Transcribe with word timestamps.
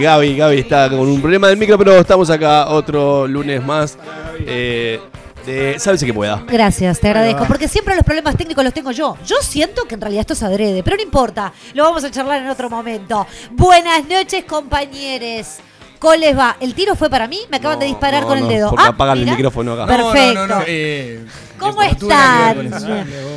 Gaby, 0.00 0.36
Gaby 0.36 0.58
está 0.58 0.88
con 0.88 1.00
un 1.00 1.20
problema 1.20 1.48
del 1.48 1.56
micro, 1.56 1.76
pero 1.78 1.96
estamos 1.98 2.28
acá 2.30 2.68
otro 2.68 3.26
lunes 3.26 3.62
más. 3.64 3.96
Eh, 4.46 5.00
de 5.46 5.78
Sálvese 5.78 6.04
que 6.04 6.12
pueda. 6.12 6.42
Gracias, 6.46 7.00
te 7.00 7.08
agradezco. 7.08 7.46
Porque 7.46 7.66
siempre 7.66 7.94
los 7.96 8.04
problemas 8.04 8.36
técnicos 8.36 8.62
los 8.62 8.74
tengo 8.74 8.90
yo. 8.90 9.16
Yo 9.26 9.36
siento 9.40 9.84
que 9.84 9.94
en 9.94 10.00
realidad 10.02 10.20
esto 10.20 10.34
es 10.34 10.42
adrede, 10.42 10.82
pero 10.82 10.96
no 10.96 11.02
importa. 11.02 11.52
Lo 11.72 11.84
vamos 11.84 12.04
a 12.04 12.10
charlar 12.10 12.42
en 12.42 12.48
otro 12.48 12.68
momento. 12.68 13.26
Buenas 13.52 14.04
noches, 14.06 14.44
compañeros. 14.44 15.56
¿Cómo 15.98 16.14
les 16.14 16.36
va? 16.36 16.56
¿El 16.60 16.74
tiro 16.74 16.94
fue 16.94 17.10
para 17.10 17.26
mí? 17.26 17.40
Me 17.50 17.58
acaban 17.58 17.78
de 17.78 17.86
disparar 17.86 18.22
No, 18.22 18.28
con 18.28 18.38
el 18.38 18.48
dedo. 18.48 18.70
Porque 18.70 18.84
Ah, 18.84 18.88
apagan 18.88 19.18
el 19.18 19.26
micrófono 19.26 19.72
acá. 19.74 19.86
Perfecto. 19.86 20.34
No, 20.34 20.46
no, 20.46 20.54
no, 20.60 20.64
eh, 20.66 21.24
¿Cómo 21.70 21.82
están? 21.82 22.70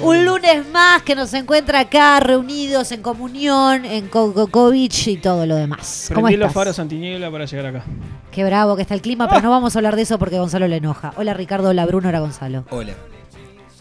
Un 0.04 0.26
lunes 0.26 0.68
más 0.72 1.02
que 1.04 1.16
nos 1.16 1.34
encuentra 1.34 1.82
acá 1.82 2.20
reunidos 2.20 2.92
en 2.92 3.02
comunión, 3.02 3.86
en 3.86 4.08
co- 4.08 4.34
co- 4.34 4.48
COVID 4.48 4.92
y 5.08 5.18
todo 5.18 5.46
lo 5.46 5.56
demás. 5.56 6.06
¿Cómo 6.10 6.26
Prendí 6.28 6.38
los 6.38 6.48
estás? 6.48 6.54
faros 6.54 6.80
antiniebla 6.80 7.32
para 7.32 7.46
llegar 7.46 7.66
acá. 7.68 7.84
Qué 8.32 8.44
bravo 8.44 8.76
que 8.76 8.82
está 8.82 8.94
el 8.96 9.02
clima, 9.02 9.28
pero 9.30 9.42
no 9.42 9.50
vamos 9.52 9.76
a 9.76 9.80
hablar 9.80 9.96
de 9.96 10.02
eso 10.02 10.18
porque 10.20 10.38
Gonzalo 10.40 10.68
le 10.68 10.78
enoja. 10.78 11.14
Hola 11.18 11.34
Ricardo, 11.34 11.70
hola 11.70 11.86
Bruno, 11.86 12.10
hola 12.10 12.20
Gonzalo. 12.20 12.66
Hola. 12.70 12.94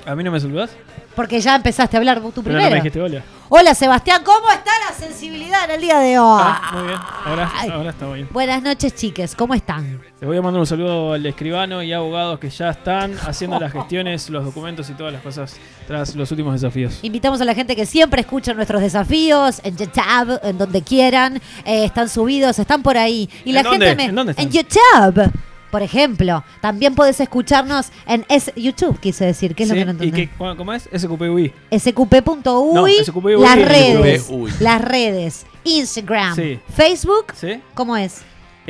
¿A 0.05 0.15
mí 0.17 0.25
no 0.25 0.33
me 0.33 0.41
saludás? 0.41 0.71
Porque 1.15 1.41
ya 1.41 1.55
empezaste 1.55 1.97
a 1.97 1.99
hablar 2.01 2.21
tú 2.21 2.31
Pero 2.31 2.43
primero. 2.43 2.63
no 2.65 2.71
me 2.71 2.77
dijiste 2.77 3.01
hola. 3.01 3.23
Hola 3.51 3.75
Sebastián, 3.75 4.23
¿cómo 4.25 4.51
está 4.51 4.71
la 4.89 4.97
sensibilidad 4.97 5.67
en 5.67 5.73
el 5.73 5.81
día 5.83 5.99
de 5.99 6.19
hoy? 6.19 6.41
Ah, 6.43 6.71
muy 6.73 6.83
bien. 6.89 6.99
Ahora, 7.25 7.53
Ay. 7.55 7.69
ahora 7.71 7.91
está 7.91 8.11
bien. 8.11 8.27
Buenas 8.33 8.63
noches, 8.63 8.95
chiques, 8.95 9.37
¿cómo 9.37 9.53
están? 9.55 10.01
Les 10.21 10.27
voy 10.27 10.39
a 10.39 10.43
mandar 10.43 10.59
un 10.61 10.67
saludo 10.67 11.13
al 11.13 11.25
escribano 11.27 11.83
y 11.83 11.93
abogados 11.93 12.39
que 12.41 12.49
ya 12.49 12.71
están 12.71 13.15
haciendo 13.27 13.61
las 13.61 13.71
gestiones, 13.75 14.31
los 14.31 14.45
documentos 14.45 14.89
y 14.89 14.95
todas 14.95 15.13
las 15.13 15.23
cosas 15.23 15.55
tras 15.87 16.17
los 16.17 16.31
últimos 16.31 16.55
desafíos. 16.61 16.99
Invitamos 17.03 17.41
a 17.43 17.45
la 17.45 17.55
gente 17.55 17.77
que 17.77 17.85
siempre 17.87 18.23
escucha 18.23 18.55
nuestros 18.55 18.81
desafíos 18.81 19.61
en 19.65 19.77
YouTube, 19.77 20.41
en 20.43 20.57
donde 20.59 20.83
quieran. 20.83 21.37
Eh, 21.67 21.85
están 21.85 22.09
subidos, 22.09 22.59
están 22.59 22.83
por 22.83 22.97
ahí. 22.97 23.29
Y 23.45 23.51
¿En 23.51 23.55
la 23.57 23.63
dónde? 23.63 23.87
gente 23.87 24.03
me. 24.03 24.09
¿En 24.09 24.15
dónde 24.15 24.33
están? 24.33 24.51
YouTube. 24.51 25.31
Por 25.73 25.81
ejemplo, 25.83 26.45
también 26.61 26.95
puedes 26.95 27.19
escucharnos 27.19 27.91
en 28.07 28.27
S 28.29 28.53
YouTube, 28.57 29.01
quise 29.01 29.25
decir, 29.25 29.55
¿qué 29.55 29.63
es 29.63 29.71
lo 29.71 29.75
que 29.75 29.87
no 29.87 29.93
¿Y 29.93 30.09
entendí? 30.09 30.29
cómo 30.37 30.73
es? 30.75 30.87
SQPUI. 30.95 31.51
sqp.uy, 31.71 32.75
No, 32.75 32.87
SQP.uy. 32.87 33.41
las 33.41 33.57
redes, 33.57 34.23
SQP.uy. 34.25 34.53
las 34.61 34.83
redes, 34.83 35.47
Instagram, 35.65 36.37
Sí. 36.37 36.61
Facebook, 36.77 37.33
¿Sí? 37.35 37.63
¿cómo 37.73 37.97
es? 37.97 38.21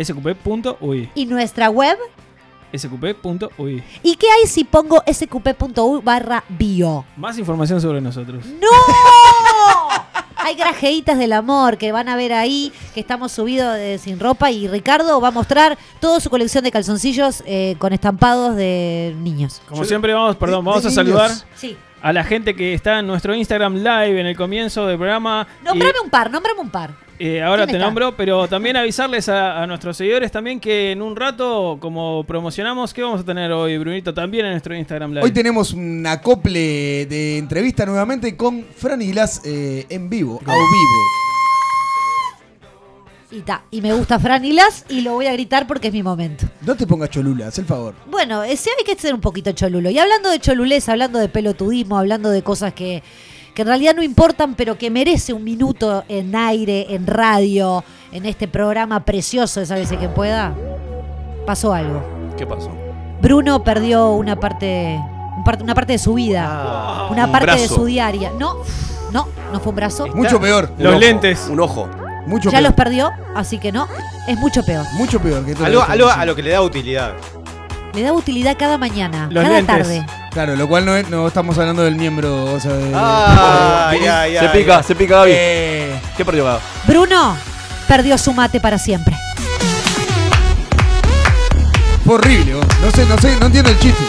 SQP.UI. 0.00 1.10
Y 1.16 1.26
nuestra 1.26 1.70
web. 1.70 1.98
SQP.UI. 2.72 3.82
¿Y 4.04 4.14
qué 4.14 4.26
hay 4.30 4.46
si 4.46 4.62
pongo 4.62 5.02
sqp.uy 5.04 6.00
barra 6.04 6.44
bio? 6.48 7.04
Más 7.16 7.36
información 7.36 7.80
sobre 7.80 8.00
nosotros. 8.00 8.44
¡No! 8.46 8.69
Hay 10.44 10.56
grajeitas 10.56 11.19
del 11.19 11.32
amor 11.32 11.78
que 11.78 11.92
van 11.92 12.08
a 12.08 12.16
ver 12.16 12.32
ahí, 12.32 12.72
que 12.94 13.00
estamos 13.00 13.32
subidos 13.32 13.75
de 13.75 13.98
sin 13.98 14.19
ropa 14.19 14.50
y 14.50 14.66
Ricardo 14.66 15.20
va 15.20 15.28
a 15.28 15.30
mostrar 15.30 15.78
toda 16.00 16.20
su 16.20 16.30
colección 16.30 16.64
de 16.64 16.72
calzoncillos 16.72 17.42
eh, 17.47 17.76
con 17.78 17.92
estampados 17.92 18.56
de 18.56 19.14
niños. 19.20 19.62
Como 19.69 19.84
siempre, 19.84 20.12
vamos, 20.12 20.36
perdón, 20.36 20.64
de 20.64 20.70
vamos 20.70 20.84
a 20.84 20.88
niños. 20.88 20.94
saludar 20.94 21.31
Sí. 21.56 21.76
A 22.02 22.12
la 22.12 22.24
gente 22.24 22.54
que 22.54 22.74
está 22.74 22.98
en 22.98 23.06
nuestro 23.06 23.34
Instagram 23.34 23.76
Live 23.76 24.20
en 24.20 24.26
el 24.26 24.36
comienzo 24.36 24.86
del 24.86 24.98
programa. 24.98 25.46
Y- 25.62 25.64
Nombrame 25.64 25.94
un 26.04 26.10
par, 26.10 26.30
nombrame 26.30 26.60
un 26.60 26.70
par. 26.70 26.90
Eh, 27.18 27.40
ahora 27.40 27.58
¿Quién 27.64 27.68
te 27.68 27.76
está? 27.76 27.86
nombro, 27.86 28.16
pero 28.16 28.48
también 28.48 28.76
avisarles 28.76 29.28
a, 29.28 29.62
a 29.62 29.66
nuestros 29.68 29.96
seguidores 29.96 30.32
también 30.32 30.58
que 30.58 30.90
en 30.90 31.00
un 31.00 31.14
rato, 31.14 31.76
como 31.78 32.24
promocionamos, 32.24 32.92
¿qué 32.92 33.02
vamos 33.02 33.20
a 33.20 33.24
tener 33.24 33.52
hoy, 33.52 33.78
Brunito? 33.78 34.12
También 34.12 34.46
en 34.46 34.52
nuestro 34.52 34.74
Instagram 34.74 35.10
Live. 35.12 35.22
Hoy 35.24 35.30
tenemos 35.30 35.72
un 35.72 36.04
acople 36.04 37.06
de 37.06 37.38
entrevista 37.38 37.86
nuevamente 37.86 38.36
con 38.36 38.64
Fran 38.76 39.00
y 39.02 39.12
Glass 39.12 39.40
eh, 39.44 39.86
en 39.88 40.10
vivo, 40.10 40.40
a 40.44 40.52
vivo. 40.52 41.31
Y, 43.32 43.40
ta, 43.40 43.62
y 43.70 43.81
me 43.81 43.94
gusta 43.94 44.19
Fran 44.19 44.44
y 44.44 45.00
lo 45.00 45.12
voy 45.14 45.26
a 45.26 45.32
gritar 45.32 45.67
porque 45.67 45.88
es 45.88 45.93
mi 45.94 46.02
momento. 46.02 46.44
No 46.61 46.75
te 46.76 46.87
pongas 46.87 47.08
cholula, 47.08 47.46
haz 47.46 47.58
el 47.58 47.64
favor. 47.64 47.94
Bueno, 48.11 48.43
ese 48.43 48.69
hay 48.79 48.84
que 48.84 49.00
ser 49.00 49.14
un 49.14 49.23
poquito 49.23 49.50
cholulo. 49.52 49.88
Y 49.88 49.99
hablando 49.99 50.29
de 50.31 50.38
cholulez, 50.38 50.87
hablando 50.90 51.19
de 51.19 51.29
pelotudismo, 51.31 51.96
hablando 51.96 52.29
de 52.29 52.43
cosas 52.43 52.75
que, 52.75 53.02
que 53.55 53.62
en 53.62 53.69
realidad 53.69 53.94
no 53.96 54.02
importan, 54.02 54.55
pero 54.55 54.76
que 54.76 54.90
merece 54.90 55.32
un 55.32 55.44
minuto 55.44 56.05
en 56.08 56.37
aire, 56.37 56.94
en 56.94 57.06
radio, 57.06 57.82
en 58.12 58.26
este 58.26 58.49
programa 58.49 59.02
precioso 59.06 59.61
de 59.61 59.67
Sálvese 59.67 59.96
que 59.96 60.11
pueda, 60.11 60.55
pasó 61.46 61.73
algo. 61.73 62.02
¿Qué 62.37 62.46
pasó? 62.46 62.70
Bruno 63.23 63.64
perdió 63.64 64.11
una 64.12 64.38
parte, 64.38 65.00
un 65.38 65.44
par- 65.44 65.62
una 65.62 65.75
parte 65.75 65.93
de 65.93 65.99
su 65.99 66.12
vida, 66.14 67.06
una 67.11 67.23
Ah, 67.23 67.26
un 67.26 67.32
parte 67.32 67.52
de 67.52 67.69
su 67.69 67.85
diaria. 67.87 68.31
No, 68.38 68.56
no, 69.11 69.28
no 69.52 69.61
fue 69.61 69.70
un 69.70 69.76
brazo. 69.76 70.06
Mucho 70.08 70.38
peor, 70.38 70.70
Un 70.76 70.82
Los 70.85 70.93
ojo, 70.93 71.00
lentes. 71.00 71.49
Un 71.49 71.61
ojo. 71.61 71.88
Mucho 72.26 72.50
Ya 72.50 72.58
peor. 72.58 72.62
los 72.70 72.72
perdió, 72.74 73.10
así 73.34 73.58
que 73.58 73.72
no, 73.72 73.88
es 74.28 74.36
mucho 74.38 74.64
peor. 74.64 74.84
Mucho 74.94 75.20
peor 75.20 75.44
que 75.44 75.54
todo 75.54 75.64
Algo, 75.66 75.82
algo 75.82 76.08
a 76.10 76.24
lo 76.24 76.34
que 76.36 76.42
le 76.42 76.50
da 76.50 76.60
utilidad. 76.62 77.14
Le 77.94 78.02
da 78.02 78.12
utilidad 78.12 78.56
cada 78.58 78.78
mañana, 78.78 79.28
Los 79.30 79.42
cada 79.44 79.56
lentes. 79.56 79.76
tarde. 79.76 80.06
Claro, 80.30 80.56
lo 80.56 80.66
cual 80.66 80.86
no, 80.86 80.96
es- 80.96 81.10
no 81.10 81.26
estamos 81.28 81.58
hablando 81.58 81.82
del 81.82 81.94
miembro, 81.96 82.44
o 82.54 82.58
sea, 82.58 82.72
de... 82.72 82.90
Ah, 82.94 83.88
Ay, 83.90 84.06
ay, 84.06 84.32
se 84.32 84.38
ay, 84.38 84.48
pica, 84.60 84.82
se 84.82 84.94
pica 84.94 85.16
Gaby. 85.16 85.30
Eh, 85.34 86.00
¿Qué 86.16 86.24
perdió 86.24 86.44
Gaby? 86.44 86.60
Bruno 86.86 87.36
perdió 87.86 88.16
su 88.16 88.32
mate 88.32 88.58
para 88.60 88.78
siempre. 88.78 89.14
fue 92.04 92.14
horrible, 92.14 92.54
vos. 92.54 92.66
no 92.82 92.90
sé, 92.90 93.04
no 93.06 93.18
sé, 93.18 93.36
no 93.38 93.46
entiendo 93.46 93.70
el 93.70 93.78
chiste. 93.78 94.02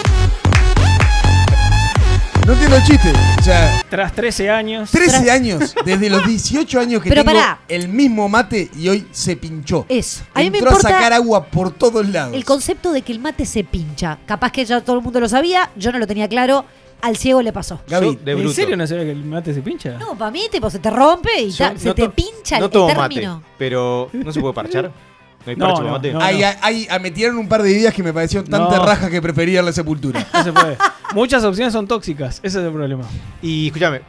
No 2.46 2.52
entiendo 2.52 2.76
el 2.76 2.82
chiste. 2.84 3.10
O 3.38 3.42
sea, 3.42 3.82
Tras 3.88 4.12
13 4.12 4.50
años. 4.50 4.90
13 4.90 5.30
años, 5.30 5.74
desde 5.84 6.10
los 6.10 6.26
18 6.26 6.78
años 6.80 7.02
que 7.02 7.08
Pero 7.08 7.24
tengo 7.24 7.38
pará. 7.38 7.60
el 7.68 7.88
mismo 7.88 8.28
mate 8.28 8.70
y 8.78 8.88
hoy 8.88 9.06
se 9.12 9.36
pinchó. 9.36 9.86
Eso. 9.88 10.24
A 10.34 10.40
mí 10.40 10.50
me 10.50 10.58
Entró 10.58 10.72
importa 10.72 10.88
a 10.88 10.92
sacar 10.92 11.12
agua 11.14 11.46
por 11.46 11.70
todos 11.72 12.06
lados. 12.08 12.34
el 12.34 12.44
concepto 12.44 12.92
de 12.92 13.00
que 13.02 13.12
el 13.12 13.18
mate 13.18 13.46
se 13.46 13.64
pincha. 13.64 14.18
Capaz 14.26 14.52
que 14.52 14.64
ya 14.64 14.82
todo 14.82 14.96
el 14.96 15.02
mundo 15.02 15.20
lo 15.20 15.28
sabía, 15.28 15.70
yo 15.76 15.90
no 15.90 15.98
lo 15.98 16.06
tenía 16.06 16.28
claro. 16.28 16.66
al 17.00 17.16
ciego 17.16 17.40
le 17.42 17.52
pasó. 17.52 17.80
Gaby, 17.88 18.06
Yo 18.06 18.12
de 18.24 18.32
¿En 18.32 18.38
bruto. 18.38 18.54
serio 18.54 18.76
no 18.76 18.86
sabía 18.86 19.04
que 19.04 19.10
el 19.12 19.24
mate 19.24 19.52
se 19.54 19.60
pincha? 19.62 19.96
No, 19.98 20.14
para 20.16 20.30
mí, 20.30 20.42
tipo, 20.50 20.68
se 20.70 20.78
te 20.78 20.90
rompe 20.90 21.40
y 21.40 21.50
Yo 21.50 21.56
ta- 21.72 21.78
se 21.78 21.88
no 21.88 21.94
te 21.94 22.02
to- 22.02 22.12
pincha 22.12 22.58
no 22.58 22.66
el 22.66 22.70
tomo 22.70 22.86
término. 22.86 23.36
mate, 23.36 23.46
pero 23.58 24.10
¿no 24.12 24.32
se 24.32 24.40
puede 24.40 24.54
parchar? 24.54 24.90
¿No 25.46 25.50
hay 25.50 25.56
parche 25.56 25.82
no, 25.82 25.90
mate? 25.90 26.14
hay- 26.62 26.86
hay- 26.88 27.00
metieron 27.00 27.36
un 27.38 27.48
par 27.48 27.62
de 27.62 27.70
ideas 27.70 27.92
que 27.92 28.02
me 28.02 28.12
parecieron 28.12 28.48
tan 28.48 28.62
No. 28.62 28.68
terrajas 28.68 29.10
que 29.10 29.20
prefería 29.20 29.62
la 29.62 29.72
sepultura. 29.72 30.26
No 30.32 30.42
se 30.44 30.52
puede. 30.52 30.76
Muchas 31.14 31.44
opciones 31.44 31.72
son 31.72 31.86
tóxicas. 31.86 32.40
Ese 32.42 32.60
es 32.60 32.64
el 32.66 32.72
problema. 32.72 33.04
Y 33.42 33.66
escúchame, 33.66 34.00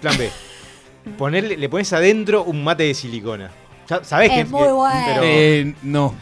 plan 0.00 0.16
B. 0.18 0.30
Ponerle, 1.18 1.56
le 1.56 1.68
pones 1.68 1.92
adentro 1.92 2.44
un 2.44 2.62
mate 2.64 2.84
de 2.84 2.94
silicona. 2.94 3.50
Ya 3.88 4.02
sabés 4.04 4.30
Es 4.30 4.36
que 4.38 4.44
muy 4.46 4.62
que- 4.62 4.72
bueno. 4.72 5.02
pero- 5.06 5.20
Eh, 5.24 5.74
no. 5.82 6.14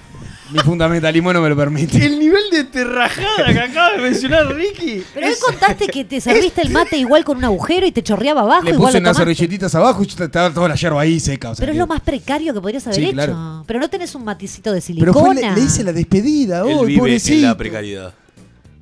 Mi 0.53 0.59
fundamentalismo 0.61 1.33
no 1.33 1.41
me 1.41 1.49
lo 1.49 1.57
permite. 1.57 2.05
El 2.05 2.19
nivel 2.19 2.43
de 2.51 2.65
terrajada 2.65 3.47
que 3.53 3.59
acaba 3.61 3.93
de 3.93 3.99
mencionar 4.03 4.47
Ricky. 4.55 5.03
Pero 5.15 5.27
hoy 5.29 5.35
contaste 5.45 5.87
que 5.87 6.05
te 6.05 6.21
serviste 6.21 6.61
el 6.63 6.71
mate 6.71 6.97
igual 6.99 7.25
con 7.25 7.39
un 7.39 7.45
agujero 7.45 7.87
y 7.87 7.93
te 7.93 8.03
chorreaba 8.03 8.43
abajo. 8.43 8.65
Le 8.65 8.71
igual 8.73 8.89
puse 8.91 9.01
lo 9.01 9.05
unas 9.05 9.17
tomaste. 9.17 9.35
servilletitas 9.35 9.75
abajo 9.75 10.03
y 10.03 10.07
estaba 10.07 10.51
toda 10.53 10.69
la 10.69 10.75
yerba 10.75 11.01
ahí 11.01 11.19
seca. 11.21 11.51
o 11.51 11.55
sea 11.55 11.63
Pero 11.63 11.73
es 11.73 11.77
que- 11.77 11.81
lo 11.81 11.87
más 11.87 12.01
precario 12.01 12.53
que 12.53 12.61
podrías 12.61 12.87
haber 12.87 12.97
Sí, 12.99 13.05
hecho. 13.05 13.13
claro. 13.13 13.65
Pero 13.67 13.81
no 13.81 13.89
tenés 13.89 14.15
un 14.15 14.25
maticito 14.25 14.71
de 14.73 14.81
Pero 14.81 14.87
silicona. 14.87 15.25
fue, 15.25 15.35
le, 15.37 15.53
le 15.55 15.61
hice 15.61 15.85
la 15.85 15.93
despedida 15.93 16.59
Él 16.61 16.77
hoy, 16.79 16.87
vive 16.87 16.99
pobrecito. 16.99 17.35
en 17.35 17.43
la 17.43 17.57
precariedad. 17.57 18.15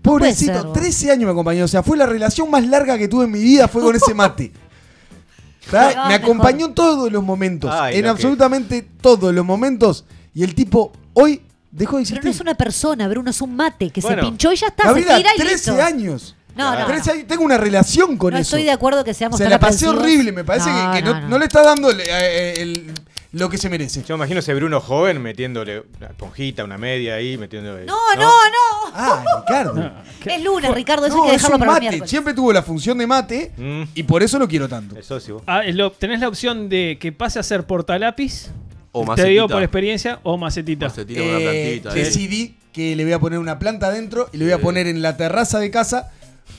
Pobrecito, 0.03 0.53
Puede 0.53 0.63
ser, 0.75 0.83
13 0.83 1.11
años 1.13 1.25
me 1.27 1.31
acompañó. 1.33 1.65
O 1.65 1.69
sea, 1.69 1.83
fue 1.83 1.97
la 1.97 2.07
relación 2.07 2.51
más 2.51 2.67
larga 2.67 2.97
que 2.99 3.07
tuve 3.07 3.25
en 3.27 3.31
mi 3.31 3.41
vida, 3.43 3.69
fue 3.69 3.83
con 3.83 3.95
ese 3.95 4.15
mate. 4.15 4.51
Me 5.73 5.79
mejor. 5.79 6.13
acompañó 6.13 6.67
en 6.67 6.75
todos 6.75 7.13
los 7.13 7.23
momentos. 7.23 7.71
Ay, 7.73 7.97
en 7.97 8.01
lo 8.03 8.07
que- 8.07 8.11
absolutamente 8.11 8.89
todos 9.01 9.33
los 9.33 9.45
momentos. 9.45 10.05
Y 10.35 10.43
el 10.43 10.55
tipo 10.55 10.91
hoy 11.13 11.43
dejó 11.71 11.97
de 11.99 12.03
Pero 12.05 12.17
existir. 12.17 12.25
no 12.25 12.31
es 12.31 12.41
una 12.41 12.55
persona, 12.55 13.09
Bruno, 13.09 13.31
es 13.31 13.41
un 13.41 13.55
mate 13.57 13.91
que 13.91 14.01
Bueno. 14.01 14.23
se 14.23 14.29
pinchó 14.29 14.53
y 14.53 14.57
ya 14.57 14.67
está, 14.69 14.85
Gabriela, 14.85 15.17
se 15.17 15.23
tira 15.23 15.31
y 15.35 15.39
13 15.39 15.71
listo. 15.73 15.83
años. 15.85 16.37
No, 16.57 16.79
no, 16.79 16.87
13 16.87 17.07
no. 17.11 17.15
años. 17.15 17.27
Tengo 17.29 17.45
una 17.45 17.57
relación 17.59 18.17
con 18.17 18.33
No 18.35 18.39
eso. 18.41 18.57
estoy 18.57 18.65
de 18.65 18.73
acuerdo 18.73 19.05
que 19.05 19.15
seamos 19.15 19.39
Se 19.39 19.45
tan 19.45 19.51
la 19.53 19.59
pasé 19.61 19.87
aprensivos. 19.87 19.97
horrible. 20.05 20.33
Me 20.33 20.45
parece 20.45 20.69
que- 20.71 20.99
que, 20.99 21.03
no, 21.03 21.29
no 21.29 21.39
le 21.39 21.45
está 21.45 21.63
dando 21.63 21.91
el- 21.91 22.01
eh, 22.01 22.55
el- 22.59 22.93
lo 23.33 23.49
que 23.49 23.57
se 23.57 23.69
merece. 23.71 24.03
Yo 24.03 24.17
me 24.17 24.23
imagino 24.25 24.41
ese 24.41 24.53
Bruno 24.55 24.81
joven 24.81 25.23
metiéndole 25.23 25.85
una 25.99 26.09
esponjita, 26.09 26.65
una 26.65 26.77
media 26.77 27.15
ahí, 27.15 27.39
metiéndole. 27.39 27.87
No, 27.87 27.97
no, 28.17 28.23
no. 28.25 28.93
Ah, 28.93 29.25
Ricardo. 29.47 29.93
Es 30.27 30.43
lunes, 30.43 30.75
Ricardo, 30.75 31.07
eso 31.07 31.17
No, 31.17 31.23
hay 31.23 31.31
que 31.31 31.37
es 31.37 31.43
dejarlo 31.43 31.57
un 31.57 31.61
para 31.61 31.73
mate. 31.73 31.81
miércoles. 31.83 32.11
Siempre 32.11 32.35
tuvo 32.35 32.53
la 32.53 32.63
función 32.65 32.99
de 32.99 33.07
mate 33.07 33.53
Mm, 33.57 33.83
y 33.95 34.03
por 34.03 34.25
eso 34.25 34.37
lo 34.41 34.49
quiero 34.49 34.69
tanto. 34.69 35.01
socio. 35.03 35.43
Ah, 35.47 35.65
es 35.65 35.77
lo- 35.77 35.93
tenés 35.93 36.19
la 36.19 36.27
opción 36.27 36.69
de 36.69 36.99
que 37.01 37.13
pase 37.13 37.39
a 37.39 37.45
ser 37.45 37.65
portalápiz. 37.65 38.51
O 38.93 39.15
Te 39.15 39.25
digo 39.25 39.49
por 39.49 39.63
experiencia. 39.63 40.19
O 40.25 40.37
macetita. 40.37 40.87
Macetita 40.89 41.21
con 41.21 41.29
una 41.29 41.39
Eh, 41.39 41.81
plantita. 41.81 41.91
eh. 41.97 42.05
decidí 42.05 42.57
que 42.73 42.97
le 42.97 43.05
voy 43.05 43.13
a 43.13 43.19
poner 43.19 43.39
una 43.39 43.59
planta 43.59 43.87
adentro 43.89 44.29
y 44.33 44.37
le 44.39 44.45
voy 44.47 44.53
a 44.53 44.57
Sí. 44.57 44.63
poner 44.63 44.87
en 44.87 45.03
la 45.03 45.17
terraza 45.17 45.59
de 45.59 45.71
casa 45.71 46.11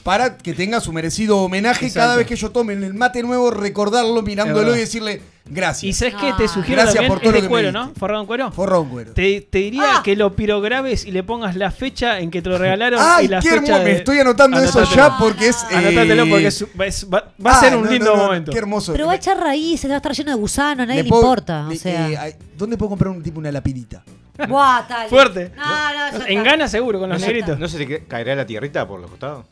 para 0.04 0.38
que 0.38 0.54
tenga 0.54 0.80
su 0.82 0.92
merecido 0.94 1.38
homenaje 1.38 1.86
Exacto. 1.88 2.00
cada 2.06 2.16
vez 2.18 2.28
que 2.28 2.36
yo 2.36 2.52
tome 2.52 2.74
el 2.74 2.94
mate 2.94 3.22
nuevo, 3.24 3.52
recordarlo, 3.52 4.22
mirándolo 4.22 4.76
y 4.76 4.80
decirle 4.80 5.22
Y 5.50 5.54
gracias. 5.54 5.98
sabes 5.98 6.16
qué? 6.16 6.28
Ah. 6.30 6.36
Te 6.38 6.48
sugiero 6.48 6.82
Gracias 6.84 6.94
también. 6.96 7.12
por 7.12 7.20
todo 7.20 7.30
es 7.30 7.34
lo 7.36 7.38
de 7.38 7.42
me 7.44 7.50
cuero, 7.50 7.68
diste. 7.72 7.86
¿no? 7.88 7.94
Forrado 8.00 8.22
en 8.22 8.28
cuero. 8.28 8.52
Forrón, 8.52 8.90
güero. 8.90 9.14
Te, 9.14 9.42
te 9.42 9.58
diría 9.58 9.98
Ah. 9.98 10.02
que 10.04 10.16
lo 10.16 10.34
pirograbes 10.36 11.06
y 11.06 11.12
le 11.12 11.24
pongas 11.24 11.56
la 11.56 11.72
fecha 11.72 12.20
en 12.20 12.30
que 12.32 12.42
te 12.42 12.50
lo 12.50 12.58
regalaron 12.58 13.00
¡Ay, 13.02 13.26
y 13.26 13.28
la 13.28 13.40
qué 13.40 13.50
fecha 13.50 13.56
hermoso! 13.58 13.78
de- 13.80 13.84
Me 13.86 13.92
estoy 13.92 14.20
anotando 14.20 14.58
eso 14.60 14.80
Anótatelo. 14.80 14.96
ya 15.10 15.18
porque 15.18 15.48
es. 15.48 15.64
eh, 15.72 15.76
Anótatelo 15.76 16.26
porque 16.30 16.48
es- 16.48 16.66
es- 16.86 17.08
va, 17.12 17.34
va 17.46 17.52
a 17.52 17.58
ah, 17.58 17.60
ser 17.60 17.76
un 17.76 17.84
no, 17.86 17.92
lindo 17.92 18.06
no, 18.12 18.18
no, 18.18 18.24
momento. 18.24 18.52
Qué 18.52 18.58
hermoso. 18.60 18.92
Pero 18.94 19.08
va 19.08 19.14
a 19.14 19.16
echar 19.16 19.38
raíces, 19.38 19.90
va 19.90 19.96
a 19.96 19.98
estar 19.98 20.12
lleno 20.14 20.32
de 20.32 20.38
gusanos, 20.38 20.84
a 20.84 20.86
nadie 20.86 21.04
le, 21.04 21.10
puedo- 21.10 21.22
importa. 21.24 21.66
le- 21.68 21.76
o 21.76 21.80
sea. 21.80 22.10
eh, 22.10 22.18
ay, 22.18 22.36
¿Dónde 22.58 22.78
puedo 22.78 22.90
comprar 22.90 23.12
un 23.12 23.22
tipo 23.24 23.40
una 23.40 23.52
lapidita? 23.52 24.04
Buah, 24.48 24.88
tal. 24.88 25.10
Fuerte. 25.10 25.52
No, 25.56 25.64
no, 25.66 25.94
ya 25.94 26.10
está. 26.10 26.28
En 26.30 26.44
gana 26.44 26.68
seguro 26.68 27.00
con 27.00 27.10
¿No 27.10 27.16
los 27.16 27.22
se, 27.22 27.28
negritos. 27.28 27.60
¿No 27.60 27.68
se 27.68 27.78
te 27.78 28.00
ca- 28.00 28.06
caerá 28.08 28.36
la 28.36 28.46
tierrita 28.46 28.88
por 28.88 29.00
los 29.02 29.10
costados? 29.10 29.46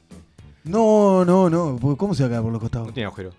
No, 0.63 1.25
no, 1.25 1.50
no. 1.50 1.77
porque 1.81 1.97
¿Cómo 1.97 2.13
se 2.13 2.24
va 2.24 2.27
a 2.27 2.30
caer 2.31 2.42
por 2.44 2.51
los 2.51 2.62
costados? 2.62 2.88
No 2.88 2.94
tiene 2.94 3.07
agujero. 3.07 3.31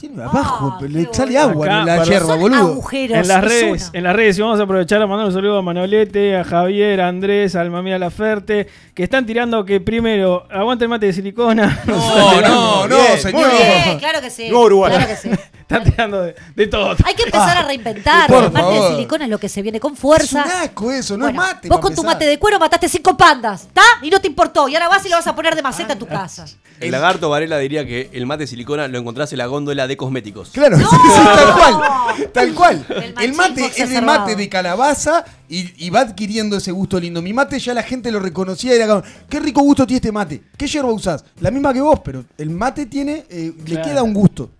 Tiene 0.00 0.22
abajo, 0.22 0.72
Ah, 0.72 0.78
qué 0.80 0.88
le 0.88 1.04
sale 1.12 1.32
boludo. 1.32 1.40
agua 1.50 1.66
Acá, 1.66 1.80
en 1.80 1.86
la 2.10 2.20
Son 2.20 2.40
boludo. 2.40 2.58
agujeros. 2.58 3.18
En 3.18 3.28
las 3.28 3.44
es 3.44 3.44
redes, 3.50 3.90
en 3.92 4.04
las 4.04 4.16
redes, 4.16 4.38
y 4.38 4.40
vamos 4.42 4.58
a 4.58 4.62
aprovechar 4.62 5.02
a 5.02 5.06
mandar 5.06 5.26
un 5.26 5.32
saludo 5.34 5.58
a 5.58 5.62
Manolete, 5.62 6.36
a 6.38 6.44
Javier, 6.44 7.00
a 7.02 7.08
Andrés, 7.08 7.54
a 7.54 7.60
Alma 7.60 7.82
Mía 7.82 7.98
Laferte, 7.98 8.66
que 8.94 9.02
están 9.02 9.26
tirando 9.26 9.64
que 9.64 9.80
primero 9.80 10.46
aguante 10.50 10.84
el 10.84 10.88
mate 10.88 11.06
de 11.06 11.12
silicona. 11.12 11.82
No, 11.86 12.40
no, 12.40 12.88
no, 12.88 12.96
Bien, 12.96 13.18
señor. 13.18 13.50
Sí, 13.90 13.96
claro 13.98 14.20
que 14.20 14.30
sí. 14.30 14.48
No, 14.50 14.60
Uruguay. 14.60 14.90
Claro 14.92 15.06
que 15.06 15.16
sí. 15.16 15.28
están 15.60 15.84
tirando 15.84 16.22
de, 16.22 16.34
de 16.56 16.66
todo. 16.66 16.96
Hay 17.04 17.14
que 17.14 17.24
empezar 17.24 17.56
a 17.58 17.62
reinventar. 17.62 18.26
por 18.28 18.44
El 18.44 18.52
mate 18.52 18.66
de 18.72 18.76
favor. 18.78 18.90
silicona 18.92 19.24
es 19.24 19.30
lo 19.30 19.38
que 19.38 19.48
se 19.48 19.62
viene 19.62 19.78
con 19.80 19.92
Es 19.92 19.98
fuerza. 19.98 20.44
un 20.44 20.50
asco 20.50 20.90
eso, 20.92 21.16
no 21.18 21.24
Bueno, 21.26 21.42
es 21.42 21.48
mate. 21.48 21.68
Vos 21.68 21.76
para 21.76 21.80
con 21.82 21.94
tu 21.94 22.00
empezar. 22.00 22.14
mate 22.16 22.24
de 22.26 22.38
cuero 22.38 22.58
mataste 22.58 22.88
cinco 22.88 23.16
pandas, 23.16 23.62
¿está? 23.64 23.82
Y 24.02 24.08
no 24.10 24.20
te 24.20 24.28
importó. 24.28 24.68
Y 24.68 24.74
ahora 24.74 24.88
vas 24.88 25.04
y 25.04 25.08
lo 25.10 25.16
vas 25.16 25.26
a 25.26 25.34
poner 25.34 25.54
de 25.54 25.62
maceta 25.62 25.92
en 25.92 25.98
tu 25.98 26.06
casa. 26.06 26.46
El 26.80 26.90
lagarto 26.92 27.28
Varela 27.28 27.58
diría 27.58 27.84
que 27.86 28.08
el 28.14 28.24
mate 28.26 28.44
de 28.44 28.46
silicona 28.46 28.88
lo 28.88 28.98
encontrás 28.98 29.30
en 29.32 29.38
la 29.38 29.46
góndola 29.46 29.86
de 29.90 29.96
cosméticos. 29.96 30.50
Claro, 30.50 30.78
sí, 30.78 30.84
sí, 30.84 31.20
tal 31.24 31.54
cual. 31.54 32.32
Tal 32.32 32.54
cual. 32.54 32.86
El 33.20 33.34
mate 33.34 33.70
es 33.76 33.90
de 33.90 34.00
mate 34.00 34.36
de 34.36 34.48
calabaza 34.48 35.24
y, 35.48 35.84
y 35.84 35.90
va 35.90 36.00
adquiriendo 36.00 36.56
ese 36.56 36.72
gusto 36.72 36.98
lindo. 36.98 37.20
Mi 37.20 37.32
mate 37.32 37.58
ya 37.58 37.74
la 37.74 37.82
gente 37.82 38.10
lo 38.10 38.20
reconocía 38.20 38.72
y 38.72 38.76
era 38.76 38.86
como, 38.86 39.02
qué 39.28 39.40
rico 39.40 39.60
gusto 39.62 39.86
tiene 39.86 39.96
este 39.98 40.12
mate. 40.12 40.42
¿Qué 40.56 40.66
yerba 40.66 40.90
usás? 40.92 41.24
La 41.40 41.50
misma 41.50 41.72
que 41.72 41.80
vos, 41.80 42.00
pero 42.04 42.24
el 42.38 42.50
mate 42.50 42.86
tiene, 42.86 43.24
eh, 43.28 43.52
le 43.66 43.82
queda 43.82 44.02
un 44.02 44.14
gusto. 44.14 44.50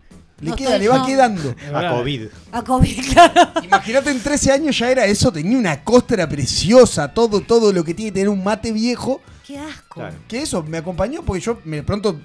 Le 0.41 0.51
No 0.51 0.57
queda, 0.57 0.79
le 0.79 0.89
va 0.89 0.99
no. 0.99 1.07
quedando. 1.07 1.55
A. 1.75 1.91
COVID. 1.97 2.27
A 2.53 2.63
COVID, 2.65 3.13
claro. 3.13 3.53
Imagínate 3.63 4.11
en 4.11 4.21
13 4.23 4.53
años 4.53 4.79
ya 4.79 4.91
era 4.91 5.05
eso, 5.05 5.31
tenía 5.31 5.59
una 5.59 5.85
costra 5.85 6.27
preciosa, 6.29 7.09
todo, 7.13 7.43
todo 7.43 7.73
lo 7.73 7.85
que 7.85 7.93
tiene 7.95 8.11
que 8.11 8.15
tener 8.15 8.29
un 8.31 8.43
mate 8.43 8.73
viejo. 8.73 9.21
Qué 9.47 9.59
asco. 9.59 9.97
Claro. 10.01 10.17
Que 10.27 10.41
eso 10.43 10.63
me 10.63 10.79
acompañó 10.79 11.23
porque 11.23 11.43
yo 11.43 11.59
me 11.65 11.83
pronto 11.83 12.19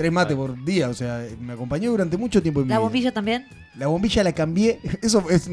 tres 0.00 0.10
mates 0.10 0.34
por 0.34 0.64
día, 0.64 0.88
o 0.88 0.94
sea, 0.94 1.22
me 1.38 1.52
acompañó 1.52 1.90
durante 1.90 2.16
mucho 2.16 2.40
tiempo 2.42 2.60
en 2.60 2.66
mi 2.66 2.70
¿La 2.70 2.76
vida. 2.76 2.84
bombilla 2.84 3.12
también? 3.12 3.46
La 3.76 3.86
bombilla 3.86 4.24
la 4.24 4.32
cambié. 4.32 4.80
Eso 5.02 5.22
es 5.28 5.50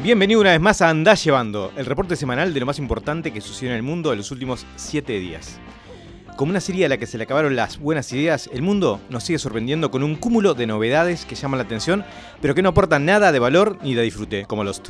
Bienvenido 0.03 0.41
una 0.41 0.51
vez 0.51 0.61
más 0.61 0.83
a 0.83 0.89
Andá 0.89 1.15
Llevando, 1.15 1.73
el 1.77 1.87
reporte 1.87 2.17
semanal 2.17 2.53
de 2.53 2.59
lo 2.59 2.67
más 2.67 2.81
importante 2.81 3.33
que 3.33 3.41
sucedió 3.41 3.71
en 3.71 3.77
el 3.77 3.85
mundo 3.85 4.11
en 4.11 4.19
los 4.19 4.33
últimos 4.33 4.67
7 4.75 5.21
días. 5.21 5.61
Como 6.35 6.51
una 6.51 6.61
serie 6.61 6.87
a 6.87 6.89
la 6.89 6.97
que 6.97 7.07
se 7.07 7.19
le 7.19 7.23
acabaron 7.23 7.55
las 7.55 7.79
buenas 7.79 8.13
ideas, 8.13 8.51
el 8.53 8.63
mundo 8.63 9.01
nos 9.11 9.23
sigue 9.23 9.39
sorprendiendo 9.39 9.93
con 9.93 10.03
un 10.03 10.17
cúmulo 10.17 10.55
de 10.55 10.67
novedades 10.67 11.25
que 11.25 11.37
llaman 11.37 11.59
la 11.59 11.67
atención, 11.67 12.05
pero 12.41 12.53
que 12.53 12.63
no 12.63 12.71
aportan 12.71 13.05
nada 13.05 13.31
de 13.31 13.39
valor 13.39 13.79
ni 13.85 13.95
de 13.95 14.03
disfrute, 14.03 14.45
como 14.45 14.65
Lost. 14.65 14.89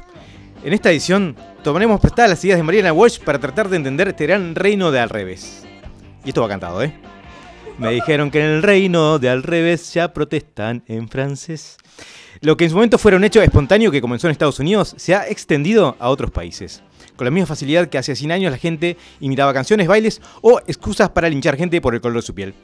En 0.64 0.72
esta 0.72 0.90
edición, 0.90 1.36
tomaremos 1.62 2.00
prestadas 2.00 2.30
las 2.30 2.44
ideas 2.46 2.58
de 2.58 2.62
Mariana 2.62 2.94
Walsh 2.94 3.20
para 3.20 3.38
tratar 3.38 3.68
de 3.68 3.76
entender 3.76 4.08
este 4.08 4.26
gran 4.26 4.54
reino 4.54 4.90
de 4.90 5.00
al 5.00 5.10
revés. 5.10 5.66
Y 6.24 6.30
esto 6.30 6.40
va 6.40 6.48
cantado, 6.48 6.82
¿eh? 6.82 6.94
Me 7.76 7.90
dijeron 7.90 8.30
que 8.30 8.40
en 8.40 8.46
el 8.46 8.62
reino 8.62 9.18
de 9.18 9.28
al 9.28 9.42
revés 9.42 9.92
ya 9.92 10.14
protestan 10.14 10.84
en 10.86 11.06
francés. 11.10 11.76
Lo 12.42 12.56
que 12.56 12.64
en 12.64 12.70
su 12.70 12.76
momento 12.76 12.98
fuera 12.98 13.16
un 13.16 13.22
hecho 13.24 13.40
espontáneo 13.40 13.92
que 13.92 14.00
comenzó 14.00 14.26
en 14.26 14.32
Estados 14.32 14.58
Unidos 14.58 14.94
se 14.98 15.14
ha 15.14 15.28
extendido 15.28 15.96
a 16.00 16.08
otros 16.08 16.32
países. 16.32 16.82
Con 17.14 17.24
la 17.24 17.30
misma 17.30 17.46
facilidad 17.46 17.88
que 17.88 17.98
hace 17.98 18.16
100 18.16 18.32
años 18.32 18.50
la 18.50 18.58
gente 18.58 18.96
imitaba 19.20 19.54
canciones, 19.54 19.86
bailes 19.86 20.20
o 20.40 20.58
excusas 20.66 21.10
para 21.10 21.28
linchar 21.28 21.56
gente 21.56 21.80
por 21.80 21.94
el 21.94 22.00
color 22.00 22.16
de 22.16 22.26
su 22.26 22.34
piel. 22.34 22.54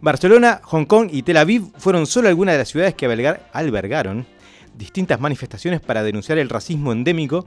Barcelona, 0.00 0.60
Hong 0.64 0.86
Kong 0.86 1.10
y 1.12 1.22
Tel 1.24 1.36
Aviv 1.36 1.64
fueron 1.76 2.06
solo 2.06 2.28
algunas 2.28 2.54
de 2.54 2.58
las 2.60 2.68
ciudades 2.68 2.94
que 2.94 3.06
albergar- 3.06 3.42
albergaron 3.52 4.26
distintas 4.74 5.20
manifestaciones 5.20 5.80
para 5.80 6.02
denunciar 6.02 6.38
el 6.38 6.48
racismo 6.48 6.92
endémico 6.92 7.44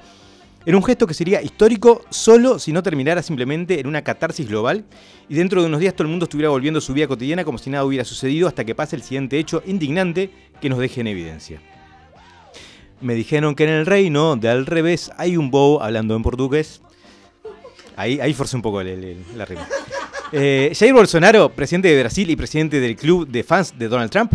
en 0.66 0.76
un 0.76 0.84
gesto 0.84 1.08
que 1.08 1.14
sería 1.14 1.42
histórico 1.42 2.04
solo 2.10 2.60
si 2.60 2.72
no 2.72 2.84
terminara 2.84 3.24
simplemente 3.24 3.80
en 3.80 3.88
una 3.88 4.04
catarsis 4.04 4.48
global 4.48 4.86
y 5.28 5.36
dentro 5.36 5.62
de 5.62 5.68
unos 5.68 5.80
días 5.80 5.94
todo 5.94 6.04
el 6.04 6.10
mundo 6.10 6.26
estuviera 6.26 6.50
volviendo 6.50 6.78
a 6.78 6.82
su 6.82 6.94
vida 6.94 7.08
cotidiana 7.08 7.44
como 7.44 7.58
si 7.58 7.70
nada 7.70 7.84
hubiera 7.84 8.06
sucedido 8.06 8.48
hasta 8.48 8.64
que 8.64 8.76
pase 8.76 8.96
el 8.96 9.02
siguiente 9.02 9.40
hecho 9.40 9.64
indignante 9.66 10.30
que 10.62 10.70
nos 10.70 10.80
deje 10.80 11.02
en 11.02 11.08
evidencia. 11.08 11.62
Me 13.02 13.16
dijeron 13.16 13.56
que 13.56 13.64
en 13.64 13.72
el 13.72 13.86
reino 13.88 14.36
de 14.36 14.50
al 14.50 14.68
revés 14.68 15.12
hay 15.18 15.36
un 15.36 15.50
bow 15.50 15.82
hablando 15.82 16.16
en 16.16 16.22
portugués. 16.22 16.82
Ahí, 17.96 18.20
ahí 18.20 18.36
un 18.54 18.62
poco 18.62 18.84
la 18.84 19.46
rima. 19.46 19.68
Eh, 20.32 20.72
Jair 20.78 20.94
Bolsonaro, 20.94 21.50
presidente 21.50 21.90
de 21.90 22.00
Brasil 22.00 22.30
y 22.30 22.36
presidente 22.36 22.80
del 22.80 22.96
club 22.96 23.28
de 23.28 23.44
fans 23.44 23.78
de 23.78 23.88
Donald 23.88 24.12
Trump, 24.12 24.32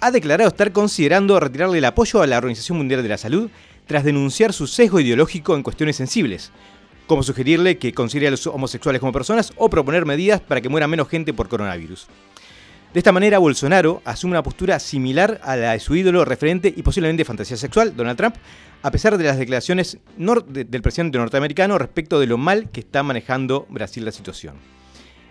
ha 0.00 0.10
declarado 0.10 0.48
estar 0.48 0.70
considerando 0.70 1.40
retirarle 1.40 1.78
el 1.78 1.84
apoyo 1.86 2.20
a 2.20 2.26
la 2.26 2.36
Organización 2.36 2.76
Mundial 2.76 3.02
de 3.02 3.08
la 3.08 3.16
Salud 3.16 3.50
tras 3.86 4.04
denunciar 4.04 4.52
su 4.52 4.66
sesgo 4.66 5.00
ideológico 5.00 5.54
en 5.54 5.62
cuestiones 5.62 5.96
sensibles, 5.96 6.52
como 7.06 7.22
sugerirle 7.22 7.78
que 7.78 7.92
considere 7.92 8.28
a 8.28 8.30
los 8.30 8.46
homosexuales 8.46 9.00
como 9.00 9.12
personas 9.12 9.52
o 9.56 9.68
proponer 9.68 10.06
medidas 10.06 10.40
para 10.40 10.60
que 10.60 10.68
muera 10.68 10.88
menos 10.88 11.08
gente 11.08 11.34
por 11.34 11.48
coronavirus. 11.48 12.06
De 12.94 13.00
esta 13.00 13.10
manera, 13.10 13.38
Bolsonaro 13.38 14.02
asume 14.04 14.32
una 14.34 14.44
postura 14.44 14.78
similar 14.78 15.40
a 15.42 15.56
la 15.56 15.72
de 15.72 15.80
su 15.80 15.96
ídolo 15.96 16.24
referente 16.24 16.72
y 16.74 16.82
posiblemente 16.82 17.24
fantasía 17.24 17.56
sexual, 17.56 17.96
Donald 17.96 18.16
Trump, 18.16 18.36
a 18.82 18.90
pesar 18.92 19.18
de 19.18 19.24
las 19.24 19.36
declaraciones 19.36 19.98
del 20.46 20.82
presidente 20.82 21.18
norteamericano 21.18 21.76
respecto 21.76 22.20
de 22.20 22.28
lo 22.28 22.38
mal 22.38 22.70
que 22.70 22.80
está 22.80 23.02
manejando 23.02 23.66
Brasil 23.68 24.04
la 24.04 24.12
situación. 24.12 24.54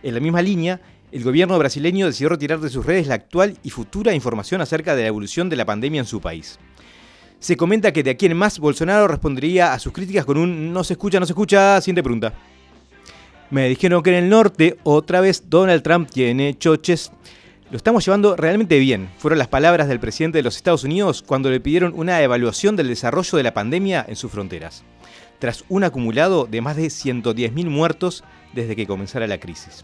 En 0.04 0.14
la 0.14 0.20
misma 0.20 0.42
línea, 0.42 0.82
el 1.14 1.24
gobierno 1.24 1.58
brasileño 1.58 2.08
decidió 2.08 2.30
retirar 2.30 2.60
de 2.60 2.70
sus 2.70 2.86
redes 2.86 3.08
la 3.08 3.16
actual 3.16 3.58
y 3.64 3.70
futura 3.70 4.14
información 4.14 4.60
acerca 4.60 4.96
de 4.96 5.04
la 5.04 5.08
evolución 5.08 5.48
de 5.48 5.56
la 5.56 5.66
pandemia 5.66 6.02
en 6.02 6.08
su 6.08 6.20
país. 6.20 6.60
Se 7.44 7.58
comenta 7.58 7.92
que 7.92 8.04
de 8.04 8.12
aquí 8.12 8.26
en 8.26 8.38
más 8.38 8.58
Bolsonaro 8.58 9.06
respondería 9.06 9.74
a 9.74 9.80
sus 9.80 9.92
críticas 9.92 10.24
con 10.24 10.38
un 10.38 10.72
no 10.72 10.82
se 10.86 10.94
escucha, 10.94 11.20
no 11.20 11.26
se 11.26 11.34
escucha, 11.34 11.82
siguiente 11.82 12.02
pregunta. 12.02 12.32
Me 13.50 13.68
dijeron 13.68 14.02
que 14.02 14.12
en 14.12 14.24
el 14.24 14.30
norte 14.30 14.78
otra 14.84 15.20
vez 15.20 15.50
Donald 15.50 15.84
Trump 15.84 16.10
tiene 16.10 16.58
choches. 16.58 17.12
Lo 17.70 17.76
estamos 17.76 18.06
llevando 18.06 18.38
realmente 18.38 18.80
bien, 18.80 19.10
fueron 19.18 19.40
las 19.40 19.50
palabras 19.50 19.90
del 19.90 20.00
presidente 20.00 20.38
de 20.38 20.44
los 20.44 20.56
Estados 20.56 20.86
Unidos 20.86 21.22
cuando 21.22 21.52
le 21.52 21.60
pidieron 21.60 21.92
una 21.98 22.22
evaluación 22.22 22.78
del 22.78 22.88
desarrollo 22.88 23.38
de 23.38 23.44
la 23.44 23.54
pandemia 23.54 24.06
en 24.08 24.16
sus 24.16 24.32
fronteras, 24.32 24.86
tras 25.40 25.66
un 25.68 25.84
acumulado 25.84 26.48
de 26.50 26.62
más 26.62 26.78
de 26.78 26.86
110.000 26.86 27.66
muertos 27.66 28.24
desde 28.54 28.78
que 28.78 28.88
comenzara 28.88 29.28
la 29.28 29.42
crisis. 29.42 29.84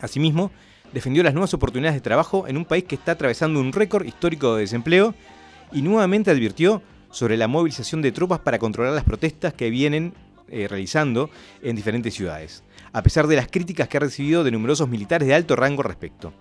Asimismo, 0.00 0.50
defendió 0.94 1.22
las 1.24 1.34
nuevas 1.34 1.52
oportunidades 1.52 1.96
de 1.96 2.00
trabajo 2.00 2.48
en 2.48 2.56
un 2.56 2.64
país 2.64 2.84
que 2.84 2.94
está 2.94 3.12
atravesando 3.12 3.60
un 3.60 3.74
récord 3.74 4.06
histórico 4.06 4.54
de 4.54 4.62
desempleo 4.62 5.14
y 5.72 5.82
nuevamente 5.82 6.30
advirtió 6.30 6.82
sobre 7.10 7.36
la 7.36 7.48
movilización 7.48 8.02
de 8.02 8.12
tropas 8.12 8.40
para 8.40 8.58
controlar 8.58 8.94
las 8.94 9.04
protestas 9.04 9.54
que 9.54 9.70
vienen 9.70 10.14
eh, 10.48 10.66
realizando 10.68 11.30
en 11.62 11.76
diferentes 11.76 12.14
ciudades, 12.14 12.64
a 12.92 13.02
pesar 13.02 13.26
de 13.26 13.36
las 13.36 13.48
críticas 13.48 13.88
que 13.88 13.96
ha 13.96 14.00
recibido 14.00 14.42
de 14.44 14.50
numerosos 14.50 14.88
militares 14.88 15.28
de 15.28 15.34
alto 15.34 15.56
rango 15.56 15.82
respecto. 15.82 16.32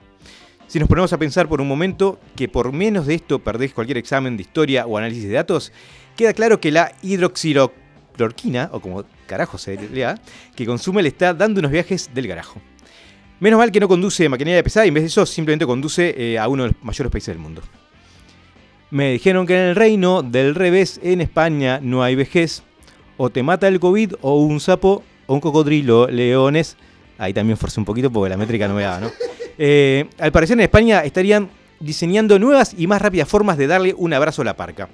Si 0.68 0.80
nos 0.80 0.88
ponemos 0.88 1.12
a 1.14 1.18
pensar 1.18 1.48
por 1.48 1.62
un 1.62 1.68
momento 1.68 2.20
que 2.36 2.48
por 2.48 2.72
menos 2.72 3.08
de 3.08 3.16
esto 3.16 3.40
perdés 3.40 3.74
cualquier 3.74 3.98
examen 3.98 4.38
de 4.38 4.44
historia 4.44 4.86
o 4.86 4.98
análisis 4.98 5.24
de 5.24 5.34
datos, 5.34 5.72
queda 6.16 6.34
claro 6.34 6.60
que 6.60 6.72
la 6.72 6.92
hidroxiloclorquina, 7.02 8.70
o 8.72 8.80
como 8.80 9.04
carajo 9.26 9.58
se 9.58 9.78
lea, 9.90 10.20
que 10.56 10.66
consume 10.66 11.02
le 11.02 11.10
está 11.10 11.34
dando 11.34 11.60
unos 11.60 11.72
viajes 11.72 12.12
del 12.14 12.28
carajo. 12.28 12.62
Menos 13.40 13.58
mal 13.58 13.72
que 13.72 13.80
no 13.80 13.88
conduce 13.88 14.28
maquinaria 14.28 14.62
pesada 14.62 14.86
y 14.86 14.90
en 14.90 14.96
vez 14.96 15.04
de 15.04 15.08
eso 15.08 15.26
simplemente 15.26 15.66
conduce 15.66 16.14
eh, 16.18 16.38
a 16.38 16.48
uno 16.48 16.64
de 16.64 16.70
los 16.70 16.84
mayores 16.84 17.12
países 17.12 17.34
del 17.34 17.40
mundo. 17.40 17.62
Me 18.92 19.12
dijeron 19.12 19.46
que 19.46 19.54
en 19.54 19.70
el 19.70 19.76
reino 19.76 20.24
del 20.24 20.56
revés, 20.56 21.00
en 21.04 21.22
España, 21.22 21.80
no 21.82 22.04
hay 22.04 22.16
vejez. 22.16 22.64
O 23.18 23.30
te 23.30 23.44
mata 23.44 23.68
el 23.68 23.80
COVID 23.80 24.16
o 24.22 24.40
un 24.40 24.60
sapo 24.60 25.04
o 25.28 25.34
un 25.34 25.40
cocodrilo, 25.40 26.08
leones. 26.08 26.76
Ahí 27.18 27.34
también 27.34 27.58
forcé 27.58 27.80
un 27.80 27.86
poquito 27.86 28.10
porque 28.10 28.30
la 28.30 28.38
métrica 28.38 28.68
no 28.68 28.74
me 28.74 28.84
daba, 28.84 29.00
¿no? 29.00 29.12
Eh, 29.62 30.06
al 30.20 30.32
parecer 30.32 30.54
en 30.54 30.62
España 30.62 31.02
estarían 31.02 31.50
diseñando 31.82 32.40
nuevas 32.40 32.74
y 32.78 32.88
más 32.88 33.02
rápidas 33.02 33.28
formas 33.28 33.58
de 33.58 33.68
darle 33.68 33.94
un 33.98 34.14
abrazo 34.14 34.42
a 34.42 34.46
la 34.46 34.56
parca. 34.56 34.88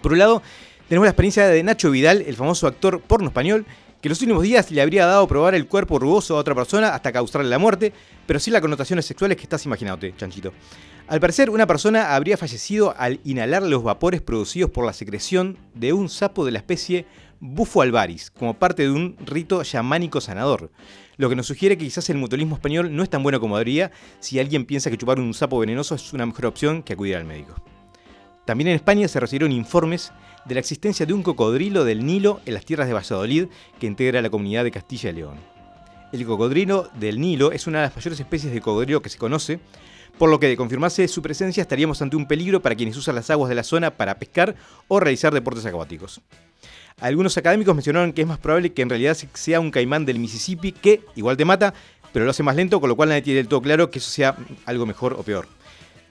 Por 0.00 0.12
un 0.12 0.20
lado, 0.20 0.42
tenemos 0.88 1.06
la 1.06 1.10
experiencia 1.10 1.48
de 1.48 1.60
Nacho 1.64 1.90
Vidal, 1.90 2.22
el 2.24 2.36
famoso 2.36 2.68
actor 2.68 3.00
porno 3.00 3.26
español, 3.26 3.66
que 4.00 4.08
en 4.08 4.10
los 4.10 4.20
últimos 4.22 4.42
días 4.42 4.70
le 4.70 4.80
habría 4.80 5.06
dado 5.06 5.28
probar 5.28 5.54
el 5.54 5.66
cuerpo 5.66 5.98
rugoso 5.98 6.36
a 6.36 6.40
otra 6.40 6.54
persona 6.54 6.94
hasta 6.94 7.12
causarle 7.12 7.48
la 7.50 7.58
muerte, 7.58 7.92
pero 8.26 8.38
sin 8.38 8.54
las 8.54 8.62
connotaciones 8.62 9.04
sexuales 9.04 9.36
que 9.36 9.42
estás 9.42 9.64
imaginándote, 9.66 10.14
chanchito. 10.16 10.52
Al 11.06 11.20
parecer, 11.20 11.50
una 11.50 11.66
persona 11.66 12.14
habría 12.14 12.36
fallecido 12.36 12.94
al 12.96 13.20
inhalar 13.24 13.62
los 13.62 13.82
vapores 13.82 14.22
producidos 14.22 14.70
por 14.70 14.86
la 14.86 14.92
secreción 14.92 15.58
de 15.74 15.92
un 15.92 16.08
sapo 16.08 16.44
de 16.44 16.52
la 16.52 16.58
especie 16.58 17.04
Bufo 17.40 17.80
alvaris, 17.82 18.30
como 18.30 18.54
parte 18.54 18.82
de 18.82 18.90
un 18.90 19.16
rito 19.24 19.64
chamánico 19.64 20.20
sanador. 20.20 20.70
Lo 21.16 21.28
que 21.28 21.36
nos 21.36 21.46
sugiere 21.46 21.76
que 21.76 21.84
quizás 21.84 22.08
el 22.10 22.18
mutualismo 22.18 22.54
español 22.54 22.94
no 22.94 23.02
es 23.02 23.10
tan 23.10 23.22
bueno 23.22 23.40
como 23.40 23.56
debería 23.56 23.90
si 24.20 24.38
alguien 24.38 24.66
piensa 24.66 24.90
que 24.90 24.98
chupar 24.98 25.18
un 25.18 25.34
sapo 25.34 25.58
venenoso 25.58 25.94
es 25.94 26.12
una 26.12 26.26
mejor 26.26 26.46
opción 26.46 26.82
que 26.82 26.92
acudir 26.92 27.16
al 27.16 27.24
médico. 27.24 27.54
También 28.44 28.68
en 28.68 28.76
España 28.76 29.08
se 29.08 29.20
recibieron 29.20 29.52
informes 29.52 30.12
de 30.44 30.54
la 30.54 30.60
existencia 30.60 31.06
de 31.06 31.12
un 31.12 31.22
cocodrilo 31.22 31.84
del 31.84 32.04
Nilo 32.04 32.40
en 32.46 32.54
las 32.54 32.64
tierras 32.64 32.88
de 32.88 32.94
Valladolid 32.94 33.46
que 33.78 33.86
integra 33.86 34.22
la 34.22 34.30
comunidad 34.30 34.64
de 34.64 34.70
Castilla 34.70 35.10
y 35.10 35.14
León. 35.14 35.38
El 36.12 36.26
cocodrilo 36.26 36.90
del 36.94 37.20
Nilo 37.20 37.52
es 37.52 37.66
una 37.66 37.78
de 37.78 37.86
las 37.86 37.96
mayores 37.96 38.18
especies 38.18 38.52
de 38.52 38.60
cocodrilo 38.60 39.02
que 39.02 39.10
se 39.10 39.18
conoce, 39.18 39.60
por 40.18 40.28
lo 40.28 40.40
que 40.40 40.48
de 40.48 40.56
confirmarse 40.56 41.06
su 41.08 41.22
presencia 41.22 41.62
estaríamos 41.62 42.02
ante 42.02 42.16
un 42.16 42.26
peligro 42.26 42.60
para 42.60 42.74
quienes 42.74 42.96
usan 42.96 43.14
las 43.14 43.30
aguas 43.30 43.48
de 43.48 43.54
la 43.54 43.62
zona 43.62 43.90
para 43.92 44.18
pescar 44.18 44.56
o 44.88 44.98
realizar 44.98 45.32
deportes 45.32 45.64
acuáticos. 45.66 46.20
Algunos 47.00 47.36
académicos 47.38 47.74
mencionaron 47.74 48.12
que 48.12 48.22
es 48.22 48.28
más 48.28 48.38
probable 48.38 48.72
que 48.72 48.82
en 48.82 48.90
realidad 48.90 49.16
sea 49.34 49.60
un 49.60 49.70
caimán 49.70 50.04
del 50.04 50.18
Mississippi 50.18 50.72
que 50.72 51.02
igual 51.16 51.36
te 51.36 51.44
mata, 51.44 51.72
pero 52.12 52.24
lo 52.24 52.32
hace 52.32 52.42
más 52.42 52.56
lento, 52.56 52.80
con 52.80 52.88
lo 52.88 52.96
cual 52.96 53.08
nadie 53.08 53.22
tiene 53.22 53.38
del 53.38 53.48
todo 53.48 53.62
claro 53.62 53.90
que 53.90 54.00
eso 54.00 54.10
sea 54.10 54.36
algo 54.66 54.84
mejor 54.84 55.14
o 55.14 55.22
peor. 55.22 55.46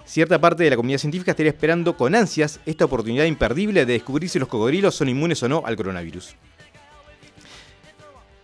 Cierta 0.10 0.42
parte 0.42 0.64
de 0.64 0.72
la 0.72 0.76
comunidad 0.76 0.98
científica 0.98 1.30
estaría 1.30 1.52
esperando 1.52 1.96
con 1.96 2.16
ansias 2.16 2.60
esta 2.66 2.86
oportunidad 2.86 3.26
imperdible 3.26 3.86
de 3.86 3.94
descubrir 3.94 4.28
si 4.28 4.40
los 4.40 4.48
cocodrilos 4.48 4.96
son 4.96 5.08
inmunes 5.08 5.44
o 5.44 5.48
no 5.48 5.62
al 5.64 5.76
coronavirus. 5.76 6.34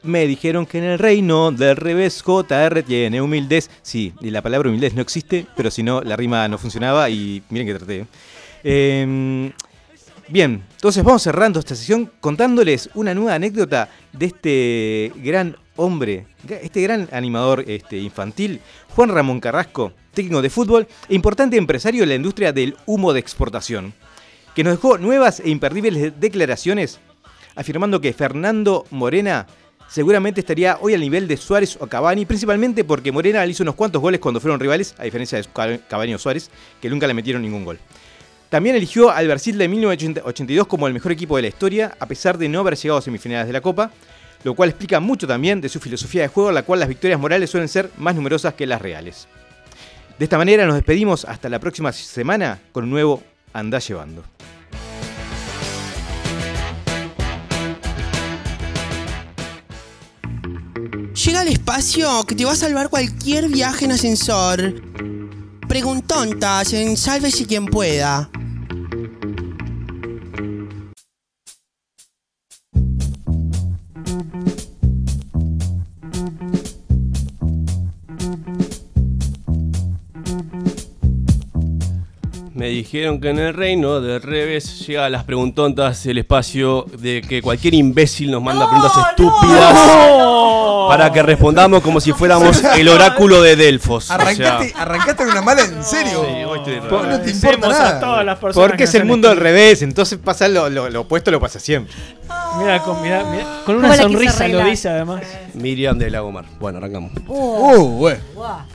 Me 0.04 0.28
dijeron 0.28 0.68
que 0.68 0.78
en 0.78 0.84
el 0.84 1.00
reino 1.00 1.52
del 1.52 1.76
revés 1.76 2.22
JR 2.22 2.84
tiene 2.84 3.20
humildez. 3.20 3.72
Sí, 3.82 4.14
la 4.22 4.44
palabra 4.44 4.70
humildez 4.70 4.94
no 4.94 5.02
existe, 5.02 5.48
pero 5.58 5.72
si 5.72 5.82
no, 5.82 6.04
la 6.04 6.16
rima 6.16 6.48
no 6.48 6.60
funcionaba 6.60 7.10
y 7.10 7.42
miren 7.50 7.66
que 7.66 7.74
traté. 7.74 8.06
Eh, 8.64 9.52
bien, 10.28 10.64
entonces 10.72 11.04
vamos 11.04 11.24
cerrando 11.24 11.58
esta 11.58 11.74
sesión 11.74 12.12
contándoles 12.20 12.92
una 12.94 13.16
nueva 13.16 13.34
anécdota 13.34 13.90
de 14.14 14.28
este 14.28 15.12
gran 15.16 15.58
hombre, 15.78 16.28
este 16.48 16.82
gran 16.82 17.10
animador 17.12 17.66
este, 17.68 17.98
infantil, 17.98 18.62
Juan 18.96 19.10
Ramón 19.10 19.40
Carrasco, 19.40 19.94
técnico 20.16 20.42
de 20.42 20.50
fútbol 20.50 20.88
e 21.08 21.14
importante 21.14 21.58
empresario 21.58 22.02
de 22.02 22.08
la 22.08 22.16
industria 22.16 22.52
del 22.52 22.76
humo 22.88 23.14
de 23.14 23.20
exportación, 23.20 23.94
que 24.56 24.64
nos 24.64 24.74
dejó 24.74 24.98
nuevas 24.98 25.40
e 25.40 25.50
imperdibles 25.50 26.20
declaraciones 26.20 27.00
afirmando 27.56 28.02
que 28.02 28.14
Fernando 28.14 28.86
Morena 28.92 29.48
seguramente 29.88 30.42
estaría 30.42 30.78
hoy 30.82 30.94
al 30.94 31.02
nivel 31.02 31.28
de 31.28 31.38
Suárez 31.38 31.78
o 31.80 31.88
Cavani, 31.88 32.26
principalmente 32.26 32.84
porque 32.84 33.12
Morena 33.12 33.46
le 33.46 33.52
hizo 33.52 33.64
unos 33.64 33.76
cuantos 33.76 34.02
goles 34.02 34.20
cuando 34.20 34.40
fueron 34.40 34.60
rivales, 34.60 34.96
a 34.98 35.04
diferencia 35.04 35.40
de 35.42 35.80
Cavani 35.88 36.14
o 36.14 36.18
Suárez, 36.18 36.50
que 36.82 36.90
nunca 36.90 37.08
le 37.08 37.14
metieron 37.14 37.42
ningún 37.42 37.66
gol. 37.66 37.80
También 38.50 38.76
eligió 38.76 39.10
al 39.10 39.28
Brasil 39.28 39.58
de 39.58 39.68
1982 39.68 40.68
como 40.68 40.88
el 40.88 40.94
mejor 40.94 41.12
equipo 41.12 41.36
de 41.36 41.44
la 41.44 41.48
historia, 41.48 41.96
a 42.00 42.06
pesar 42.06 42.38
de 42.38 42.48
no 42.48 42.60
haber 42.60 42.76
llegado 42.76 43.00
a 43.00 43.02
semifinales 43.02 43.48
de 43.48 43.54
la 43.54 43.62
Copa, 43.62 43.92
lo 44.44 44.54
cual 44.54 44.70
explica 44.70 45.00
mucho 45.00 45.28
también 45.28 45.60
de 45.60 45.70
su 45.70 45.80
filosofía 45.80 46.22
de 46.22 46.28
juego, 46.28 46.52
la 46.52 46.64
cual 46.64 46.80
las 46.80 46.90
victorias 46.90 47.20
morales 47.20 47.50
suelen 47.50 47.68
ser 47.68 47.90
más 47.98 48.16
numerosas 48.16 48.54
que 48.54 48.68
las 48.68 48.82
reales. 48.82 49.28
De 50.18 50.24
esta 50.24 50.38
manera 50.38 50.66
nos 50.66 50.76
despedimos 50.76 51.26
hasta 51.26 51.50
la 51.50 51.60
próxima 51.60 51.92
semana 51.92 52.62
con 52.72 52.86
un 52.86 52.90
nuevo 52.90 53.22
Andá 53.52 53.80
Llevando. 53.80 54.24
Llega 61.26 61.42
al 61.42 61.48
espacio 61.50 62.24
que 62.26 62.36
te 62.36 62.46
va 62.46 62.54
a 62.54 62.56
salvar 62.56 62.90
cualquier 62.90 63.50
viaje 63.50 63.86
en 63.86 63.92
ascensor. 63.92 64.76
Preguntontas 65.68 66.72
en 66.72 66.96
Sálvese 66.96 67.46
quien 67.46 67.66
pueda. 67.66 68.30
Me 82.66 82.72
Me 82.72 82.78
dijeron 82.78 83.22
que 83.22 83.30
en 83.30 83.38
el 83.38 83.54
reino 83.54 84.02
del 84.02 84.24
revés 84.24 84.88
llega 84.88 85.06
a 85.06 85.10
las 85.12 85.24
preguntontas 85.24 86.04
el 86.08 86.18
espacio 86.18 86.88
de 86.98 87.22
que 87.22 87.40
cualquier 87.44 87.76
imbécil 87.76 88.32
nos 88.32 88.42
manda 88.42 88.68
preguntas 88.68 88.92
estúpidas 89.12 89.76
para 90.90 91.12
que 91.14 91.22
respondamos 91.22 91.84
como 91.84 92.00
si 92.00 92.12
fuéramos 92.14 92.64
el 92.78 92.90
oráculo 92.90 93.42
de 93.44 93.56
Delfos. 93.56 94.06
O 94.06 94.08
sea, 94.08 94.16
Arrancaste, 94.16 94.74
arrancaste 94.76 95.16
con 95.16 95.32
una 95.32 95.42
mala 95.44 95.62
en 95.64 95.84
serio. 95.84 96.26
Sí, 96.28 96.44
hoy 96.44 96.58
estoy 96.60 96.80
no 97.08 97.22
te 97.22 97.30
importa 97.32 97.66
a 97.68 97.70
nada. 97.70 98.00
todas 98.00 98.26
las 98.26 98.40
personas 98.40 98.68
Porque 98.68 98.78
que 98.78 98.84
es 98.86 98.96
el 98.96 99.06
mundo 99.06 99.30
al 99.30 99.38
revés, 99.38 99.82
entonces 99.84 100.18
pasa 100.18 100.48
lo, 100.48 100.68
lo- 100.70 100.90
lo 100.90 101.02
opuesto, 101.02 101.30
lo 101.32 101.40
pasa 101.40 101.60
siempre. 101.60 101.94
Mira, 102.58 102.82
con, 102.82 103.02
mira, 103.02 103.24
mira, 103.26 103.44
con 103.66 103.76
¿Cómo 103.76 103.80
una 103.88 103.96
sonrisa 103.96 104.48
lo 104.48 104.64
dice 104.64 104.90
además. 104.90 105.22
Miriam 105.54 105.98
de 105.98 106.10
Lagomar. 106.10 106.46
Bueno, 106.60 106.78
arrancamos. 106.80 107.12
Uh, 107.28 108.06
Uh. 108.06 108.10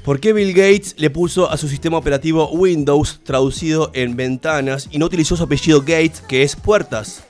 ¿Por 0.04 0.20
qué 0.20 0.32
Bill 0.32 0.52
Gates 0.52 0.94
le 0.98 1.10
puso 1.10 1.50
a 1.50 1.56
su 1.56 1.68
sistema 1.68 1.96
operativo 1.96 2.50
Windows 2.50 3.20
traducido 3.24 3.79
en 3.94 4.16
ventanas 4.16 4.88
y 4.90 4.98
no 4.98 5.06
utilizó 5.06 5.36
su 5.36 5.44
apellido 5.44 5.80
Gates, 5.80 6.20
que 6.28 6.42
es 6.42 6.54
puertas? 6.56 7.24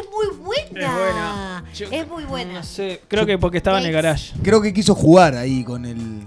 Es 0.00 0.06
muy 0.10 0.36
buena. 0.44 0.86
Es 0.86 0.92
buena. 0.94 1.64
Yo- 1.74 1.86
Es 1.90 2.08
muy 2.08 2.24
buena. 2.24 2.52
No 2.54 2.62
sé, 2.62 3.00
creo 3.08 3.24
que 3.26 3.38
porque 3.38 3.58
estaba 3.58 3.78
en 3.80 3.86
el 3.86 3.92
garage. 3.92 4.32
Creo 4.42 4.60
que 4.62 4.72
quiso 4.72 4.94
jugar 4.94 5.34
ahí 5.36 5.64
con 5.64 5.84
el. 5.84 6.26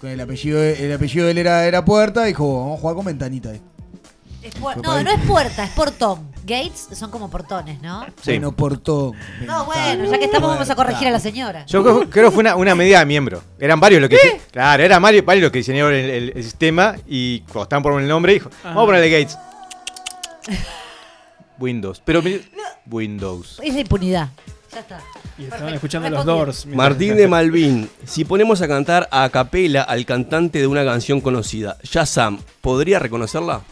Con 0.00 0.10
el 0.10 0.20
apellido. 0.20 0.62
El 0.62 0.92
apellido 0.92 1.24
de 1.26 1.32
él 1.32 1.38
era, 1.38 1.66
era 1.66 1.84
puerta. 1.84 2.24
Dijo, 2.24 2.60
vamos 2.60 2.78
a 2.78 2.80
jugar 2.80 2.96
con 2.96 3.04
ventanita 3.06 3.50
ahí. 3.50 3.60
Es 4.46 4.54
puer- 4.60 4.76
no, 4.82 5.02
no 5.02 5.10
es 5.10 5.20
puerta, 5.26 5.64
es 5.64 5.70
portón. 5.70 6.30
Gates 6.44 6.88
son 6.92 7.10
como 7.10 7.28
portones, 7.28 7.82
¿no? 7.82 8.04
Sí. 8.22 8.30
Bueno, 8.32 8.52
portón. 8.52 9.12
No, 9.44 9.64
bueno, 9.64 10.04
ya 10.04 10.18
que 10.18 10.26
estamos 10.26 10.48
vamos 10.50 10.70
a 10.70 10.76
corregir 10.76 11.08
a 11.08 11.10
la 11.10 11.18
señora. 11.18 11.66
Yo 11.66 11.82
creo, 11.82 12.08
creo 12.08 12.24
que 12.26 12.30
fue 12.34 12.40
una, 12.42 12.54
una 12.54 12.74
medida 12.76 13.00
de 13.00 13.06
miembro. 13.06 13.42
Eran 13.58 13.80
varios 13.80 14.00
los 14.00 14.08
que. 14.10 14.40
Claro, 14.52 14.82
eran 14.84 15.02
varios, 15.02 15.24
varios 15.24 15.42
los 15.42 15.50
que 15.52 15.58
diseñaron 15.58 15.92
el, 15.92 16.08
el- 16.10 16.32
el 16.36 16.44
sistema 16.44 16.94
y 17.08 17.40
cuando 17.40 17.62
estaban 17.64 17.82
por 17.82 18.00
el 18.00 18.06
nombre 18.06 18.34
dijo, 18.34 18.48
vamos 18.62 18.84
a 18.84 18.86
ponerle 18.86 19.10
Gates. 19.10 19.36
Windows. 21.58 22.00
Pero 22.04 22.22
mi- 22.22 22.40
Windows. 22.88 23.58
Es 23.64 23.74
la 23.74 23.80
impunidad. 23.80 24.28
Ya 24.72 24.80
está. 24.80 25.00
Y 25.38 25.44
estaban 25.44 25.74
escuchando 25.74 26.08
los 26.10 26.24
Doors. 26.24 26.66
Martín 26.66 27.16
de 27.16 27.26
Malvin, 27.26 27.90
si 28.04 28.24
ponemos 28.24 28.60
a 28.62 28.68
cantar 28.68 29.08
a 29.10 29.28
capela 29.30 29.82
al 29.82 30.04
cantante 30.06 30.58
de 30.60 30.66
una 30.66 30.84
canción 30.84 31.20
conocida, 31.20 31.76
Shazam, 31.82 32.40
¿podría 32.60 32.98
reconocerla? 32.98 33.62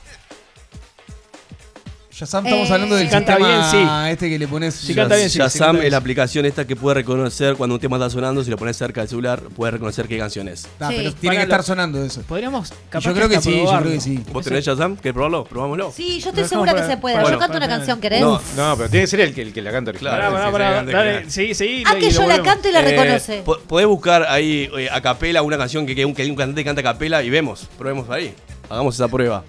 Shazam, 2.16 2.46
estamos 2.46 2.70
Eh, 2.70 2.72
hablando 2.74 2.94
del 2.94 3.06
si 3.06 3.10
canta 3.10 3.32
sistema 3.36 3.72
bien, 4.02 4.12
este 4.12 4.28
que 4.30 4.38
le 4.38 4.46
pones. 4.46 4.72
Si 4.74 4.94
canta 4.94 5.16
bien, 5.16 5.28
sí, 5.28 5.38
Shazam 5.38 5.50
sí, 5.52 5.58
canta 5.58 5.84
es 5.86 5.90
la 5.90 5.96
aplicación 5.98 6.46
esta 6.46 6.64
que 6.64 6.76
puede 6.76 6.94
reconocer 6.94 7.56
cuando 7.56 7.74
un 7.74 7.80
tema 7.80 7.96
está 7.96 8.08
sonando, 8.08 8.44
si 8.44 8.50
lo 8.52 8.56
pones 8.56 8.76
cerca 8.76 9.00
del 9.00 9.08
celular, 9.08 9.40
puede 9.56 9.72
reconocer 9.72 10.06
qué 10.06 10.16
canción 10.16 10.46
es. 10.46 10.68
Ah, 10.78 10.90
Sí. 10.90 10.94
pero 10.98 11.12
tiene 11.14 11.34
Para 11.34 11.36
que 11.38 11.42
estar 11.42 11.58
lo- 11.58 11.64
sonando 11.64 12.04
eso. 12.04 12.22
Podríamos 12.22 12.72
capaz 12.88 13.04
yo 13.04 13.14
creo 13.14 13.28
que 13.28 13.36
hasta 13.38 13.50
sí, 13.50 13.56
yo 13.56 13.62
probarlo. 13.64 13.80
creo 13.88 13.94
que 13.94 14.00
sí. 14.00 14.22
¿Vos 14.32 14.44
tenés 14.44 14.64
Shazam? 14.64 14.96
¿Querés 14.96 15.12
probarlo? 15.12 15.44
Probámoslo. 15.44 15.90
Sí, 15.90 16.20
yo 16.20 16.28
estoy 16.28 16.44
segura 16.44 16.72
que 16.74 16.84
se 16.84 16.96
puede. 16.98 17.16
para- 17.16 17.24
yo 17.30 17.30
para- 17.30 17.38
canto 17.40 17.56
una 17.56 17.66
para- 17.66 17.78
canción, 17.78 18.00
¿querés? 18.00 18.20
No, 18.20 18.40
No, 18.56 18.76
pero 18.76 18.88
tiene 18.90 19.02
que 19.04 19.06
ser 19.08 19.20
el 19.20 19.34
que, 19.34 19.42
el 19.42 19.52
que 19.52 19.62
la 19.62 19.72
canta 19.72 19.92
Claro, 19.92 20.32
Pará, 20.34 20.46
sí, 20.46 20.52
pará, 20.52 20.52
sí, 20.52 20.52
pará, 20.52 20.80
sí, 20.84 20.86
sí, 20.86 20.92
dale, 20.92 21.24
sí. 21.24 21.30
seguí, 21.30 21.54
seguí. 21.54 21.82
Ah, 21.84 21.94
y 21.96 21.98
que 22.00 22.06
lo 22.06 22.10
yo 22.12 22.18
la 22.20 22.24
volvemos. 22.26 22.46
canto 22.46 22.68
y 22.68 22.72
la 22.72 22.80
Eh, 22.80 22.90
reconoce. 22.90 23.42
po- 23.44 23.58
Podés 23.58 23.86
buscar 23.88 24.22
ahí 24.28 24.70
eh, 24.78 24.88
a 24.92 25.00
capela 25.00 25.42
una 25.42 25.58
canción 25.58 25.84
que, 25.84 25.96
que 25.96 26.04
un, 26.04 26.14
que 26.14 26.24
un 26.30 26.36
cantante 26.36 26.62
canta 26.62 26.80
a 26.80 26.84
capela 26.84 27.24
y 27.24 27.30
vemos, 27.30 27.66
probemos 27.76 28.08
ahí. 28.08 28.32
Hagamos 28.70 28.94
esa 28.94 29.08
prueba. 29.08 29.42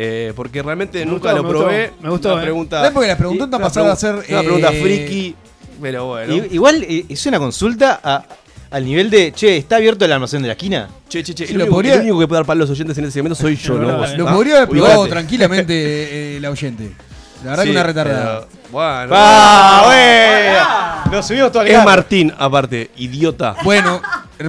Eh, 0.00 0.32
porque 0.36 0.62
realmente 0.62 1.00
Me 1.00 1.06
nunca 1.10 1.32
gustó, 1.32 1.36
lo 1.38 1.42
me 1.42 1.48
gustó, 1.48 1.64
probé. 1.64 1.92
me 2.00 2.10
gustó, 2.10 2.32
Una 2.32 2.40
eh. 2.40 2.44
pregunta. 2.44 2.76
¿Sabes? 2.76 2.92
Porque 2.92 3.08
las 3.08 3.16
preguntas 3.16 3.48
una 3.48 3.58
pasaron 3.58 3.90
a 3.90 3.96
ser, 3.96 4.14
Una 4.28 4.40
pregunta 4.42 4.70
eh, 4.72 4.80
friki, 4.80 5.34
pero 5.82 6.06
bueno. 6.06 6.34
Igual 6.52 6.84
eh, 6.88 7.04
es 7.08 7.26
una 7.26 7.38
consulta 7.40 7.98
a- 8.04 8.24
al 8.70 8.84
nivel 8.84 9.10
de, 9.10 9.32
che, 9.32 9.56
¿está 9.56 9.74
abierto 9.76 10.04
el 10.04 10.12
almacén 10.12 10.40
de 10.42 10.46
la 10.48 10.52
esquina? 10.52 10.88
Che, 11.08 11.24
che, 11.24 11.34
che. 11.34 11.46
Sí, 11.46 11.52
el, 11.52 11.58
lo 11.58 11.64
único, 11.64 11.74
podría- 11.76 11.94
el 11.94 12.00
único 12.02 12.18
que 12.20 12.28
puede 12.28 12.38
dar 12.38 12.46
para 12.46 12.58
los 12.60 12.70
oyentes 12.70 12.96
en 12.98 13.04
este 13.06 13.14
segmento 13.14 13.34
soy 13.34 13.56
yo. 13.56 13.74
Lo 14.16 14.26
podría 14.26 14.58
haber 14.58 14.68
probado 14.68 15.06
tranquilamente 15.08 15.74
eh, 16.36 16.40
la 16.40 16.50
oyente. 16.50 16.92
La 17.42 17.50
verdad 17.50 17.62
Sí, 17.64 17.68
que 17.70 17.74
una 17.76 17.82
retardada. 17.82 18.46
pero, 18.48 18.62
Bueno. 18.70 19.14
¡Ah! 19.16 21.04
Nos 21.10 21.26
subimos 21.26 21.50
todo 21.50 21.62
al 21.62 21.68
es. 21.68 21.84
Martín, 21.84 22.32
aparte, 22.38 22.90
idiota. 22.96 23.56
Bueno, 23.64 24.00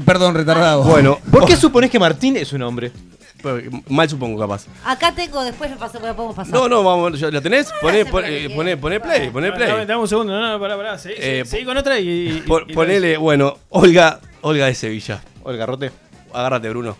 perdón, 0.06 0.36
retardado. 0.36 0.84
Bueno, 0.84 1.18
¿Por 1.32 1.46
qué 1.46 1.56
suponés 1.56 1.90
que 1.90 1.98
Martín 2.00 2.36
es 2.38 2.52
un 2.54 2.62
hombre? 2.64 2.92
Pero, 3.41 3.62
Mal 3.88 4.10
supongo, 4.10 4.39
capaz. 4.39 4.65
Acá 4.84 5.13
tengo, 5.13 5.41
después 5.43 5.71
lo 5.71 5.78
paso- 5.78 5.99
lo 5.99 6.13
podemos 6.15 6.36
pasar. 6.36 6.54
No, 6.54 6.67
no, 6.67 6.84
vamos, 6.84 7.19
¿ya 7.19 7.32
¿la 7.32 7.39
tenés? 7.41 7.69
Poné, 7.82 7.99
se 7.99 8.04
pon- 8.06 8.12
puede, 8.23 8.45
eh, 8.45 8.49
poné, 8.49 8.78
poné 8.78 8.99
play, 8.99 9.30
poné 9.30 9.47
Dame, 9.52 9.65
play. 9.65 9.86
dame 9.86 10.02
un 10.02 10.08
segundo, 10.08 10.34
no, 10.39 10.52
no, 10.52 10.60
pará, 10.60 10.75
pará. 10.75 10.97
Seguí, 10.97 11.15
Eh, 11.17 11.43
seguí 11.45 11.63
con 11.65 11.78
otra 11.78 11.99
y. 11.99 12.08
y- 12.10 12.41
Pon- 12.47 12.65
y- 12.67 12.73
ponele, 12.73 13.17
bueno, 13.17 13.58
Olga, 13.69 14.19
Olga 14.41 14.65
de 14.65 14.75
Sevilla. 14.75 15.21
Olga 15.43 15.65
Rote. 15.65 15.91
Agárrate, 16.34 16.69
Bruno. 16.69 16.97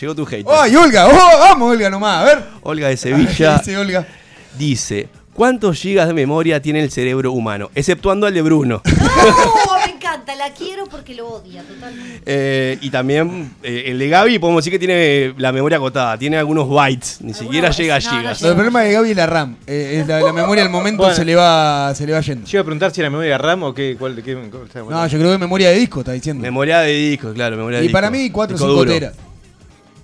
Llegó 0.00 0.14
tu 0.14 0.22
hate. 0.26 0.46
¡Ay, 0.48 0.74
Olga! 0.76 1.06
¡Oh, 1.08 1.38
vamos, 1.40 1.72
Olga, 1.72 1.90
nomás! 1.90 2.22
A 2.22 2.24
ver. 2.24 2.44
Olga 2.62 2.88
de 2.88 2.96
Sevilla 2.96 3.58
Dice 3.58 3.76
Olga. 3.76 4.06
dice: 4.56 5.08
¿Cuántos 5.34 5.78
gigas 5.80 6.08
de 6.08 6.14
memoria 6.14 6.62
tiene 6.62 6.80
el 6.82 6.90
cerebro 6.90 7.32
humano? 7.32 7.70
Exceptuando 7.74 8.26
el 8.26 8.34
de 8.34 8.42
Bruno. 8.42 8.80
No, 9.18 9.97
encanta, 10.32 10.48
la 10.48 10.54
quiero 10.54 10.86
porque 10.86 11.14
lo 11.14 11.28
odia 11.28 11.62
totalmente. 11.62 12.22
Eh, 12.26 12.78
y 12.80 12.90
también 12.90 13.52
eh, 13.62 13.84
el 13.86 13.98
de 13.98 14.08
Gaby, 14.08 14.38
podemos 14.38 14.64
decir 14.64 14.72
que 14.72 14.78
tiene 14.78 15.34
la 15.38 15.52
memoria 15.52 15.78
acotada. 15.78 16.16
Tiene 16.18 16.36
algunos 16.38 16.68
bytes. 16.68 17.20
Ni 17.20 17.34
siquiera 17.34 17.70
llega 17.70 17.96
a 17.96 17.98
no, 18.00 18.10
no 18.12 18.18
gigas. 18.18 18.42
No, 18.42 18.48
el 18.48 18.54
problema 18.54 18.82
de 18.82 18.92
Gaby 18.92 19.10
es 19.10 19.16
la 19.16 19.26
RAM. 19.26 19.56
Eh, 19.66 19.98
es 20.00 20.06
la, 20.06 20.20
la 20.20 20.32
memoria 20.32 20.62
al 20.64 20.70
momento 20.70 21.02
Bueno. 21.02 21.16
se 21.16 21.24
le 21.24 21.34
va 21.34 21.92
se 21.94 22.06
le 22.06 22.12
va 22.12 22.20
yendo. 22.20 22.46
Yo 22.46 22.56
iba 22.58 22.60
a 22.62 22.64
preguntar 22.64 22.90
si 22.92 23.00
era 23.00 23.10
memoria 23.10 23.38
RAM 23.38 23.62
o 23.64 23.74
qué. 23.74 23.96
Cuál, 23.98 24.22
qué 24.22 24.34
cuál- 24.34 24.68
cuál- 24.72 24.88
No, 24.90 25.06
yo 25.06 25.18
creo 25.18 25.32
que 25.32 25.38
memoria 25.38 25.70
de 25.70 25.76
disco, 25.78 26.00
está 26.00 26.12
diciendo. 26.12 26.42
Memoria 26.42 26.80
de 26.80 26.92
disco, 26.92 27.32
claro, 27.32 27.56
memoria 27.56 27.78
de 27.78 27.84
y 27.84 27.88
disco. 27.88 27.96
para 27.96 28.10
mí 28.10 28.30
4 28.30 28.54
o 28.54 28.58
Disco 28.58 28.68
5 28.70 28.78
duro. 28.84 28.92
teras. 28.92 29.14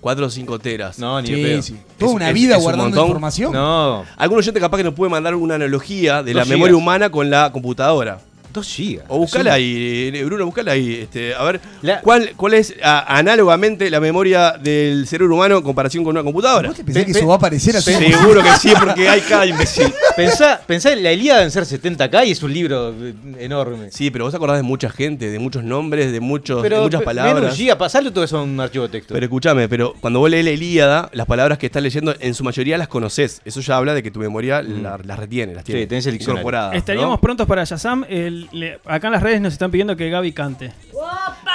4 0.00 0.26
o 0.26 0.30
5 0.30 0.58
teras. 0.58 0.98
No, 0.98 1.20
ni 1.22 1.30
de 1.30 1.36
Sí, 1.36 1.42
pedo. 1.42 1.62
sí. 1.62 1.76
Toda 1.98 2.10
Es- 2.10 2.16
una 2.16 2.28
es- 2.28 2.34
vida 2.34 2.56
es 2.56 2.62
guardando 2.62 3.02
información. 3.06 3.52
No, 3.52 4.04
Algún 4.16 4.38
oyente 4.38 4.60
capaz 4.60 4.76
que 4.78 4.84
nos 4.84 4.94
puede 4.94 5.10
mandar 5.10 5.34
una 5.34 5.54
analogía 5.54 6.22
de 6.22 6.34
la 6.34 6.44
memoria 6.44 6.76
humana 6.76 7.08
con 7.10 7.30
la 7.30 7.50
computadora. 7.52 8.18
2 8.54 8.66
gigas. 8.66 9.04
O 9.08 9.18
buscala 9.18 9.52
ahí, 9.54 10.10
eh, 10.14 10.24
Bruno, 10.24 10.46
buscala 10.46 10.72
ahí. 10.72 10.94
Este, 11.02 11.34
a 11.34 11.42
ver, 11.44 11.60
La- 11.82 12.00
¿cuál, 12.00 12.30
¿cuál 12.36 12.54
es 12.54 12.74
a- 12.82 13.18
análogamente 13.18 13.90
la 13.90 14.00
memoria 14.00 14.52
del 14.52 15.06
cerebro 15.06 15.34
humano 15.34 15.58
en 15.58 15.62
comparación 15.62 16.04
con 16.04 16.12
una 16.12 16.22
computadora? 16.24 16.68
¿Vos 16.68 16.76
te 16.76 16.84
pensás 16.84 17.02
Pe- 17.02 17.06
que 17.08 17.12
pe- 17.12 17.18
eso 17.18 17.28
va 17.28 17.34
a 17.34 17.36
aparecer 17.36 17.76
así? 17.76 17.92
Seguro 17.92 18.42
que 18.42 18.50
sí, 18.58 18.72
porque 18.78 19.08
hay 19.08 19.20
cada 19.22 19.44
imbécil. 19.44 19.92
Pensá, 20.16 20.60
pensá 20.64 20.92
en 20.92 21.02
la 21.02 21.12
Ilíada 21.12 21.42
en 21.42 21.50
ser 21.50 21.64
70k 21.64 22.24
y 22.24 22.30
es 22.30 22.42
un 22.44 22.52
libro 22.54 22.94
eh, 22.96 23.14
enorme. 23.40 23.90
Sí, 23.90 24.12
pero 24.12 24.24
vos 24.26 24.34
acordás 24.34 24.58
de 24.58 24.62
mucha 24.62 24.88
gente, 24.88 25.28
de 25.28 25.38
muchos 25.40 25.64
nombres, 25.64 26.12
de, 26.12 26.20
muchos, 26.20 26.62
de 26.62 26.68
Pero 26.68 26.82
muchas 26.84 27.00
pe- 27.00 27.06
menos 27.08 27.24
palabras. 27.24 27.50
un 27.52 27.56
giga, 27.58 27.76
pasarle 27.76 28.12
todo 28.12 28.22
eso 28.22 28.38
a 28.38 28.42
un 28.44 28.60
archivo 28.60 28.84
de 28.84 28.90
texto. 28.90 29.12
Pero 29.12 29.26
escúchame, 29.26 29.68
pero 29.68 29.92
cuando 30.00 30.20
vos 30.20 30.30
lees 30.30 30.44
la 30.44 30.52
Ilíada, 30.52 31.10
las 31.12 31.26
palabras 31.26 31.58
que 31.58 31.66
estás 31.66 31.82
leyendo, 31.82 32.14
en 32.20 32.32
su 32.34 32.44
mayoría 32.44 32.78
las 32.78 32.86
conoces. 32.86 33.40
Eso 33.44 33.60
ya 33.60 33.76
habla 33.76 33.92
de 33.92 34.04
que 34.04 34.12
tu 34.12 34.20
memoria 34.20 34.62
la- 34.62 35.00
las 35.02 35.18
retiene, 35.18 35.52
las 35.52 35.64
tiene 35.64 35.80
Sí, 35.80 35.86
tenés 35.88 36.06
el 36.06 36.12
diccionario. 36.12 36.72
Estaríamos 36.72 37.16
¿no? 37.16 37.20
prontos 37.20 37.46
para 37.48 37.64
Shazam. 37.64 38.04
El- 38.08 38.43
le- 38.52 38.78
acá 38.84 39.08
en 39.08 39.12
las 39.12 39.22
redes 39.22 39.40
nos 39.40 39.52
están 39.52 39.70
pidiendo 39.70 39.96
que 39.96 40.10
Gaby 40.10 40.32
cante. 40.32 40.72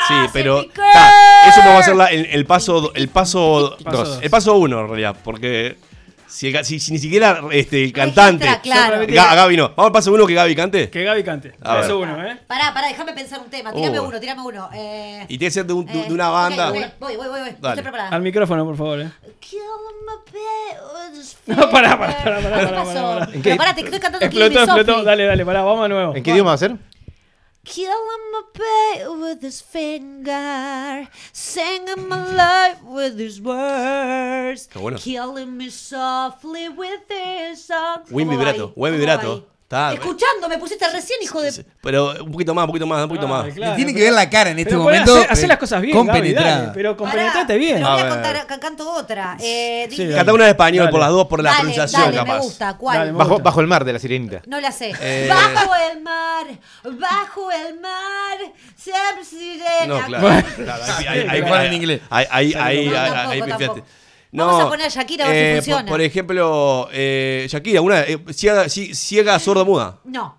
Sí, 0.08 0.15
pero 0.34 0.65
ta, 0.65 1.47
eso 1.47 1.60
vamos 1.60 1.75
a 1.75 1.80
hacer 1.80 1.95
la- 1.95 2.08
el, 2.08 2.25
el 2.28 2.45
paso 2.45 2.91
el 2.95 3.10
paso 3.10 3.75
Paso 3.84 3.97
dos. 3.97 4.08
dos. 4.15 4.19
El 4.23 4.30
paso 4.30 4.56
uno 4.58 4.80
en 4.82 4.88
realidad, 4.88 5.15
porque 5.23 5.78
si, 6.30 6.48
el 6.48 6.63
si- 6.65 6.80
si 6.80 6.92
ni 6.94 7.00
siquiera 7.00 7.42
este, 7.52 7.84
el 7.84 7.92
cantante. 7.92 8.46
Registra, 8.46 8.62
claro. 8.62 9.04
Ga- 9.06 9.36
Gaby 9.36 9.58
no. 9.58 9.70
Vamos 9.70 9.86
al 9.88 9.92
paso 9.92 10.13
uno 10.13 10.26
que 10.26 10.34
Gaby 10.36 10.56
cante. 10.56 10.89
Que 10.89 11.04
Gaby 11.04 11.24
cante. 11.24 11.54
A 11.62 11.76
ver. 11.76 11.84
Eso 11.86 12.00
uno, 12.00 12.24
¿eh? 12.26 12.38
Pará, 12.48 12.74
pará, 12.74 12.88
déjame 12.88 13.13
pensar 13.13 13.39
un 13.39 13.50
tema. 13.50 13.74
Tirame 13.74 14.00
Uh. 14.00 14.04
uno, 14.06 14.20
tirame 14.20 14.42
uno. 14.42 14.70
Eh, 14.74 15.24
Y 15.28 15.38
tiene 15.38 15.46
que 15.48 15.52
ser 15.52 15.65
de, 15.65 15.74
un- 15.74 15.89
eh, 15.89 16.06
de 16.08 16.13
una 16.13 16.30
banda. 16.30 16.70
ok, 16.70 16.76
ok, 16.78 16.84
Voy, 17.00 17.15
voy, 17.18 17.28
voy, 17.28 17.39
voy. 17.42 17.50
Dale. 17.60 17.74
Estoy 17.74 17.84
preparada. 17.84 18.10
Al 18.10 18.22
micrófono, 18.22 18.63
por 18.65 18.78
favor, 18.78 19.02
¿eh? 19.02 19.10
No, 21.48 21.70
pará, 21.70 21.98
pará, 21.98 22.18
pará, 22.24 22.39
pará, 22.42 22.60
¿Qué 22.60 22.65
pará, 22.65 22.84
pasó? 22.84 22.94
pará, 22.94 23.20
pará. 23.20 23.26
¿En 23.26 23.32
Pero 23.32 23.44
qué- 23.44 23.56
pará, 23.56 23.74
te 23.76 23.82
estoy 23.82 24.00
cantando 24.00 24.26
Explotó, 24.26 24.60
explotó. 24.63 25.04
Dale, 25.04 25.26
dale, 25.26 25.46
pará, 25.46 25.62
vamos 25.63 25.84
de 25.84 25.89
nuevo. 25.89 26.15
¿En 26.15 26.24
qué 26.24 26.32
idioma 26.32 26.52
va 26.52 26.56
a 26.56 26.58
ser? 26.58 26.76
Kill 27.65 27.91
him 27.91 28.36
a 28.36 28.43
bit 28.58 29.12
with 29.19 29.41
his 29.41 29.62
finger, 29.62 31.08
sing 31.34 31.88
him 31.88 32.12
alive 32.12 32.82
with 32.84 33.17
his 33.19 33.39
words, 33.41 34.67
Qué 34.67 34.80
bueno. 34.80 34.98
kill 34.98 35.36
him 35.38 35.69
softly 35.69 36.69
with 36.69 37.02
his 37.10 37.63
song. 37.65 38.04
Buen 38.10 38.28
¿Cómo 38.28 38.38
va 38.38 38.38
vibrato, 38.45 38.74
buen 38.76 38.93
¿Cómo 38.93 39.00
vibrato. 39.00 39.34
ahí? 39.34 39.45
Está- 39.70 39.94
Escuchando, 39.94 40.50
me 40.50 40.58
pusiste 40.58 40.90
recién, 40.90 41.20
hijo 41.22 41.44
de... 41.44 41.64
Pero 41.84 42.16
un 42.24 42.32
poquito 42.32 42.56
más, 42.56 42.64
un 42.64 42.70
poquito 42.70 42.88
más, 42.88 43.04
un 43.04 43.08
poquito 43.10 43.28
más. 43.28 43.46
Ah, 43.46 43.52
claro, 43.54 43.72
Le 43.74 43.76
tiene 43.76 43.94
que 43.94 44.02
ver 44.02 44.14
la 44.14 44.28
cara 44.28 44.50
en 44.50 44.58
este 44.58 44.72
pero 44.72 44.82
momento. 44.82 45.14
Hacer, 45.16 45.32
hacer 45.32 45.46
eh, 45.46 45.48
las 45.48 45.58
cosas 45.60 45.82
bien, 45.84 45.96
Gaby, 45.96 46.08
compenetrada. 46.08 46.58
dale, 46.62 46.72
pero 46.74 46.98
compenetrate 46.98 47.56
bien. 47.60 47.76
pero 47.76 47.90
voy 47.92 48.02
A 48.02 48.10
contar, 48.10 48.48
ca- 48.48 48.60
canto 48.60 48.92
otra. 48.92 49.38
Eh, 49.40 49.88
Sí, 49.92 50.08
una 50.08 50.22
en 50.46 50.50
español 50.50 50.86
Dale. 50.86 50.92
por 50.92 51.00
las 51.02 51.10
dos, 51.12 51.28
por 51.28 51.44
la 51.44 51.50
Dale, 51.52 51.58
pronunciación 51.60 52.02
dale, 52.02 52.18
capaz. 52.18 52.34
me 52.34 52.40
gusta. 52.40 52.78
¿Cuál? 52.78 52.98
Dale, 52.98 53.12
me 53.12 53.18
Bajo, 53.20 53.30
gusta. 53.30 53.44
bajo 53.44 53.62
el 53.62 53.68
mar 53.68 53.86
de 53.86 53.94
la 53.94 54.00
sirenita. 54.00 54.42
No 54.48 54.60
la 54.60 54.72
sé. 54.72 54.92
Eh. 55.00 55.30
Bajo 55.30 55.72
el 55.92 56.02
mar, 56.02 56.48
bajo 57.00 57.52
el 57.52 57.80
mar, 57.80 58.38
siempre 58.76 59.24
sirena. 59.24 59.86
No, 59.86 60.04
claro. 60.08 60.30
Igual 61.38 61.54
ahí- 61.60 61.68
en 61.68 61.74
inglés. 61.74 62.02
Ahí, 62.10 62.26
ahí, 62.32 62.54
ahí, 62.56 62.92
No. 64.32 64.46
Vamos 64.46 64.63
a 64.63 64.70
poner 64.70 64.86
a 64.86 64.89
Shakira 64.89 65.26
a 65.26 65.30
ver 65.30 65.36
si 65.38 65.50
eh, 65.50 65.56
funciona. 65.56 65.82
Por, 65.84 65.89
por 65.92 66.02
ejemplo, 66.02 66.89
eh, 66.92 67.48
Shakira, 67.50 67.82
una 67.82 68.02
eh, 68.02 68.20
ciega, 68.32 68.65
ci- 68.65 68.94
ciega 68.94 69.39
sorda 69.39 69.63
muda. 69.63 70.00
No. 70.04 70.38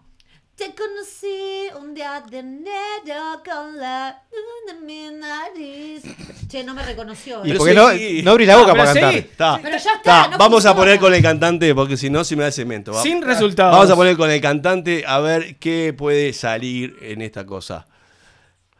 Te 0.54 0.74
conocí 0.74 1.68
un 1.80 1.94
día 1.94 2.22
de 2.30 2.38
enero 2.40 3.42
con 3.42 3.78
la 3.78 4.22
luna 4.30 4.78
en 4.78 4.86
mi 4.86 5.10
nariz. 5.18 6.02
Che, 6.48 6.62
no 6.62 6.74
me 6.74 6.82
reconoció. 6.84 7.44
¿Y 7.46 7.52
eh. 7.52 7.54
por 7.54 7.66
qué 7.66 7.74
no, 7.74 7.88
no 8.24 8.30
abrís 8.32 8.46
la 8.46 8.56
boca 8.58 8.72
Ah, 8.72 8.74
pero 8.74 8.84
para 8.84 8.92
sí. 8.92 9.00
cantar? 9.00 9.14
Está. 9.18 9.56
Pero 9.62 9.70
ya 9.70 9.76
está, 9.78 9.92
Está, 9.96 10.28
no 10.28 10.38
vamos 10.38 10.64
a 10.66 10.68
funciona. 10.68 10.76
poner 10.76 11.00
con 11.00 11.14
el 11.14 11.22
cantante 11.22 11.74
porque 11.74 11.96
si 11.96 12.10
no 12.10 12.22
se 12.24 12.36
me 12.36 12.44
da 12.44 12.52
cemento. 12.52 12.92
Va- 12.92 13.02
Sin 13.02 13.22
resultados. 13.22 13.72
Vamos 13.74 13.90
a 13.90 13.96
poner 13.96 14.16
con 14.18 14.30
el 14.30 14.40
cantante 14.40 15.02
a 15.06 15.18
ver 15.20 15.56
qué 15.58 15.94
puede 15.96 16.32
salir 16.34 16.94
en 17.00 17.22
esta 17.22 17.46
cosa. 17.46 17.86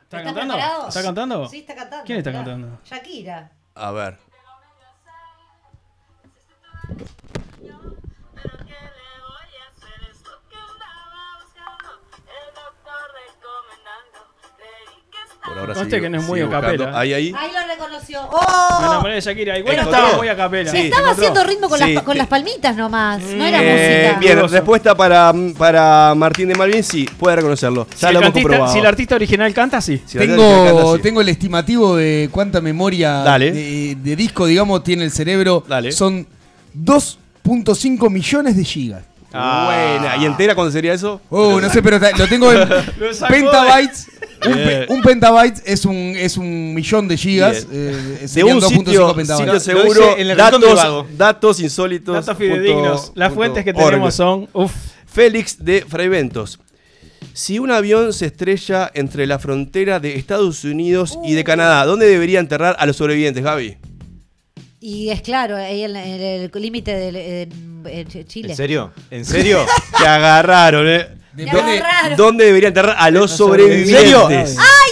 ¿Está 0.03 0.19
¿Están 0.19 0.25
cantando? 0.35 0.55
preparados? 0.55 0.89
¿Está 0.89 1.03
cantando? 1.03 1.49
Sí, 1.49 1.59
está 1.61 1.75
cantando. 1.75 2.05
¿Quién 2.05 2.19
está 2.19 2.31
mirá. 2.31 2.45
cantando? 2.45 2.79
Shakira. 2.85 3.53
A 3.75 3.91
ver. 3.93 4.19
Por 15.43 15.59
ahora 15.59 15.73
Conste 15.75 15.97
sigue- 15.97 16.03
que 16.03 16.11
no 16.11 16.19
es 16.21 16.25
muy 16.27 16.41
sigue 16.41 16.55
a 16.55 16.61
capela. 16.61 16.99
Ahí, 17.01 17.13
ahí. 17.15 17.35
Ahí 17.37 17.51
lo 17.53 17.67
reconoció. 17.67 18.23
Me 18.23 18.29
¡Oh! 18.31 18.79
enamoré 18.87 19.15
de 19.15 19.21
Shakira. 19.23 19.59
Igual 19.59 19.75
¿Encontró? 19.75 19.99
estaba 20.01 20.17
muy 20.19 20.29
a 20.29 20.37
capela. 20.37 20.71
Sí. 20.71 20.77
Estaba 20.77 21.01
¿Encontró? 21.03 21.11
haciendo 21.29 21.45
ritmo 21.45 21.69
con, 21.71 21.79
Sí, 21.79 21.95
las, 21.95 22.03
con 22.05 22.13
te- 22.13 22.19
las 22.19 22.29
palmitas 22.29 22.77
nomás. 22.77 23.23
No 23.23 23.45
era 23.45 23.59
Eh, 23.63 24.03
música. 24.05 24.21
bien, 24.21 24.37
Dudoso. 24.37 24.55
respuesta 24.55 24.95
para, 24.95 25.33
para 25.57 26.15
Martín 26.15 26.49
de 26.49 26.55
Malvin, 26.55 26.85
sí, 26.85 27.09
puede 27.19 27.37
reconocerlo. 27.37 27.87
Si 27.95 28.01
Ya 28.03 28.09
el, 28.09 28.15
lo 28.15 28.21
hemos 28.21 28.29
cantista- 28.29 28.49
comprobado. 28.49 28.73
si 28.73 28.79
el 28.79 28.87
artista 28.87 29.15
original 29.15 29.55
canta, 29.55 29.81
sí. 29.81 30.03
Si 30.07 30.19
canta, 30.19 30.35
Tengo, 30.37 30.97
sí. 30.97 31.03
tengo 31.03 31.21
el 31.23 31.29
estimativo 31.31 31.97
de 31.97 32.29
cuánta 32.31 32.61
memoria 32.61 33.11
Dale. 33.23 33.51
de, 33.51 33.97
de 33.99 34.17
disco, 34.17 34.45
digamos, 34.47 34.85
tiene 34.85 35.05
el 35.05 35.11
cerebro. 35.11 35.65
Dale. 35.67 35.91
Son 35.91 36.27
2.5 36.77 38.11
millones 38.11 38.57
de 38.57 38.65
gigas. 38.65 39.03
Buena. 39.33 40.17
¿Y 40.21 40.25
entera 40.27 40.55
cuándo 40.57 40.73
sería 40.73 40.93
eso? 40.93 41.21
Oh, 41.31 41.61
no 41.61 41.71
sé, 41.71 41.83
pero 41.83 41.99
lo 42.19 42.27
tengo 42.27 42.53
en 42.53 42.69
pentabytes. 43.29 44.07
Un, 44.45 44.53
pe- 44.55 44.65
Bien. 44.65 44.87
un 44.89 45.03
pentabyte 45.03 45.61
es 45.67 45.85
un, 45.85 45.95
es 46.17 46.37
un 46.39 46.73
millón 46.75 47.07
de 47.07 47.17
gigas. 47.17 47.67
Eh, 47.71 48.27
De 48.35 48.43
un 48.45 48.59
2.5 48.61 48.69
sitio, 48.69 49.15
pentabytes. 49.15 49.63
sitio 49.63 49.83
seguro, 49.83 50.17
en 50.17 50.31
el 50.31 50.37
datos, 50.37 51.07
datos 51.17 51.61
insólitos. 51.61 52.15
Datos 52.15 52.37
punto- 52.37 52.55
fidedignos. 52.55 53.13
Las 53.15 53.29
punto 53.29 53.35
fuentes 53.35 53.65
que 53.65 53.71
org. 53.73 53.85
tenemos 53.85 54.15
son. 54.15 54.49
Uf. 54.53 54.73
Félix 55.07 55.63
de 55.65 55.85
Fraiventos. 55.87 56.59
Si 57.35 57.59
un 57.59 57.71
avión 57.71 58.13
se 58.13 58.27
estrella 58.27 58.91
entre 58.95 59.27
la 59.27 59.39
frontera 59.39 60.01
de 60.01 60.17
Estados 60.17 60.65
Unidos 60.65 61.19
y 61.25 61.35
de 61.35 61.45
Canadá, 61.45 61.85
¿dónde 61.85 62.07
debería 62.07 62.41
enterrar 62.41 62.77
a 62.79 62.87
los 62.87 62.97
sobrevivientes, 62.97 63.45
Gaby? 63.45 63.77
Y 64.81 65.11
es 65.11 65.21
claro, 65.21 65.57
ahí 65.57 65.85
en, 65.85 65.95
en 65.97 66.21
el 66.23 66.51
límite 66.55 66.95
de 66.95 67.43
en- 67.43 67.83
en 67.87 68.27
Chile. 68.27 68.51
¿En 68.51 68.57
serio? 68.57 68.93
¿En 69.11 69.25
serio? 69.25 69.65
Te 69.99 70.07
agarraron, 70.07 70.89
¿eh? 70.89 71.07
Depende-. 71.35 71.83
¿Dónde 72.17 72.45
debería 72.47 72.69
enterrar 72.69 72.97
a 72.99 73.11
los 73.11 73.31
¿En 73.33 73.37
sobrevivientes? 73.39 74.01
serio? 74.01 74.27
¡Ay! 74.29 74.91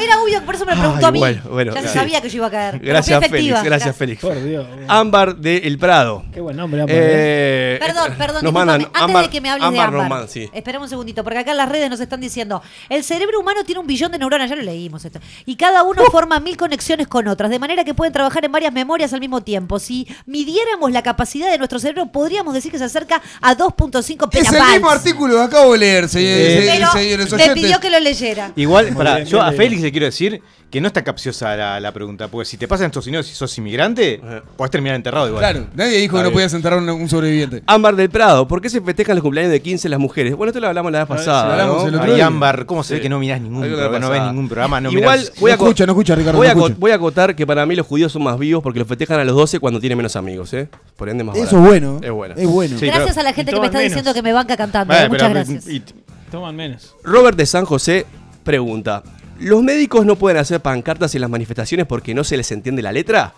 Era 0.00 0.20
obvio, 0.22 0.42
por 0.44 0.54
eso 0.54 0.64
me 0.64 0.72
lo 0.74 0.78
preguntó 0.80 1.06
Ay, 1.06 1.08
a 1.08 1.12
mí. 1.12 1.18
bueno, 1.18 1.42
bueno, 1.50 1.74
ya 1.74 1.82
se 1.82 1.88
sí. 1.88 1.94
sabía 1.94 2.20
que 2.20 2.28
yo 2.28 2.36
iba 2.36 2.46
a 2.46 2.50
caer. 2.50 2.78
Gracias. 2.78 3.20
Félix. 3.28 3.62
Gracias, 3.62 3.96
Félix. 3.96 4.20
Por 4.22 4.42
Dios. 4.42 4.66
Ámbar 4.88 5.36
de 5.36 5.58
El 5.58 5.78
Prado. 5.78 6.24
Qué 6.32 6.40
buen 6.40 6.56
nombre, 6.56 6.80
Ámbar, 6.82 6.96
¿eh? 6.96 7.00
Eh, 7.02 7.78
Perdón, 7.80 8.14
perdón, 8.18 8.44
nos 8.44 8.52
mandan 8.52 8.82
Antes 8.82 9.02
Ámbar- 9.02 9.22
de 9.24 9.30
que 9.30 9.40
me 9.40 9.50
hables 9.50 9.66
Ámbar 9.66 9.90
de 9.90 9.96
Ámbar, 9.96 10.08
mandan, 10.10 10.28
sí. 10.28 10.48
esperemos 10.52 10.86
un 10.86 10.90
segundito, 10.90 11.22
porque 11.24 11.38
acá 11.38 11.50
en 11.52 11.56
las 11.58 11.68
redes 11.68 11.88
nos 11.90 12.00
están 12.00 12.20
diciendo, 12.20 12.62
el 12.88 13.04
cerebro 13.04 13.38
humano 13.40 13.64
tiene 13.64 13.80
un 13.80 13.86
billón 13.86 14.10
de 14.12 14.18
neuronas, 14.18 14.48
ya 14.50 14.56
lo 14.56 14.62
leímos 14.62 15.04
esto, 15.04 15.20
y 15.46 15.56
cada 15.56 15.82
uno 15.84 16.02
Uh. 16.02 16.10
forma 16.10 16.40
mil 16.40 16.56
conexiones 16.56 17.06
con 17.08 17.28
otras, 17.28 17.50
de 17.50 17.58
manera 17.58 17.84
que 17.84 17.94
pueden 17.94 18.12
trabajar 18.12 18.44
en 18.44 18.52
varias 18.52 18.72
memorias 18.72 19.12
al 19.12 19.20
mismo 19.20 19.40
tiempo. 19.42 19.78
Si 19.78 20.06
midiéramos 20.26 20.90
la 20.92 21.02
capacidad 21.02 21.50
de 21.50 21.58
nuestro 21.58 21.78
cerebro, 21.78 22.06
podríamos 22.06 22.54
decir 22.54 22.72
que 22.72 22.78
se 22.78 22.84
acerca 22.84 23.20
a 23.40 23.56
2.5 23.56 24.28
Es 24.32 24.52
el 24.52 24.62
mismo 24.62 24.90
artículo 24.90 25.36
que 25.36 25.42
acabo 25.42 25.72
de 25.72 25.78
leer, 25.78 26.08
señores, 26.08 26.64
Pero 26.72 26.90
señores 26.92 27.30
me 27.32 27.36
oyentes. 27.36 27.54
pidió 27.62 27.80
que 27.80 27.90
lo 27.90 28.00
leyera. 28.00 28.52
Igual, 28.56 28.90
bien, 28.94 29.24
yo 29.26 29.40
a. 29.42 29.52
Félix 29.52 29.82
quiero 29.90 30.06
decir 30.06 30.42
que 30.70 30.80
no 30.80 30.86
está 30.86 31.02
capciosa 31.02 31.56
la, 31.56 31.80
la 31.80 31.92
pregunta, 31.92 32.28
porque 32.28 32.44
si 32.44 32.56
te 32.56 32.68
pasa 32.68 32.84
en 32.84 32.88
Estados 32.90 33.06
Unidos 33.06 33.30
y 33.30 33.34
sos 33.34 33.56
inmigrante, 33.58 34.20
Ajá. 34.24 34.42
podés 34.56 34.70
terminar 34.70 34.96
enterrado 34.96 35.26
igual. 35.28 35.40
Claro, 35.42 35.66
nadie 35.74 35.98
dijo 35.98 36.16
que 36.16 36.22
no 36.22 36.30
podías 36.32 36.54
enterrar 36.54 36.78
a 36.78 36.82
un, 36.82 36.88
un 36.90 37.08
sobreviviente. 37.08 37.62
Ámbar 37.66 37.96
del 37.96 38.08
Prado, 38.10 38.46
¿por 38.46 38.60
qué 38.60 38.70
se 38.70 38.80
festejan 38.80 39.16
los 39.16 39.22
cumpleaños 39.22 39.50
de 39.52 39.60
15 39.60 39.88
las 39.88 39.98
mujeres? 39.98 40.34
Bueno, 40.36 40.50
esto 40.50 40.60
lo 40.60 40.68
hablamos 40.68 40.92
la 40.92 41.00
vez 41.00 41.08
pasada. 41.08 41.46
lo 41.46 41.52
hablamos 41.52 41.92
¿no? 41.92 42.02
Ay. 42.14 42.20
Ámbar, 42.20 42.66
¿cómo 42.66 42.82
se 42.84 42.94
ve 42.94 42.98
Sí. 43.00 43.02
que 43.02 43.08
no 43.08 43.18
mirás 43.18 43.40
ningún 43.40 43.62
programa, 43.62 43.98
no 43.98 44.10
ves 44.10 44.22
ningún 44.22 44.48
programa? 44.48 44.80
No 44.80 44.90
Igual 44.92 45.18
mirás- 45.20 45.32
voy 45.40 45.50
a 45.50 45.56
No 45.56 45.62
escucha, 45.64 45.86
no 45.86 45.92
escucha, 45.92 46.14
Ricardo, 46.14 46.38
Voy, 46.38 46.46
no 46.46 46.52
a, 46.52 46.54
co- 46.54 46.60
escucha. 46.66 46.76
voy 46.80 46.90
a 46.90 46.94
acotar 46.94 47.34
que 47.36 47.46
para 47.46 47.66
mí 47.66 47.74
los 47.74 47.86
judíos 47.86 48.12
son 48.12 48.22
más 48.22 48.38
vivos 48.38 48.62
porque 48.62 48.78
los 48.78 48.86
festejan 48.88 49.18
a 49.20 49.24
los 49.24 49.34
12 49.34 49.58
cuando 49.60 49.80
tienen 49.80 49.96
menos 49.98 50.14
amigos, 50.16 50.52
¿eh? 50.54 50.68
Por 50.96 51.08
ende 51.08 51.24
más 51.24 51.36
Eso 51.36 51.56
barato. 51.56 51.58
es 51.58 51.68
bueno. 51.68 52.00
Es 52.02 52.10
bueno. 52.12 52.34
Es 52.36 52.46
bueno. 52.48 52.78
Sí, 52.78 52.86
gracias 52.86 53.08
pero- 53.10 53.20
a 53.20 53.24
la 53.24 53.32
gente 53.32 53.52
que 53.52 53.60
me 53.60 53.66
está 53.66 53.78
menos. 53.78 53.90
diciendo 53.92 54.14
que 54.14 54.22
me 54.22 54.32
banca 54.32 54.56
cantando. 54.56 54.94
Eh, 54.94 55.08
Muchas 55.08 55.28
pero- 55.28 55.34
gracias. 55.34 55.66
y- 55.68 55.82
Toman 56.30 56.54
menos. 56.54 56.94
Robert 57.02 57.36
de 57.36 57.44
San 57.46 57.64
José 57.64 58.06
pregunta: 58.44 59.02
¿Los 59.40 59.62
médicos 59.62 60.04
no 60.06 60.16
pueden 60.16 60.38
hacer 60.38 60.60
pancartas 60.60 61.14
en 61.14 61.22
las 61.22 61.30
manifestaciones 61.30 61.86
porque 61.86 62.14
no 62.14 62.24
se 62.24 62.36
les 62.36 62.50
entiende 62.52 62.82
la 62.82 62.92
letra? 62.92 63.34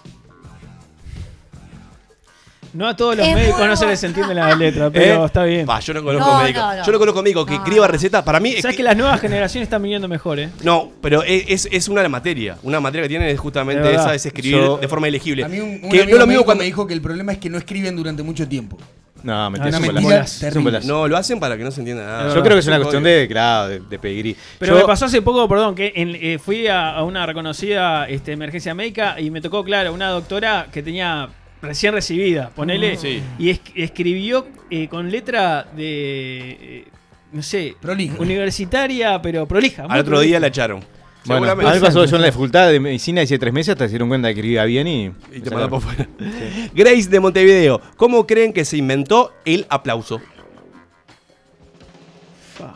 No 2.74 2.88
a 2.88 2.96
todos 2.96 3.16
los 3.18 3.26
Es 3.28 3.34
médicos 3.34 3.66
no 3.66 3.76
se 3.76 3.86
les 3.86 4.02
entiende 4.02 4.34
la 4.34 4.54
letra, 4.54 4.90
pero 4.92 5.22
¿Eh? 5.22 5.26
está 5.26 5.44
bien. 5.44 5.66
Yo 5.84 5.92
no 5.94 6.02
conozco 6.02 6.26
No, 6.32 6.42
médicos. 6.42 6.62
no, 6.62 6.74
no. 6.76 6.84
Yo 6.86 6.92
no 6.92 6.98
conozco 6.98 7.22
médicos 7.22 7.46
que 7.46 7.54
escriba 7.56 7.86
no. 7.86 7.92
receta. 7.92 8.24
Para 8.24 8.40
mí. 8.40 8.54
¿Sabes 8.62 8.76
que 8.78 8.82
las 8.82 8.96
nuevas 8.96 9.20
generaciones 9.20 9.66
están 9.66 9.82
viniendo 9.82 10.08
mejor, 10.08 10.38
eh? 10.40 10.48
No, 10.64 10.90
pero 11.02 11.22
es, 11.22 11.44
es- 11.48 11.68
es 11.70 11.88
una 11.88 12.08
materia. 12.08 12.56
Una 12.62 12.80
materia 12.80 13.02
que 13.04 13.08
tienen 13.10 13.28
es 13.28 13.38
justamente 13.38 13.82
verdad. 13.82 14.00
esa, 14.06 14.14
es 14.14 14.24
escribir 14.24 14.56
Yo- 14.56 14.78
de 14.78 14.88
forma 14.88 15.06
ilegible. 15.06 15.44
A 15.44 15.48
mí 15.48 15.60
un, 15.60 15.80
un 15.84 15.90
que 15.90 16.00
amigo 16.00 16.04
no 16.04 16.10
es 16.14 16.18
lo 16.20 16.26
mismo 16.26 16.44
cuando. 16.44 16.62
me 16.62 16.64
dijo 16.64 16.86
que 16.86 16.94
el 16.94 17.02
problema 17.02 17.32
es 17.32 17.38
que 17.38 17.50
no 17.50 17.58
escriben 17.58 17.94
durante 17.94 18.22
mucho 18.22 18.48
tiempo. 18.48 18.78
No, 19.22 19.50
mentira, 19.50 19.66
Ah, 19.66 19.68
es 19.68 19.74
Una 19.76 19.88
un 19.88 19.94
mentira 19.94 20.16
bolazo. 20.16 20.46
Es 20.46 20.56
un 20.56 20.64
bolazo. 20.64 20.88
No, 20.88 21.08
lo 21.08 21.16
hacen 21.16 21.38
para 21.40 21.56
que 21.56 21.64
no 21.64 21.70
se 21.70 21.80
entienda 21.80 22.04
nada. 22.04 22.34
Yo 22.34 22.42
creo 22.42 22.54
que 22.54 22.60
es 22.60 22.66
una 22.66 22.76
un 22.76 22.82
cuestión 22.82 23.02
de, 23.04 23.28
claro, 23.28 23.68
de, 23.68 23.80
de 23.80 23.98
pedigrí. 23.98 24.36
Pero 24.58 24.74
Yo- 24.74 24.80
me 24.80 24.86
pasó 24.86 25.04
hace 25.06 25.22
poco, 25.22 25.48
perdón, 25.48 25.74
que 25.74 25.92
en- 25.94 26.16
eh, 26.20 26.38
fui 26.38 26.66
a, 26.66 26.90
a 26.90 27.04
una 27.04 27.24
reconocida 27.26 28.08
este, 28.08 28.32
emergencia 28.32 28.74
médica 28.74 29.20
y 29.20 29.30
me 29.30 29.40
tocó, 29.40 29.62
claro, 29.64 29.92
una 29.92 30.08
doctora 30.08 30.66
que 30.72 30.82
tenía 30.82 31.28
recién 31.60 31.94
recibida, 31.94 32.50
ponele, 32.50 32.96
Sí. 32.96 33.22
y 33.38 33.50
es- 33.50 33.60
escribió 33.74 34.46
eh, 34.70 34.88
con 34.88 35.10
letra 35.10 35.66
de, 35.76 36.56
eh, 36.60 36.84
no 37.32 37.42
sé, 37.42 37.76
Prolija. 37.80 38.16
universitaria, 38.18 39.20
pero 39.22 39.46
prolija. 39.46 39.82
Al 39.84 40.00
otro 40.00 40.12
prolija. 40.12 40.26
día 40.28 40.40
la 40.40 40.46
echaron. 40.48 40.80
Bueno, 41.24 41.44
a 41.44 41.48
Seguramente. 41.50 41.70
mí 41.70 41.80
me 41.80 41.86
pasó 41.86 42.04
yo 42.04 42.16
en 42.16 42.22
la 42.22 42.32
facultad 42.32 42.68
de 42.70 42.80
medicina 42.80 43.22
hace 43.22 43.38
tres 43.38 43.52
meses 43.52 43.70
hasta 43.72 43.84
se 43.84 43.90
dieron 43.90 44.08
cuenta 44.08 44.28
de 44.28 44.34
que 44.34 44.40
escribía 44.40 44.64
bien 44.64 44.88
y... 44.88 45.12
Y 45.32 45.40
te 45.40 45.50
mandan 45.50 45.70
por 45.70 45.80
fuera. 45.80 46.08
Grace 46.74 47.08
de 47.08 47.20
Montevideo. 47.20 47.80
¿Cómo 47.96 48.26
creen 48.26 48.52
que 48.52 48.64
se 48.64 48.76
inventó 48.76 49.32
el 49.44 49.66
aplauso? 49.68 50.20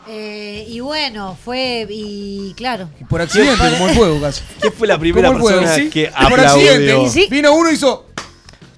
Eh, 0.09 0.65
y 0.69 0.81
bueno, 0.81 1.37
fue, 1.45 1.87
y 1.89 2.55
claro. 2.57 2.89
Por 3.09 3.21
accidente, 3.21 3.57
como 3.57 3.89
el 3.89 3.95
fuego 3.95 4.21
casi. 4.21 4.43
¿Quién 4.61 4.73
fue 4.73 4.87
la 4.89 4.99
primera 4.99 5.33
persona 5.33 5.75
¿sí? 5.75 5.91
que 5.91 6.07
Por 6.29 6.41
accidente. 6.41 6.91
aplaudió? 6.93 7.07
¿Y 7.07 7.11
sí? 7.11 7.27
Vino 7.31 7.55
uno 7.55 7.71
y 7.71 7.75
hizo. 7.75 8.07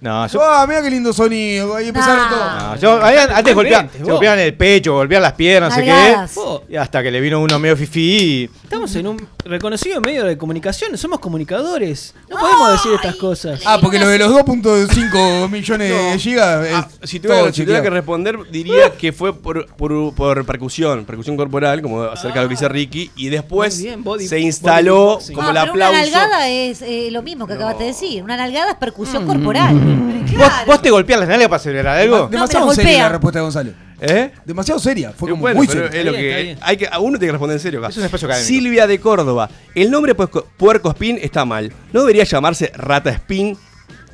No, 0.00 0.26
yo... 0.28 0.40
Ah, 0.42 0.64
mira 0.66 0.82
qué 0.82 0.90
lindo 0.90 1.12
sonido. 1.12 1.74
Ahí 1.74 1.88
empezaron 1.88 2.18
Nah. 2.18 2.28
todos. 2.30 2.62
no, 2.62 2.76
yo- 2.76 3.04
ahí 3.04 3.16
antes 3.16 3.54
golpeaban, 3.54 3.90
Vos. 4.00 4.08
golpeaban 4.10 4.38
el 4.38 4.54
pecho, 4.54 4.94
golpeaban 4.94 5.22
las 5.22 5.32
piernas, 5.32 5.70
no 5.70 5.76
sé 5.76 5.86
Nalgadas. 5.86 6.34
qué. 6.34 6.72
Y 6.74 6.76
hasta 6.76 7.02
que 7.02 7.10
le 7.10 7.20
vino 7.20 7.40
uno 7.40 7.58
medio 7.58 7.76
fifí 7.76 8.16
y... 8.18 8.50
Estamos 8.64 8.94
en 8.96 9.06
un 9.08 9.28
reconocido 9.44 10.00
medio 10.00 10.24
de 10.24 10.36
comunicación, 10.38 10.96
somos 10.98 11.18
comunicadores. 11.20 12.14
No 12.28 12.36
podemos 12.38 12.72
decir 12.72 12.92
estas 12.92 13.16
cosas. 13.16 13.60
Ah, 13.64 13.78
porque 13.80 13.98
lo 13.98 14.06
de 14.08 14.18
los 14.18 14.30
2.5 14.32 15.48
millones 15.50 15.88
de 16.12 16.18
gigas 16.18 16.66
es 16.66 16.74
Ah, 16.74 16.88
si 17.02 17.18
tuviera, 17.18 17.40
todo 17.42 17.52
si 17.52 17.62
tuviera 17.62 17.80
que 17.80 17.84
chequeado. 17.88 17.94
responder, 17.96 18.38
diría 18.50 18.92
que 18.96 19.12
fue 19.12 19.34
por, 19.34 19.66
por, 19.74 20.14
por 20.14 20.44
percusión, 20.44 21.04
percusión 21.04 21.36
corporal, 21.36 21.82
como 21.82 22.02
acerca 22.02 22.38
de 22.40 22.42
lo 22.44 22.48
que 22.48 22.54
dice 22.54 22.68
Ricky, 22.68 23.10
y 23.16 23.28
después 23.30 23.76
Muy 23.76 23.84
bien, 23.86 24.04
body- 24.04 24.26
se 24.28 24.38
instaló 24.40 25.16
body 25.18 25.34
como 25.34 25.42
No, 25.42 25.48
el 25.50 25.54
pero 25.60 25.70
aplauso. 25.72 25.98
Una 25.98 26.02
nalgada 26.02 26.48
es 26.48 26.82
eh, 26.82 27.08
lo 27.10 27.22
mismo 27.22 27.46
que 27.46 27.54
acabas 27.54 27.78
de 27.78 27.86
decir. 27.86 28.22
Una 28.22 28.36
nalgada 28.36 28.72
es 28.72 28.76
percusión 28.76 29.26
corporal. 29.26 29.87
¿Vos, 29.88 30.34
Claro. 30.48 30.66
vos 30.66 30.82
te 30.82 30.90
golpeás 30.90 31.20
las 31.20 31.28
nalgas 31.28 31.48
para 31.48 31.58
celebrar 31.58 31.98
algo? 31.98 32.28
Demasiado 32.28 32.66
No, 32.66 32.70
me 32.70 32.72
la 32.72 32.74
seria 32.76 32.90
golpea. 32.92 33.02
la 33.04 33.08
respuesta 33.10 33.38
de 33.38 33.42
Gonzalo. 33.42 33.70
¿Eh? 34.00 34.30
Demasiado 34.44 34.78
seria. 34.78 35.10
Fue 35.12 35.30
como 35.30 35.40
bueno, 35.42 35.56
muy 35.56 35.66
pero 35.66 35.86
seria. 35.88 35.98
es 35.98 36.04
lo 36.04 36.10
Está 36.12 36.20
bien, 36.22 36.32
que, 36.34 36.40
está 36.40 36.42
bien. 36.44 36.58
hay 36.62 36.76
que 36.76 36.86
a 36.88 36.98
uno 37.00 37.18
tiene 37.18 37.26
que 37.28 37.32
responder 37.32 37.56
en 37.56 37.60
serio 37.60 37.80
acá. 37.80 37.88
Es 37.88 37.96
un 37.96 38.04
espacio 38.04 38.28
académico. 38.28 38.48
Silvia 38.48 38.86
de 38.86 39.00
Córdoba. 39.00 39.50
El 39.74 39.90
nombre 39.90 40.14
puerco, 40.14 40.46
puerco 40.56 40.90
spin 40.90 41.18
está 41.20 41.44
mal. 41.44 41.72
¿No 41.92 42.00
debería 42.00 42.22
llamarse 42.24 42.70
rata 42.76 43.10
spin? 43.10 43.56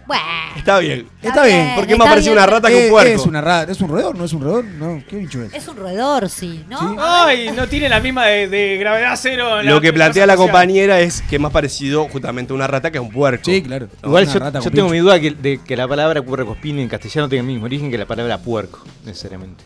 Bueno, 0.07 0.23
Está 0.57 0.79
bien. 0.79 1.09
Está 1.23 1.45
bien, 1.45 1.75
¿Por 1.75 1.87
qué 1.87 1.93
está 1.93 2.05
me 2.05 2.11
apareció 2.11 2.33
bien. 2.33 2.43
una 2.45 2.47
rata 2.53 2.69
que 2.69 2.75
un 2.77 2.83
Eh, 2.83 2.88
puerco? 2.90 3.21
Es 3.23 3.27
una 3.27 3.40
rata. 3.40 3.73
¿Es 3.73 3.81
un 3.81 3.88
roedor? 3.88 4.17
¿No 4.17 4.25
es 4.25 4.33
un 4.33 4.43
roedor? 4.43 4.64
No, 4.64 5.03
¿qué 5.09 5.17
bicho 5.17 5.43
es? 5.43 5.53
Es 5.55 5.67
un 5.69 5.77
roedor, 5.77 6.29
sí, 6.29 6.64
¿no? 6.69 6.79
Sí. 6.79 6.97
Ay, 6.99 7.51
no 7.57 7.67
tiene 7.69 7.88
la 7.88 8.01
misma 8.01 8.27
de, 8.27 8.49
de 8.49 8.77
gravedad 8.79 9.19
cero. 9.21 9.61
en 9.61 9.67
Lo 9.67 9.77
la 9.77 9.81
que 9.81 9.93
plantea 9.93 10.27
la 10.27 10.37
compañera 10.37 11.01
es 11.01 11.23
que 11.23 11.37
es 11.37 11.40
más 11.40 11.53
parecido 11.53 12.07
justamente 12.09 12.53
a 12.53 12.57
una 12.57 12.67
rata 12.67 12.90
que 12.90 12.99
a 12.99 13.01
un 13.01 13.11
puerco. 13.11 13.45
Sí, 13.45 13.62
claro. 13.62 13.88
Igual 14.03 14.27
yo, 14.33 14.71
tengo 14.71 14.88
mi 14.90 14.99
duda 14.99 15.19
que, 15.21 15.31
de 15.33 15.61
que 15.62 15.77
la 15.77 15.88
palabra 15.88 16.23
puercoespín 16.23 16.79
en 16.79 16.88
castellano 16.88 17.29
tenga 17.29 17.40
el 17.40 17.47
mismo 17.47 17.64
origen 17.64 17.90
que 17.90 17.99
la 17.99 18.07
palabra 18.07 18.38
puerco, 18.38 18.81
necesariamente. 19.05 19.64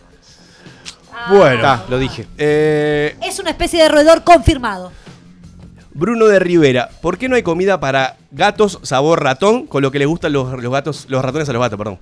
Bueno. 1.31 1.57
Está, 1.57 1.85
lo 1.89 1.99
dije. 1.99 2.27
Eh, 2.39 3.17
Es 3.23 3.39
una 3.41 3.51
especie 3.51 3.83
de 3.83 3.89
roedor 3.89 4.23
confirmado. 4.25 4.93
Bruno 5.99 6.27
de 6.27 6.39
Rivera, 6.39 6.91
¿por 7.03 7.19
qué 7.19 7.29
no 7.29 7.35
hay 7.35 7.43
comida 7.43 7.81
para 7.81 8.19
gatos 8.31 8.79
sabor 8.85 9.21
ratón 9.21 9.67
con 9.67 9.83
lo 9.83 9.91
que 9.91 9.99
les 9.99 10.07
gustan 10.07 10.33
los, 10.33 10.63
los 10.63 10.73
gatos, 10.73 11.07
los 11.09 11.25
ratones 11.25 11.49
a 11.49 11.53
los 11.53 11.61
gatos, 11.61 11.77
perdón? 11.77 11.99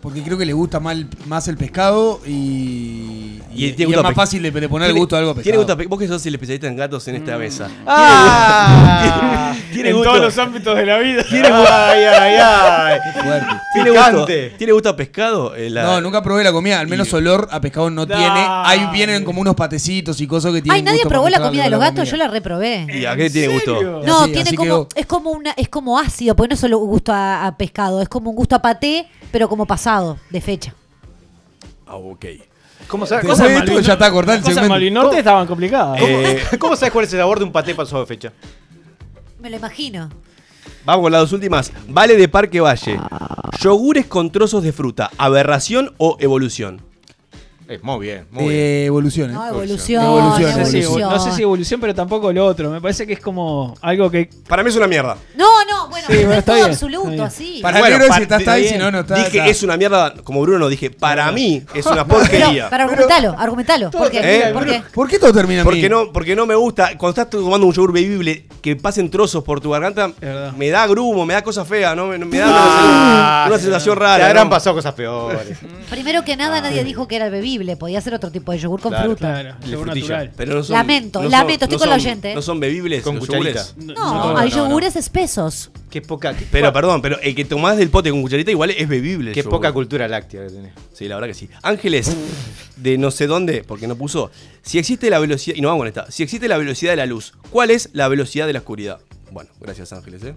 Porque 0.00 0.22
creo 0.22 0.38
que 0.38 0.46
le 0.46 0.52
gusta 0.52 0.80
mal- 0.80 1.06
más 1.26 1.46
el 1.48 1.56
pescado 1.56 2.20
y, 2.26 3.40
Y 3.52 3.66
y- 3.66 3.72
tiene 3.72 3.82
y 3.82 3.84
gusto 3.86 4.00
es 4.00 4.04
más 4.04 4.14
fácil 4.14 4.42
de, 4.42 4.50
de 4.50 4.68
poner 4.68 4.90
el 4.90 4.96
gusto 4.96 5.16
a 5.16 5.18
algo 5.18 5.32
Tiene 5.34 5.44
pesado. 5.44 5.58
gusto 5.58 5.72
a 5.72 5.76
pe- 5.76 5.86
Vos 5.86 5.98
que 5.98 6.08
sos 6.08 6.24
el 6.26 6.34
especialista 6.34 6.66
en 6.68 6.76
gatos 6.76 7.06
en 7.08 7.16
esta 7.16 7.36
mesa. 7.36 7.68
Ah. 7.86 9.54
Tiene 9.72 9.90
en 9.90 9.96
gusto- 9.96 10.10
todos 10.10 10.24
los 10.24 10.38
ámbitos 10.38 10.76
de 10.76 10.86
la 10.86 10.98
vida. 10.98 11.22
Tiene 11.24 11.48
gusto- 11.48 11.66
Ay, 11.72 12.02
ay, 12.04 12.34
ay. 12.40 12.98
Fuerte. 13.22 13.46
¿Tiene 13.74 13.90
gusto. 13.90 14.26
¿Tiene 14.58 14.72
gusto 14.72 14.88
a 14.88 14.96
pescado? 14.96 15.54
Eh, 15.54 15.70
la- 15.70 15.82
No, 15.84 16.00
nunca 16.00 16.22
probé 16.22 16.42
la 16.44 16.52
comida, 16.52 16.80
al 16.80 16.88
menos 16.88 17.12
olor 17.12 17.48
a 17.50 17.60
pescado 17.60 17.90
no 17.90 18.06
tiene. 18.06 18.22
Ahí 18.24 18.88
vienen 18.92 19.24
como 19.24 19.40
unos 19.40 19.54
patecitos 19.54 20.20
y 20.20 20.26
cosas 20.26 20.52
que 20.52 20.62
tienen. 20.62 20.76
Ay, 20.76 20.82
nadie 20.82 20.98
gusto 20.98 21.08
probó 21.10 21.24
la 21.28 21.36
pescado 21.36 21.50
comida 21.50 21.64
de 21.64 21.70
los 21.70 21.80
gatos, 21.80 22.10
yo 22.10 22.16
la 22.16 22.28
reprobé. 22.28 22.86
¿Y 22.92 23.04
a 23.04 23.16
qué 23.16 23.30
tiene 23.30 23.52
gusto? 23.54 24.02
No, 24.04 24.22
Así- 24.22 24.32
tiene 24.32 24.48
así 24.48 24.56
como, 24.56 24.64
quedó. 24.86 24.88
es 24.94 25.06
como 25.06 25.30
una, 25.30 25.50
es 25.52 25.68
como 25.68 25.98
ácido, 25.98 26.34
porque 26.36 26.48
no 26.48 26.54
es 26.54 26.60
solo 26.60 26.78
un 26.78 26.88
gusto 26.88 27.12
a, 27.12 27.46
a 27.46 27.56
pescado, 27.56 28.00
es 28.02 28.08
como 28.08 28.30
un 28.30 28.36
gusto 28.36 28.56
a 28.56 28.62
paté, 28.62 29.06
pero 29.30 29.48
como 29.48 29.66
pasado, 29.66 29.89
de 30.30 30.40
fecha. 30.40 30.74
Ah, 31.86 31.96
ok. 31.96 32.24
¿Cómo 32.88 33.06
sabes, 33.06 33.24
Después 33.24 33.38
cómo- 33.38 33.48
de 33.50 33.56
esto 33.56 33.80
ya 33.80 33.92
está 33.94 34.10
cortado 34.10 34.36
el 34.36 34.40
Las 34.40 34.44
cosas 34.44 34.54
segmento. 34.54 34.74
Malvinorte 34.74 35.18
estaban 35.18 35.46
complicadas. 35.46 36.00
Eh, 36.02 36.42
¿Cómo 36.58 36.76
sabes 36.76 36.92
cuál 36.92 37.04
es 37.04 37.12
el 37.12 37.18
sabor 37.20 37.38
de 37.38 37.44
un 37.44 37.52
paté 37.52 37.74
pasado 37.74 38.00
de 38.00 38.06
fecha? 38.06 38.32
Me 39.40 39.50
lo 39.50 39.56
imagino. 39.56 40.08
Vamos 40.84 41.02
con 41.04 41.12
las 41.12 41.20
dos 41.22 41.32
últimas. 41.32 41.72
Vale 41.88 42.16
de 42.16 42.28
Parque 42.28 42.60
Valle. 42.60 42.98
Yogures 43.60 44.06
con 44.06 44.30
trozos 44.32 44.62
de 44.62 44.72
fruta. 44.72 45.10
¿Aberración 45.18 45.94
o 45.98 46.16
evolución? 46.20 46.80
Es 47.70 47.84
muy 47.84 48.00
bien, 48.04 48.26
muy 48.32 48.48
bien. 48.48 48.56
Eh, 48.56 48.84
evolución, 48.86 49.30
¿eh? 49.30 49.32
No, 49.32 49.46
evolución. 49.46 50.04
Evolución, 50.04 50.50
No 50.58 50.64
sé, 50.66 50.70
si, 50.72 50.78
evolución. 50.82 51.10
no 51.10 51.20
sé 51.20 51.30
si 51.30 51.42
evolución, 51.42 51.80
pero 51.80 51.94
tampoco 51.94 52.32
lo 52.32 52.44
otro. 52.44 52.68
Me 52.68 52.80
parece 52.80 53.06
que 53.06 53.12
es 53.12 53.20
como 53.20 53.76
algo 53.80 54.10
que. 54.10 54.28
Para 54.48 54.64
mí 54.64 54.70
es 54.70 54.76
una 54.76 54.88
mierda. 54.88 55.16
No, 55.36 55.46
no, 55.70 55.88
bueno, 55.88 56.08
Sí, 56.08 56.14
pero 56.16 56.20
bueno, 56.26 56.32
es 56.32 56.38
está 56.40 56.52
todo 56.52 56.56
bien, 56.56 56.70
absoluto, 56.72 57.02
está 57.02 57.12
bien. 57.14 57.26
así. 57.28 57.58
Para 57.62 57.78
Bueno, 57.78 57.94
el 57.94 58.00
negro 58.00 58.08
pa- 58.08 58.16
si 58.16 58.22
está, 58.24 58.36
está 58.38 58.52
ahí, 58.54 58.62
bien. 58.62 58.72
si 58.74 58.78
no, 58.80 58.90
no 58.90 59.00
está. 59.00 59.14
dije 59.14 59.38
está. 59.38 59.46
es 59.46 59.62
una 59.62 59.76
mierda, 59.76 60.14
como 60.24 60.40
Bruno, 60.42 60.68
dije, 60.68 60.90
para 60.90 61.30
mí 61.30 61.62
es 61.72 61.86
una 61.86 62.04
Pero, 62.08 62.18
porquería. 62.18 62.68
para 62.70 62.84
argumentalo, 62.84 63.36
argumentalo. 63.38 63.90
¿Por 63.92 64.10
qué? 64.10 64.20
¿Eh? 64.48 64.52
¿Por 64.52 64.66
qué? 64.66 64.82
¿Por 64.92 65.08
qué 65.08 65.18
todo 65.20 65.32
termina 65.32 65.60
en 65.60 65.64
Porque 65.64 65.82
mí? 65.82 65.88
no, 65.88 66.12
porque 66.12 66.34
no 66.34 66.46
me 66.46 66.56
gusta, 66.56 66.98
cuando 66.98 67.10
estás 67.22 67.30
tomando 67.30 67.68
un 67.68 67.72
yogur 67.72 67.92
bebible, 67.92 68.46
que 68.62 68.74
pasen 68.74 69.08
trozos 69.12 69.44
por 69.44 69.60
tu 69.60 69.70
garganta, 69.70 70.10
verdad. 70.20 70.52
me 70.54 70.70
da 70.70 70.88
grumo, 70.88 71.24
me 71.24 71.34
da 71.34 71.42
cosas 71.42 71.68
feas, 71.68 71.94
¿no? 71.94 72.08
Me, 72.08 72.18
me 72.18 72.38
da 72.38 72.46
Ah, 72.48 73.44
una, 73.46 73.54
una 73.54 73.62
sensación 73.62 73.94
Te 73.96 74.00
rara. 74.04 74.26
habrán 74.26 74.44
¿no? 74.48 74.50
pasado 74.50 74.74
cosas 74.74 74.92
peores. 74.94 75.56
Primero 75.88 76.24
que 76.24 76.36
nada, 76.36 76.60
nadie 76.60 76.82
dijo 76.82 77.06
que 77.06 77.14
era 77.14 77.30
bebible. 77.60 77.76
Podía 77.76 78.00
ser 78.00 78.14
otro 78.14 78.30
tipo 78.30 78.52
de 78.52 78.58
yogur 78.58 78.80
con 78.80 78.90
Claro, 78.90 79.10
fruta. 79.10 79.40
Claro, 79.40 79.56
yogur 79.66 79.86
frutilla. 79.86 80.08
natural. 80.08 80.32
Pero 80.36 80.54
no 80.54 80.62
son, 80.64 80.74
Lamento, 80.76 81.18
no 81.20 81.22
son- 81.24 81.32
lamento, 81.32 81.64
estoy 81.66 81.76
no 81.76 81.78
con 81.80 81.88
la 81.90 81.94
son- 81.96 82.00
oyente. 82.06 82.34
No 82.34 82.42
son 82.42 82.60
bebibles 82.60 83.02
Con 83.02 83.16
los 83.16 83.28
yogures. 83.28 83.74
No, 83.76 83.94
No, 83.94 84.36
hay 84.38 84.50
no, 84.50 84.56
no. 84.56 84.68
yogures 84.68 84.96
espesos. 84.96 85.70
Qué 85.90 86.00
poca, 86.02 86.36
qué, 86.36 86.46
Pero 86.50 86.72
perdón, 86.72 87.02
pero 87.02 87.18
el 87.20 87.34
que 87.34 87.44
tomás 87.44 87.76
del 87.76 87.90
pote 87.90 88.10
con 88.10 88.22
cucharita 88.22 88.50
igual 88.50 88.70
es 88.70 88.88
bebible. 88.88 89.30
el 89.30 89.34
qué 89.34 89.40
yogur. 89.42 89.58
poca 89.58 89.72
cultura 89.72 90.06
láctea 90.08 90.46
que 90.46 90.52
tenés. 90.52 90.72
Sí, 90.92 91.08
la 91.08 91.16
verdad 91.16 91.28
que 91.28 91.34
sí. 91.34 91.48
Ángeles, 91.62 92.16
de 92.76 92.96
no 92.98 93.10
sé 93.10 93.26
dónde, 93.26 93.64
porque 93.66 93.86
no 93.86 93.96
puso. 93.96 94.30
Si 94.62 94.78
existe 94.78 95.10
la 95.10 95.18
velocidad. 95.18 95.56
Y 95.56 95.60
no 95.60 95.68
vamos 95.68 95.80
con 95.82 95.88
esta. 95.88 96.10
Si 96.10 96.22
existe 96.22 96.48
la 96.48 96.58
velocidad 96.58 96.92
de 96.92 96.96
la 96.96 97.06
luz, 97.06 97.34
¿cuál 97.50 97.70
es 97.70 97.90
la 97.92 98.08
velocidad 98.08 98.46
de 98.46 98.52
la 98.54 98.60
oscuridad? 98.60 99.00
Bueno, 99.32 99.50
gracias 99.60 99.92
Ángeles, 99.92 100.22
¿eh? 100.24 100.34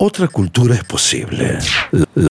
Otra 0.00 0.28
cultura 0.28 0.76
es 0.76 0.84
posible. 0.84 1.58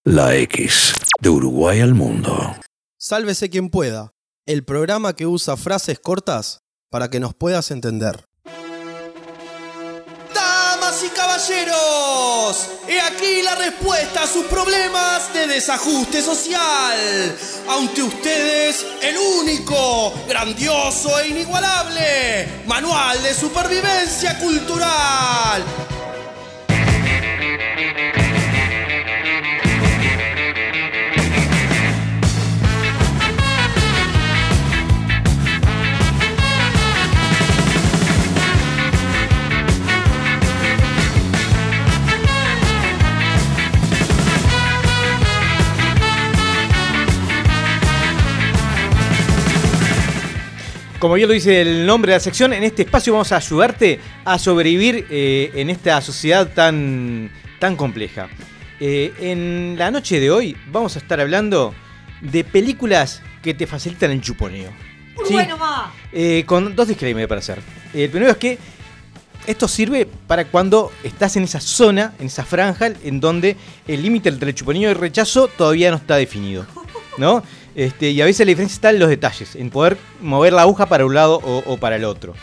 La, 0.05 0.33
X. 0.35 0.93
De 1.19 1.27
Uruguay 1.27 1.81
al 1.81 1.95
mundo. 1.95 2.55
Sálvese 2.97 3.49
quien 3.49 3.69
pueda, 3.69 4.13
el 4.45 4.63
programa 4.63 5.13
que 5.13 5.27
usa 5.27 5.57
frases 5.57 5.99
cortas 5.99 6.61
para 6.89 7.09
que 7.09 7.19
nos 7.19 7.33
puedas 7.35 7.69
entender. 7.71 8.23
Damas 10.33 11.03
y 11.03 11.09
caballeros, 11.09 12.69
he 12.87 13.01
aquí 13.01 13.41
la 13.43 13.55
respuesta 13.55 14.23
a 14.23 14.27
sus 14.27 14.45
problemas 14.45 15.33
de 15.33 15.47
desajuste 15.47 16.21
social. 16.21 17.35
Ante 17.67 18.01
ustedes, 18.01 18.85
el 19.01 19.17
único, 19.41 20.13
grandioso 20.29 21.19
e 21.19 21.27
inigualable 21.27 22.63
manual 22.65 23.21
de 23.21 23.33
supervivencia 23.33 24.39
cultural. 24.39 25.65
Como 50.99 51.13
bien 51.13 51.27
lo 51.27 51.33
dice 51.35 51.61
el 51.61 51.85
nombre 51.85 52.11
de 52.11 52.17
la 52.17 52.19
sección, 52.19 52.53
en 52.53 52.63
este 52.63 52.81
espacio 52.81 53.13
vamos 53.13 53.31
a 53.31 53.37
ayudarte 53.37 53.99
a 54.25 54.39
sobrevivir 54.39 55.05
eh, 55.11 55.51
en 55.53 55.69
esta 55.69 56.01
sociedad 56.01 56.47
tan, 56.55 57.31
tan 57.59 57.75
compleja. 57.75 58.29
Eh, 58.79 59.13
en 59.19 59.75
la 59.77 59.91
noche 59.91 60.19
de 60.19 60.31
hoy 60.31 60.57
vamos 60.71 60.95
a 60.95 60.99
estar 60.99 61.19
hablando 61.19 61.75
de 62.21 62.43
películas 62.43 63.21
que 63.43 63.53
te 63.53 63.67
facilitan 63.67 64.09
el 64.09 64.21
chuponeo. 64.21 64.71
¿sí? 65.27 65.33
Bueno, 65.33 65.57
ma. 65.57 65.93
Eh, 66.11 66.43
con 66.47 66.75
dos 66.75 66.87
disclaimers 66.87 67.27
para 67.27 67.39
hacer. 67.39 67.59
El 67.93 68.09
primero 68.09 68.31
es 68.31 68.37
que 68.37 68.57
esto 69.45 69.67
sirve 69.67 70.07
para 70.25 70.45
cuando 70.45 70.91
estás 71.03 71.35
en 71.35 71.43
esa 71.43 71.59
zona, 71.59 72.15
en 72.17 72.25
esa 72.25 72.43
franja, 72.43 72.87
en 73.03 73.19
donde 73.19 73.55
el 73.87 74.01
límite 74.01 74.29
entre 74.29 74.49
el 74.49 74.55
chuponeo 74.55 74.89
y 74.89 74.93
el 74.93 74.95
rechazo 74.95 75.47
todavía 75.47 75.91
no 75.91 75.97
está 75.97 76.15
definido. 76.15 76.65
¿No? 77.19 77.43
Este, 77.77 78.09
y 78.09 78.19
a 78.21 78.25
veces 78.25 78.43
la 78.43 78.49
diferencia 78.49 78.73
está 78.73 78.89
en 78.89 78.97
los 78.97 79.07
detalles, 79.07 79.55
en 79.55 79.69
poder 79.69 79.97
mover 80.19 80.51
la 80.51 80.63
aguja 80.63 80.87
para 80.87 81.05
un 81.05 81.13
lado 81.13 81.39
o, 81.43 81.63
o 81.65 81.77
para 81.77 81.95
el 81.95 82.05
otro. 82.05 82.33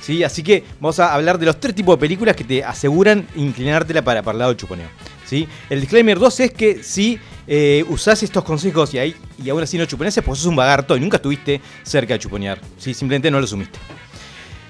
¿Sí? 0.00 0.24
Así 0.24 0.42
que 0.42 0.64
vamos 0.80 0.98
a 0.98 1.12
hablar 1.12 1.38
de 1.38 1.44
los 1.44 1.60
tres 1.60 1.74
tipos 1.74 1.96
de 1.96 2.00
películas 2.00 2.34
que 2.34 2.44
te 2.44 2.64
aseguran 2.64 3.26
inclinártela 3.36 4.02
para, 4.02 4.22
para 4.22 4.32
el 4.36 4.38
lado 4.38 4.52
del 4.52 4.56
chuponeo. 4.56 4.88
¿sí? 5.26 5.46
El 5.68 5.82
disclaimer 5.82 6.18
2 6.18 6.40
es 6.40 6.52
que 6.52 6.82
si 6.82 7.18
eh, 7.46 7.84
usás 7.90 8.22
estos 8.22 8.42
consejos 8.42 8.94
y, 8.94 8.98
ahí, 8.98 9.14
y 9.44 9.50
aún 9.50 9.62
así 9.62 9.76
no 9.76 9.84
chuponeases, 9.84 10.24
pues 10.24 10.38
sos 10.38 10.46
un 10.46 10.56
vagarto 10.56 10.96
y 10.96 11.00
nunca 11.00 11.18
estuviste 11.18 11.60
cerca 11.82 12.14
de 12.14 12.18
chuponear. 12.18 12.58
¿sí? 12.78 12.94
Simplemente 12.94 13.30
no 13.30 13.38
lo 13.38 13.44
asumiste. 13.44 13.78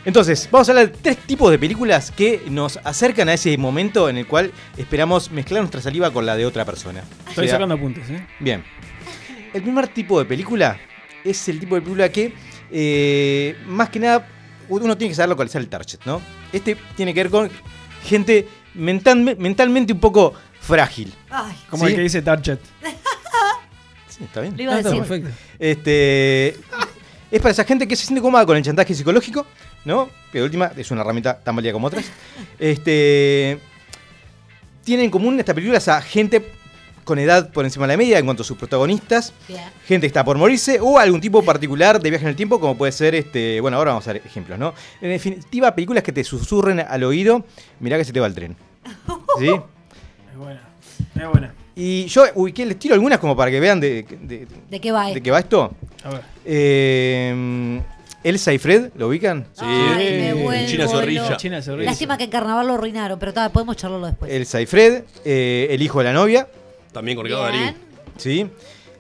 Entonces, 0.05 0.49
vamos 0.51 0.69
a 0.69 0.73
hablar 0.73 0.91
de 0.91 0.99
tres 1.01 1.19
tipos 1.19 1.53
de 1.53 1.59
películas 1.61 2.11
que 2.11 2.43
nos 2.49 2.79
acercan 2.79 3.29
a 3.29 3.35
ese 3.35 3.57
momento 3.57 4.09
en 4.09 4.17
el 4.19 4.27
cual 4.27 4.51
esperamos 4.77 5.31
mezclar 5.31 5.61
nuestra 5.61 5.81
saliva 5.81 6.11
con 6.11 6.27
la 6.27 6.37
de 6.37 6.47
otra 6.47 6.65
persona. 6.65 7.05
Estoy 7.29 7.45
O 7.45 7.49
sea, 7.49 7.55
sacando 7.57 7.77
apuntes, 7.77 8.11
¿eh? 8.11 8.27
Bien. 8.41 8.65
El 9.53 9.63
primer 9.63 9.89
tipo 9.89 10.19
de 10.19 10.25
película 10.25 10.79
es 11.25 11.49
el 11.49 11.59
tipo 11.61 11.75
de 11.75 11.81
película 11.83 12.09
que, 12.11 12.33
eh, 12.71 13.57
más 13.67 13.89
que 13.91 13.99
nada, 13.99 14.27
uno 14.69 14.97
tiene 14.97 15.11
que 15.11 15.17
saber 15.17 15.31
localizar 15.31 15.61
el 15.61 15.69
target, 15.69 15.99
¿no? 16.05 16.21
Este 16.53 16.77
tiene 16.97 17.13
que 17.13 17.23
ver 17.25 17.31
con 17.31 17.51
gente 18.05 18.47
mental- 18.75 19.37
mentalmente 19.39 19.93
un 19.93 20.01
poco 20.01 20.35
frágil. 20.61 21.13
Ay, 21.31 21.57
Como 21.69 21.85
¿Sí? 21.85 21.91
el 21.91 21.97
que 21.97 22.03
dice 22.03 22.23
Target. 22.23 22.59
Sí, 24.09 24.25
está 24.25 24.41
bien. 24.43 24.55
Lo 24.57 24.63
iba 24.63 24.73
a 24.73 24.77
Ah, 24.77 24.79
está 24.81 24.91
decir. 24.91 25.05
perfecto. 25.07 25.31
Este, 25.59 26.49
es 27.31 27.41
para 27.41 27.51
esa 27.53 27.65
gente 27.65 27.87
que 27.89 27.97
se 27.97 28.05
siente 28.05 28.21
cómoda 28.21 28.45
con 28.45 28.57
el 28.57 28.63
chantaje 28.63 28.93
psicológico, 28.95 29.47
¿no? 29.85 30.11
Que 30.33 30.39
de 30.39 30.45
última 30.45 30.73
es 30.77 30.91
una 30.91 31.01
herramienta 31.03 31.39
tan 31.39 31.55
válida 31.57 31.73
como 31.73 31.87
otras. 31.87 32.05
Este, 32.59 33.59
tiene 34.85 35.05
en 35.05 35.11
común 35.11 35.39
esta 35.41 35.55
película 35.55 35.79
a 35.87 36.03
gente 36.03 36.41
con 37.05 37.19
edad 37.19 37.51
por 37.53 37.65
encima 37.65 37.87
de 37.87 37.95
la 37.95 37.97
media 37.97 38.19
en 38.19 38.25
cuanto 38.25 38.43
a 38.43 38.47
sus 38.47 38.57
protagonistas, 38.57 39.33
Bien. 39.49 39.63
gente 39.87 40.03
que 40.03 40.07
está 40.09 40.25
por 40.25 40.37
morirse 40.39 40.79
o 40.81 40.99
algún 40.99 41.21
tipo 41.21 41.43
particular 41.43 42.01
de 42.01 42.11
viaje 42.11 42.25
en 42.25 42.31
el 42.31 42.37
tiempo, 42.37 42.61
como 42.61 42.77
puede 42.77 42.93
ser 42.93 43.15
este. 43.15 43.61
Bueno, 43.61 43.77
ahora 43.79 43.93
vamos 43.93 44.07
a 44.09 44.13
ver 44.13 44.23
ejemplos, 44.25 44.59
¿no? 44.59 44.75
En 45.01 45.11
definitiva, 45.11 45.75
películas 45.75 46.03
que 46.05 46.13
te 46.13 46.23
susurren 46.25 46.81
al 46.81 47.03
oído, 47.05 47.45
mirá 47.81 47.97
que 47.99 48.05
se 48.05 48.13
te 48.13 48.21
va 48.21 48.27
el 48.27 48.35
tren. 48.35 48.57
¿Sí? 49.39 49.49
Es 50.33 50.37
buena. 50.39 50.61
Es 51.17 51.29
buena. 51.29 51.55
Y 51.77 52.07
yo 52.07 52.25
ubiqué, 52.35 52.65
les 52.67 52.79
tiro 52.79 52.95
algunas 52.95 53.19
como 53.19 53.37
para 53.37 53.51
que 53.51 53.59
vean 53.61 53.81
de, 53.81 54.05
de- 54.21 54.47
¿De 54.71 54.81
qué 54.81 54.93
va? 54.93 55.09
de 55.09 55.21
qué 55.23 55.31
va 55.31 55.39
esto. 55.41 55.73
A 56.05 56.09
ver. 56.11 56.21
Eh, 56.45 57.81
Elsa 58.23 58.53
y 58.53 58.59
Fred, 58.59 58.91
¿lo 58.97 59.09
ubican? 59.09 59.47
Sí, 59.53 59.65
Ay, 59.65 59.97
me 60.21 60.29
en 60.31 60.43
vuelvo 60.45 60.67
China 60.69 60.89
Zorrilla. 60.89 61.23
loca. 61.23 61.37
China 61.39 61.63
Zorrilla. 61.63 61.91
Lástima 61.91 62.19
que 62.19 62.25
en 62.25 62.31
carnaval 62.31 62.67
lo 62.67 62.75
arruinaron, 62.75 63.19
pero 63.19 63.33
ta, 63.33 63.49
podemos 63.49 63.77
charlarlo 63.77 64.07
después. 64.07 64.31
Elsa 64.31 64.61
y 64.61 64.67
Fred, 64.67 65.05
eh, 65.25 65.69
el 65.71 65.81
hijo 65.83 65.99
de 65.99 66.05
la 66.05 66.13
novia, 66.13 66.47
También 66.93 67.17
con 67.17 67.25
Ricardo. 67.27 67.45
Darín. 67.45 67.75
¿sí? 68.17 68.47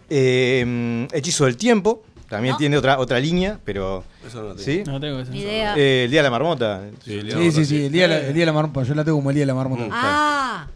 Eh, 0.08 1.06
Hechizo 1.12 1.44
del 1.44 1.56
tiempo, 1.56 2.02
también 2.28 2.52
¿No? 2.52 2.58
tiene 2.58 2.76
otra, 2.76 2.98
otra 2.98 3.18
línea, 3.20 3.58
pero. 3.64 4.04
Eso 4.26 4.38
no 4.42 4.48
lo 4.48 4.54
tengo. 4.54 4.64
¿Sí? 4.64 4.82
No 4.86 5.00
tengo 5.00 5.20
eso. 5.20 5.30
Ni 5.32 5.40
idea. 5.40 5.74
Eh, 5.76 6.04
el 6.04 6.10
día 6.10 6.20
de 6.20 6.24
la 6.24 6.30
marmota. 6.30 6.82
Sí, 7.04 7.14
el 7.18 7.26
día 7.26 7.36
Sí, 7.36 7.44
de 7.44 7.50
sí, 7.52 7.58
la 7.60 7.64
sí, 7.66 7.84
el 7.86 7.92
día, 7.92 8.02
de 8.02 8.08
la, 8.08 8.18
el 8.28 8.34
día 8.34 8.42
de 8.42 8.46
la 8.46 8.52
marmota. 8.52 8.82
Yo 8.84 8.94
la 8.94 9.04
tengo 9.04 9.18
como 9.18 9.30
el 9.30 9.34
día 9.34 9.42
de 9.42 9.46
la 9.46 9.54
marmota. 9.54 9.82
Mm. 9.84 9.90
ah, 9.92 10.66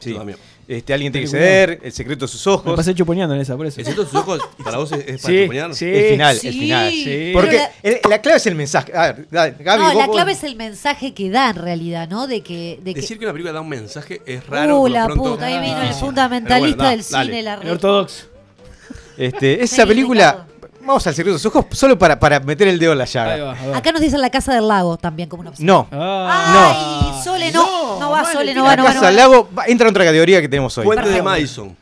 Sí. 0.00 0.10
Yo 0.12 0.18
también. 0.18 0.38
Este, 0.68 0.92
alguien 0.92 1.10
tiene 1.10 1.24
que 1.24 1.30
ceder, 1.30 1.80
el 1.82 1.92
secreto 1.92 2.26
de 2.26 2.30
sus 2.30 2.46
Me 2.46 2.52
ojos. 2.52 2.76
pasé 2.76 2.94
chuponeando 2.94 3.34
en 3.34 3.40
esa, 3.40 3.56
por 3.56 3.64
eso. 3.66 3.80
¿Es 3.80 3.86
cierto 3.86 4.04
tus 4.04 4.14
ojos? 4.14 4.38
¿Para 4.62 4.76
vos 4.76 4.92
es, 4.92 4.98
es 4.98 5.22
para 5.22 5.34
Sí, 5.34 5.40
chuponear? 5.44 5.74
sí. 5.74 5.84
El 5.86 6.10
final, 6.10 6.36
Sí, 6.36 6.48
el 6.48 6.52
final. 6.54 6.92
sí. 6.92 7.30
Porque 7.32 7.60
el- 7.82 8.00
la 8.06 8.20
clave 8.20 8.36
es 8.36 8.46
el 8.48 8.54
mensaje. 8.54 8.92
A 8.94 9.12
ver, 9.12 9.26
dale, 9.30 9.54
Gaby, 9.58 9.82
no, 9.82 9.88
vos- 9.88 9.96
la 9.96 10.06
vos- 10.06 10.14
clave 10.16 10.32
es 10.32 10.44
el 10.44 10.56
mensaje 10.56 11.14
que 11.14 11.30
da 11.30 11.48
en 11.48 11.56
realidad, 11.56 12.06
¿no? 12.10 12.26
De 12.26 12.42
que. 12.42 12.78
De 12.82 12.92
que 12.92 13.00
Decir 13.00 13.18
que 13.18 13.24
una 13.24 13.32
película 13.32 13.52
da 13.54 13.62
un 13.62 13.68
mensaje 13.70 14.20
es 14.26 14.46
raro. 14.46 14.80
uh, 14.82 14.88
la 14.88 15.06
pronto. 15.06 15.24
puta, 15.24 15.46
ahí 15.46 15.58
vino 15.58 15.80
el 15.80 15.94
fundamentalista 15.94 16.90
del 16.90 17.02
dale. 17.10 17.24
cine, 17.30 17.42
la 17.42 17.54
El 17.54 17.70
ortodoxo. 17.70 18.26
Este, 19.16 19.62
esa 19.64 19.86
película. 19.86 20.47
Vamos 20.88 21.06
al 21.06 21.14
secreto 21.14 21.34
de 21.34 21.38
sus 21.38 21.54
ojos 21.54 21.66
solo 21.72 21.98
para, 21.98 22.18
para 22.18 22.40
meter 22.40 22.66
el 22.66 22.78
dedo 22.78 22.92
en 22.92 22.98
la 22.98 23.04
llaga. 23.04 23.34
Ahí 23.34 23.68
va. 23.70 23.76
Acá 23.76 23.92
nos 23.92 24.00
dicen 24.00 24.22
la 24.22 24.30
casa 24.30 24.54
del 24.54 24.66
lago 24.66 24.96
también 24.96 25.28
como 25.28 25.42
una 25.42 25.50
opción. 25.50 25.66
No. 25.66 25.86
Ah, 25.92 27.12
Ay, 27.14 27.22
Sole 27.22 27.52
no, 27.52 28.00
no, 28.00 28.10
va, 28.10 28.22
vale, 28.22 28.32
Sole 28.32 28.54
no 28.54 28.62
la 28.64 28.70
va, 28.70 28.76
no 28.76 28.82
va. 28.84 28.88
casa 28.88 28.96
no 29.00 29.02
va. 29.02 29.08
al 29.08 29.16
lago 29.16 29.50
va- 29.56 29.64
entra 29.66 29.86
en 29.86 29.90
otra 29.90 30.04
categoría 30.06 30.40
que 30.40 30.48
tenemos 30.48 30.76
hoy. 30.78 30.86
Puente 30.86 31.10
de. 31.10 31.22
Madison. 31.22 31.76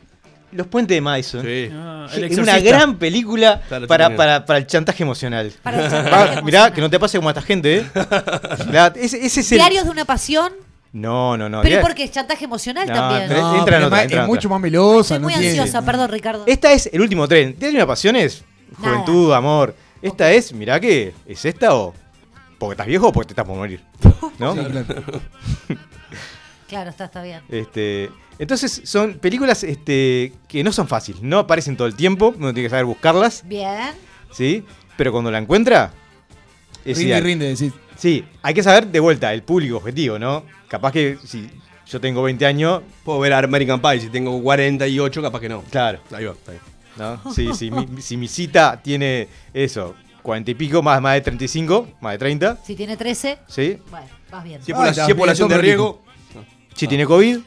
Los 0.50 0.66
puentes 0.66 0.96
de 0.96 1.00
Madison. 1.00 1.42
Sí. 1.42 1.70
Ah, 1.72 2.06
Es 2.14 2.36
una 2.38 2.58
gran 2.58 2.96
película 2.96 3.60
Claro, 3.68 3.86
para, 3.86 4.16
para, 4.16 4.44
para 4.44 4.58
el 4.58 4.66
chantaje 4.66 5.04
emocional. 5.04 5.52
Para 5.62 5.78
el 5.80 5.86
Ah, 5.86 5.90
chantaje 5.90 6.16
mirá, 6.16 6.38
emocional. 6.40 6.72
que 6.72 6.80
no 6.80 6.90
te 6.90 6.98
pase 6.98 7.18
como 7.18 7.28
a 7.28 7.32
esta 7.32 7.42
gente, 7.42 7.76
¿eh? 7.78 7.86
Mirá, 8.66 8.92
ese, 8.96 9.24
ese 9.24 9.40
es 9.40 9.52
el... 9.52 9.58
Diarios 9.58 9.84
de 9.84 9.90
una 9.90 10.04
pasión, 10.04 10.52
No, 10.92 11.36
no, 11.36 11.48
no. 11.48 11.60
pero 11.62 11.76
diario- 11.76 11.86
porque 11.86 12.02
es 12.04 12.10
chantaje 12.10 12.44
emocional 12.44 12.88
No, 12.88 12.92
también. 12.94 13.28
No, 13.40 13.56
entra 13.58 13.76
en 13.76 13.84
otra, 13.84 13.98
es 13.98 14.02
entra 14.02 14.02
en 14.02 14.10
es 14.10 14.14
otra. 14.14 14.26
mucho 14.26 14.48
más 14.48 14.60
melosa. 14.60 15.14
Estoy 15.14 15.24
muy 15.24 15.32
no 15.34 15.38
tiene- 15.40 15.60
ansiosa, 15.60 15.82
perdón, 15.84 16.10
Ricardo. 16.10 16.42
Esta 16.46 16.72
es 16.72 16.90
el 16.92 17.00
último 17.00 17.28
tren. 17.28 17.50
Diario 17.58 17.78
de 17.78 17.84
una 17.84 17.86
pasión 17.86 18.16
es 18.16 18.42
Nada. 18.78 18.90
juventud, 18.90 19.32
amor. 19.32 19.74
Esta 20.02 20.30
es, 20.32 20.52
mirá 20.52 20.78
que, 20.80 21.14
¿es 21.26 21.44
esta 21.44 21.74
o 21.74 21.94
porque 22.58 22.72
estás 22.72 22.86
viejo 22.86 23.08
o 23.08 23.12
porque 23.12 23.28
te 23.28 23.32
estás 23.32 23.44
por 23.46 23.56
morir? 23.56 23.82
¿No? 24.38 24.54
Sí, 24.54 24.60
claro. 24.64 25.02
Claro, 26.68 26.90
está, 26.90 27.04
está 27.04 27.22
bien. 27.22 27.42
Este, 27.48 28.10
entonces 28.40 28.82
son 28.84 29.14
películas 29.14 29.62
este, 29.62 30.32
que 30.48 30.64
no 30.64 30.72
son 30.72 30.88
fáciles, 30.88 31.22
no 31.22 31.38
aparecen 31.38 31.76
todo 31.76 31.86
el 31.86 31.94
tiempo, 31.94 32.34
uno 32.36 32.52
tiene 32.52 32.66
que 32.66 32.70
saber 32.70 32.86
buscarlas, 32.86 33.46
Bien. 33.46 33.92
¿sí? 34.32 34.64
Pero 34.96 35.12
cuando 35.12 35.30
la 35.30 35.38
encuentra, 35.38 35.92
es 36.84 36.96
Rinde, 36.98 37.08
ideal. 37.10 37.22
rinde, 37.22 37.46
decís. 37.54 37.72
Sí, 37.96 38.24
hay 38.42 38.52
que 38.52 38.64
saber 38.64 38.88
de 38.88 38.98
vuelta 38.98 39.32
el 39.32 39.44
público 39.44 39.76
objetivo, 39.76 40.18
¿no? 40.18 40.44
Capaz 40.66 40.90
que 40.90 41.18
si 41.24 41.48
yo 41.86 42.00
tengo 42.00 42.20
20 42.24 42.44
años, 42.46 42.82
Puedo 43.04 43.20
ver 43.20 43.32
American 43.32 43.80
Pie. 43.80 44.00
Si 44.00 44.08
tengo 44.08 44.42
48, 44.42 45.22
capaz 45.22 45.38
que 45.38 45.48
no. 45.48 45.62
claro, 45.70 46.00
Ahí 46.10 46.24
va, 46.24 46.32
está 46.32 46.50
bien. 46.50 46.62
¿No? 46.96 47.20
Sí, 47.34 47.50
sí, 47.54 47.70
mi- 47.70 48.00
si 48.02 48.16
mi 48.16 48.28
cita 48.28 48.80
tiene 48.82 49.28
eso, 49.52 49.94
40 50.22 50.50
y 50.50 50.54
pico, 50.54 50.82
más, 50.82 51.00
más 51.00 51.14
de 51.14 51.20
35, 51.20 51.88
más 52.00 52.12
de 52.12 52.18
30, 52.18 52.58
Si 52.64 52.74
tiene 52.74 52.96
13, 52.96 53.38
¿sí? 53.46 53.78
bueno, 53.90 54.06
vas 54.30 54.44
bien. 54.44 54.62
Si 54.62 54.72
es 54.72 54.78
Ah, 54.78 54.88
está 54.90 55.14
población 55.14 55.48
de 55.48 55.54
bien, 55.54 55.64
riesgo, 55.64 56.02
Si 56.74 56.86
tiene 56.88 57.06
COVID, 57.06 57.38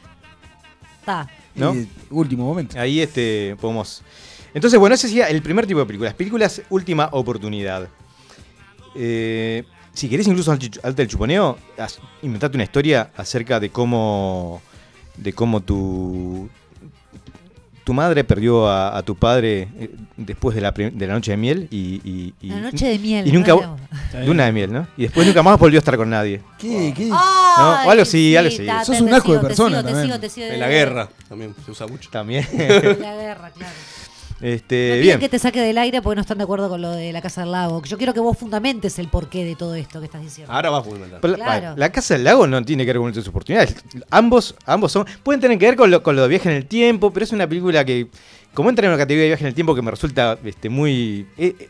Está. 1.00 1.28
¿no? 1.54 1.74
Y, 1.74 1.88
último 2.10 2.44
momento. 2.46 2.78
Ahí 2.78 3.00
este, 3.00 3.56
podemos. 3.60 4.02
Entonces, 4.54 4.78
bueno, 4.80 4.94
ese 4.94 5.08
sería 5.08 5.28
el 5.28 5.40
primer 5.42 5.66
tipo 5.66 5.78
de 5.80 5.86
películas. 5.86 6.14
Películas 6.14 6.62
última 6.70 7.08
oportunidad. 7.12 7.88
Eh, 8.94 9.64
si 9.92 10.08
querés 10.08 10.26
incluso 10.26 10.50
arte 10.52 10.92
del 10.94 11.08
chuponeo, 11.08 11.58
inventate 12.22 12.56
una 12.56 12.64
historia 12.64 13.10
acerca 13.16 13.60
de 13.60 13.70
cómo. 13.70 14.60
de 15.16 15.32
cómo 15.32 15.60
tu. 15.60 16.48
Tu 17.84 17.94
madre 17.94 18.22
perdió 18.24 18.68
a, 18.68 18.96
a 18.96 19.02
tu 19.02 19.16
padre 19.16 19.68
eh, 19.78 19.90
después 20.16 20.54
de 20.54 20.60
la, 20.60 20.70
de 20.72 21.06
la 21.06 21.14
noche 21.14 21.32
de 21.32 21.36
miel 21.36 21.66
y. 21.70 22.00
y- 22.04 22.34
y- 22.40 22.48
La 22.50 22.60
noche 22.60 22.86
de 22.88 22.98
miel. 22.98 23.26
Y 23.26 23.32
nunca. 23.32 23.54
Luna 24.24 24.44
de 24.46 24.52
miel, 24.52 24.72
¿no? 24.72 24.86
Y 24.96 25.02
después 25.02 25.26
nunca 25.26 25.42
más 25.42 25.58
volvió 25.58 25.78
a 25.78 25.80
estar 25.80 25.96
con 25.96 26.08
nadie. 26.10 26.40
¿Qué? 26.58 26.92
¿Qué? 26.96 27.10
O 27.10 27.16
algo 27.16 28.02
así, 28.02 28.36
algo 28.36 28.48
así. 28.48 28.66
ta, 28.66 28.84
Sos 28.84 29.00
un 29.00 29.12
asco 29.12 29.32
de 29.32 29.38
sigo, 29.38 29.40
te 29.40 29.46
persona 29.48 29.78
sigo, 29.82 29.88
te 29.92 30.02
sigo, 30.04 30.18
te 30.20 30.28
sigo. 30.30 30.46
en 30.46 30.60
la 30.60 30.68
guerra 30.68 31.08
también 31.28 31.54
se 31.64 31.70
usa 31.70 31.86
mucho. 31.86 32.10
También. 32.10 32.46
La 33.00 33.14
guerra, 33.16 33.50
claro. 33.50 33.74
Este, 34.40 35.00
bien. 35.00 35.18
que 35.18 35.28
te 35.28 35.38
saque 35.38 35.60
del 35.60 35.76
aire 35.78 36.00
porque 36.02 36.16
no 36.16 36.22
están 36.22 36.38
de 36.38 36.44
acuerdo 36.44 36.68
con 36.68 36.80
lo 36.80 36.90
de 36.92 37.12
la 37.12 37.20
Casa 37.20 37.42
del 37.42 37.52
Lago. 37.52 37.82
Yo 37.82 37.98
quiero 37.98 38.14
que 38.14 38.20
vos 38.20 38.38
fundamentes 38.38 38.98
el 38.98 39.08
porqué 39.08 39.44
de 39.44 39.56
todo 39.56 39.74
esto 39.74 40.00
que 40.00 40.06
estás 40.06 40.22
diciendo. 40.22 40.52
Ahora 40.52 40.70
va 40.70 40.78
a 40.78 40.82
fundamentar. 40.82 41.20
Pero 41.20 41.34
Claro. 41.34 41.74
La, 41.76 41.92
Casa 41.92 42.14
del 42.14 42.24
Lago 42.24 42.46
no 42.46 42.62
tiene 42.64 42.84
que 42.84 42.92
ver 42.92 43.00
con 43.00 43.12
sus 43.14 43.26
oportunidades. 43.28 43.76
Ambos, 44.10 44.54
ambos 44.66 44.92
son. 44.92 45.06
Pueden 45.22 45.40
tener 45.40 45.58
que 45.58 45.66
ver 45.66 45.76
con 45.76 45.90
lo, 45.90 46.02
con 46.02 46.16
lo 46.16 46.22
de 46.22 46.28
viaje 46.28 46.48
en 46.48 46.56
el 46.56 46.66
tiempo, 46.66 47.12
pero 47.12 47.24
es 47.24 47.32
una 47.32 47.46
película 47.48 47.84
que. 47.84 48.08
Como 48.54 48.68
entra 48.68 48.86
en 48.86 48.92
una 48.92 48.98
categoría 48.98 49.22
de 49.24 49.28
viaje 49.28 49.44
en 49.44 49.48
el 49.48 49.54
tiempo 49.54 49.74
que 49.74 49.82
me 49.82 49.90
resulta 49.90 50.38
este, 50.44 50.68
muy. 50.68 51.26
eh, 51.38 51.54
eh, 51.58 51.68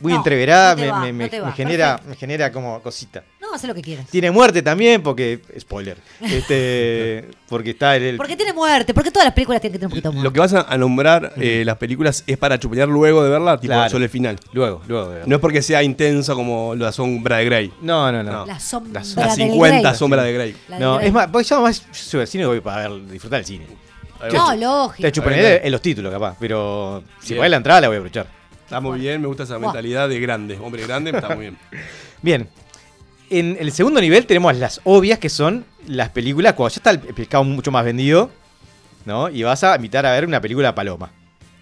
muy 0.00 0.12
No, 0.12 0.18
entreverada, 0.18 0.74
no 0.74 1.12
me, 1.12 1.28
va, 1.28 1.38
no 1.46 1.52
genera, 1.52 1.92
Perfecto. 1.96 2.10
me 2.10 2.16
genera 2.16 2.52
como 2.52 2.82
cosita. 2.82 3.24
Haz 3.54 3.64
lo 3.64 3.74
que 3.74 3.82
quieras. 3.82 4.06
Tiene 4.10 4.30
muerte 4.30 4.62
también, 4.62 5.02
porque. 5.02 5.40
Spoiler. 5.58 5.96
Este, 6.20 7.28
porque 7.48 7.70
está 7.70 7.96
el. 7.96 8.02
el- 8.02 8.16
Porque 8.16 8.36
tiene 8.36 8.52
muerte, 8.52 8.92
porque 8.92 9.10
todas 9.10 9.26
las 9.26 9.34
películas 9.34 9.60
tienen 9.60 9.74
que 9.74 9.78
tener 9.78 9.86
un 9.86 9.90
poquito 9.90 10.08
de 10.10 10.14
Lo 10.16 10.20
muerte. 10.22 10.34
que 10.34 10.40
vas 10.40 10.54
a, 10.54 10.72
a 10.72 10.76
nombrar 10.78 11.32
eh, 11.36 11.62
las 11.64 11.76
películas 11.76 12.24
es 12.26 12.36
para 12.36 12.58
chuponear 12.58 12.88
luego 12.88 13.22
de 13.22 13.30
verla, 13.30 13.58
tipo 13.60 13.72
Claro. 13.72 13.90
solo 13.90 14.04
el 14.04 14.10
final. 14.10 14.38
Luego, 14.52 14.82
luego 14.88 15.08
de 15.10 15.26
No 15.26 15.36
es 15.36 15.40
porque 15.40 15.62
sea 15.62 15.82
intensa 15.82 16.34
como 16.34 16.74
la 16.74 16.90
sombra 16.92 17.36
de 17.38 17.44
Grey. 17.44 17.72
No, 17.80 18.10
no, 18.10 18.22
no. 18.22 18.32
No. 18.32 18.46
La 18.46 18.58
sombra 18.58 19.00
Las- 19.00 19.14
Las 19.16 19.36
del 19.36 19.50
50 19.50 19.80
Grey. 19.88 19.94
sombras 19.98 20.24
de 20.24 20.32
Grey. 20.32 20.56
La 20.68 20.76
de 20.78 20.84
No, 20.84 20.96
Grey. 20.96 21.06
es 21.08 21.12
más, 21.14 21.28
porque 21.28 21.48
yo 21.48 21.60
más 21.62 21.80
yo 21.82 21.86
soy 21.92 22.20
al 22.22 22.26
cine 22.26 22.46
voy 22.46 22.60
para 22.60 22.88
ver, 22.88 23.06
disfrutar 23.06 23.38
el 23.40 23.46
cine. 23.46 23.66
Ahí 24.20 24.32
va. 24.32 24.54
No, 24.54 24.56
lógico. 24.86 25.02
Te 25.02 25.12
chuponé 25.12 25.56
en 25.64 25.70
los 25.72 25.80
títulos, 25.80 26.12
capaz, 26.12 26.36
pero 26.40 27.02
si 27.20 27.28
Bien. 27.34 27.38
pagué 27.40 27.48
la 27.50 27.56
entrada 27.58 27.80
la 27.82 27.88
voy 27.88 27.96
a 27.96 27.98
aprovechar. 27.98 28.26
Está 28.64 28.80
muy 28.80 28.98
bien, 28.98 29.20
me 29.20 29.26
gusta 29.28 29.42
esa 29.42 29.58
mentalidad 29.58 30.08
de 30.08 30.18
grande. 30.18 30.58
Hombre 30.60 30.86
grande, 30.86 31.10
está 31.10 31.28
muy 31.34 31.40
bien. 31.42 31.58
Bien. 32.22 32.48
En 33.38 33.56
el 33.58 33.72
segundo 33.72 34.00
nivel 34.00 34.26
tenemos 34.26 34.56
las 34.56 34.80
obvias, 34.84 35.18
que 35.18 35.28
son 35.28 35.64
las 35.86 36.10
películas 36.10 36.52
cuando 36.54 36.72
ya 36.74 36.78
está 36.78 36.90
el 36.90 37.00
pescado 37.00 37.42
mucho 37.44 37.70
más 37.72 37.84
vendido, 37.84 38.30
¿no? 39.04 39.28
Y 39.28 39.42
vas 39.42 39.64
a 39.64 39.74
invitar 39.76 40.06
a 40.06 40.12
ver 40.12 40.24
una 40.24 40.40
película 40.40 40.74
paloma, 40.74 41.10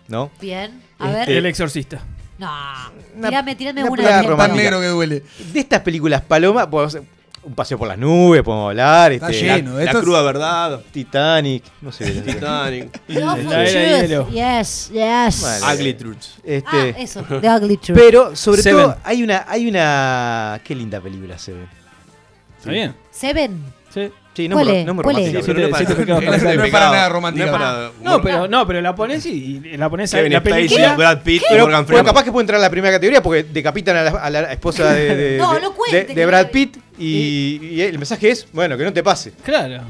¿no? 0.08 0.30
Bien. 0.40 0.82
A 0.98 1.10
ver. 1.10 1.30
El 1.30 1.46
exorcista. 1.46 2.02
No. 2.38 2.48
Tirame, 3.28 3.54
tirame 3.54 3.84
Una 3.84 4.22
una. 4.22 4.48
negro 4.48 4.80
que 4.80 4.86
duele. 4.88 5.22
De 5.52 5.60
estas 5.60 5.80
películas 5.80 6.20
paloma, 6.22 6.68
un 7.44 7.54
paseo 7.54 7.76
por 7.78 7.88
las 7.88 7.98
nubes, 7.98 8.42
podemos 8.42 8.70
hablar. 8.70 9.12
Está 9.12 9.30
este, 9.30 9.44
lleno, 9.44 9.78
la, 9.78 9.84
la 9.84 9.90
es- 9.90 9.96
cruda 9.98 10.22
verdad. 10.22 10.80
Titanic, 10.92 11.64
no 11.80 11.90
sé. 11.90 12.10
Titanic. 12.22 13.00
La 13.08 13.36
era 13.36 14.00
hielo. 14.02 14.28
Yes, 14.30 14.90
yes. 14.92 15.40
Bueno, 15.40 15.74
Ugly 15.74 15.94
Truth. 15.94 16.16
Este, 16.44 16.66
Ah, 16.72 16.86
eso. 16.98 17.22
The 17.22 17.48
Ugly 17.48 17.76
Truth. 17.78 17.98
Pero 17.98 18.36
sobre 18.36 18.62
Seven. 18.62 18.82
todo 18.82 18.96
hay 19.04 19.22
una, 19.22 19.44
hay 19.48 19.68
una. 19.68 20.60
Qué 20.64 20.74
linda 20.74 21.00
película 21.00 21.36
se 21.38 21.52
ve. 21.52 21.64
¿Está 22.58 22.70
bien? 22.70 22.94
Seven. 23.10 23.60
Sí. 23.92 24.10
Sí, 24.34 24.48
no, 24.48 24.56
¿Cuál 24.56 24.66
muy 24.66 24.74
ro- 24.76 24.80
es? 24.80 24.86
no 24.86 25.42
Siete- 25.42 25.60
no 25.60 25.70
para- 25.70 26.04
no. 26.06 26.20
No 26.56 26.64
es 26.64 26.70
para 26.70 26.90
nada 26.90 27.08
romántica. 27.10 27.90
No 28.00 28.22
pero, 28.22 28.48
no, 28.48 28.66
pero 28.66 28.80
la 28.80 28.94
pones 28.94 29.26
y, 29.26 29.60
y 29.62 29.76
la 29.76 29.90
pones 29.90 30.14
ahí. 30.14 30.30
La 30.30 30.42
película. 30.42 30.96
Brad 30.96 31.18
Pitt 31.22 31.42
y 31.42 31.44
Pero, 31.50 31.64
Morgan 31.64 31.84
Freeman. 31.86 32.06
capaz 32.06 32.24
que 32.24 32.32
puede 32.32 32.44
entrar 32.44 32.56
en 32.56 32.62
la 32.62 32.70
primera 32.70 32.94
categoría 32.94 33.22
porque 33.22 33.42
decapitan 33.42 33.94
a 33.94 34.02
la, 34.04 34.10
a 34.12 34.30
la 34.30 34.52
esposa 34.52 34.90
de, 34.94 35.14
de- 35.16 35.36
No, 35.38 35.52
de- 35.52 35.60
no 35.60 35.74
cuente 35.74 35.96
de- 35.98 36.06
que 36.06 36.14
de 36.14 36.24
Brad 36.26 36.46
Pitt 36.50 36.78
y, 36.98 37.58
y 37.62 37.80
el 37.82 37.98
mensaje 37.98 38.30
es, 38.30 38.46
bueno, 38.52 38.76
que 38.76 38.84
no 38.84 38.92
te 38.92 39.02
pase. 39.02 39.32
Claro. 39.44 39.82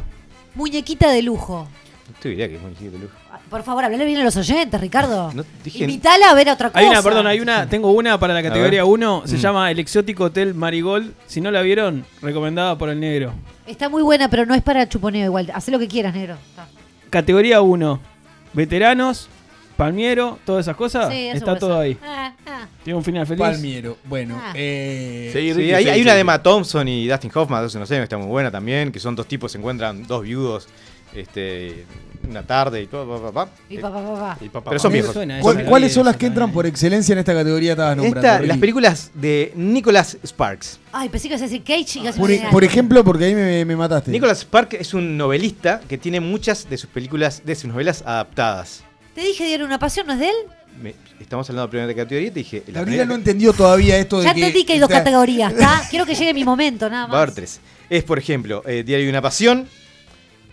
Muñequita 0.54 1.10
de 1.10 1.22
lujo. 1.22 1.66
No 2.08 2.14
tengo 2.20 2.36
idea 2.36 2.48
que 2.48 2.56
es 2.56 2.62
muñequito 2.62 2.90
de 2.92 2.98
lujo. 2.98 3.14
Por 3.48 3.62
favor, 3.62 3.84
hablale 3.84 4.04
bien 4.06 4.18
a 4.20 4.24
los 4.24 4.36
oyentes, 4.36 4.80
Ricardo. 4.80 5.30
No, 5.34 5.44
dije- 5.62 5.80
Invítala 5.80 6.30
a 6.30 6.34
ver 6.34 6.48
otra 6.48 6.68
cosa. 6.70 6.78
Hay 6.80 6.86
una, 6.86 7.02
perdón, 7.02 7.26
hay 7.26 7.40
una, 7.40 7.68
tengo 7.68 7.90
una 7.92 8.18
para 8.18 8.32
la 8.32 8.42
categoría 8.42 8.82
ver. 8.82 8.90
1, 8.90 9.22
se 9.26 9.36
Mm. 9.36 9.38
llama 9.40 9.70
El 9.70 9.78
Exótico 9.78 10.24
Hotel 10.24 10.54
Marigold. 10.54 11.12
Si 11.26 11.40
no 11.42 11.50
la 11.50 11.60
vieron, 11.60 12.04
recomendada 12.22 12.78
por 12.78 12.88
el 12.88 12.98
negro. 12.98 13.34
Está 13.66 13.90
muy 13.90 14.02
buena, 14.02 14.28
pero 14.30 14.46
no 14.46 14.54
es 14.54 14.62
para 14.62 14.88
chuponeo 14.88 15.26
igual. 15.26 15.50
Haz 15.54 15.68
lo 15.68 15.78
que 15.78 15.86
quieras, 15.88 16.14
negro. 16.14 16.36
Está. 16.50 16.66
Categoría 17.10 17.60
1, 17.60 18.00
veteranos, 18.54 19.28
palmiero, 19.72 20.38
todas 20.44 20.64
esas 20.66 20.76
cosas. 20.76 21.12
Sí, 21.12 21.26
eso 21.28 21.36
está 21.38 21.46
puede 21.52 21.60
todo 21.60 21.70
ser. 21.74 21.80
ahí. 21.80 21.98
Ah, 22.04 22.34
ah. 22.46 22.66
Tiene 22.84 22.96
un 22.98 23.04
final 23.04 23.26
feliz. 23.26 23.40
Palmiero. 23.40 23.96
Bueno, 24.04 24.40
Ah. 24.42 24.52
eh, 24.54 25.30
Sí, 25.32 25.52
Sí, 25.54 25.72
hay, 25.72 26.00
una 26.02 26.14
de. 26.14 26.20
Emma 26.20 26.42
Thompson 26.42 26.86
y 26.88 27.06
Dustin 27.08 27.30
Hoffman, 27.34 27.62
no 27.62 27.86
sé, 27.86 27.96
que 27.96 28.02
está 28.02 28.18
muy 28.18 28.26
buena 28.28 28.50
también, 28.50 28.90
que 28.92 29.00
son 29.00 29.14
dos 29.16 29.26
tipos, 29.26 29.52
se 29.52 29.58
encuentran 29.58 30.06
dos 30.06 30.22
viudos 30.22 30.68
este, 31.14 31.84
una 32.28 32.42
tarde 32.42 32.80
y 32.82 32.86
todo, 32.86 33.06
pa, 33.20 33.30
pa, 33.32 33.44
pa. 33.46 33.52
Y 33.68 33.76
pa, 33.78 33.92
pa, 33.92 34.02
pa, 34.02 34.14
pa. 34.14 34.38
Y 34.40 34.48
papá, 34.48 34.70
Pero 34.70 34.78
son 34.80 34.88
papá. 34.90 34.92
viejos. 34.94 35.12
Suena, 35.12 35.40
¿cuál- 35.40 35.64
¿cuáles 35.66 35.92
son 35.92 36.06
las 36.06 36.16
que 36.16 36.26
entran 36.26 36.50
por 36.52 36.64
excelencia 36.66 37.12
en 37.12 37.18
esta 37.18 37.34
categoría? 37.34 37.72
Estabas 37.72 37.96
nombrando. 37.98 38.26
Esta, 38.28 38.40
las 38.46 38.56
películas 38.58 39.10
de 39.14 39.52
Nicholas 39.54 40.16
Sparks. 40.24 40.78
Ay, 40.92 41.08
pensé 41.10 41.28
que 41.28 41.34
ibas 41.34 41.42
a 41.42 41.44
decir 41.44 41.62
Cage 41.62 41.98
y 41.98 42.12
Por, 42.18 42.30
e- 42.30 42.42
por 42.50 42.64
ejemplo, 42.64 43.04
porque 43.04 43.26
ahí 43.26 43.34
me, 43.34 43.64
me 43.64 43.76
mataste. 43.76 44.10
Nicholas 44.10 44.38
Sparks 44.40 44.74
es 44.80 44.94
un 44.94 45.16
novelista 45.18 45.80
que 45.86 45.98
tiene 45.98 46.20
muchas 46.20 46.68
de 46.70 46.78
sus 46.78 46.88
películas, 46.88 47.42
de 47.44 47.54
sus 47.56 47.66
novelas 47.70 48.02
adaptadas. 48.06 48.82
Te 49.14 49.20
dije 49.20 49.44
Diario 49.44 49.66
una 49.66 49.78
pasión, 49.78 50.06
¿no 50.06 50.14
es 50.14 50.18
de 50.20 50.28
él? 50.28 50.36
Me- 50.82 50.94
estamos 51.20 51.48
hablando 51.50 51.62
de 51.62 51.66
la 51.66 51.70
primera 51.86 51.94
categoría 52.04 52.28
y 52.28 52.30
te 52.30 52.38
dije. 52.40 52.56
la 52.68 52.72
Gabriela 52.80 52.84
primera- 52.84 53.04
no 53.06 53.14
entendió 53.14 53.52
todavía 53.52 53.98
esto 53.98 54.18
de 54.20 54.24
Ya 54.24 54.34
que. 54.34 54.40
entendí 54.40 54.64
que 54.64 54.72
hay 54.74 54.78
dos 54.78 54.88
está- 54.90 55.00
categorías, 55.04 55.52
¿está? 55.52 55.82
Quiero 55.90 56.06
que 56.06 56.14
llegue 56.14 56.32
mi 56.34 56.44
momento, 56.44 56.88
nada 56.88 57.06
Va 57.06 57.12
a 57.12 57.16
haber 57.18 57.28
más. 57.28 57.34
tres. 57.34 57.60
Es, 57.90 58.04
por 58.04 58.18
ejemplo, 58.18 58.62
eh, 58.66 58.82
Diario 58.84 59.04
de 59.06 59.10
una 59.10 59.20
Pasión. 59.22 59.68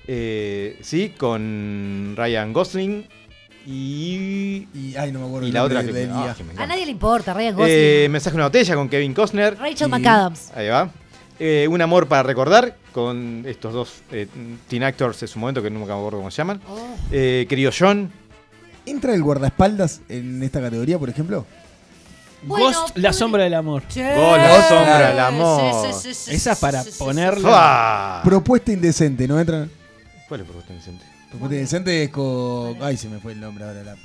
eh, 0.07 0.77
sí, 0.81 1.13
con 1.17 2.13
Ryan 2.17 2.51
Gosling. 2.53 3.07
Y. 3.65 4.67
Y, 4.73 4.95
ay, 4.97 5.11
no 5.11 5.19
me 5.19 5.25
acuerdo 5.27 5.45
y 5.45 5.49
el 5.49 5.53
la 5.53 5.59
nombre 5.61 5.77
otra 5.79 5.93
del 5.93 6.09
ah, 6.11 6.23
día. 6.23 6.33
que 6.35 6.43
me 6.43 6.49
A 6.49 6.53
encanta. 6.53 6.67
nadie 6.67 6.85
le 6.85 6.91
importa, 6.91 7.33
Ryan 7.33 7.55
Gosling. 7.55 7.75
Eh, 7.77 8.07
Mensaje 8.09 8.31
de 8.33 8.37
una 8.37 8.45
botella 8.47 8.75
con 8.75 8.89
Kevin 8.89 9.13
Costner. 9.13 9.57
Rachel 9.57 9.87
y- 9.87 9.91
McAdams. 9.91 10.51
Ahí 10.55 10.67
va. 10.69 10.91
Eh, 11.39 11.67
un 11.69 11.81
amor 11.81 12.07
para 12.07 12.23
recordar 12.23 12.75
con 12.91 13.43
estos 13.45 13.73
dos 13.73 13.93
eh, 14.11 14.27
teen 14.67 14.83
actors 14.83 15.21
en 15.21 15.27
su 15.29 15.39
momento 15.39 15.61
que 15.61 15.69
nunca 15.69 15.93
me 15.93 15.99
acuerdo 15.99 16.17
cómo 16.17 16.31
se 16.31 16.37
llaman. 16.37 16.59
Oh. 16.67 16.95
Eh, 17.11 17.45
querido 17.47 17.71
John. 17.77 18.11
¿Entra 18.85 19.13
el 19.13 19.21
guardaespaldas 19.23 20.01
en 20.09 20.41
esta 20.43 20.61
categoría, 20.61 20.97
por 20.99 21.09
ejemplo? 21.09 21.45
Bueno, 22.41 22.65
Ghost, 22.81 22.97
la 22.97 23.11
sombra 23.11 23.43
del 23.43 23.53
amor. 23.53 23.83
Sí. 23.89 24.01
Gol, 24.01 24.37
la 24.37 24.67
sombra, 24.69 25.11
el 25.11 25.19
amor. 25.19 25.85
Sí, 25.85 25.93
sí, 25.93 26.13
sí, 26.13 26.13
sí, 26.31 26.35
Esa 26.35 26.55
sí, 26.55 26.61
para 26.61 26.83
sí, 26.83 26.91
sí, 26.91 26.97
ponerla. 26.97 28.21
Propuesta 28.23 28.71
indecente, 28.71 29.27
¿no 29.27 29.39
entra? 29.39 29.67
¿Cuál 30.27 30.39
es 30.41 30.45
propuesta 30.45 30.71
indecente? 30.73 31.05
Propuesta 31.29 31.55
indecente 31.55 32.03
es 32.03 32.09
con. 32.09 32.77
Ay, 32.81 32.95
se 32.97 33.09
me 33.09 33.19
fue 33.19 33.33
el 33.33 33.41
nombre 33.41 33.65
ahora. 33.65 33.83
La... 33.83 33.95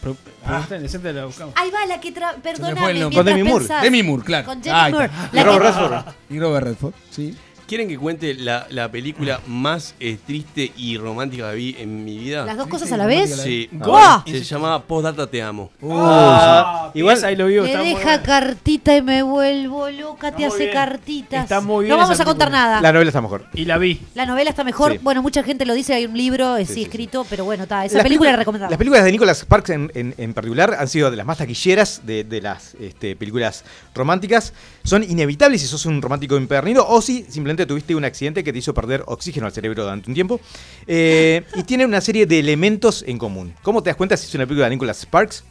Pro- 0.00 0.16
propuesta 0.42 0.76
indecente 0.76 1.12
la 1.12 1.26
buscamos. 1.26 1.54
Ahí 1.56 1.70
va 1.70 1.84
la 1.86 2.00
que 2.00 2.12
tra... 2.12 2.32
Perdóname, 2.42 3.10
Con 3.14 3.26
Demi 3.26 3.42
Moore. 3.42 3.66
Demi 3.82 4.02
Moore, 4.02 4.22
claro. 4.24 4.46
Con 4.46 4.62
Demi 4.62 4.90
Moore. 4.92 5.10
La 5.32 5.40
Y 5.40 5.44
Robert 5.44 5.62
que- 5.62 5.68
Redford. 5.82 6.14
Y 6.30 6.40
Robert 6.40 6.66
Redford, 6.66 6.94
sí. 7.10 7.36
¿Quieren 7.66 7.88
que 7.88 7.98
cuente 7.98 8.32
la, 8.34 8.66
la 8.70 8.88
película 8.90 9.40
más 9.48 9.94
eh, 9.98 10.16
triste 10.24 10.72
y 10.76 10.96
romántica 10.98 11.50
que 11.50 11.56
vi 11.56 11.76
en 11.78 12.04
mi 12.04 12.16
vida? 12.16 12.44
Las 12.44 12.56
dos 12.56 12.68
cosas 12.68 12.92
a 12.92 12.96
la 12.96 13.06
vez. 13.06 13.34
Sí. 13.42 13.68
¡Guau! 13.72 14.22
Se 14.24 14.42
llama 14.44 14.80
Postdata 14.84 15.26
Te 15.26 15.42
Amo. 15.42 15.70
Ah, 15.82 16.90
igual- 16.94 17.24
ahí 17.24 17.34
lo 17.34 17.48
está 17.48 17.78
muy 17.78 17.88
deja 17.88 18.22
cartita 18.22 18.96
y 18.96 19.02
me 19.02 19.22
vuelvo 19.22 19.90
loca, 19.90 20.30
te 20.34 20.44
hace 20.46 20.58
bien. 20.58 20.72
cartitas. 20.72 21.42
Está 21.42 21.60
muy 21.60 21.84
bien 21.86 21.96
No 21.96 22.00
vamos 22.00 22.20
a 22.20 22.24
contar 22.24 22.50
nada. 22.50 22.80
La 22.80 22.92
novela 22.92 23.08
está 23.08 23.20
mejor. 23.20 23.46
Y 23.54 23.64
la 23.64 23.78
vi. 23.78 24.00
La 24.14 24.26
novela 24.26 24.50
está 24.50 24.62
mejor. 24.62 24.92
Sí. 24.92 24.98
Bueno, 25.02 25.22
mucha 25.22 25.42
gente 25.42 25.64
lo 25.66 25.74
dice, 25.74 25.94
hay 25.94 26.06
un 26.06 26.16
libro, 26.16 26.56
eh, 26.56 26.66
sí, 26.66 26.74
sí, 26.74 26.82
escrito, 26.82 27.26
pero 27.28 27.44
bueno, 27.44 27.64
está. 27.64 27.84
Esa 27.84 27.96
Las 27.96 28.04
película 28.04 28.30
la 28.30 28.36
recomendamos. 28.36 28.70
Las 28.70 28.78
películas 28.78 29.04
de 29.04 29.10
Nicholas 29.12 29.38
Sparks 29.38 29.70
en, 29.70 29.90
en- 29.94 30.14
en 30.18 30.34
particular 30.34 30.76
han 30.78 30.86
sido 30.88 31.10
de 31.10 31.16
las 31.16 31.26
más 31.26 31.38
taquilleras 31.38 32.02
de, 32.06 32.22
de 32.22 32.40
las 32.40 32.74
este, 32.80 33.16
películas 33.16 33.64
románticas. 33.94 34.52
Son 34.84 35.02
inevitables 35.02 35.60
si 35.62 35.66
sos 35.66 35.84
un 35.86 36.00
romántico 36.00 36.36
impernido 36.36 36.86
o 36.88 37.02
si 37.02 37.24
simplemente 37.28 37.55
tuviste 37.64 37.94
un 37.94 38.04
accidente 38.04 38.44
que 38.44 38.52
te 38.52 38.58
hizo 38.58 38.74
perder 38.74 39.04
oxígeno 39.06 39.46
al 39.46 39.52
cerebro 39.52 39.84
durante 39.84 40.10
un 40.10 40.14
tiempo. 40.14 40.40
Eh, 40.86 41.44
y 41.54 41.62
tienen 41.62 41.86
una 41.86 42.00
serie 42.00 42.26
de 42.26 42.38
elementos 42.38 43.04
en 43.06 43.16
común. 43.18 43.54
¿Cómo 43.62 43.82
te 43.82 43.90
das 43.90 43.96
cuenta 43.96 44.16
si 44.16 44.26
es 44.26 44.34
una 44.34 44.44
película 44.44 44.66
de 44.66 44.74
Nicholas 44.74 45.00
Sparks? 45.00 45.44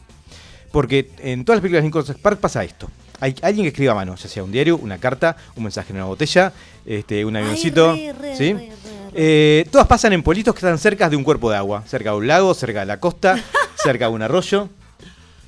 Porque 0.70 1.10
en 1.18 1.44
todas 1.44 1.56
las 1.56 1.62
películas 1.62 1.82
de 1.82 1.88
Nicholas 1.88 2.08
Sparks 2.10 2.40
pasa 2.40 2.62
esto. 2.62 2.90
Hay 3.18 3.34
alguien 3.40 3.64
que 3.64 3.68
escribe 3.68 3.90
a 3.90 3.94
mano, 3.94 4.14
ya 4.14 4.28
sea 4.28 4.44
un 4.44 4.52
diario, 4.52 4.76
una 4.76 4.98
carta, 4.98 5.36
un 5.56 5.62
mensaje 5.62 5.90
en 5.90 5.96
una 5.96 6.04
botella, 6.04 6.52
este, 6.84 7.24
un 7.24 7.34
avioncito. 7.34 7.94
re, 7.94 8.12
re, 8.12 8.36
¿sí? 8.36 8.52
re. 8.52 8.70
Eh, 9.18 9.66
todas 9.70 9.86
pasan 9.86 10.12
en 10.12 10.22
pueblitos 10.22 10.54
que 10.54 10.58
están 10.58 10.78
cerca 10.78 11.08
de 11.08 11.16
un 11.16 11.24
cuerpo 11.24 11.50
de 11.50 11.56
agua, 11.56 11.82
cerca 11.86 12.10
de 12.10 12.16
un 12.16 12.26
lago, 12.26 12.52
cerca 12.52 12.80
de 12.80 12.86
la 12.86 13.00
costa, 13.00 13.42
cerca 13.82 14.08
de 14.08 14.12
un 14.12 14.20
arroyo, 14.20 14.68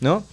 ¿no? 0.00 0.24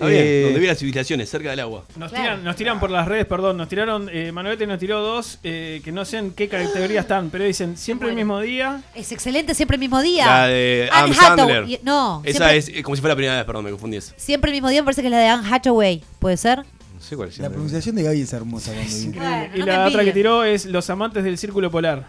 Está 0.00 0.06
bien, 0.12 0.24
Eh, 0.26 0.42
donde 0.44 0.60
vi 0.60 0.66
las 0.66 0.78
civilizaciones, 0.78 1.28
cerca 1.28 1.50
del 1.50 1.60
agua. 1.60 1.84
Nos, 1.96 2.10
Claro. 2.10 2.24
tiran, 2.24 2.44
nos 2.44 2.56
tiran 2.56 2.80
por 2.80 2.90
las 2.90 3.06
redes, 3.06 3.26
perdón. 3.26 3.58
Nos 3.58 3.68
tiraron, 3.68 4.08
eh, 4.10 4.32
Manuelete 4.32 4.66
nos 4.66 4.78
tiró 4.78 5.00
dos 5.02 5.38
eh, 5.42 5.82
que 5.84 5.92
no 5.92 6.06
sé 6.06 6.16
en 6.18 6.30
qué 6.32 6.48
categoría 6.48 7.00
están, 7.00 7.28
pero 7.28 7.44
dicen 7.44 7.76
siempre 7.76 8.08
el 8.08 8.14
mismo 8.16 8.40
día. 8.40 8.82
Es 8.94 9.12
excelente 9.12 9.54
siempre 9.54 9.74
el 9.74 9.80
mismo 9.80 10.00
día. 10.00 10.24
La 10.26 10.46
de 10.46 10.88
Anne 10.90 11.14
Hathaway. 11.20 11.80
No, 11.82 12.22
Esa 12.24 12.38
siempre, 12.48 12.56
es 12.56 12.68
eh, 12.68 12.82
como 12.82 12.96
si 12.96 13.02
fuera 13.02 13.12
la 13.12 13.16
primera 13.16 13.36
vez, 13.36 13.44
perdón, 13.44 13.64
me 13.66 13.70
confundí 13.70 13.98
eso. 13.98 14.14
siempre 14.16 14.50
el 14.50 14.54
mismo 14.54 14.70
día 14.70 14.80
me 14.80 14.86
parece 14.86 15.02
que 15.02 15.08
es 15.08 15.12
la 15.12 15.18
de 15.18 15.26
Anne 15.28 15.46
Hathaway. 15.54 16.02
¿Puede 16.18 16.36
ser? 16.38 16.58
no 16.94 17.06
sé 17.06 17.16
cuál 17.16 17.28
es 17.30 17.38
La 17.38 17.48
pronunciación 17.48 17.96
de 17.96 18.02
Gaby 18.02 18.20
es 18.20 18.32
hermosa 18.34 18.72
cuando. 18.74 19.18
Bueno, 19.18 19.46
y 19.54 19.58
no 19.60 19.66
la 19.66 19.86
otra 19.86 20.04
que 20.04 20.12
tiró 20.12 20.44
es 20.44 20.66
Los 20.66 20.88
amantes 20.90 21.24
del 21.24 21.38
círculo 21.38 21.70
polar. 21.70 22.06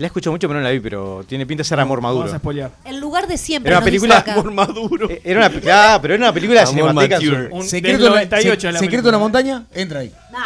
La 0.00 0.06
escucho 0.06 0.30
mucho, 0.32 0.48
pero 0.48 0.60
no 0.60 0.64
la 0.64 0.70
vi, 0.72 0.80
pero 0.80 1.22
tiene 1.28 1.44
pinta 1.46 1.60
de 1.60 1.64
ser 1.68 1.78
amor 1.78 2.00
Vamos 2.00 2.16
a 2.20 2.22
maduro. 2.22 2.38
spoilear. 2.38 2.70
El 2.84 2.98
lugar 3.00 3.26
de 3.28 3.36
siempre. 3.36 3.70
Era 3.70 3.78
una 3.78 3.84
nos 3.86 3.92
dice 3.92 4.00
película- 4.08 4.18
acá. 4.18 4.32
Amor 4.32 4.52
maduro. 4.52 5.10
Eh, 5.10 5.20
Era 5.24 5.46
una, 5.46 5.60
ah, 5.72 5.98
pero 6.00 6.14
era 6.14 6.24
una 6.24 6.32
película 6.32 6.60
de 6.60 6.66
Amor 6.68 6.74
cinemateca. 6.74 7.16
en 7.16 7.20
su- 7.22 7.30
mature. 7.30 7.48
Un- 7.52 7.62
Secreto, 7.68 7.98
del 7.98 8.06
en 8.06 8.12
la- 8.14 8.20
98 8.20 8.60
se- 8.60 8.72
la 8.72 8.78
Secreto 8.78 8.84
en 8.84 8.90
película. 8.90 9.12
la 9.12 9.18
montaña, 9.18 9.64
entra 9.74 10.00
ahí. 10.00 10.12
Nah. 10.32 10.38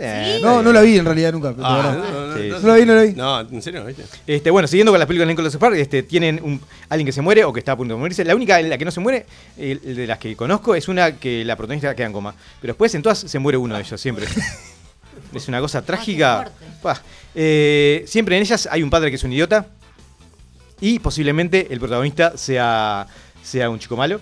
Eh, 0.00 0.38
No, 0.40 0.62
no 0.62 0.72
la 0.72 0.80
vi 0.80 0.96
en 0.96 1.04
realidad 1.04 1.32
nunca. 1.32 1.52
de 1.52 1.56
Ah, 1.62 1.76
verdad. 1.76 1.94
no, 1.98 2.26
no, 2.28 2.36
Sí. 2.36 2.48
no, 2.48 2.58
No 2.60 2.68
la 2.68 2.74
vi, 2.76 2.84
no 2.86 2.94
la 2.94 3.02
vi. 3.02 3.12
No, 3.14 3.40
en 3.40 3.60
serio, 3.62 3.84
¿viste? 3.84 4.04
Este, 4.28 4.48
bueno, 4.50 4.68
siguiendo 4.68 4.92
con 4.92 4.98
las 5.00 5.08
películas 5.08 5.26
de 5.26 5.32
Nicolas 5.34 5.52
Sparks, 5.52 5.76
este, 5.76 6.04
tienen 6.04 6.40
un, 6.42 6.60
alguien 6.88 7.04
que 7.04 7.12
se 7.12 7.20
muere 7.20 7.42
o 7.44 7.52
que 7.52 7.58
está 7.58 7.72
a 7.72 7.76
punto 7.76 7.94
de 7.94 8.00
morirse. 8.00 8.24
La 8.24 8.34
única 8.36 8.60
en 8.60 8.70
la 8.70 8.78
que 8.78 8.84
no 8.84 8.92
se 8.92 9.00
muere, 9.00 9.26
eh, 9.58 9.76
de 9.82 10.06
las 10.06 10.18
que 10.18 10.36
conozco, 10.36 10.74
es 10.76 10.86
una 10.88 11.16
que 11.16 11.44
la 11.44 11.56
protagonista 11.56 11.94
queda 11.96 12.06
en 12.06 12.12
coma. 12.12 12.32
Pero 12.60 12.72
después 12.74 12.94
en 12.94 13.02
todas 13.02 13.18
se 13.18 13.38
muere 13.40 13.58
uno 13.58 13.74
de 13.74 13.82
ellos, 13.82 14.00
siempre. 14.00 14.24
es 15.34 15.48
una 15.48 15.60
cosa 15.60 15.82
trágica. 15.82 16.36
fuerte. 16.36 16.66
Pa. 16.82 17.02
Eh, 17.34 18.04
siempre 18.06 18.36
en 18.36 18.42
ellas 18.42 18.68
hay 18.70 18.82
un 18.82 18.90
padre 18.90 19.10
que 19.10 19.16
es 19.16 19.24
un 19.24 19.32
idiota. 19.32 19.66
Y 20.80 20.98
posiblemente 21.00 21.66
el 21.70 21.80
protagonista 21.80 22.36
sea, 22.36 23.06
sea 23.42 23.68
un 23.70 23.78
chico 23.78 23.96
malo. 23.96 24.20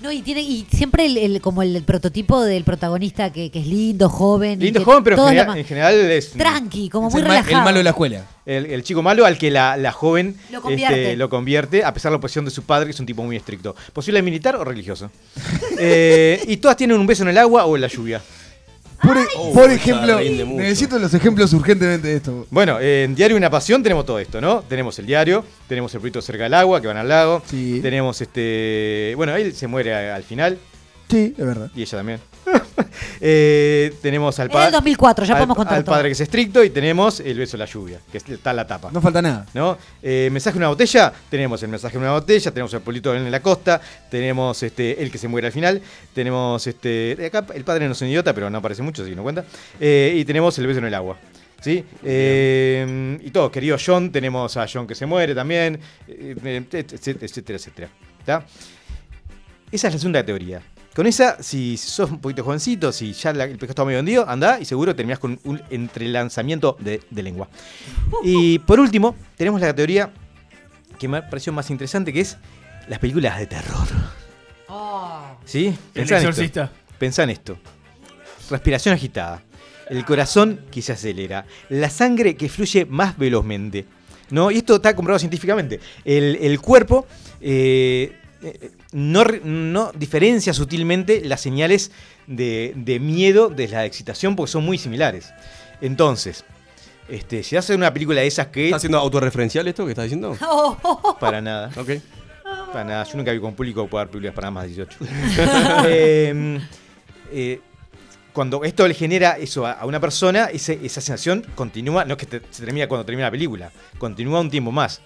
No, 0.00 0.10
y 0.10 0.20
tiene 0.20 0.40
y 0.40 0.66
siempre 0.68 1.06
el, 1.06 1.16
el- 1.16 1.40
como 1.40 1.62
el, 1.62 1.80
prototipo 1.84 2.42
del 2.42 2.64
protagonista 2.64 3.32
que, 3.32 3.52
que 3.52 3.60
es 3.60 3.68
lindo, 3.68 4.08
joven. 4.08 4.60
y 4.60 4.64
Lindo 4.64 4.80
que 4.80 4.84
joven, 4.84 5.04
pero 5.04 5.28
en 5.28 5.64
general, 5.64 5.94
en 5.94 6.10
es 6.10 6.32
Tranqui, 6.32 6.88
como 6.88 7.06
Es 7.06 7.12
muy 7.14 7.22
el, 7.22 7.28
ma- 7.28 7.38
el 7.38 7.44
relajado. 7.44 7.64
malo 7.66 7.78
de 7.78 7.84
la 7.84 7.90
escuela. 7.90 8.26
el, 8.44 8.66
el 8.66 8.82
chico 8.82 9.00
malo 9.00 9.24
al 9.24 9.38
que 9.38 9.52
la, 9.52 9.76
la 9.76 9.92
joven 9.92 10.36
Lo 10.50 10.60
convierte. 10.60 11.02
este, 11.04 11.16
lo 11.16 11.30
convierte, 11.30 11.84
a 11.84 11.94
pesar 11.94 12.10
de 12.10 12.14
la 12.14 12.16
oposición 12.16 12.44
de 12.44 12.50
su 12.50 12.64
padre, 12.64 12.86
que 12.86 12.90
es 12.92 12.98
un 12.98 13.06
tipo 13.06 13.22
muy 13.22 13.36
estricto. 13.36 13.76
Posible 13.92 14.22
militar 14.22 14.56
o 14.56 14.64
religioso. 14.64 15.08
Eh, 15.78 16.42
y 16.48 16.56
todas 16.58 16.76
tienen 16.76 16.98
un 16.98 17.06
beso 17.06 17.22
en 17.22 17.30
el 17.30 17.38
agua 17.38 17.64
o 17.64 17.74
en 17.76 17.80
la 17.82 17.88
lluvia. 17.88 18.20
Por, 19.02 19.16
e- 19.18 19.24
Oh, 19.36 19.52
por 19.52 19.64
esa 19.64 19.74
ejemplo, 19.74 20.18
rinde 20.18 20.44
mucho. 20.44 20.62
necesito 20.62 20.98
los 20.98 21.12
ejemplos 21.12 21.52
urgentemente 21.52 22.06
de 22.08 22.16
esto. 22.16 22.46
Bueno, 22.50 22.78
eh, 22.80 23.04
en 23.04 23.14
Diario 23.14 23.36
Una 23.36 23.50
Pasión 23.50 23.82
tenemos 23.82 24.06
todo 24.06 24.18
esto, 24.20 24.40
¿no? 24.40 24.60
Tenemos 24.62 24.96
el 25.00 25.06
diario, 25.06 25.44
tenemos 25.68 25.92
el 25.94 26.00
proyecto 26.00 26.22
cerca 26.22 26.44
del 26.44 26.54
agua, 26.54 26.80
que 26.80 26.86
van 26.86 26.96
al 26.98 27.08
lago. 27.08 27.42
Sí. 27.46 27.80
Tenemos 27.82 28.20
este. 28.20 29.14
Bueno, 29.16 29.34
él 29.34 29.54
se 29.54 29.66
muere 29.66 29.94
a- 29.94 30.14
al 30.14 30.22
final. 30.22 30.58
Sí, 31.10 31.34
es 31.36 31.44
verdad. 31.46 31.70
Y 31.74 31.82
ella 31.82 31.98
también. 31.98 32.20
Eh, 33.24 33.94
tenemos 34.02 34.36
al 34.40 34.46
En 34.48 34.52
padre. 34.52 34.66
el 34.66 34.72
2004, 34.72 35.24
ya 35.24 35.34
al, 35.34 35.38
podemos 35.38 35.56
contar 35.56 35.74
al 35.78 35.84
todo. 35.84 35.94
padre 35.94 36.08
que 36.08 36.12
es 36.14 36.20
estricto 36.20 36.64
y 36.64 36.70
tenemos 36.70 37.20
el 37.20 37.38
beso 37.38 37.52
de 37.52 37.58
la 37.58 37.66
lluvia, 37.66 38.00
que 38.10 38.18
está 38.18 38.50
en 38.50 38.56
la 38.56 38.66
tapa. 38.66 38.90
No 38.90 39.00
falta 39.00 39.22
nada. 39.22 39.46
¿no? 39.54 39.78
Eh, 40.02 40.28
mensaje 40.32 40.54
de 40.54 40.58
una 40.58 40.68
botella, 40.68 41.12
tenemos 41.30 41.62
el 41.62 41.68
mensaje 41.68 41.92
de 41.92 41.98
una 42.02 42.12
botella, 42.14 42.50
tenemos 42.50 42.74
el 42.74 42.80
polito 42.80 43.14
en 43.14 43.30
la 43.30 43.40
costa, 43.40 43.80
tenemos 44.10 44.60
este, 44.64 45.00
el 45.00 45.10
que 45.12 45.18
se 45.18 45.28
muere 45.28 45.46
al 45.46 45.52
final, 45.52 45.80
tenemos 46.12 46.66
este. 46.66 47.16
Acá 47.26 47.44
el 47.54 47.62
padre 47.62 47.86
no 47.86 47.92
es 47.92 48.00
un 48.02 48.08
idiota, 48.08 48.34
pero 48.34 48.50
no 48.50 48.58
aparece 48.58 48.82
mucho, 48.82 49.02
así 49.02 49.10
que 49.12 49.16
no 49.16 49.22
cuenta. 49.22 49.44
Eh, 49.78 50.14
y 50.16 50.24
tenemos 50.24 50.58
el 50.58 50.66
beso 50.66 50.80
en 50.80 50.86
el 50.86 50.94
agua. 50.94 51.16
¿Sí? 51.60 51.84
Eh, 52.02 53.18
y 53.22 53.30
todo, 53.30 53.52
querido 53.52 53.76
John, 53.84 54.10
tenemos 54.10 54.56
a 54.56 54.66
John 54.72 54.84
que 54.84 54.96
se 54.96 55.06
muere 55.06 55.32
también, 55.32 55.78
etcétera, 56.08 56.96
etcétera, 57.22 57.56
etcétera. 57.56 57.88
¿Está? 58.18 58.44
Esa 59.70 59.88
es 59.88 59.94
la 59.94 60.00
segunda 60.00 60.24
teoría. 60.24 60.60
Con 60.94 61.06
esa, 61.06 61.42
si 61.42 61.76
sos 61.78 62.10
un 62.10 62.20
poquito 62.20 62.44
jovencito, 62.44 62.92
si 62.92 63.12
ya 63.14 63.32
la- 63.32 63.44
el 63.44 63.52
pescado 63.52 63.70
está 63.70 63.84
medio 63.84 63.98
vendido, 63.98 64.28
anda 64.28 64.60
y 64.60 64.64
seguro 64.66 64.94
terminás 64.94 65.18
con 65.18 65.40
un 65.44 65.60
entrelanzamiento 65.70 66.76
de, 66.80 67.00
de 67.10 67.22
lengua. 67.22 67.48
Y 68.22 68.58
por 68.60 68.78
último, 68.78 69.16
tenemos 69.36 69.60
la 69.60 69.74
teoría 69.74 70.10
que 70.98 71.08
me 71.08 71.22
pareció 71.22 71.52
más 71.52 71.70
interesante, 71.70 72.12
que 72.12 72.20
es 72.20 72.36
las 72.88 72.98
películas 72.98 73.38
de 73.38 73.46
terror. 73.46 73.88
¿Sí? 75.44 75.66
El 75.66 75.74
Pensá 75.92 76.14
en 76.14 76.18
esto. 76.18 76.28
exorcista. 76.30 76.70
Pensá 76.98 77.22
en 77.24 77.30
esto. 77.30 77.58
Respiración 78.50 78.94
agitada. 78.94 79.42
El 79.88 80.04
corazón 80.04 80.60
que 80.70 80.80
se 80.82 80.92
acelera. 80.92 81.44
La 81.68 81.90
sangre 81.90 82.36
que 82.36 82.48
fluye 82.48 82.84
más 82.86 83.16
velozmente. 83.18 83.86
¿No? 84.30 84.50
Y 84.50 84.58
esto 84.58 84.76
está 84.76 84.94
comprobado 84.94 85.18
científicamente. 85.18 85.80
El, 86.04 86.36
el 86.36 86.60
cuerpo 86.60 87.06
eh, 87.40 88.16
no, 88.92 89.24
re- 89.24 89.40
no 89.44 89.92
diferencia 89.92 90.52
sutilmente 90.54 91.22
las 91.24 91.40
señales 91.40 91.90
de, 92.26 92.72
de 92.76 92.98
miedo 93.00 93.48
de 93.48 93.68
la 93.68 93.84
excitación 93.84 94.36
porque 94.36 94.52
son 94.52 94.64
muy 94.64 94.78
similares. 94.78 95.32
Entonces, 95.80 96.44
este, 97.08 97.42
si 97.42 97.56
hace 97.56 97.74
una 97.74 97.92
película 97.92 98.20
de 98.20 98.26
esas 98.26 98.48
que. 98.48 98.66
¿Está 98.66 98.76
haciendo 98.76 98.98
autorreferencial 98.98 99.66
esto 99.68 99.84
que 99.84 99.92
estás 99.92 100.04
diciendo? 100.04 100.36
Para 101.20 101.40
nada. 101.40 101.70
Ok. 101.76 101.90
Para 102.72 102.84
nada. 102.84 103.04
Yo 103.04 103.16
nunca 103.16 103.32
vi 103.32 103.40
con 103.40 103.54
público 103.54 103.86
poder 103.88 104.08
películas 104.08 104.34
para 104.34 104.50
más 104.50 104.64
de 104.64 104.68
18. 104.68 104.98
Eh, 105.86 106.60
eh, 107.32 107.60
cuando 108.32 108.64
esto 108.64 108.86
le 108.88 108.94
genera 108.94 109.32
eso 109.38 109.66
a, 109.66 109.72
a 109.72 109.86
una 109.86 110.00
persona, 110.00 110.46
ese- 110.46 110.78
esa 110.82 111.00
sensación 111.00 111.44
continúa, 111.54 112.04
no 112.04 112.12
es 112.14 112.18
que 112.18 112.26
te- 112.26 112.42
se 112.50 112.64
termina 112.64 112.86
cuando 112.88 113.04
termina 113.04 113.26
la 113.26 113.30
película, 113.30 113.70
continúa 113.98 114.40
un 114.40 114.50
tiempo 114.50 114.70
más. 114.72 115.00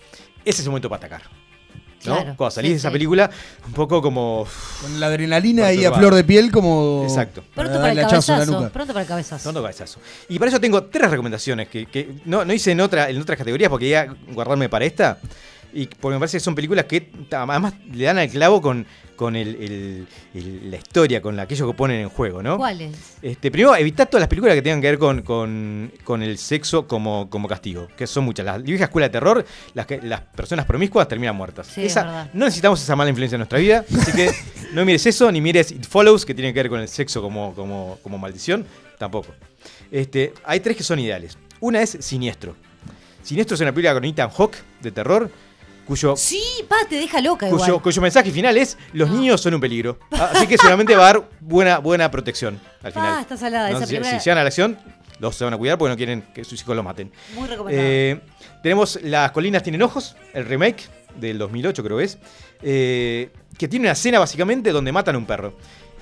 Ese 0.45 0.61
es 0.61 0.67
el 0.67 0.71
momento 0.71 0.89
para 0.89 0.99
atacar. 1.07 1.23
¿No? 2.05 2.15
Claro, 2.15 2.35
cuando 2.37 2.51
salís 2.51 2.69
sí, 2.69 2.73
de 2.75 2.79
esa 2.79 2.89
sí. 2.89 2.93
película, 2.93 3.31
un 3.67 3.73
poco 3.73 4.03
como. 4.03 4.47
Con 4.83 5.01
la 5.01 5.07
adrenalina 5.07 5.67
ahí 5.67 5.85
a 5.85 5.93
flor 5.93 6.15
de 6.15 6.25
piel, 6.25 6.53
como. 6.53 7.03
Exacto. 7.05 7.43
Pronto 7.55 7.73
para 7.75 7.93
para 7.93 7.93
el 7.93 8.09
cabezazo. 8.09 8.53
nuca. 8.53 8.69
Pronto 8.71 8.93
para 8.93 9.03
el 9.03 9.09
cabezazo. 9.09 9.43
Pronto 9.43 9.63
cabezazo. 9.63 10.01
Y 10.29 10.39
para 10.39 10.51
eso 10.51 10.61
tengo 10.61 10.85
tres 10.85 11.11
recomendaciones 11.11 11.69
que, 11.69 11.87
que 11.87 12.17
no, 12.25 12.45
no 12.45 12.53
hice 12.53 12.73
en, 12.73 12.81
otra, 12.81 13.09
en 13.11 13.21
otras 13.21 13.39
categorías 13.39 13.71
porque 13.71 13.89
iba 13.89 14.01
a 14.01 14.17
guardarme 14.33 14.69
para 14.69 14.85
esta. 14.85 15.19
Y 15.73 15.87
porque 15.87 16.15
me 16.15 16.21
parece 16.21 16.39
que 16.39 16.45
son 16.45 16.55
películas 16.55 16.87
que 16.87 17.11
además 17.31 17.75
le 17.93 18.05
dan 18.05 18.19
al 18.19 18.31
clavo 18.31 18.63
con, 18.63 18.87
con 19.17 19.35
el- 19.35 19.57
el- 19.57 20.07
el- 20.35 20.71
la 20.71 20.77
historia, 20.77 21.21
con 21.21 21.39
aquello 21.41 21.67
que 21.67 21.75
ponen 21.77 22.01
en 22.01 22.09
juego, 22.09 22.43
¿no? 22.43 22.57
¿Cuáles? 22.59 22.95
Este, 23.23 23.51
primero, 23.51 23.75
evitar 23.75 24.07
todas 24.07 24.21
las 24.21 24.29
películas 24.29 24.55
que 24.55 24.63
tengan 24.63 24.81
que 24.81 24.87
ver 24.89 24.99
con, 24.99 25.23
con- 25.23 25.91
con 26.05 26.23
el 26.23 26.39
sexo 26.39 26.87
como, 26.87 27.29
como 27.31 27.49
castigo, 27.49 27.89
que 27.97 28.07
son 28.07 28.25
muchas. 28.25 28.47
La 28.47 28.59
vieja 28.59 28.85
escuela 28.85 29.09
de 29.09 29.13
terror, 29.13 29.45
las, 29.75 29.87
que, 29.87 30.01
las 30.03 30.21
personas 30.21 30.67
promiscuas 30.67 31.09
terminan 31.09 31.35
muertas. 31.35 31.67
Sí, 31.67 31.81
es 31.85 31.93
Esa- 31.93 32.05
verdad. 32.05 32.31
no 32.35 32.45
necesitamos 32.45 32.83
esa 32.83 32.95
mala 32.95 33.11
influencia 33.11 33.37
en 33.37 33.41
nuestra 33.41 33.59
vida, 33.59 33.85
así 34.01 34.13
que 34.13 34.31
no 34.75 34.85
mires 34.85 35.05
eso, 35.07 35.33
ni 35.33 35.41
mires 35.41 35.71
It 35.73 35.87
Follows, 35.87 36.25
que 36.27 36.35
tiene 36.35 36.53
que 36.53 36.61
ver 36.63 36.69
con 36.71 36.81
el 36.81 36.89
sexo 36.89 37.23
como, 37.23 37.55
como, 37.55 37.99
como 38.03 38.19
maldición, 38.19 38.65
tampoco. 38.99 39.35
Este, 39.91 40.33
hay 40.45 40.61
tres 40.61 40.77
que 40.77 40.83
son 40.83 40.99
ideales. 40.99 41.39
Una 41.61 41.81
es 41.83 41.97
Siniestro. 42.01 42.55
Siniestro 43.23 43.55
es 43.55 43.61
una 43.61 43.73
película 43.73 43.95
con 43.95 44.05
Ethan 44.05 44.31
Hawke 44.31 44.57
de 44.83 44.93
terror, 44.93 45.31
cuyo 45.87 46.17
Sí, 46.17 46.43
pa, 46.69 46.77
te 46.89 46.97
deja 46.97 47.21
loca 47.21 47.49
cuyo, 47.49 47.65
igual. 47.67 47.83
cuyo 47.83 48.03
mensaje 48.03 48.31
final 48.31 48.57
es 48.59 48.77
los 48.93 49.09
niños 49.11 49.41
son 49.41 49.55
un 49.55 49.61
peligro. 49.61 49.99
Ah, 50.13 50.31
Así 50.35 50.47
que 50.47 50.57
seguramente 50.59 50.95
va 50.97 51.09
a 51.09 51.13
dar 51.15 51.29
buena, 51.41 51.79
buena 51.79 52.11
protección 52.11 52.61
al 52.83 52.93
final. 52.93 53.15
Ah, 53.17 53.21
está 53.21 53.37
salada 53.37 53.71
¿No? 53.71 53.77
esa 53.79 53.87
si, 53.87 53.95
primera. 53.95 54.19
si 54.19 54.25
llegan 54.25 54.39
a 54.39 54.43
la 54.43 54.49
acción, 54.49 54.79
los 55.19 55.35
se 55.37 55.45
van 55.45 55.55
a 55.55 55.59
cuidar 55.59 55.79
porque 55.79 55.91
no 55.91 55.97
quieren 55.97 56.23
que 56.35 56.45
sus 56.45 56.61
hijos 56.61 56.75
los 56.77 56.85
maten. 56.85 57.11
Muy 57.35 57.49
recomendado. 57.49 57.87
Eh, 57.89 58.21
tenemos 58.63 58.99
Las 59.03 59.31
colinas 59.31 59.63
tienen 59.63 59.83
ojos, 59.83 60.17
el 60.35 60.45
remake 60.47 60.85
del 61.19 61.39
2008 61.39 61.83
creo 61.83 61.99
que 61.99 62.05
es, 62.05 62.19
eh, 62.63 63.31
que 63.59 63.69
tiene 63.69 63.85
una 63.87 63.93
escena 63.93 64.19
básicamente 64.19 64.73
donde 64.73 64.93
matan 64.93 65.15
a 65.15 65.19
un 65.19 65.27
perro. 65.27 65.55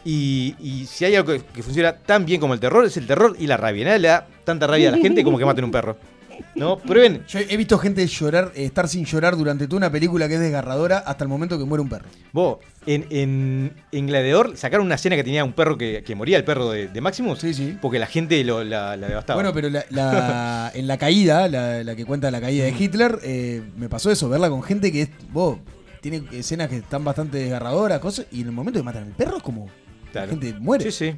Y, 0.05 0.55
y 0.61 0.85
si 0.87 1.05
hay 1.07 1.17
algo 1.17 1.33
que, 1.33 1.41
que 1.43 1.63
funciona 1.63 1.97
tan 1.97 2.27
bien 2.27 2.41
como 2.41 2.53
el 2.53 2.61
terror, 2.61 2.85
es 2.85 2.97
el 2.97 3.07
terror 3.07 3.35
y 3.39 3.47
la 3.47 3.57
rabia. 3.57 3.87
Nadie 3.87 3.99
le 4.01 4.09
da 4.09 4.27
tanta 4.45 4.67
rabia 4.67 4.89
a 4.91 4.93
la 4.93 4.99
gente 4.99 5.25
como 5.25 5.39
que 5.39 5.45
maten 5.47 5.65
un 5.65 5.71
perro. 5.71 5.97
¿No? 6.55 6.79
Prueben. 6.79 7.25
Yo 7.27 7.39
he 7.41 7.57
visto 7.57 7.79
gente 7.79 8.07
llorar, 8.07 8.53
eh, 8.55 8.65
estar 8.65 8.89
sin 8.89 9.05
llorar 9.05 9.37
durante 9.37 9.67
toda 9.67 9.79
una 9.79 9.91
película 9.91 10.29
que 10.29 10.35
es 10.35 10.41
desgarradora 10.41 10.99
hasta 10.99 11.25
el 11.25 11.29
momento 11.29 11.59
que 11.59 11.65
muere 11.65 11.83
un 11.83 11.89
perro. 11.89 12.07
Vos, 12.33 12.59
en, 12.87 13.07
en, 13.11 13.73
en 13.93 14.07
Gladiador 14.07 14.57
sacaron 14.57 14.87
una 14.87 14.95
escena 14.97 15.17
que 15.17 15.25
tenía 15.25 15.45
un 15.45 15.53
perro 15.53 15.77
que, 15.79 16.03
que 16.05 16.15
moría, 16.15 16.37
el 16.37 16.45
perro 16.45 16.71
de, 16.71 16.89
de 16.89 17.01
Maximus. 17.01 17.39
Sí, 17.41 17.55
sí. 17.55 17.77
Porque 17.83 17.99
la 17.99 18.07
gente 18.07 18.43
lo, 18.45 18.63
la, 18.65 18.97
la 18.97 19.09
devastaba. 19.09 19.37
Bueno, 19.37 19.53
pero 19.55 19.69
la, 19.71 19.85
la- 19.91 20.71
en 20.75 20.87
la 20.87 20.97
caída, 20.99 21.49
la, 21.49 21.83
la 21.83 21.97
que 21.97 22.05
cuenta 22.05 22.31
la 22.31 22.41
caída 22.41 22.65
de 22.65 22.71
Hitler, 22.79 23.19
eh, 23.23 23.63
me 23.77 23.89
pasó 23.89 24.11
eso, 24.11 24.29
verla 24.29 24.49
con 24.51 24.63
gente 24.63 24.93
que 24.93 25.03
es, 25.03 25.09
vos, 25.33 25.59
tiene 26.01 26.23
escenas 26.33 26.69
que 26.69 26.77
están 26.77 27.03
bastante 27.05 27.39
desgarradoras, 27.39 27.99
cosas, 27.99 28.27
y 28.31 28.43
en 28.43 28.47
el 28.49 28.53
momento 28.53 28.79
que 28.79 28.85
matan 28.85 29.05
al 29.05 29.13
perro 29.13 29.39
es 29.39 29.43
como 29.43 29.69
Claro. 30.13 30.29
la 30.29 30.33
gente 30.33 30.55
muere. 30.61 30.85
Sí, 30.93 31.11
sí. 31.11 31.17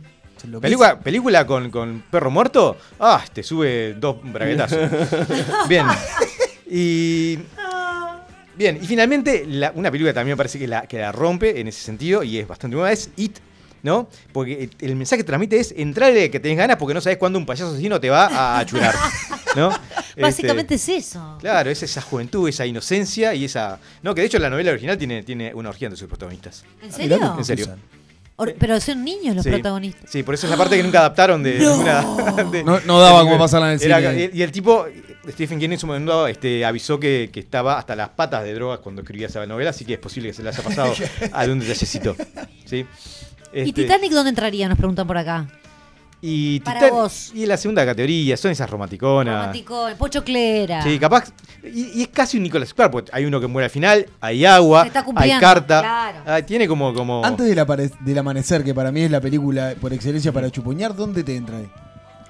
Película, 0.61 0.99
película 1.01 1.47
con, 1.47 1.71
con 1.71 2.03
perro 2.11 2.31
muerto, 2.31 2.77
ah, 3.01 3.25
te 3.33 3.43
sube 3.43 3.95
dos 3.95 4.17
braguetazos. 4.23 4.79
Bien. 5.69 5.87
Y. 6.71 7.39
Bien, 8.57 8.79
y 8.81 8.87
finalmente, 8.87 9.45
la- 9.47 9.73
una 9.75 9.91
película 9.91 10.15
también 10.15 10.33
me 10.33 10.37
parece 10.39 10.59
que 10.59 10.67
la, 10.67 10.87
que 10.87 10.99
la 10.99 11.13
rompe 11.13 11.61
en 11.61 11.69
ese 11.69 11.81
sentido 11.83 12.23
y 12.23 12.39
es 12.39 12.49
bastante 12.49 12.75
nueva, 12.75 12.91
es 12.91 13.11
It, 13.17 13.37
¿no? 13.83 14.09
Porque 14.33 14.71
el- 14.81 14.97
mensaje 14.97 15.19
que 15.19 15.25
transmite 15.25 15.61
es 15.61 15.75
entrarle 15.77 16.31
que 16.31 16.41
tenés 16.41 16.57
ganas 16.57 16.77
porque 16.79 16.95
no 16.95 17.03
sabes 17.03 17.19
cuándo 17.19 17.39
un 17.39 17.45
payaso 17.45 17.71
asesino 17.73 18.01
te 18.01 18.09
va 18.09 18.27
a 18.27 18.59
achurar, 18.59 18.95
¿no? 19.55 19.69
Básicamente 20.19 20.75
Este, 20.77 20.97
es 20.97 21.09
eso. 21.09 21.37
Claro, 21.39 21.69
es 21.69 21.83
esa 21.83 22.01
juventud, 22.01 22.49
esa 22.49 22.65
inocencia 22.65 23.35
y 23.35 23.45
esa. 23.45 23.79
No, 24.03 24.15
que 24.15 24.23
de 24.23 24.29
hecho 24.29 24.39
la 24.39 24.49
novela 24.49 24.71
original 24.71 24.97
tiene, 24.97 25.23
tiene 25.23 25.53
una 25.55 25.69
orgía 25.69 25.89
entre 25.89 25.99
sus 25.99 26.09
protagonistas. 26.09 26.65
¿En 26.83 26.91
serio? 26.91 27.35
En 27.37 27.45
serio. 27.45 27.77
Pero 28.59 28.79
son 28.81 29.03
niños 29.05 29.35
los 29.35 29.45
Sí. 29.45 29.51
protagonistas. 29.51 30.11
Sí, 30.11 30.23
por 30.23 30.35
eso 30.35 30.47
es 30.47 30.51
la 30.51 30.57
parte 30.59 30.77
que 30.77 30.83
nunca 30.83 30.99
adaptaron 31.01 31.43
de 31.43 31.59
No. 31.61 32.51
de- 32.51 32.65
No- 32.65 32.81
no 32.81 33.01
daba 33.01 33.21
de- 33.21 33.25
como 33.25 33.39
pasarla 33.39 33.73
en 33.73 33.81
el 33.81 33.83
Era- 33.87 33.99
cine. 34.11 34.31
Y, 34.33 34.43
el 34.43 34.53
tipo, 34.53 34.85
Stephen 35.31 35.59
King 35.59 35.71
en 35.71 35.79
su 35.79 35.87
momento 35.87 36.27
este, 36.27 36.65
avisó 36.65 37.01
que, 37.01 37.31
que 37.33 37.41
estaba 37.41 37.79
hasta 37.79 37.97
las 37.97 38.11
patas 38.11 38.45
de 38.45 38.53
drogas 38.55 38.81
cuando 38.81 39.01
escribía 39.03 39.29
esa 39.29 39.45
novela, 39.47 39.71
así 39.71 39.85
que 39.87 39.95
es 39.95 39.99
posible 39.99 40.29
que 40.29 40.35
se 40.35 40.43
le 40.43 40.51
haya 40.51 40.63
pasado 40.63 40.93
algún 41.33 41.61
detallecito. 41.61 42.15
¿sí? 42.67 42.85
¿Y 43.55 43.61
Este, 43.61 43.73
Titanic 43.83 44.13
dónde 44.13 44.31
entraría? 44.31 44.69
Nos 44.69 44.77
preguntan 44.77 45.07
por 45.07 45.17
acá. 45.17 45.47
Y 46.23 46.61
para 46.61 46.81
Titan- 46.81 46.91
vos. 46.93 47.31
Y 47.35 47.47
la 47.47 47.57
segunda 47.57 47.85
categoría, 47.85 48.37
son 48.37 48.51
esas 48.51 48.69
romanticonas. 48.71 49.35
Romántico, 49.35 49.87
el 49.89 49.97
Pocho 49.97 50.25
Clera. 50.25 50.83
Sí, 50.83 50.99
capaz. 50.99 51.31
Y, 51.63 51.99
y 52.01 52.03
es 52.03 52.09
casi 52.09 52.37
un 52.37 52.43
Nicolas 52.45 52.69
Square, 52.71 52.91
porque 52.91 53.11
hay 53.13 53.25
uno 53.25 53.41
que 53.41 53.47
muere 53.47 53.65
al 53.65 53.71
final, 53.71 54.07
hay 54.21 54.45
agua, 54.45 54.83
Se 54.83 54.87
está 54.89 55.01
hay 55.01 55.05
cumpliendo, 55.05 55.41
carta. 55.41 55.81
claro. 55.81 56.19
Ah, 56.27 56.43
tiene 56.43 56.67
como. 56.69 56.95
como... 56.95 57.25
Antes 57.25 57.47
del, 57.47 57.59
apare- 57.59 57.93
del 58.01 58.19
amanecer, 58.19 58.65
que 58.65 58.75
para 58.75 58.91
mí 58.93 59.03
es 59.03 59.11
la 59.11 59.21
película 59.21 59.75
por 59.81 59.93
excelencia 59.93 60.33
para 60.33 60.51
chupoñar, 60.51 60.95
¿dónde 60.97 61.23
te 61.23 61.37
entra 61.37 61.59
ahí? 61.59 61.69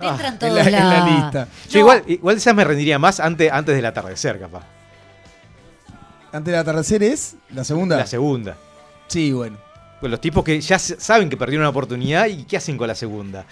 Te 0.01 0.07
entran 0.07 0.33
En 0.35 0.39
todos 0.39 0.55
la, 0.55 0.63
en 0.65 0.73
la 0.73 0.85
la- 1.05 1.07
lista. 1.09 1.49
Yo 1.71 1.79
igual, 1.79 2.03
igual 2.07 2.37
esas 2.37 2.55
me 2.55 2.65
rendiría 2.65 2.99
más 2.99 3.19
antes, 3.21 3.51
antes 3.51 3.75
del 3.75 3.87
atardecer, 3.87 4.39
capaz. 4.39 4.65
Antes 6.33 6.53
del 6.53 6.61
atardecer 6.61 7.03
es 7.03 7.37
la 7.55 7.65
segunda. 7.65 7.97
La 7.97 8.07
segunda. 8.07 8.57
Sí, 9.07 9.33
bueno. 9.33 9.57
Pues 10.01 10.11
los 10.11 10.21
tipos 10.21 10.45
que 10.45 10.61
ya 10.61 10.79
saben 10.79 11.29
que 11.31 11.37
perdieron 11.37 11.63
una 11.63 11.71
oportunidad 11.71 12.27
y 12.27 12.45
¿qué 12.45 12.57
hacen 12.59 12.77
con 12.77 12.87
la 12.89 12.95
segunda? 12.95 13.47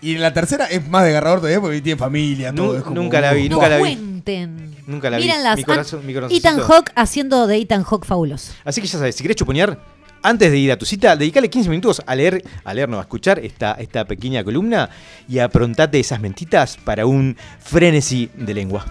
Y 0.00 0.14
en 0.14 0.20
la 0.20 0.32
tercera 0.32 0.66
es 0.66 0.86
más 0.88 1.04
desgarrador 1.04 1.38
todavía 1.40 1.60
porque 1.60 1.80
tiene 1.80 1.98
familia, 1.98 2.52
todo. 2.52 2.72
Nu- 2.72 2.74
es 2.78 2.82
como- 2.82 2.96
nunca 2.96 3.20
la 3.20 3.32
vi, 3.32 3.48
No 3.48 3.56
nunca 3.56 3.68
la 3.68 3.76
vi. 3.76 3.80
cuenten. 3.82 4.76
Nunca 4.86 5.10
la 5.10 5.16
vi. 5.18 5.24
Mírenlas. 5.24 5.56
Mi 5.56 5.64
corazón- 5.64 6.04
mi. 6.06 6.12
Ethan 6.36 6.58
Hawke 6.60 6.92
haciendo 6.96 7.46
de 7.46 7.56
Ethan 7.58 7.82
Hawke 7.84 8.04
fabuloso. 8.04 8.52
Así 8.64 8.80
que 8.80 8.86
ya 8.88 8.98
sabes, 8.98 9.14
si 9.14 9.22
querés 9.22 9.36
chuponear, 9.36 9.78
antes 10.24 10.50
de 10.50 10.58
ir 10.58 10.72
a 10.72 10.76
tu 10.76 10.84
cita, 10.86 11.16
dedicale 11.16 11.48
15 11.50 11.68
minutos 11.68 12.02
a 12.06 12.14
leer, 12.14 12.42
a 12.64 12.74
leer, 12.74 12.88
no, 12.88 12.98
a 12.98 13.02
escuchar 13.02 13.38
esta, 13.40 13.72
esta 13.74 14.04
pequeña 14.04 14.42
columna 14.44 14.88
y 15.28 15.38
aprontate 15.40 15.98
esas 16.00 16.20
mentitas 16.20 16.76
para 16.84 17.06
un 17.06 17.36
frenesí 17.60 18.28
de 18.36 18.54
lengua. 18.54 18.84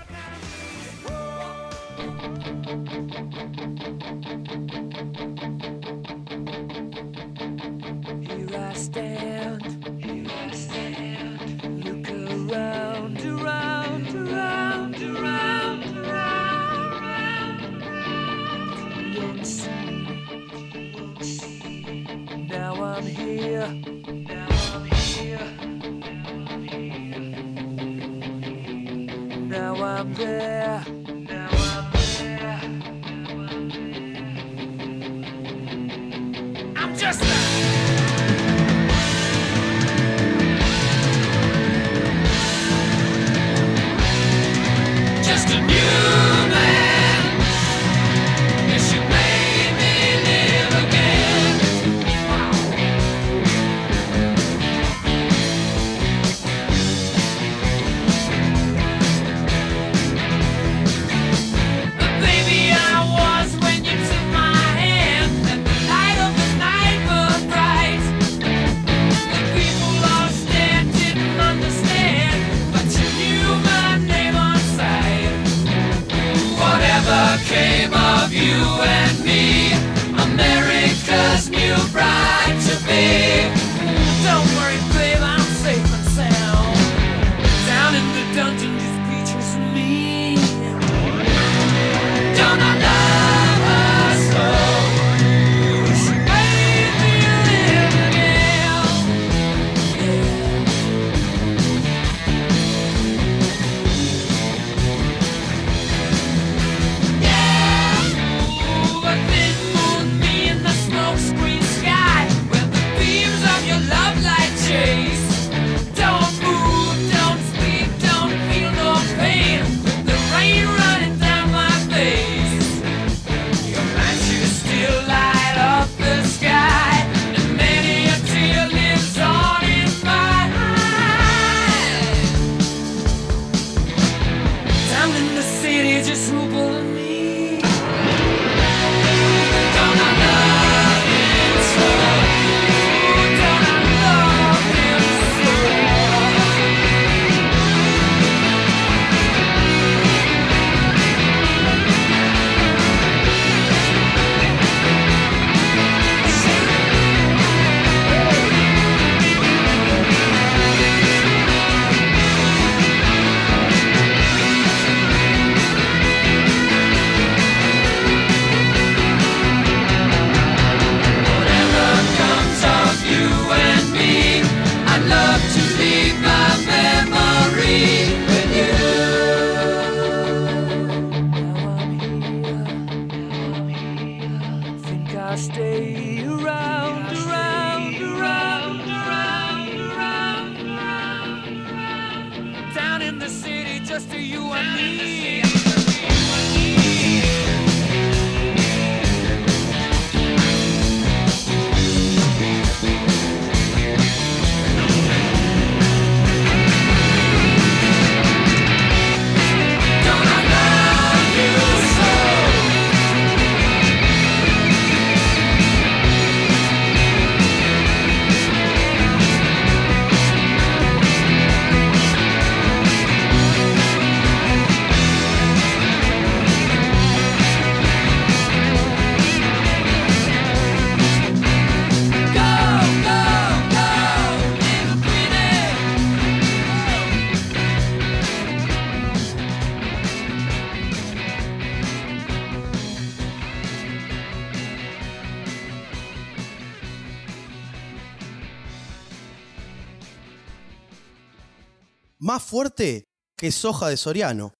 fuerte 252.61 253.07
que 253.35 253.51
soja 253.51 253.87
de 253.87 253.97
Soriano. 253.97 254.53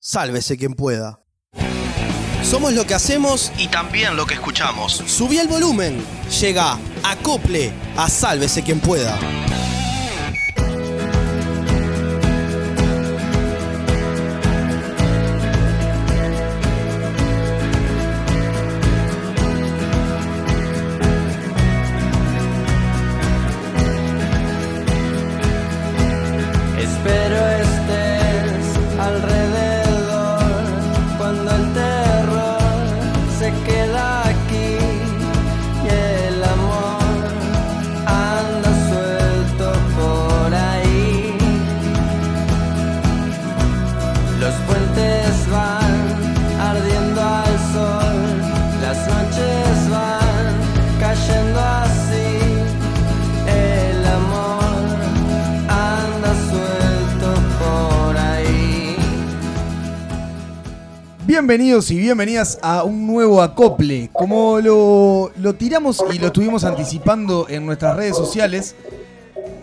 Sálvese 0.00 0.56
quien 0.56 0.72
pueda. 0.72 1.20
Somos 2.42 2.72
lo 2.72 2.86
que 2.86 2.94
hacemos 2.94 3.52
y 3.58 3.68
también 3.68 4.16
lo 4.16 4.24
que 4.24 4.32
escuchamos. 4.32 4.94
Subí 5.06 5.36
el 5.36 5.48
volumen. 5.48 6.02
Llega, 6.40 6.78
acople, 7.02 7.70
a 7.98 8.08
sálvese 8.08 8.62
quien 8.62 8.80
pueda. 8.80 9.18
Bienvenidos 61.46 61.90
y 61.90 61.98
bienvenidas 61.98 62.58
a 62.62 62.84
un 62.84 63.06
nuevo 63.06 63.42
acople. 63.42 64.08
Como 64.14 64.60
lo, 64.60 65.30
lo 65.36 65.54
tiramos 65.54 66.02
y 66.10 66.18
lo 66.18 66.28
estuvimos 66.28 66.64
anticipando 66.64 67.44
en 67.50 67.66
nuestras 67.66 67.94
redes 67.96 68.16
sociales, 68.16 68.74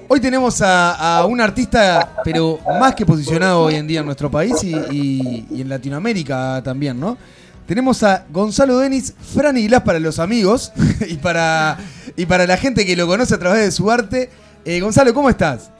hoy 0.07 0.19
tenemos 0.19 0.61
a, 0.61 1.17
a 1.17 1.25
un 1.25 1.41
artista, 1.41 2.17
pero 2.23 2.59
más 2.79 2.93
que 2.93 3.03
posicionado 3.03 3.63
hoy 3.63 3.73
en 3.77 3.87
día 3.87 4.01
en 4.01 4.05
nuestro 4.05 4.29
país 4.29 4.63
y, 4.63 4.75
y- 4.91 5.47
y 5.49 5.61
en 5.61 5.69
Latinoamérica 5.69 6.61
también, 6.63 6.99
¿no? 6.99 7.17
Tenemos 7.65 8.03
a 8.03 8.25
Gonzalo 8.29 8.77
Denis, 8.77 9.15
Fran 9.33 9.57
y 9.57 9.65
Glass 9.67 9.81
para 9.81 9.97
los 9.97 10.19
amigos 10.19 10.71
y 11.09 11.15
para, 11.15 11.79
y 12.15 12.27
para 12.27 12.45
la 12.45 12.57
gente 12.57 12.85
que 12.85 12.95
lo 12.95 13.07
conoce 13.07 13.33
a 13.33 13.39
través 13.39 13.61
de 13.65 13.71
su 13.71 13.89
arte. 13.89 14.29
Eh, 14.65 14.79
Gonzalo, 14.81 15.15
¿cómo 15.15 15.31
estás? 15.31 15.71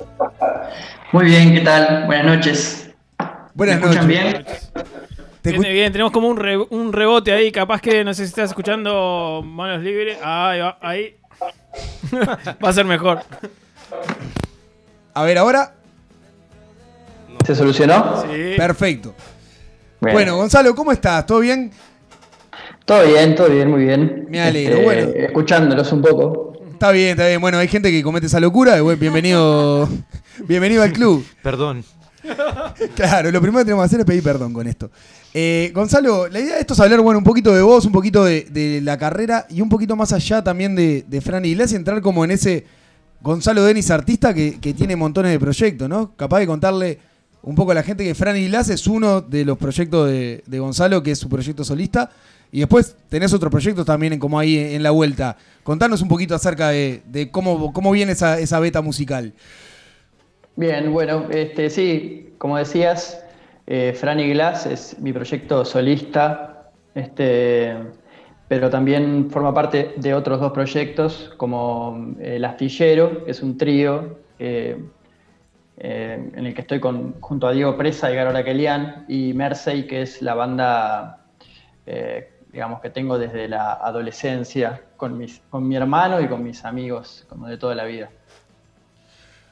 Muy 1.12 1.26
bien, 1.26 1.54
¿qué 1.54 1.62
tal? 1.62 2.08
Buenas 2.08 2.26
noches. 2.26 2.90
Buenas 3.54 3.80
¿Me 3.80 3.86
escuchan 3.92 4.08
noches. 4.08 4.08
bien? 4.08 4.46
Viene 5.44 5.72
bien, 5.72 5.92
tenemos 5.92 6.12
como 6.12 6.28
un, 6.28 6.38
re- 6.38 6.58
un 6.70 6.94
rebote 6.94 7.32
ahí, 7.32 7.52
capaz 7.52 7.82
que 7.82 8.04
no 8.04 8.14
sé 8.14 8.24
si 8.26 8.30
estás 8.30 8.50
escuchando 8.52 9.42
manos 9.46 9.82
libres. 9.84 10.18
Ahí 10.24 10.60
va, 10.60 10.78
ahí. 10.82 11.16
va 12.64 12.70
a 12.70 12.74
ser 12.74 12.86
mejor. 12.86 13.22
A 15.14 15.24
ver, 15.24 15.38
ahora. 15.38 15.74
¿Se 17.46 17.56
solucionó? 17.56 18.22
Sí. 18.22 18.54
Perfecto. 18.56 19.16
Bien. 20.00 20.14
Bueno, 20.14 20.38
Gonzalo, 20.38 20.76
¿cómo 20.76 20.92
estás? 20.92 21.26
¿Todo 21.26 21.40
bien? 21.40 21.72
Todo 22.86 23.06
bien, 23.08 23.36
todo 23.36 23.50
bien, 23.50 23.70
muy 23.70 23.84
bien. 23.86 24.28
Me 24.30 24.42
alegro, 24.42 24.74
Este, 24.76 24.84
bueno. 24.86 25.12
Escuchándolos 25.16 25.92
un 25.92 26.02
poco. 26.02 26.54
Está 26.72 26.92
bien, 26.92 27.10
está 27.10 27.28
bien. 27.28 27.42
Bueno, 27.42 27.58
hay 27.58 27.68
gente 27.68 27.92
que 27.92 28.04
comete 28.04 28.28
esa 28.28 28.40
locura. 28.40 28.80
bienvenido, 28.82 29.88
bienvenido 30.48 30.84
al 30.84 30.92
club. 30.94 31.26
Perdón. 31.42 31.84
Claro, 32.96 33.32
lo 33.32 33.42
primero 33.42 33.60
que 33.60 33.66
tenemos 33.66 33.84
que 33.84 33.88
hacer 33.88 34.00
es 34.02 34.06
pedir 34.06 34.24
perdón 34.24 34.54
con 34.54 34.68
esto. 34.68 34.92
Eh, 35.34 35.72
Gonzalo, 35.74 36.28
la 36.28 36.40
idea 36.40 36.56
de 36.56 36.62
esto 36.62 36.74
es 36.74 36.80
hablar, 36.80 37.02
bueno, 37.02 37.20
un 37.20 37.24
poquito 37.24 37.54
de 37.54 37.62
vos, 37.62 37.86
un 37.86 37.92
poquito 37.92 38.24
de, 38.24 38.80
la 38.84 38.98
carrera 38.98 39.46
y 39.50 39.62
un 39.62 39.70
poquito 39.70 39.96
más 39.96 40.14
allá 40.14 40.44
también 40.44 40.76
de, 40.76 41.06
de 41.08 41.22
Fran 41.22 41.46
Iglesias 41.46 41.78
entrar 41.78 42.02
como 42.02 42.24
en 42.26 42.32
ese 42.32 42.66
Gonzalo 43.22 43.64
Denis 43.64 43.92
artista 43.92 44.34
que, 44.34 44.52
tiene 44.76 44.96
montones 44.96 45.32
de 45.32 45.40
proyectos, 45.40 45.88
¿no? 45.88 46.16
Capaz 46.16 46.40
de 46.40 46.48
contarle 46.48 47.00
un 47.44 47.56
poco 47.56 47.72
a 47.72 47.76
la 47.76 47.84
gente 47.84 48.04
que 48.04 48.16
Fran 48.16 48.36
Iglesias 48.36 48.70
es 48.70 48.88
uno 48.88 49.22
de 49.22 49.46
los 49.46 49.58
proyectos 49.58 50.10
de, 50.10 50.60
Gonzalo, 50.60 51.04
que 51.04 51.12
es 51.12 51.20
su 51.20 51.30
proyecto 51.30 51.64
solista. 51.64 52.10
Y 52.52 52.60
después 52.60 52.96
tenés 53.08 53.32
otros 53.32 53.50
proyectos 53.50 53.86
también 53.86 54.20
como 54.20 54.38
ahí 54.38 54.58
en 54.58 54.84
la 54.84 54.92
vuelta. 54.92 55.38
Contanos 55.64 56.02
un 56.02 56.10
poquito 56.10 56.36
acerca 56.36 56.70
de, 56.70 57.02
de 57.06 57.32
cómo, 57.32 57.72
cómo 57.72 57.92
viene 57.92 58.12
esa, 58.12 58.40
esa 58.40 58.60
beta 58.60 58.82
musical. 58.82 59.34
Bien, 60.56 60.92
bueno, 60.92 61.28
este, 61.30 61.70
sí, 61.70 62.34
como 62.38 62.58
decías, 62.58 63.26
eh, 63.68 63.94
Franny 63.94 64.32
Glass 64.34 64.66
es 64.66 65.00
mi 65.00 65.14
proyecto 65.14 65.64
solista, 65.64 66.72
este, 66.94 67.76
pero 68.48 68.70
también 68.70 69.30
forma 69.30 69.54
parte 69.54 69.94
de 69.98 70.14
otros 70.14 70.40
dos 70.40 70.52
proyectos, 70.52 71.34
como 71.38 72.16
eh, 72.20 72.36
El 72.36 72.46
Astillero, 72.46 73.24
que 73.24 73.32
es 73.32 73.42
un 73.42 73.58
trío 73.58 74.20
eh, 74.40 74.78
en 75.78 76.46
el 76.46 76.54
que 76.54 76.62
estoy 76.62 76.80
con, 76.80 77.20
junto 77.22 77.48
a 77.48 77.54
Diego 77.54 77.76
Presa 77.78 78.12
y 78.12 78.16
Garo 78.16 78.32
Raquelian, 78.32 79.06
y 79.08 79.34
Mersey, 79.34 79.88
que 79.88 80.04
es 80.04 80.22
la 80.22 80.36
banda 80.36 81.22
eh, 81.86 82.30
digamos, 82.52 82.82
que 82.82 82.90
tengo 82.90 83.18
desde 83.18 83.48
la 83.48 83.74
adolescencia 83.74 84.82
con, 84.98 85.18
mis, 85.18 85.42
con 85.50 85.68
mi 85.68 85.76
hermano 85.76 86.20
y 86.22 86.28
con 86.28 86.44
mis 86.44 86.66
amigos, 86.66 87.26
como 87.30 87.48
de 87.48 87.58
toda 87.58 87.76
la 87.76 87.86
vida. 87.86 88.10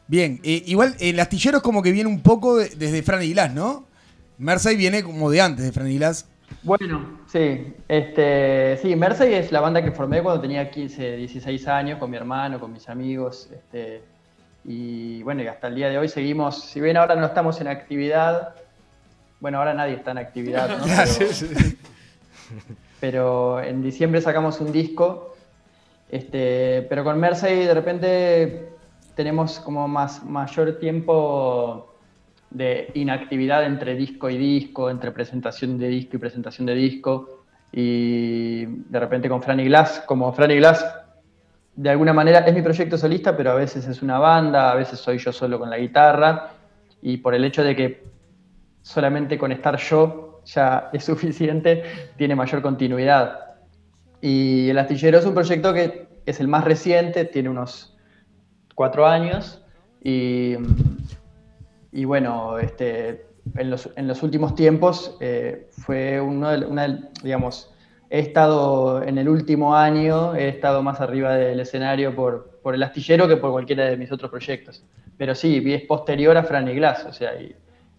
Bien, 0.10 0.40
eh, 0.44 0.64
igual 0.66 0.96
el 1.00 1.20
astillero 1.20 1.58
es 1.58 1.64
como 1.64 1.84
que 1.84 1.92
viene 1.92 2.10
un 2.10 2.22
poco 2.22 2.58
de- 2.58 2.70
desde 2.70 3.04
Fran 3.04 3.22
Glass, 3.22 3.54
¿no? 3.54 3.86
Mersey 4.40 4.76
viene 4.76 5.04
como 5.04 5.30
de 5.30 5.40
antes 5.40 5.64
de 5.64 5.72
Fran 5.72 5.88
Glass. 5.96 6.26
Bueno, 6.64 7.20
sí, 7.32 7.74
este, 7.88 8.78
sí, 8.82 8.96
Mersey 8.96 9.36
es 9.36 9.52
la 9.52 9.60
banda 9.62 9.84
que 9.84 9.92
formé 9.92 10.24
cuando 10.24 10.42
tenía 10.42 10.72
15, 10.72 11.16
16 11.18 11.68
años, 11.68 12.00
con 12.00 12.10
mi 12.10 12.18
hermano, 12.18 12.60
con 12.60 12.74
mis 12.74 12.90
amigos, 12.90 13.50
este, 13.54 14.02
y 14.66 15.22
bueno, 15.22 15.44
y 15.44 15.48
hasta 15.48 15.68
el 15.68 15.76
día 15.76 15.90
de 15.90 16.00
hoy 16.00 16.10
seguimos, 16.10 16.60
si 16.64 16.82
bien 16.82 16.98
ahora 16.98 17.16
no 17.16 17.28
estamos 17.28 17.62
en 17.62 17.68
actividad, 17.68 18.56
bueno, 19.40 19.60
ahora 19.60 19.76
nadie 19.76 19.94
está 19.94 20.10
en 20.12 20.18
actividad, 20.18 20.70
¿no? 20.70 20.84
Pero- 21.20 21.76
pero 23.00 23.62
en 23.62 23.82
diciembre 23.84 24.20
sacamos 24.22 24.60
un 24.60 24.72
disco, 24.72 25.36
este, 26.10 26.86
pero 26.90 27.04
con 27.04 27.20
Mersey 27.20 27.66
de 27.66 27.74
repente 27.74 28.70
tenemos 29.16 29.60
como 29.60 29.88
más, 29.88 30.24
mayor 30.24 30.80
tiempo 30.80 31.94
de 32.50 32.92
inactividad 32.94 33.66
entre 33.66 33.96
disco 33.96 34.30
y 34.30 34.38
disco, 34.38 34.90
entre 34.90 35.12
presentación 35.12 35.78
de 35.78 35.88
disco 35.88 36.18
y 36.18 36.20
presentación 36.20 36.66
de 36.66 36.76
disco, 36.76 37.44
y 37.72 38.66
de 38.66 39.00
repente 39.00 39.30
con 39.30 39.44
Franny 39.44 39.66
Glass, 39.66 40.04
como 40.08 40.34
Franny 40.34 40.56
Glass 40.58 40.86
de 41.80 41.90
alguna 41.90 42.12
manera 42.12 42.40
es 42.40 42.54
mi 42.54 42.62
proyecto 42.62 42.98
solista, 42.98 43.38
pero 43.38 43.52
a 43.52 43.56
veces 43.56 43.88
es 43.88 44.02
una 44.02 44.20
banda, 44.20 44.70
a 44.70 44.76
veces 44.76 45.00
soy 45.00 45.18
yo 45.18 45.32
solo 45.32 45.58
con 45.58 45.70
la 45.70 45.78
guitarra, 45.78 46.50
y 47.02 47.18
por 47.18 47.34
el 47.34 47.46
hecho 47.46 47.64
de 47.64 47.74
que 47.74 48.04
solamente 48.82 49.38
con 49.38 49.54
estar 49.54 49.78
yo 49.78 50.42
ya 50.46 50.90
es 50.94 51.06
suficiente, 51.06 51.84
tiene 52.18 52.36
mayor 52.36 52.62
continuidad. 52.62 53.40
Y 54.20 54.70
El 54.70 54.78
Astillero 54.78 55.20
es 55.20 55.26
un 55.26 55.34
proyecto 55.34 55.74
que 55.74 56.08
es 56.26 56.42
el 56.42 56.50
más 56.50 56.66
reciente, 56.66 57.24
tiene 57.24 57.48
unos 57.48 57.89
cuatro 58.80 59.06
años, 59.06 59.62
y, 60.02 60.56
y 61.92 62.06
bueno, 62.06 62.58
este, 62.60 63.26
en, 63.58 63.70
los, 63.70 63.90
en 63.98 64.08
los 64.08 64.24
últimos 64.24 64.56
tiempos 64.56 65.18
eh, 65.20 65.68
fue 65.70 66.22
uno 66.22 66.50
de, 66.50 66.66
una 66.66 67.12
digamos, 67.22 67.76
he 68.10 68.20
estado 68.20 69.04
en 69.04 69.18
el 69.18 69.28
último 69.28 69.76
año, 69.76 70.34
he 70.34 70.48
estado 70.48 70.82
más 70.82 71.02
arriba 71.02 71.36
del 71.36 71.60
escenario 71.60 72.16
por, 72.16 72.62
por 72.64 72.74
El 72.74 72.82
Astillero 72.82 73.28
que 73.28 73.36
por 73.36 73.52
cualquiera 73.52 73.84
de 73.84 73.98
mis 73.98 74.14
otros 74.14 74.32
proyectos. 74.32 74.86
Pero 75.18 75.36
sí, 75.36 75.62
es 75.74 75.82
posterior 75.82 76.38
a 76.38 76.44
Franny 76.44 76.76
Glass, 76.76 77.06
o 77.06 77.12
sea, 77.12 77.36
y, 77.36 77.54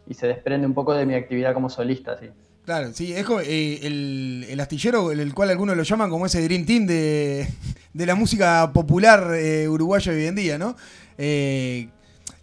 y 0.07 0.15
se 0.15 0.29
desprende 0.29 0.67
un 0.67 0.73
poco 0.73 0.95
de 0.95 1.05
mi 1.05 1.13
actividad 1.13 1.53
como 1.53 1.69
solista, 1.69 2.17
sí. 2.17 2.31
Claro, 2.65 2.93
sí, 2.93 3.13
es 3.13 3.27
eh, 3.45 4.47
el, 4.51 4.61
astillero, 4.61 5.11
el 5.11 5.35
cual 5.35 5.51
algunos 5.51 5.77
lo 5.77 5.83
llaman 5.83 6.11
como 6.11 6.27
ese 6.27 6.43
Dream 6.43 6.67
Team 6.67 6.87
de, 6.87 7.49
de 7.93 8.07
la 8.07 8.15
música 8.15 8.71
popular 8.73 9.35
eh, 9.35 9.69
uruguaya 9.69 10.13
hoy 10.13 10.27
en 10.27 10.35
día, 10.35 10.59
¿no? 10.59 10.77
Eh, 11.19 11.89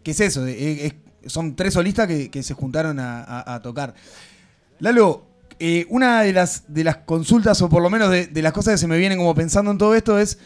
¿Qué 0.03 0.11
es 0.11 0.20
eso? 0.20 0.45
Eh, 0.47 0.93
son 1.26 1.55
tres 1.55 1.74
solistas 1.74 2.07
que, 2.07 2.43
se 2.43 2.53
juntaron 2.53 2.97
a, 2.99 3.59
tocar. 3.61 3.93
Lalo, 4.80 5.26
una 5.89 6.22
de 6.22 6.32
las, 6.32 6.63
de 6.68 6.84
las 6.84 6.97
consultas, 6.97 7.61
o 7.61 7.70
por 7.70 7.82
lo 7.82 7.89
menos 7.89 8.09
de, 8.09 8.41
las 8.41 8.53
cosas 8.53 8.76
que 8.76 8.78
se 8.78 8.88
me 8.88 8.97
vienen 8.97 9.18
como 9.18 9.36
pensando 9.36 9.72
en 9.72 9.78
todo 9.78 9.93
esto, 9.95 10.18
es 10.18 10.39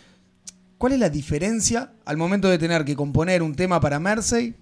¿cuál 0.80 0.94
es 0.94 1.00
la 1.00 1.10
diferencia 1.10 1.94
al 2.06 2.18
momento 2.18 2.50
de 2.50 2.58
tener 2.58 2.84
que 2.84 2.96
componer 2.96 3.44
un 3.44 3.54
tema 3.54 3.80
para 3.80 4.00
Mersey, 4.00 4.56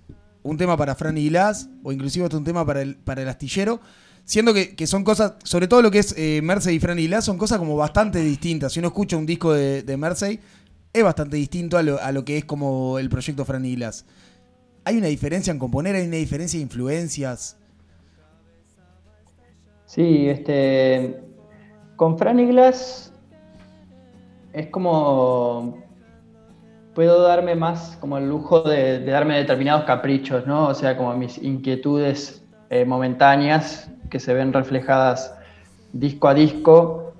un 0.43 0.57
tema 0.57 0.76
para 0.76 0.95
Franny 0.95 1.30
Glass, 1.30 1.70
o 1.82 1.93
inclusive 1.93 2.26
hasta 2.26 2.38
un 2.38 2.43
tema 2.43 2.66
para 2.66 2.82
el, 2.82 2.97
para 2.97 3.22
el 3.22 3.30
astillero? 3.30 3.80
Siendo 4.30 4.53
que, 4.53 4.75
que 4.75 4.86
son 4.86 5.03
cosas, 5.03 5.34
sobre 5.43 5.67
todo 5.67 5.82
lo 5.82 5.89
que 5.89 5.97
es 5.97 6.13
eh, 6.15 6.39
y 6.39 6.80
Franny 6.80 7.07
Glass, 7.07 7.25
son 7.25 7.39
cosas 7.39 7.57
como 7.57 7.75
bastante 7.75 8.19
distintas. 8.19 8.71
Si 8.71 8.77
uno 8.77 8.89
escucha 8.89 9.17
un 9.17 9.25
disco 9.25 9.53
de, 9.53 9.82
de 9.82 9.97
Mersey, 9.97 10.39
es 10.93 11.03
bastante 11.03 11.36
distinto 11.36 11.80
a 11.80 11.82
lo, 11.82 11.99
a 11.99 12.11
lo 12.11 12.23
que 12.23 12.38
es 12.38 12.45
como 12.45 12.99
el 12.99 13.09
proyecto 13.09 13.43
Franny 13.43 13.73
Glass. 13.73 14.05
¿Hay 14.86 14.99
una 14.99 15.07
diferencia 15.07 15.49
en 15.49 15.57
componer? 15.57 15.95
¿Hay 15.95 16.05
una 16.05 16.17
diferencia 16.17 16.59
de 16.59 16.61
influencias? 16.61 17.57
Sí, 19.88 20.30
este. 20.30 21.21
Con 21.95 22.15
Franny 22.15 22.45
Glass 22.49 23.11
es 24.53 24.67
como. 24.67 25.84
Puedo 26.93 27.23
darme 27.23 27.55
más 27.55 27.97
como 27.99 28.19
el 28.19 28.30
lujo 28.30 28.61
de, 28.61 28.99
de 28.99 29.11
darme 29.11 29.38
determinados 29.38 29.86
caprichos, 29.86 30.45
¿no? 30.45 30.67
O 30.67 30.75
sea, 30.75 30.95
como 30.95 31.17
mis 31.17 31.39
inquietudes 31.39 32.43
eh, 32.69 32.86
momentáneas 32.86 33.89
que 34.10 34.20
se 34.20 34.34
ven 34.34 34.53
reflejadas 34.53 35.34
disco 35.93 36.28
a 36.28 36.34
disco. 36.34 37.14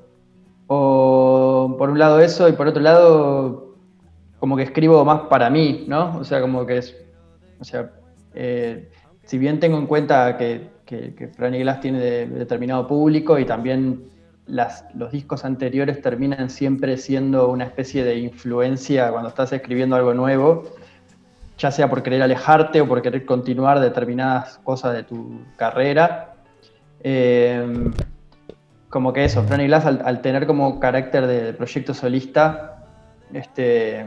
O 0.68 1.76
por 1.78 1.90
un 1.90 1.98
lado 1.98 2.20
eso, 2.20 2.48
y 2.48 2.52
por 2.54 2.68
otro 2.68 2.82
lado, 2.82 3.76
como 4.40 4.56
que 4.56 4.64
escribo 4.64 5.04
más 5.04 5.22
para 5.22 5.50
mí, 5.50 5.86
¿no? 5.88 6.18
O 6.20 6.24
sea, 6.24 6.42
como 6.42 6.66
que 6.66 6.78
es. 6.78 6.96
O 7.60 7.64
sea, 7.64 7.92
eh, 8.36 8.90
si 9.24 9.38
bien 9.38 9.60
tengo 9.60 9.78
en 9.78 9.88
cuenta 9.88 10.38
que, 10.38 10.70
que, 10.86 11.16
que 11.16 11.28
Franny 11.28 11.60
Glass 11.60 11.82
tiene 11.82 12.00
de- 12.00 12.28
determinado 12.28 12.88
público 12.88 13.40
y 13.40 13.46
también 13.46 14.10
las, 14.46 14.86
los 14.96 15.12
discos 15.12 15.44
anteriores 15.46 16.02
terminan 16.02 16.50
siempre 16.50 16.98
siendo 16.98 17.50
una 17.50 17.66
especie 17.66 18.04
de 18.04 18.18
influencia 18.18 19.12
cuando 19.12 19.30
estás 19.30 19.52
escribiendo 19.52 19.96
algo 19.96 20.14
nuevo, 20.14 20.64
ya 21.58 21.72
sea 21.72 21.90
por 21.90 22.02
querer 22.02 22.22
alejarte 22.22 22.82
o 22.82 22.88
por 22.88 23.02
querer 23.02 23.26
continuar 23.26 23.80
determinadas 23.80 24.60
cosas 24.60 24.94
de 24.94 25.04
tu 25.04 25.42
carrera. 25.58 26.36
Eh, 27.04 27.92
como 28.90 29.14
que 29.14 29.24
eso, 29.24 29.44
Franny 29.44 29.68
Glass 29.68 29.86
al, 29.86 30.22
tener 30.22 30.48
como 30.48 30.80
carácter 30.80 31.28
de 31.28 31.54
proyecto 31.54 31.94
solista, 31.94 32.88
este, 33.34 34.06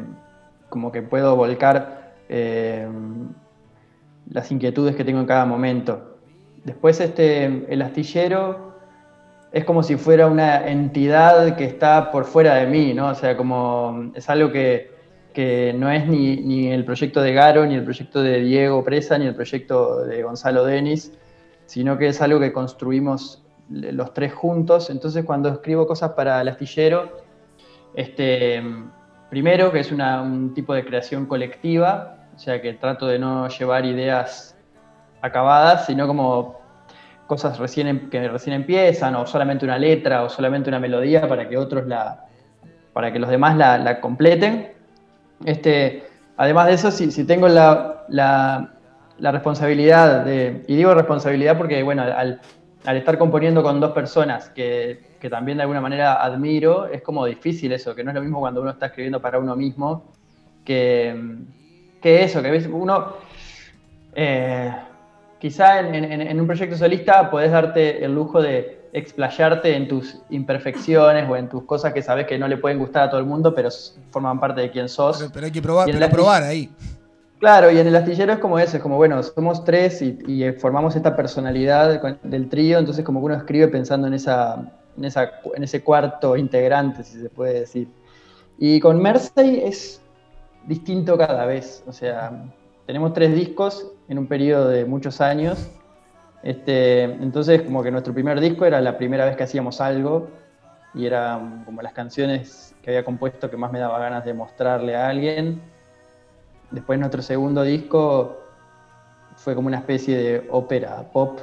como 0.69 0.91
que 0.91 1.03
puedo 1.03 1.37
volcar 1.37 2.15
eh, 2.29 2.89
las 4.31 4.51
inquietudes 4.51 4.97
que 4.97 5.05
tengo 5.05 5.21
en 5.21 5.27
cada 5.27 5.45
momento. 5.45 6.19
Después 6.65 7.01
este, 7.01 7.65
el 7.73 7.83
astillero 7.83 8.73
es 9.53 9.65
como 9.65 9.83
si 9.83 9.97
fuera 9.97 10.27
una 10.27 10.67
entidad 10.69 11.57
que 11.57 11.65
está 11.65 12.11
por 12.11 12.25
fuera 12.25 12.55
de 12.55 12.67
mí, 12.67 12.95
¿no? 12.95 13.09
O 13.09 13.15
sea, 13.15 13.37
como 13.37 14.11
es 14.15 14.29
algo 14.31 14.51
que, 14.51 14.91
que 15.33 15.75
no 15.77 15.91
es 15.91 16.09
ni, 16.09 16.37
ni 16.37 16.69
el 16.73 16.85
proyecto 16.85 17.21
de 17.21 17.35
Garo, 17.35 17.67
ni 17.67 17.75
el 17.75 17.85
proyecto 17.85 18.23
de 18.23 18.41
Diego 18.41 18.83
Presa, 18.83 19.19
ni 19.19 19.27
el 19.27 19.35
proyecto 19.35 20.05
de 20.05 20.23
Gonzalo 20.23 20.65
Denis, 20.65 21.13
sino 21.73 21.97
que 21.97 22.09
es 22.09 22.21
algo 22.21 22.39
que 22.39 22.53
construimos 22.53 23.43
los 23.71 24.13
tres 24.13 24.35
juntos. 24.35 24.91
Entonces, 24.91 25.25
cuando 25.25 25.49
escribo 25.49 25.87
cosas 25.87 26.11
para 26.11 26.39
el 26.43 26.49
astillero, 26.49 27.11
este, 27.95 28.63
primero 29.31 29.73
que 29.73 29.81
es 29.81 29.91
un 29.91 30.53
tipo 30.55 30.75
de 30.75 30.85
creación 30.85 31.25
colectiva, 31.25 32.29
o 32.37 32.39
sea, 32.39 32.61
que 32.61 32.75
trato 32.75 33.07
de 33.07 33.19
no 33.19 33.49
llevar 33.49 33.87
ideas 33.87 34.55
acabadas, 35.23 35.87
sino 35.87 36.07
como 36.07 36.61
cosas 37.27 37.59
recién 37.59 37.87
em- 37.87 38.11
que 38.11 38.29
recién 38.29 38.55
empiezan, 38.55 39.15
o 39.15 39.27
solamente 39.27 39.65
una 39.65 39.79
letra, 39.79 40.25
o 40.25 40.29
solamente 40.29 40.69
una 40.69 40.79
melodía 40.79 41.27
para 41.27 41.49
que 41.49 41.57
otros 41.57 41.87
la, 41.87 42.27
para 42.93 43.11
que 43.15 43.19
los 43.19 43.31
demás 43.31 43.57
la, 43.57 43.99
completen. 43.99 44.75
Este, 45.47 46.05
además 46.37 46.67
de 46.67 46.75
eso, 46.75 46.91
si, 46.91 47.11
si 47.11 47.25
tengo 47.25 47.49
la- 47.49 48.05
la 49.23 49.31
responsabilidad 49.31 50.25
de, 50.25 50.65
y 50.67 50.75
digo 50.75 50.93
responsabilidad 50.95 51.57
porque, 51.57 51.81
bueno, 51.85 52.03
al, 52.03 52.41
al 52.85 52.97
estar 52.97 53.17
componiendo 53.19 53.63
con 53.63 53.79
dos 53.79 53.93
personas 53.93 54.49
que, 54.51 55.01
que 55.21 55.31
también 55.31 55.59
de 55.59 55.63
alguna 55.63 55.81
manera 55.81 56.23
admiro, 56.23 56.87
es 56.87 57.03
como 57.03 57.25
difícil 57.25 57.71
eso, 57.73 57.95
que 57.95 58.03
no 58.03 58.11
es 58.11 58.17
lo 58.17 58.21
mismo 58.23 58.41
cuando 58.41 58.61
uno 58.61 58.71
está 58.71 58.87
escribiendo 58.87 59.21
para 59.23 59.39
uno 59.39 59.55
mismo, 59.55 60.13
que, 60.65 61.15
que 62.03 62.25
eso, 62.25 62.43
que 62.43 62.51
ves, 62.51 62.69
uno, 62.71 63.15
eh, 64.15 64.73
quizá 65.39 65.81
en, 65.81 65.95
en- 65.95 66.21
en 66.23 66.41
un 66.41 66.47
proyecto 66.49 66.77
solista 66.77 67.31
podés 67.31 67.53
darte 67.53 68.05
el 68.05 68.13
lujo 68.15 68.43
de 68.43 68.81
explayarte 68.93 69.75
en 69.77 69.89
tus 69.89 70.19
imperfecciones 70.31 71.29
o 71.31 71.37
en 71.37 71.49
tus 71.49 71.63
cosas 71.65 71.93
que 71.95 72.03
sabes 72.03 72.27
que 72.27 72.39
no 72.39 72.47
le 72.49 72.57
pueden 72.59 72.79
gustar 72.79 73.05
a 73.05 73.11
todo 73.11 73.21
el 73.21 73.27
mundo, 73.27 73.55
pero 73.55 73.71
forman 74.11 74.39
parte 74.41 74.61
de 74.63 74.71
quién 74.71 74.89
sos. 74.89 75.31
Pero 75.33 75.47
hay 75.47 75.53
que 75.53 75.63
probar, 75.63 75.87
pero 75.87 75.99
la- 76.01 76.11
probar 76.11 76.43
ahí. 76.43 76.69
Claro, 77.43 77.73
y 77.73 77.79
en 77.81 77.89
el 77.89 77.97
astillero 77.97 78.33
es 78.35 78.39
como 78.39 78.57
eso, 78.61 78.77
es 78.77 78.83
como, 78.85 78.97
bueno, 78.99 79.21
somos 79.21 79.65
tres 79.65 80.01
y, 80.01 80.17
y, 80.29 80.45
eh, 80.45 80.53
formamos 80.53 80.95
esta 80.95 81.17
personalidad 81.17 82.01
del 82.23 82.49
trío, 82.49 82.79
entonces 82.79 83.05
como 83.05 83.19
que 83.19 83.27
uno 83.27 83.35
escribe 83.35 83.67
pensando 83.67 84.07
en, 84.07 84.15
esa, 84.15 84.73
en, 84.97 85.05
esa, 85.05 85.29
en 85.53 85.65
ese 85.65 85.83
cuarto 85.83 86.37
integrante, 86.37 87.03
si 87.03 87.21
se 87.21 87.29
puede 87.29 87.59
decir. 87.59 87.89
Y 88.59 88.79
con 88.79 89.03
Mersey 89.03 89.61
es 89.65 90.01
distinto 90.69 91.19
cada 91.19 91.45
vez, 91.45 91.83
o 91.89 91.93
sea, 91.93 92.45
tenemos 92.87 93.13
tres 93.13 93.35
discos 93.35 93.91
en 94.07 94.19
un 94.21 94.29
periodo 94.29 94.69
de 94.69 94.85
muchos 94.85 95.21
años, 95.21 95.69
este, 96.45 97.03
entonces 97.03 97.63
como 97.63 97.83
que 97.83 97.91
nuestro 97.91 98.15
primer 98.15 98.39
disco 98.39 98.67
era 98.67 98.81
la 98.81 98.97
primera 98.97 99.25
vez 99.25 99.37
que 99.37 99.43
hacíamos 99.43 99.81
algo 99.81 100.29
y 100.95 101.07
eran 101.07 101.65
como 101.65 101.83
las 101.83 101.93
canciones 101.93 102.73
que 102.83 102.91
había 102.91 103.05
compuesto 103.05 103.51
que 103.51 103.57
más 103.57 103.73
me 103.73 103.81
daba 103.81 103.99
ganas 103.99 104.25
de 104.25 104.33
mostrarle 104.33 104.95
a 104.95 105.09
alguien. 105.09 105.72
Después 106.73 106.99
nuestro 106.99 107.23
segundo 107.23 107.63
disco 107.63 108.39
fue 109.37 109.55
como 109.55 109.69
una 109.69 109.79
especie 109.79 110.17
de 110.17 110.47
ópera 110.51 111.11
pop, 111.13 111.41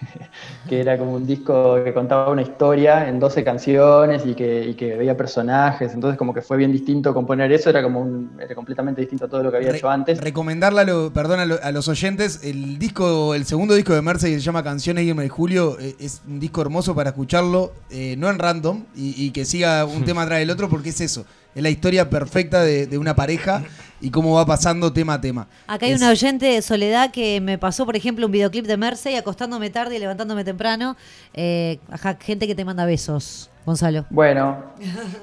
que 0.68 0.80
era 0.80 0.96
como 0.96 1.14
un 1.14 1.26
disco 1.26 1.82
que 1.84 1.92
contaba 1.92 2.30
una 2.30 2.42
historia 2.42 3.08
en 3.08 3.18
12 3.18 3.42
canciones 3.44 4.24
y 4.26 4.34
que, 4.34 4.64
y 4.64 4.74
que 4.74 4.96
veía 4.96 5.16
personajes, 5.16 5.92
entonces 5.92 6.16
como 6.18 6.32
que 6.32 6.40
fue 6.40 6.56
bien 6.56 6.72
distinto 6.72 7.12
componer 7.12 7.50
eso, 7.52 7.68
era 7.70 7.82
como 7.82 8.00
un, 8.00 8.32
era 8.40 8.54
completamente 8.54 9.00
distinto 9.00 9.24
a 9.26 9.28
todo 9.28 9.42
lo 9.42 9.50
que 9.50 9.58
había 9.58 9.70
Re- 9.72 9.78
hecho 9.78 9.90
antes. 9.90 10.18
Recomendarle, 10.20 10.80
a, 10.80 10.84
lo- 10.84 11.12
perdón, 11.12 11.40
a, 11.40 11.46
lo- 11.46 11.58
a 11.62 11.72
los 11.72 11.88
oyentes, 11.88 12.40
el 12.44 12.78
disco, 12.78 13.34
el 13.34 13.44
segundo 13.44 13.74
disco 13.74 13.92
de 13.92 14.02
Mercedes 14.02 14.34
que 14.36 14.40
se 14.40 14.46
llama 14.46 14.62
Canciones 14.62 15.04
Irma 15.04 15.24
y 15.24 15.28
Julio, 15.28 15.76
eh, 15.80 15.96
es 15.98 16.22
un 16.28 16.38
disco 16.40 16.62
hermoso 16.62 16.94
para 16.94 17.10
escucharlo, 17.10 17.72
eh, 17.90 18.14
no 18.18 18.30
en 18.30 18.38
random, 18.38 18.84
y, 18.94 19.14
y 19.26 19.30
que 19.32 19.44
siga 19.44 19.84
un 19.84 20.04
tema 20.06 20.22
atrás 20.22 20.38
del 20.38 20.50
otro, 20.50 20.68
porque 20.68 20.90
es 20.90 21.00
eso, 21.00 21.24
es 21.54 21.62
la 21.62 21.70
historia 21.70 22.08
perfecta 22.10 22.62
de, 22.62 22.86
de 22.86 22.98
una 22.98 23.14
pareja 23.14 23.62
y 24.00 24.10
cómo 24.10 24.34
va 24.34 24.44
pasando 24.46 24.92
tema 24.92 25.14
a 25.14 25.20
tema. 25.20 25.46
Acá 25.66 25.86
hay 25.86 25.92
Es- 25.92 26.00
una 26.00 26.10
oyente 26.10 26.46
de 26.46 26.62
Soledad 26.62 27.10
que 27.12 27.40
me 27.40 27.58
pasó, 27.58 27.84
por 27.86 27.94
ejemplo, 27.96 28.26
un 28.26 28.32
videoclip 28.32 28.66
de 28.66 28.76
Mercy 28.76 29.14
acostándome 29.16 29.70
tarde 29.70 29.96
y 29.96 29.98
levantándome 29.98 30.44
temprano. 30.44 30.96
Eh, 31.34 31.78
ajá, 31.90 32.16
gente 32.20 32.46
que 32.48 32.54
te 32.54 32.64
manda 32.64 32.84
besos, 32.84 33.48
Gonzalo. 33.64 34.06
Bueno, 34.10 34.64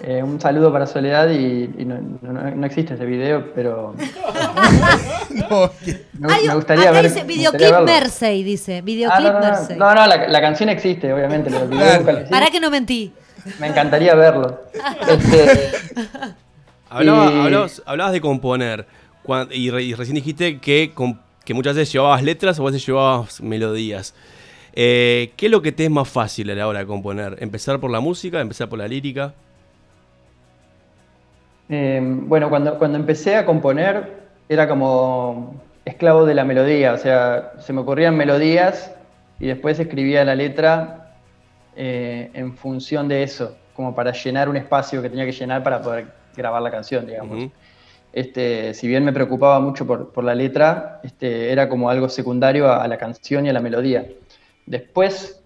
eh, 0.04 0.24
un 0.24 0.40
saludo 0.40 0.72
para 0.72 0.86
Soledad 0.88 1.30
y, 1.30 1.70
y 1.78 1.86
no, 1.86 1.96
no- 2.22 2.52
no 2.56 2.66
existe 2.66 2.94
ese 2.94 3.06
video, 3.06 3.52
pero 3.54 3.96
me, 6.20 6.34
Hay 6.34 6.48
me 6.48 6.56
gustaría 6.56 6.84
acá 6.90 7.02
ver. 7.02 7.12
dice 7.12 7.24
videoclip. 7.24 7.70
Mercy, 7.86 8.44
dice. 8.44 8.78
Ah, 8.78 8.82
Videoclip 8.82 9.28
no, 9.28 9.34
no, 9.34 9.40
no, 9.40 9.46
Mercy. 9.48 9.74
no, 9.76 9.96
no, 9.96 10.08
la, 10.08 10.28
la 10.28 10.42
canción 10.42 10.70
existe, 10.70 11.12
obviamente. 11.14 11.50
pero 11.50 11.64
el 11.64 11.70
video 11.70 11.98
nunca 12.00 12.12
lo 12.14 12.20
hice. 12.22 12.30
Para 12.30 12.48
que 12.48 12.60
no 12.60 12.70
mentí. 12.70 13.12
Me 13.60 13.68
encantaría 13.68 14.16
verlo. 14.16 14.62
Este, 15.08 15.72
Y- 15.96 16.04
hablabas, 16.90 17.82
hablabas 17.86 18.14
de 18.14 18.22
componer 18.22 18.86
y, 19.52 19.70
re- 19.70 19.84
y 19.84 19.94
recién 19.94 20.16
dijiste 20.16 20.60
que, 20.60 20.92
muchas 21.54 21.76
veces 21.76 21.92
llevabas 21.94 22.24
letras 22.24 22.60
o 22.60 22.64
a 22.64 22.72
veces 22.72 22.86
llevabas 22.86 23.42
melodías. 23.42 24.14
Eh, 24.74 25.34
¿Qué 25.36 25.48
es 25.48 25.52
lo 25.52 25.62
que 25.62 25.72
te 25.72 25.86
es 25.86 25.92
más 25.92 26.08
fácil 26.08 26.50
a 26.52 26.56
la 26.56 26.68
hora 26.68 26.80
de 26.80 26.86
componer? 26.86 27.36
¿Empezar 27.40 27.80
por 27.80 27.90
la 27.92 28.00
música? 28.00 28.40
¿Empezar 28.40 28.70
por 28.70 28.80
la 28.80 28.88
lírica? 28.88 29.34
Eh, 31.70 32.00
bueno, 32.02 32.50
cuando, 32.50 32.78
cuando 32.78 32.98
empecé 32.98 33.36
a 33.36 33.46
componer 33.46 34.20
era 34.48 34.68
como 34.68 35.62
esclavo 35.86 36.26
de 36.26 36.34
la 36.34 36.44
melodía, 36.44 36.94
o 36.94 36.98
sea, 36.98 37.54
se 37.60 37.74
me 37.74 37.82
ocurrían 37.82 38.16
melodías 38.18 38.92
y 39.40 39.48
después 39.48 39.80
escribía 39.80 40.26
la 40.26 40.36
letra 40.36 41.09
eh, 41.82 42.30
en 42.34 42.58
función 42.58 43.08
de 43.08 43.24
eso, 43.24 43.56
como 43.74 43.96
para 43.96 44.12
llenar 44.12 44.50
un 44.50 44.58
espacio 44.58 45.02
que 45.02 45.10
tenía 45.10 45.26
que 45.26 45.32
llenar 45.32 45.64
para 45.64 45.82
poder 45.82 46.08
grabar 46.36 46.62
la 46.62 46.70
canción, 46.72 47.06
digamos. 47.08 47.38
Este, 48.12 48.74
si 48.74 48.88
bien 48.88 49.06
me 49.06 49.14
preocupaba 49.14 49.60
mucho 49.62 49.86
por, 49.88 50.12
por 50.12 50.24
la 50.26 50.36
letra, 50.36 51.00
este, 51.04 51.52
era 51.54 51.70
como 51.70 51.90
algo 51.90 52.10
secundario 52.10 52.68
a, 52.68 52.84
a 52.84 52.88
la 52.88 52.98
canción 52.98 53.46
y 53.46 53.50
a 53.50 53.54
la 53.54 53.62
melodía. 53.62 54.06
Después, 54.66 55.42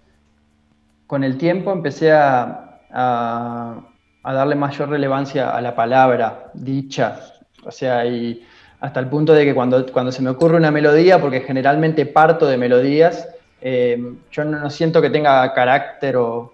con 1.05 1.23
el 1.23 1.37
tiempo, 1.37 1.71
empecé 1.71 2.11
a, 2.13 2.79
a- 2.91 3.79
a 4.23 4.33
darle 4.33 4.55
mayor 4.55 4.89
relevancia 4.89 5.49
a 5.55 5.61
la 5.61 5.75
palabra 5.75 6.49
dicha. 6.53 7.19
O 7.65 7.71
sea, 7.71 8.05
y 8.05 8.41
hasta 8.79 8.99
el 9.01 9.07
punto 9.07 9.33
de 9.33 9.45
que 9.45 9.53
cuando, 9.53 9.85
cuando 9.91 10.11
se 10.11 10.21
me 10.21 10.29
ocurre 10.31 10.57
una 10.57 10.71
melodía, 10.71 11.19
porque 11.21 11.41
generalmente 11.41 12.05
parto 12.05 12.47
de 12.47 12.57
melodías, 12.57 13.27
eh, 13.65 13.97
yo 14.31 14.43
no, 14.43 14.59
no 14.59 14.69
siento 14.69 15.01
que 15.01 15.09
tenga 15.09 15.53
carácter 15.53 16.17
o, 16.17 16.51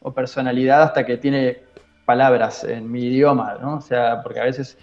o 0.00 0.12
personalidad 0.12 0.82
hasta 0.82 1.06
que 1.06 1.16
tiene 1.16 1.60
palabras 2.04 2.62
en 2.64 2.90
mi 2.92 3.04
idioma, 3.06 3.56
¿no? 3.60 3.76
O 3.76 3.80
sea, 3.80 4.20
porque 4.22 4.40
a 4.40 4.44
veces 4.44 4.76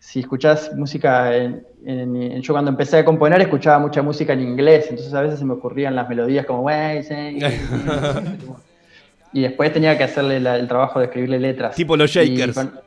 si 0.00 0.20
escuchás 0.20 0.70
música, 0.76 1.34
en, 1.34 1.64
en- 1.84 2.14
en- 2.16 2.42
yo 2.42 2.52
cuando 2.52 2.70
empecé 2.70 2.98
a 2.98 3.04
componer 3.04 3.40
escuchaba 3.40 3.78
mucha 3.78 4.02
música 4.02 4.32
en 4.34 4.42
inglés, 4.42 4.86
entonces 4.90 5.12
a 5.14 5.22
veces 5.22 5.38
se 5.38 5.44
me 5.44 5.54
ocurrían 5.54 5.96
las 5.96 6.08
melodías 6.08 6.44
como, 6.46 6.68
y 9.32 9.42
después 9.42 9.72
tenía 9.72 9.96
que 9.98 10.04
hacerle 10.04 10.40
la- 10.40 10.56
el 10.56 10.68
trabajo 10.68 10.98
de 10.98 11.06
escribirle 11.06 11.38
letras. 11.40 11.74
Tipo 11.74 11.96
los 11.96 12.10
Shakers. 12.10 12.54
con- 12.54 12.80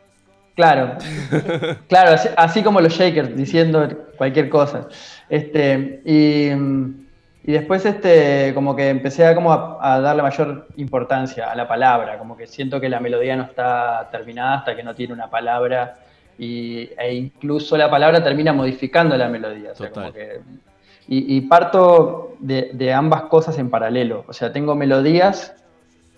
claro, 0.55 0.97
claro, 1.89 2.11
así, 2.11 2.29
así 2.37 2.63
como 2.63 2.79
los 2.81 2.93
Shakers, 2.93 3.35
diciendo 3.35 3.87
cualquier 4.17 4.49
cosa. 4.49 4.87
Este, 5.29 6.01
y, 6.05 6.49
y 7.43 7.51
después 7.53 7.85
este, 7.85 8.51
como 8.53 8.75
que 8.75 8.89
empecé 8.89 9.25
a, 9.25 9.33
como 9.33 9.51
a, 9.51 9.77
a 9.95 9.99
darle 9.99 10.21
mayor 10.21 10.67
importancia 10.77 11.51
a 11.51 11.55
la 11.55 11.67
palabra, 11.67 12.17
como 12.17 12.37
que 12.37 12.45
siento 12.45 12.79
que 12.79 12.87
la 12.89 12.99
melodía 12.99 13.35
no 13.35 13.43
está 13.43 14.09
terminada 14.11 14.59
hasta 14.59 14.75
que 14.75 14.83
no 14.83 14.93
tiene 14.93 15.13
una 15.13 15.29
palabra 15.29 15.97
y, 16.37 16.89
e 16.97 17.13
incluso 17.13 17.75
la 17.77 17.89
palabra 17.89 18.23
termina 18.23 18.53
modificando 18.53 19.17
la 19.17 19.27
melodía. 19.27 19.71
o 19.71 19.75
sea, 19.75 19.89
como 19.89 20.13
que- 20.13 20.41
y, 21.07 21.37
y 21.37 21.41
parto 21.41 22.35
de, 22.39 22.69
de 22.73 22.93
ambas 22.93 23.23
cosas 23.23 23.57
en 23.57 23.69
paralelo. 23.69 24.23
O 24.27 24.33
sea, 24.33 24.53
tengo 24.53 24.75
melodías 24.75 25.55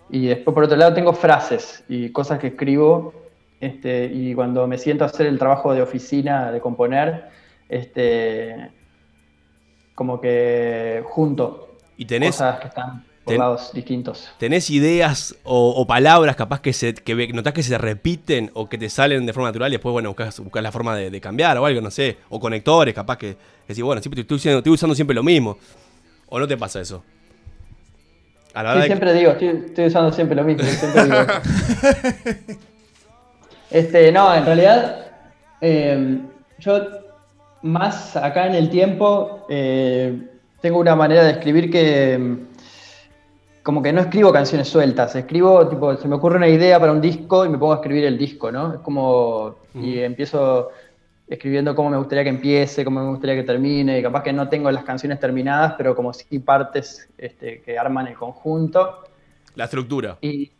y 0.10 0.28
después 0.28 0.54
por 0.54 0.66
otro 0.66 0.76
lado 0.78 0.94
tengo 0.94 1.14
frases 1.14 1.84
y 1.88 2.10
cosas 2.12 2.38
que 2.40 2.48
escribo. 2.48 3.14
Este, 3.62 4.06
y 4.14 4.36
cuando 4.36 4.68
me 4.68 4.78
siento 4.78 5.06
a 5.06 5.08
hacer 5.08 5.26
el 5.26 5.40
trabajo 5.40 5.74
de 5.74 5.82
oficina, 5.82 6.52
de 6.52 6.60
componer, 6.60 7.30
este, 7.70 8.72
como 9.96 10.20
que 10.22 11.04
junto 11.06 11.76
¿Y 11.98 12.06
tenés- 12.06 12.32
cosas 12.32 12.60
que 12.60 12.68
están 12.68 13.04
por 13.24 13.32
ten- 13.34 13.40
lados 13.40 13.72
distintos. 13.74 14.30
¿Tenés 14.38 14.70
ideas 14.70 15.36
o, 15.44 15.70
o 15.78 15.88
palabras 15.88 16.36
capaz 16.36 16.60
que, 16.62 16.74
se, 16.74 16.94
que 16.94 17.28
notás 17.34 17.54
que 17.54 17.64
se 17.64 17.78
repiten 17.78 18.52
o 18.54 18.68
que 18.68 18.78
te 18.78 18.90
salen 18.90 19.26
de 19.26 19.32
forma 19.34 19.50
natural 19.50 19.72
y 19.72 19.76
después, 19.76 19.94
bueno, 19.94 20.10
buscas, 20.10 20.40
buscas 20.40 20.62
la 20.64 20.72
forma 20.72 20.96
de, 20.96 21.10
de 21.10 21.22
cambiar 21.22 21.58
o 21.58 21.66
algo, 21.66 21.80
no 21.80 21.92
sé? 21.92 22.18
O 22.30 22.40
conectores, 22.40 22.94
capaz 22.94 23.18
que, 23.18 23.34
que 23.36 23.38
decís, 23.70 23.84
bueno, 23.84 24.02
siempre 24.02 24.22
estoy, 24.22 24.36
usando- 24.38 24.58
estoy 24.60 24.74
usando 24.74 24.96
siempre 24.96 25.16
lo 25.16 25.24
mismo. 25.24 25.58
¿O 26.28 26.40
no 26.40 26.48
te 26.48 26.58
pasa 26.58 26.82
eso? 26.82 27.04
A 28.56 28.62
la 28.64 28.82
Sí, 28.82 28.88
siempre 28.88 29.14
digo, 29.14 29.32
estoy, 29.32 29.48
estoy 29.48 29.86
usando 29.86 30.12
siempre 30.12 30.36
lo 30.36 30.44
mismo. 30.44 30.64
siempre 30.64 31.04
digo 31.06 31.16
eso. 31.22 32.60
este, 33.72 34.12
no, 34.12 34.34
en 34.36 34.46
realidad, 34.46 35.08
eh, 35.62 36.20
yo 36.60 37.03
más 37.64 38.16
acá 38.16 38.46
en 38.48 38.56
el 38.56 38.70
tiempo 38.70 39.46
eh, 39.50 40.22
tengo 40.62 40.80
una 40.80 40.96
manera 40.96 41.24
de 41.24 41.32
escribir 41.32 41.72
que, 41.72 42.38
como 43.64 43.82
que 43.82 43.92
no 43.92 44.02
escribo 44.02 44.32
canciones 44.32 44.68
sueltas, 44.68 45.16
escribo, 45.16 45.68
tipo, 45.68 45.96
se 45.96 46.08
me 46.08 46.16
ocurre 46.16 46.38
una 46.38 46.48
idea 46.48 46.80
para 46.80 46.92
un 46.92 47.02
disco 47.02 47.46
y 47.46 47.50
me 47.50 47.58
pongo 47.58 47.74
a 47.74 47.78
escribir 47.78 48.06
el 48.06 48.18
disco, 48.18 48.52
¿no? 48.52 48.76
Es 48.76 48.80
como, 48.82 49.56
y 49.74 50.00
empiezo 50.00 50.70
escribiendo 51.28 51.74
cómo 51.74 51.90
me 51.90 51.98
gustaría 51.98 52.24
que 52.24 52.30
empiece, 52.30 52.84
cómo 52.84 53.02
me 53.02 53.10
gustaría 53.10 53.36
que 53.36 53.44
termine, 53.44 54.00
y 54.00 54.04
capaz 54.04 54.24
que 54.24 54.34
no 54.34 54.50
tengo 54.50 54.70
las 54.70 54.84
canciones 54.84 55.20
terminadas, 55.20 55.74
pero 55.78 55.96
como 55.96 56.14
sí 56.14 56.40
partes 56.40 57.10
este, 57.18 57.62
que 57.62 57.78
arman 57.78 58.08
el 58.08 58.16
conjunto. 58.16 59.04
La 59.56 59.66
estructura. 59.66 60.18
Y 60.22 60.52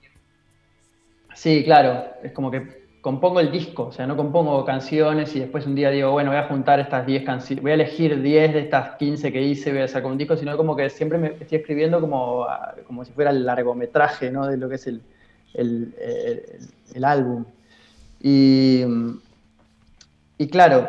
sí, 1.34 1.64
claro, 1.64 2.06
es 2.24 2.32
como 2.32 2.50
que 2.50 2.83
compongo 3.04 3.42
el 3.42 3.52
disco, 3.52 3.88
o 3.88 3.92
sea, 3.92 4.08
no 4.08 4.16
compongo 4.16 4.64
canciones 4.64 5.36
y 5.36 5.42
después 5.42 5.68
un 5.68 5.76
día 5.76 5.90
digo, 5.92 6.12
bueno, 6.12 6.32
voy 6.32 6.40
a 6.40 6.46
juntar 6.48 6.80
estas 6.80 7.06
10 7.06 7.24
canciones, 7.26 7.62
voy 7.62 7.72
a 7.72 7.76
elegir 7.76 8.22
10 8.22 8.54
de 8.54 8.62
estas 8.62 8.96
15 8.96 9.32
que 9.34 9.42
hice, 9.44 9.74
voy 9.74 9.82
a 9.82 9.88
sacar 9.90 10.10
un 10.10 10.18
disco, 10.18 10.38
sino 10.38 10.56
como 10.56 10.74
que 10.76 10.90
siempre 10.90 11.18
me 11.20 11.28
estoy 11.40 11.58
escribiendo 11.60 12.00
como, 12.00 12.46
ah, 12.46 12.76
como 12.88 13.04
si 13.04 13.12
fuera 13.12 13.32
el 13.32 13.46
largometraje, 13.46 14.32
¿no? 14.32 14.48
De 14.48 14.56
lo 14.58 14.70
que 14.70 14.76
es 14.76 14.88
el, 14.88 15.02
el, 15.54 15.94
el- 16.96 17.04
álbum. 17.04 17.44
Y, 18.22 18.86
y 20.38 20.48
claro, 20.48 20.88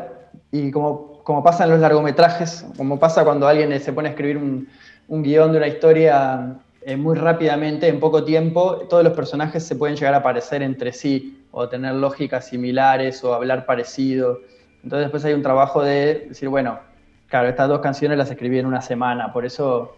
y 0.53 0.71
como, 0.71 1.23
como 1.25 1.43
pasa 1.43 1.65
en 1.65 1.71
los 1.71 1.81
largometrajes, 1.81 2.65
como 2.77 2.99
pasa 2.99 3.25
cuando 3.25 3.47
alguien 3.49 3.79
se 3.81 3.93
pone 3.93 4.09
a 4.09 4.13
escribir 4.13 4.37
un, 4.37 4.69
un 5.09 5.23
guion 5.23 5.53
de 5.53 5.59
una 5.59 5.69
historia 5.69 6.57
eh, 6.87 6.97
muy 6.97 7.17
rápidamente, 7.17 7.89
en 7.89 7.99
poco 7.99 8.25
tiempo, 8.25 8.87
todos 8.91 9.03
los 9.03 9.15
personajes 9.15 9.67
se 9.67 9.75
pueden 9.75 9.97
llegar 9.97 10.15
a 10.15 10.23
parecer 10.23 10.63
entre 10.63 10.93
sí, 10.93 11.47
o 11.51 11.69
tener 11.69 11.95
lógicas 11.95 12.49
similares, 12.49 13.25
o 13.25 13.33
hablar 13.33 13.65
parecido. 13.65 14.41
Entonces 14.83 15.07
después 15.07 15.25
hay 15.25 15.33
un 15.33 15.43
trabajo 15.43 15.83
de 15.83 16.27
decir, 16.29 16.49
bueno, 16.49 16.81
claro, 17.29 17.49
estas 17.49 17.69
dos 17.69 17.81
canciones 17.81 18.19
las 18.19 18.31
escribí 18.31 18.59
en 18.59 18.67
una 18.67 18.83
semana, 18.83 19.33
por 19.33 19.47
eso 19.47 19.97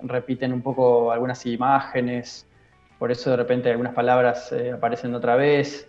repiten 0.00 0.52
un 0.52 0.62
poco 0.62 1.10
algunas 1.10 1.44
imágenes, 1.44 2.46
por 3.00 3.10
eso 3.10 3.30
de 3.30 3.36
repente 3.36 3.70
algunas 3.70 3.94
palabras 3.94 4.52
eh, 4.52 4.72
aparecen 4.72 5.14
otra 5.14 5.34
vez, 5.34 5.88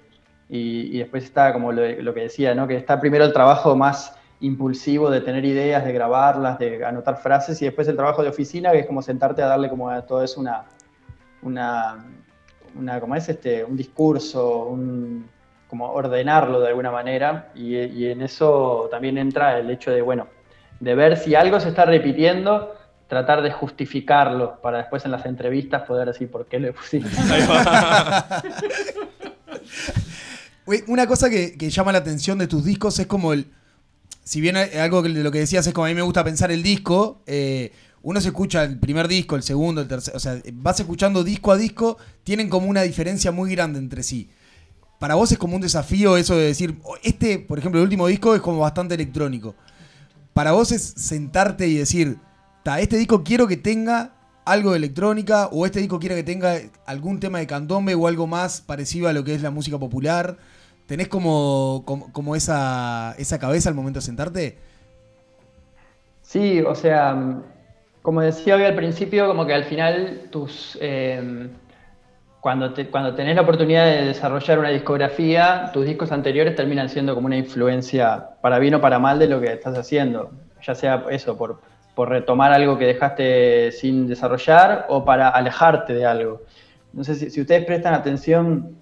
y, 0.49 0.95
y 0.95 0.99
después 0.99 1.25
está 1.25 1.53
como 1.53 1.71
lo, 1.71 1.87
lo 2.01 2.13
que 2.13 2.21
decía, 2.21 2.55
¿no? 2.55 2.67
que 2.67 2.75
está 2.75 2.99
primero 2.99 3.23
el 3.23 3.33
trabajo 3.33 3.75
más 3.75 4.18
impulsivo 4.41 5.09
de 5.09 5.21
tener 5.21 5.43
ideas, 5.45 5.83
de 5.83 5.91
grabarlas, 5.91 6.59
de 6.59 6.85
anotar 6.85 7.17
frases, 7.17 7.61
y 7.61 7.65
después 7.65 7.87
el 7.87 7.95
trabajo 7.95 8.23
de 8.23 8.29
oficina, 8.29 8.71
que 8.71 8.79
es 8.79 8.85
como 8.85 9.01
sentarte 9.01 9.41
a 9.41 9.47
darle 9.47 9.69
como 9.69 9.89
a 9.89 10.01
todo 10.05 10.23
eso 10.23 10.39
una, 10.39 10.65
una, 11.41 12.05
una 12.75 12.99
¿cómo 12.99 13.15
es? 13.15 13.27
Este, 13.29 13.63
un 13.63 13.75
discurso, 13.75 14.65
un, 14.65 15.27
como 15.67 15.91
ordenarlo 15.91 16.59
de 16.61 16.69
alguna 16.69 16.91
manera, 16.91 17.51
y, 17.55 17.75
y 17.75 18.07
en 18.07 18.21
eso 18.21 18.87
también 18.89 19.17
entra 19.17 19.59
el 19.59 19.69
hecho 19.69 19.91
de, 19.91 20.01
bueno, 20.01 20.27
de 20.79 20.95
ver 20.95 21.17
si 21.17 21.35
algo 21.35 21.59
se 21.59 21.69
está 21.69 21.85
repitiendo, 21.85 22.75
tratar 23.07 23.41
de 23.41 23.51
justificarlo 23.51 24.61
para 24.61 24.77
después 24.77 25.03
en 25.03 25.11
las 25.11 25.25
entrevistas 25.25 25.81
poder 25.83 26.07
decir 26.07 26.29
por 26.29 26.45
qué 26.45 26.59
lo 26.59 26.73
pusiste. 26.73 27.09
Una 30.87 31.07
cosa 31.07 31.29
que, 31.29 31.57
que 31.57 31.71
llama 31.71 31.91
la 31.91 31.97
atención 31.97 32.37
de 32.37 32.47
tus 32.47 32.63
discos 32.63 32.99
es 32.99 33.07
como 33.07 33.33
el. 33.33 33.51
Si 34.29 34.41
bien 34.41 34.57
algo 34.57 35.01
de 35.01 35.09
lo 35.09 35.31
que 35.31 35.39
decías 35.39 35.65
es 35.65 35.73
como 35.73 35.85
a 35.85 35.89
mí 35.89 35.95
me 35.95 36.03
gusta 36.03 36.23
pensar 36.23 36.51
el 36.51 36.61
disco, 36.61 37.23
eh, 37.25 37.71
uno 38.03 38.21
se 38.21 38.27
escucha 38.27 38.63
el 38.63 38.77
primer 38.77 39.07
disco, 39.07 39.35
el 39.35 39.41
segundo, 39.41 39.81
el 39.81 39.87
tercero. 39.87 40.17
O 40.17 40.19
sea, 40.19 40.39
vas 40.53 40.79
escuchando 40.79 41.23
disco 41.23 41.51
a 41.51 41.57
disco, 41.57 41.97
tienen 42.23 42.47
como 42.47 42.67
una 42.67 42.83
diferencia 42.83 43.31
muy 43.31 43.49
grande 43.49 43.79
entre 43.79 44.03
sí. 44.03 44.29
Para 44.99 45.15
vos 45.15 45.31
es 45.31 45.39
como 45.39 45.55
un 45.55 45.63
desafío 45.63 46.15
eso 46.15 46.35
de 46.35 46.43
decir, 46.43 46.77
"Oh, 46.83 46.95
este, 47.01 47.39
por 47.39 47.57
ejemplo, 47.57 47.81
el 47.81 47.85
último 47.85 48.05
disco 48.05 48.35
es 48.35 48.41
como 48.41 48.59
bastante 48.59 48.93
electrónico. 48.93 49.55
Para 50.35 50.51
vos 50.51 50.71
es 50.71 50.83
sentarte 50.95 51.67
y 51.67 51.77
decir, 51.77 52.19
"Ta, 52.61 52.79
este 52.79 52.97
disco 52.97 53.23
quiero 53.23 53.47
que 53.47 53.57
tenga 53.57 54.13
algo 54.45 54.73
de 54.73 54.77
electrónica 54.77 55.47
o 55.47 55.65
este 55.65 55.79
disco 55.79 55.99
quiero 55.99 56.13
que 56.13 56.23
tenga 56.23 56.55
algún 56.85 57.19
tema 57.19 57.39
de 57.39 57.47
candombe 57.47 57.95
o 57.95 58.05
algo 58.05 58.27
más 58.27 58.61
parecido 58.61 59.07
a 59.07 59.13
lo 59.13 59.23
que 59.23 59.33
es 59.33 59.41
la 59.41 59.49
música 59.49 59.79
popular. 59.79 60.37
¿Tenés 60.89 61.07
como, 61.07 61.83
como, 61.85 62.35
esa, 62.35 63.13
esa 63.19 63.37
cabeza 63.37 63.69
al 63.69 63.75
momento 63.75 63.99
de 63.99 64.05
sentarte? 64.05 64.57
Sí, 66.23 66.61
o 66.61 66.73
sea, 66.73 67.15
como 68.01 68.21
decía 68.21 68.55
hoy 68.55 68.63
al 68.63 68.73
principio, 68.73 69.27
como 69.27 69.45
que 69.45 69.53
al 69.53 69.65
final 69.65 70.21
tus 70.31 70.79
eh, 70.81 71.47
cuando, 72.41 72.73
cuando 72.89 73.13
tenés 73.13 73.35
la 73.35 73.43
oportunidad 73.43 73.85
de 73.85 74.05
desarrollar 74.05 74.57
una 74.57 74.69
discografía, 74.69 75.69
tus 75.73 75.85
discos 75.85 76.11
anteriores 76.11 76.55
terminan 76.55 76.89
siendo 76.89 77.13
como 77.13 77.27
una 77.27 77.37
influencia, 77.37 78.31
para 78.41 78.57
bien 78.57 78.73
o 78.73 78.81
para 78.81 78.97
mal, 78.97 79.19
de 79.19 79.27
lo 79.27 79.39
que 79.39 79.53
estás 79.53 79.77
haciendo. 79.77 80.31
Ya 80.63 80.73
sea 80.73 81.05
eso, 81.11 81.37
por, 81.37 81.61
por 81.93 82.09
retomar 82.09 82.51
algo 82.51 82.79
que 82.79 82.87
dejaste 82.87 83.71
sin 83.73 84.07
desarrollar 84.07 84.87
o 84.89 85.05
para 85.05 85.29
alejarte 85.29 85.93
de 85.93 86.07
algo. 86.07 86.41
No 86.93 87.03
sé 87.03 87.13
si 87.13 87.39
ustedes 87.39 87.63
prestan 87.65 87.93
atención 87.93 88.78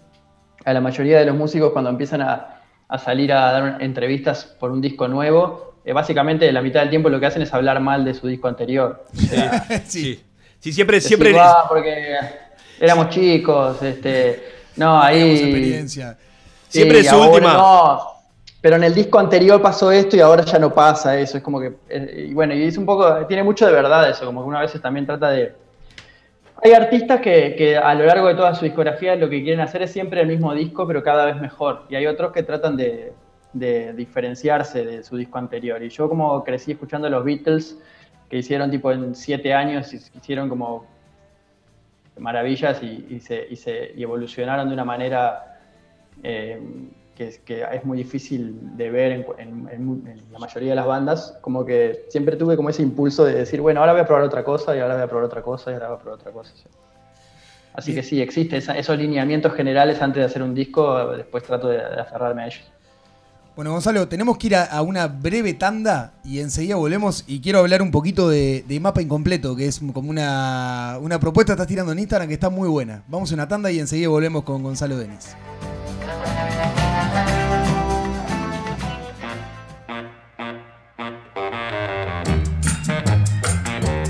a 0.67 0.73
la 0.73 0.81
mayoría 0.81 1.17
de 1.19 1.25
los 1.25 1.35
músicos 1.35 1.71
cuando 1.71 1.89
empiezan 1.89 2.21
a, 2.21 2.59
a 2.89 2.97
salir 2.97 3.31
a 3.31 3.51
dar 3.53 3.77
entrevistas 3.81 4.43
por 4.59 4.69
un 4.71 4.81
disco 4.81 5.07
nuevo, 5.07 5.75
eh, 5.85 5.93
básicamente 5.93 6.51
la 6.51 6.61
mitad 6.61 6.81
del 6.81 6.89
tiempo 6.89 7.07
lo 7.09 7.21
que 7.21 7.25
hacen 7.25 7.41
es 7.41 7.53
hablar 7.53 7.79
mal 7.79 8.03
de 8.03 8.13
su 8.13 8.27
disco 8.27 8.49
anterior. 8.49 9.05
Sí. 9.85 10.21
Sí, 10.59 10.73
siempre, 10.73 10.97
Decir, 10.97 11.17
siempre. 11.17 11.39
"Ah, 11.39 11.63
porque 11.69 12.17
éramos 12.81 13.09
chicos, 13.09 13.81
este, 13.81 14.43
no, 14.75 15.01
ahí... 15.01 15.31
Experiencia. 15.39 16.17
Sí, 16.67 16.79
Siempre 16.79 17.01
su 17.05 17.15
ahora 17.15 17.29
última- 17.31 17.53
no, 17.53 18.01
pero 18.59 18.75
en 18.75 18.83
el 18.83 18.93
disco 18.93 19.19
anterior 19.19 19.61
pasó 19.61 19.89
esto 19.89 20.17
y 20.17 20.19
ahora 20.19 20.43
ya 20.43 20.59
no 20.59 20.73
pasa 20.73 21.17
eso. 21.17 21.37
Es 21.37 21.43
como 21.43 21.61
que. 21.61 21.71
eh, 21.87 22.25
y 22.29 22.33
bueno, 22.33 22.53
y 22.53 22.63
es 22.63 22.77
un 22.77 22.85
poco. 22.85 23.25
Tiene 23.25 23.41
mucho 23.43 23.65
de 23.65 23.71
verdad 23.71 24.09
eso, 24.09 24.25
como 24.25 24.41
que 24.41 24.49
una 24.49 24.59
veces 24.59 24.81
también 24.81 25.05
trata 25.05 25.29
de. 25.29 25.55
Hay 26.67 26.73
artistas 26.73 27.21
que, 27.21 27.55
que 27.57 27.77
a 27.77 27.93
lo 27.95 28.05
largo 28.05 28.27
de 28.27 28.35
toda 28.35 28.53
su 28.53 28.65
discografía 28.65 29.15
lo 29.15 29.29
que 29.29 29.41
quieren 29.41 29.61
hacer 29.61 29.83
es 29.83 29.91
siempre 29.91 30.19
el 30.19 30.27
mismo 30.27 30.53
disco, 30.53 30.85
pero 30.85 31.01
cada 31.01 31.23
vez 31.23 31.37
mejor. 31.39 31.85
Y 31.87 31.95
hay 31.95 32.07
otros 32.07 32.33
que 32.33 32.43
tratan 32.43 32.75
de, 32.75 33.13
diferenciarse 33.95 34.83
de 34.83 35.01
su 35.01 35.15
disco 35.15 35.37
anterior. 35.37 35.81
Y 35.81 35.87
yo, 35.87 36.09
como 36.09 36.43
crecí 36.43 36.73
escuchando 36.73 37.09
los 37.09 37.23
Beatles, 37.23 37.79
que 38.29 38.39
hicieron 38.39 38.69
tipo 38.69 38.91
en 38.91 39.15
siete 39.15 39.53
años, 39.53 39.93
hicieron 39.93 40.49
como 40.49 40.85
maravillas 42.19 42.83
y, 42.83 43.05
y 43.11 43.21
se, 43.21 43.47
y 43.49 43.55
se- 43.55 43.93
y 43.95 44.03
evolucionaron 44.03 44.67
de 44.67 44.73
una 44.73 44.83
manera 44.83 45.59
eh, 46.21 46.59
que, 47.17 47.27
es, 47.29 47.39
que 47.39 47.63
es 47.73 47.83
muy 47.83 47.97
difícil 47.97 48.55
de 48.77 48.89
ver 48.91 49.11
en, 49.11 49.25
en- 49.39 49.69
en- 49.69 50.07
en 50.07 50.31
la 50.31 50.37
mayoría 50.39 50.69
de 50.69 50.75
las 50.75 50.85
bandas, 50.85 51.37
como 51.41 51.65
que 51.65 52.05
siempre 52.09 52.35
tuve 52.35 52.55
como 52.55 52.69
ese 52.69 52.83
impulso 52.83 53.25
de 53.25 53.33
decir, 53.33 53.59
bueno, 53.59 53.79
ahora 53.79 53.93
voy 53.93 54.01
a 54.01 54.05
probar 54.05 54.23
otra 54.23 54.43
cosa, 54.43 54.75
y 54.75 54.79
ahora 54.79 54.93
voy 54.93 55.03
a 55.03 55.07
probar 55.07 55.25
otra 55.25 55.41
cosa, 55.41 55.71
y 55.71 55.73
ahora 55.73 55.87
voy 55.89 55.97
a 55.97 55.99
probar 55.99 56.19
otra 56.19 56.31
cosa. 56.31 56.51
sí. 56.55 56.63
Así 57.73 57.93
que 57.93 58.01
sí, 58.03 58.21
existe 58.21 58.57
esa- 58.57 58.77
esos 58.77 58.97
lineamientos 58.97 59.53
generales 59.53 60.01
antes 60.01 60.21
de 60.21 60.25
hacer 60.25 60.41
un 60.43 60.53
disco, 60.55 61.15
después 61.15 61.43
trato 61.43 61.67
de, 61.69 61.77
de 61.77 61.99
aferrarme 62.01 62.43
a 62.43 62.47
ellos. 62.47 62.61
Bueno, 63.55 63.71
Gonzalo, 63.71 64.07
tenemos 64.07 64.37
que 64.37 64.47
ir 64.47 64.55
a, 64.55 64.65
a 64.65 64.83
una 64.83 65.07
breve 65.07 65.55
tanda 65.55 66.13
y 66.23 66.39
enseguida 66.39 66.75
volvemos 66.75 67.23
y 67.27 67.41
quiero 67.41 67.57
hablar 67.59 67.81
un 67.81 67.89
poquito 67.89 68.29
de, 68.29 68.63
de 68.67 68.79
Mapa 68.79 69.01
Incompleto, 69.01 69.55
que 69.55 69.65
es 69.67 69.79
como 69.93 70.09
una, 70.11 70.97
una 71.01 71.19
propuesta 71.19 71.53
que 71.53 71.55
estás 71.55 71.67
tirando 71.67 71.91
en 71.91 71.97
Instagram 71.99 72.27
que 72.27 72.35
está 72.35 72.51
muy 72.51 72.69
buena. 72.69 73.03
Vamos 73.07 73.31
a 73.31 73.33
una 73.33 73.47
tanda 73.47 73.71
y 73.71 73.79
enseguida 73.79 74.09
volvemos 74.09 74.43
con 74.43 74.61
Gonzalo 74.61 74.95
Denis. 74.97 75.35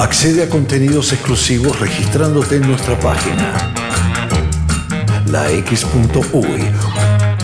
Accede 0.07 0.43
a 0.43 0.49
contenidos 0.49 1.11
exclusivos 1.11 1.77
registrándote 1.81 2.55
en 2.55 2.61
nuestra 2.61 2.97
página. 2.97 3.73
La 5.29 5.51
X.uy. 5.51 6.71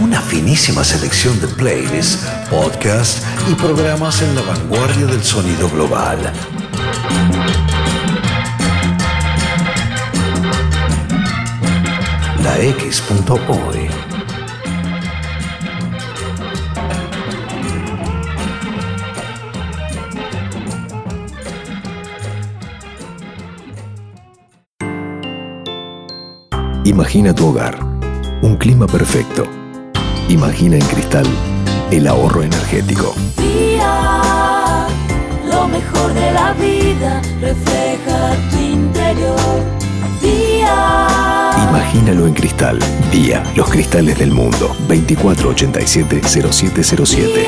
Una 0.01 0.22
finísima 0.22 0.86
selección 0.86 1.38
de 1.41 1.47
playlists, 1.47 2.26
podcasts 2.49 3.22
y 3.51 3.55
programas 3.55 4.22
en 4.22 4.34
la 4.34 4.43
vanguardia 4.43 5.07
del 5.07 5.22
sonido 5.22 5.70
global. 5.70 6.32
La. 12.41 14.12
Imagina 26.86 27.34
tu 27.34 27.47
hogar, 27.47 27.79
un 28.41 28.57
clima 28.57 28.88
perfecto. 28.88 29.45
Imagina 30.27 30.75
en 30.75 30.84
cristal 30.86 31.25
el 31.91 32.07
ahorro 32.07 32.43
energético. 32.43 33.15
Día, 33.38 34.88
lo 35.49 35.65
mejor 35.69 36.13
de 36.13 36.31
la 36.34 36.51
vida 36.51 37.21
refleja 37.39 38.36
tu 38.51 38.57
interior. 38.57 39.63
Día, 40.21 41.51
Imagínalo 41.69 42.27
en 42.27 42.34
cristal. 42.34 42.79
Día, 43.13 43.41
los 43.55 43.69
cristales 43.69 44.19
del 44.19 44.31
mundo. 44.31 44.75
2487-0707. 44.89 47.47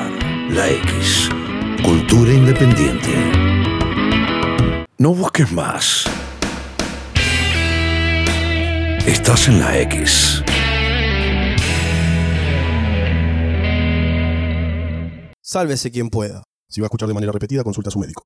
La 0.53 0.69
X. 0.69 1.29
Cultura 1.81 2.33
independiente. 2.33 3.07
No 4.97 5.15
busques 5.15 5.49
más. 5.53 6.03
Estás 9.07 9.47
en 9.47 9.61
la 9.61 9.79
X. 9.79 10.43
Sálvese 15.41 15.89
quien 15.89 16.09
pueda. 16.09 16.43
Si 16.67 16.81
va 16.81 16.85
a 16.85 16.87
escuchar 16.87 17.07
de 17.07 17.13
manera 17.13 17.31
repetida, 17.31 17.63
consulta 17.63 17.87
a 17.87 17.91
su 17.93 17.99
médico. 17.99 18.25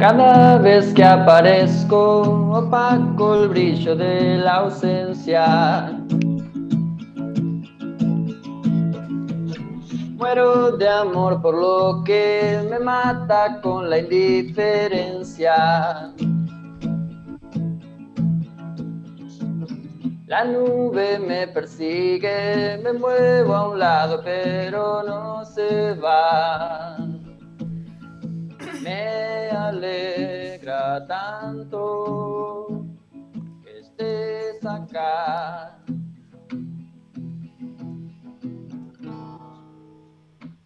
Cada 0.00 0.56
vez 0.56 0.94
que 0.94 1.04
aparezco, 1.04 2.22
opaco 2.56 3.34
el 3.34 3.50
brillo 3.50 3.94
de 3.94 4.38
la 4.38 4.54
ausencia. 4.54 5.92
Muero 10.16 10.78
de 10.78 10.88
amor 10.88 11.42
por 11.42 11.54
lo 11.54 12.02
que 12.02 12.66
me 12.70 12.78
mata 12.78 13.60
con 13.60 13.90
la 13.90 13.98
indiferencia. 13.98 16.14
La 20.28 20.44
nube 20.46 21.18
me 21.18 21.46
persigue, 21.48 22.80
me 22.82 22.94
muevo 22.94 23.54
a 23.54 23.68
un 23.68 23.78
lado, 23.78 24.22
pero 24.24 25.02
no 25.02 25.44
se 25.44 25.92
va. 25.92 27.09
Me 28.82 29.50
alegra 29.50 31.06
tanto 31.06 32.86
que 33.62 33.78
estés 33.78 34.64
acá. 34.64 35.78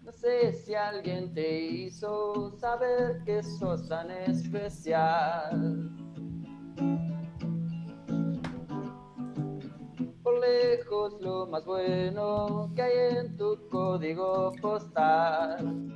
No 0.01 0.13
sé 0.13 0.53
si 0.53 0.75
alguien 0.75 1.35
te 1.35 1.61
hizo 1.61 2.53
saber 2.57 3.25
que 3.25 3.43
sos 3.43 3.89
tan 3.89 4.11
especial. 4.13 5.91
Por 10.23 10.41
lejos 10.41 11.21
lo 11.21 11.47
más 11.47 11.65
bueno 11.65 12.71
que 12.77 12.83
hay 12.83 13.17
en 13.17 13.37
tu 13.37 13.59
código 13.69 14.53
postal. 14.63 15.91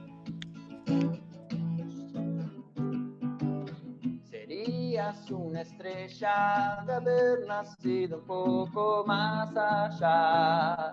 Serías 4.98 5.30
una 5.30 5.60
estrella 5.60 6.82
de 6.84 6.92
haber 6.92 7.46
nacido 7.46 8.18
un 8.18 8.24
poco 8.24 9.04
más 9.06 9.56
allá. 9.56 10.92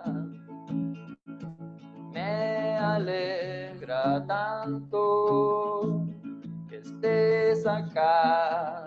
Me 2.12 2.78
alegra 2.78 4.24
tanto 4.24 6.06
que 6.68 6.76
estés 6.76 7.66
acá. 7.66 8.84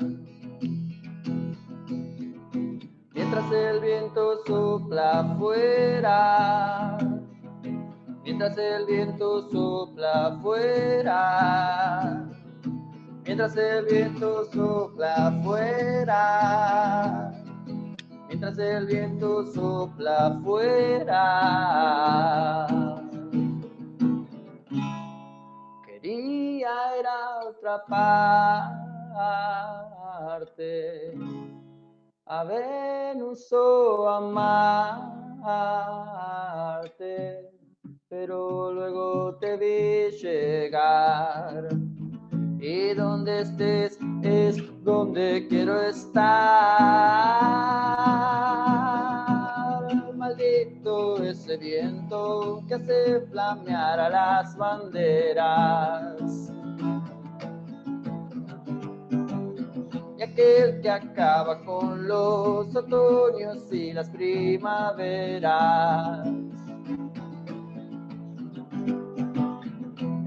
Mientras 3.14 3.52
el 3.52 3.82
viento 3.82 4.42
sopla 4.46 5.20
afuera, 5.20 6.98
mientras 8.24 8.58
el 8.58 8.86
viento 8.86 9.50
sopla 9.50 10.28
afuera, 10.28 12.29
mientras 13.30 13.56
el 13.58 13.86
viento 13.86 14.46
sopla 14.46 15.28
afuera, 15.28 17.32
mientras 18.28 18.58
el 18.58 18.88
viento 18.88 19.46
sopla 19.54 20.30
afuera. 20.30 21.20
Quería 25.86 26.98
ir 27.00 27.06
a 27.06 27.46
otra 27.46 27.86
parte 27.86 28.34
a 32.26 32.44
Venus 32.46 33.54
o 33.54 34.10
a 34.10 34.22
Marte, 36.82 37.48
pero 38.08 38.72
luego 38.72 39.36
te 39.36 39.56
vi 39.56 40.10
llegar. 40.18 41.89
Y 42.62 42.94
donde 42.94 43.42
estés 43.42 43.98
es 44.22 44.58
donde 44.84 45.48
quiero 45.48 45.82
estar. 45.82 46.26
Maldito 50.16 51.24
ese 51.24 51.56
viento 51.58 52.64
que 52.68 52.76
hace 52.76 53.22
flamear 53.32 54.00
a 54.00 54.10
las 54.10 54.58
banderas. 54.58 56.50
y 60.20 60.22
aquel 60.22 60.82
que 60.82 60.90
acaba 60.90 61.64
con 61.64 62.06
los 62.06 62.76
otoños 62.76 63.72
y 63.72 63.94
las 63.94 64.10
primaveras. 64.10 65.50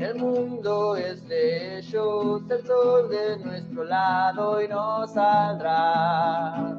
El 0.02 0.16
mundo 0.16 0.96
es 0.96 1.26
de 1.28 1.78
ellos, 1.78 2.42
el 2.50 2.66
sol 2.66 3.08
de 3.08 3.36
nuestro 3.36 3.84
lado 3.84 4.60
y 4.60 4.66
no 4.66 5.06
saldrá. 5.06 6.74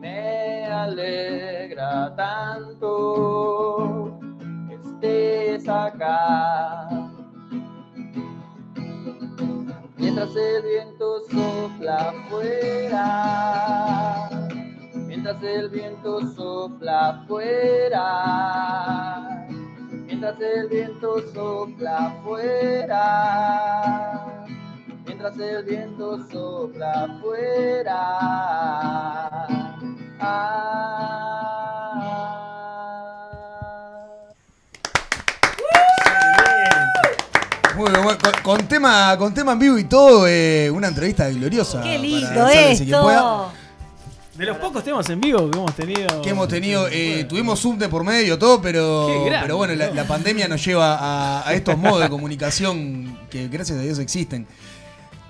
Me 0.00 0.66
alegra 0.66 2.12
tanto 2.16 4.18
que 4.68 4.74
estés 4.74 5.68
acá. 5.68 6.88
Mientras 9.98 10.34
el 10.34 10.62
viento 10.64 11.20
sopla 11.30 12.10
afuera, 12.10 12.98
mientras 15.06 15.40
el 15.44 15.68
viento 15.68 16.26
sopla 16.34 17.10
afuera, 17.10 18.02
mientras 20.22 20.40
el 20.40 20.68
viento 20.68 21.16
sopla 21.34 21.96
afuera, 22.06 22.94
mientras 25.04 25.36
el 25.36 25.64
viento 25.64 26.24
sopla 26.30 26.92
afuera. 26.92 27.98
Muy 37.74 37.90
bien, 37.90 38.04
bueno, 38.04 38.18
con, 38.22 38.32
con 38.44 38.68
tema, 38.68 39.16
con 39.18 39.34
tema 39.34 39.54
en 39.54 39.58
vivo 39.58 39.76
y 39.76 39.84
todo, 39.84 40.28
eh, 40.28 40.70
una 40.70 40.86
entrevista 40.86 41.28
gloriosa. 41.30 41.82
Qué 41.82 41.98
lindo 41.98 42.46
esto. 42.46 43.50
De 44.34 44.46
los 44.46 44.56
pocos 44.56 44.82
temas 44.82 45.08
en 45.10 45.20
vivo 45.20 45.50
que 45.50 45.58
hemos 45.58 45.74
tenido. 45.76 46.22
Que 46.22 46.30
hemos 46.30 46.48
tenido, 46.48 46.88
eh, 46.90 47.24
tuvimos 47.28 47.60
Zoom 47.60 47.78
de 47.78 47.88
por 47.88 48.02
medio, 48.02 48.38
todo, 48.38 48.62
pero, 48.62 49.24
grande. 49.26 49.40
pero 49.42 49.56
bueno, 49.58 49.74
la, 49.74 49.90
la 49.92 50.04
pandemia 50.04 50.48
nos 50.48 50.64
lleva 50.64 50.96
a, 50.96 51.46
a 51.46 51.52
estos 51.52 51.76
modos 51.76 52.00
de 52.00 52.08
comunicación 52.08 53.18
que 53.30 53.48
gracias 53.48 53.78
a 53.78 53.82
Dios 53.82 53.98
existen. 53.98 54.46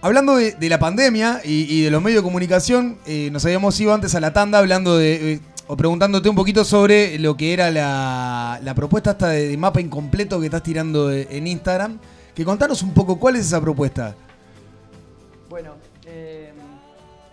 Hablando 0.03 0.37
de, 0.37 0.53
de 0.53 0.69
la 0.69 0.79
pandemia 0.79 1.41
y, 1.45 1.63
y 1.73 1.83
de 1.83 1.91
los 1.91 2.01
medios 2.01 2.23
de 2.23 2.25
comunicación, 2.25 2.99
eh, 3.07 3.29
nos 3.33 3.45
habíamos 3.45 3.79
ido 3.81 3.93
antes 3.93 4.15
a 4.15 4.21
la 4.21 4.33
tanda 4.33 4.59
hablando 4.59 4.97
de, 4.97 5.33
eh, 5.35 5.41
o 5.67 5.77
preguntándote 5.77 6.29
un 6.29 6.37
poquito 6.37 6.65
sobre 6.65 7.19
lo 7.19 7.37
que 7.37 7.53
era 7.53 7.73
la, 7.73 8.61
la 8.63 8.75
propuesta 8.75 9.13
esta 9.13 9.29
de, 9.29 9.49
de 9.49 9.57
mapa 9.57 9.81
incompleto 9.81 10.39
que 10.39 10.47
estás 10.47 10.63
tirando 10.63 11.11
eh, 11.11 11.27
en 11.31 11.49
Instagram. 11.49 11.99
Que 12.37 12.45
contanos 12.45 12.83
un 12.83 12.95
poco, 12.95 13.19
¿cuál 13.19 13.37
es 13.37 13.47
esa 13.47 13.61
propuesta? 13.61 14.15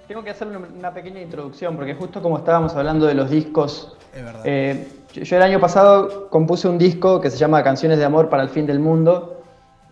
Tengo 0.09 0.23
que 0.23 0.31
hacer 0.31 0.47
una, 0.47 0.91
pequeña 0.91 1.21
introducción, 1.21 1.75
porque 1.75 1.93
justo 1.93 2.19
como 2.19 2.39
estábamos 2.39 2.75
hablando 2.75 3.05
de 3.05 3.13
los 3.13 3.29
discos, 3.29 3.95
eh, 4.43 4.87
yo, 5.13 5.21
yo 5.21 5.37
el 5.37 5.43
año 5.43 5.59
pasado 5.59 6.31
compuse 6.31 6.67
un 6.67 6.79
disco 6.79 7.21
que 7.21 7.29
se 7.29 7.37
llama 7.37 7.63
Canciones 7.63 7.99
de 7.99 8.05
Amor 8.05 8.27
para 8.27 8.41
el 8.41 8.49
Fin 8.49 8.65
del 8.65 8.79
Mundo, 8.79 9.43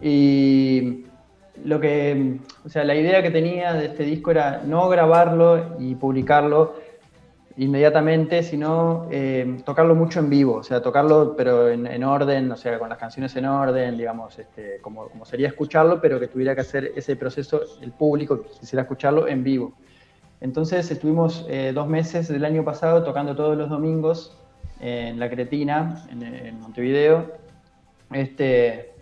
y 0.01 1.05
lo 1.63 1.79
que, 1.79 2.39
o 2.65 2.67
sea, 2.67 2.83
la 2.83 2.95
idea 2.95 3.21
que 3.21 3.29
tenía 3.29 3.73
de 3.73 3.85
este 3.85 4.05
disco 4.05 4.31
era 4.31 4.63
no 4.65 4.89
grabarlo 4.89 5.75
y 5.77 5.93
publicarlo 5.93 6.73
inmediatamente, 7.57 8.41
sino 8.41 9.07
eh, 9.11 9.61
tocarlo 9.65 9.93
mucho 9.93 10.19
en 10.19 10.31
vivo, 10.31 10.55
o 10.55 10.63
sea, 10.63 10.81
tocarlo 10.81 11.35
pero 11.37 11.69
en, 11.69 11.85
en 11.85 12.03
orden, 12.03 12.51
o 12.51 12.57
sea, 12.57 12.79
con 12.79 12.89
las 12.89 12.97
canciones 12.97 13.35
en 13.35 13.45
orden, 13.45 13.95
digamos, 13.95 14.39
este, 14.39 14.79
como, 14.81 15.09
como 15.09 15.25
sería 15.25 15.49
escucharlo, 15.49 16.01
pero 16.01 16.19
que 16.19 16.27
tuviera 16.27 16.55
que 16.55 16.61
hacer 16.61 16.91
ese 16.95 17.15
proceso 17.15 17.61
el 17.83 17.91
público 17.91 18.41
que 18.41 18.49
quisiera 18.61 18.81
escucharlo 18.81 19.27
en 19.27 19.43
vivo. 19.43 19.73
Entonces 20.39 20.89
estuvimos 20.91 21.45
eh, 21.49 21.71
dos 21.73 21.87
meses 21.87 22.27
del 22.27 22.45
año 22.45 22.63
pasado 22.63 23.03
tocando 23.03 23.35
todos 23.35 23.57
los 23.57 23.69
domingos 23.69 24.37
en 24.79 25.19
La 25.19 25.29
Cretina, 25.29 26.05
en, 26.11 26.21
en 26.21 26.59
Montevideo, 26.59 27.31
este, 28.11 28.93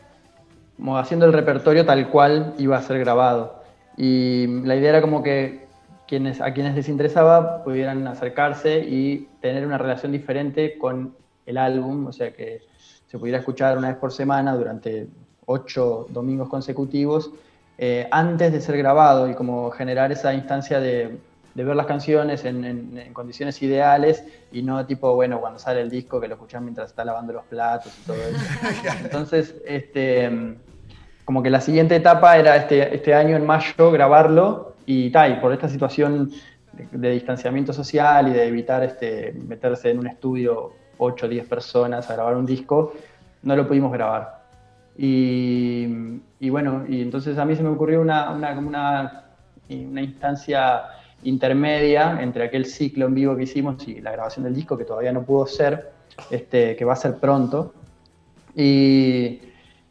haciendo 0.95 1.25
el 1.25 1.33
repertorio 1.33 1.85
tal 1.85 2.09
cual 2.09 2.53
iba 2.57 2.77
a 2.77 2.81
ser 2.81 2.99
grabado. 2.99 3.63
Y 3.97 4.47
la 4.63 4.75
idea 4.75 4.89
era 4.89 5.01
como 5.01 5.23
que 5.23 5.65
quienes, 6.07 6.41
a 6.41 6.53
quienes 6.53 6.75
les 6.75 6.89
interesaba 6.89 7.63
pudieran 7.63 8.07
acercarse 8.07 8.79
y 8.79 9.27
tener 9.41 9.65
una 9.65 9.77
relación 9.77 10.11
diferente 10.11 10.77
con 10.77 11.15
el 11.45 11.57
álbum, 11.57 12.07
o 12.07 12.13
sea 12.13 12.33
que 12.33 12.61
se 13.07 13.19
pudiera 13.19 13.39
escuchar 13.39 13.77
una 13.77 13.89
vez 13.89 13.97
por 13.97 14.11
semana 14.11 14.55
durante 14.55 15.07
ocho 15.45 16.07
domingos 16.09 16.49
consecutivos 16.49 17.31
eh, 17.77 18.07
antes 18.11 18.51
de 18.53 18.61
ser 18.61 18.77
grabado 18.77 19.29
y 19.29 19.35
como 19.35 19.69
generar 19.71 20.11
esa 20.11 20.33
instancia 20.33 20.79
de, 20.79 21.17
de 21.53 21.63
ver 21.63 21.75
las 21.75 21.85
canciones 21.85 22.45
en, 22.45 22.63
en- 22.65 22.97
en 22.97 23.13
condiciones 23.13 23.61
ideales 23.61 24.23
y 24.51 24.61
no 24.61 24.85
tipo, 24.85 25.13
bueno, 25.15 25.39
cuando 25.41 25.59
sale 25.59 25.81
el 25.81 25.89
disco 25.89 26.19
que 26.21 26.27
lo 26.27 26.35
escuchas 26.35 26.61
mientras 26.61 26.89
está 26.89 27.03
lavando 27.03 27.33
los 27.33 27.45
platos 27.45 27.91
y 27.97 28.05
todo 28.05 28.17
eso. 28.17 28.37
Entonces, 29.03 29.55
este, 29.65 30.55
como 31.25 31.41
que 31.43 31.49
la 31.49 31.59
siguiente 31.61 31.95
etapa 31.95 32.37
era 32.37 32.55
este, 32.55 32.95
este 32.95 33.13
año 33.13 33.35
en 33.35 33.45
mayo 33.45 33.91
grabarlo 33.91 34.75
y 34.85 35.09
tal, 35.11 35.33
y 35.33 35.35
por 35.37 35.51
esta 35.51 35.67
situación 35.67 36.29
de, 36.73 36.87
de 36.91 37.11
distanciamiento 37.11 37.73
social 37.73 38.27
y 38.27 38.31
de 38.33 38.47
evitar 38.47 38.83
este, 38.83 39.33
meterse 39.33 39.89
en 39.89 39.99
un 39.99 40.07
estudio 40.07 40.73
8 40.97 41.25
o 41.25 41.29
10 41.29 41.45
personas 41.47 42.09
a 42.09 42.13
grabar 42.13 42.35
un 42.35 42.45
disco, 42.45 42.93
no 43.41 43.55
lo 43.55 43.67
pudimos 43.67 43.91
grabar. 43.91 44.34
Y, 44.97 46.49
bueno, 46.49 46.85
y 46.87 47.01
entonces 47.01 47.37
a 47.37 47.45
mí 47.45 47.55
se 47.55 47.63
me 47.63 47.69
ocurrió 47.69 48.01
una, 48.01 48.31
una, 48.31 48.57
una, 48.57 49.25
una 49.69 50.01
instancia 50.01 50.83
intermedia 51.23 52.21
entre 52.21 52.45
aquel 52.45 52.65
ciclo 52.65 53.07
en 53.07 53.15
vivo 53.15 53.35
que 53.35 53.43
hicimos 53.43 53.85
y 53.87 53.99
la 54.01 54.11
grabación 54.11 54.45
del 54.45 54.53
disco, 54.53 54.77
que 54.77 54.85
todavía 54.85 55.11
no 55.11 55.23
pudo 55.23 55.47
ser, 55.47 55.91
este, 56.29 56.75
que 56.75 56.85
va 56.85 56.93
a 56.93 56.97
ser 56.97 57.15
pronto, 57.15 57.73
y, 58.55 59.41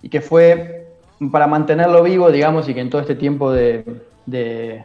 y 0.00 0.08
que 0.08 0.20
fue 0.20 0.96
para 1.30 1.46
mantenerlo 1.46 2.02
vivo, 2.02 2.30
digamos, 2.30 2.68
y 2.68 2.74
que 2.74 2.80
en 2.80 2.90
todo 2.90 3.00
este 3.00 3.14
tiempo 3.14 3.52
de, 3.52 3.84
de, 4.26 4.84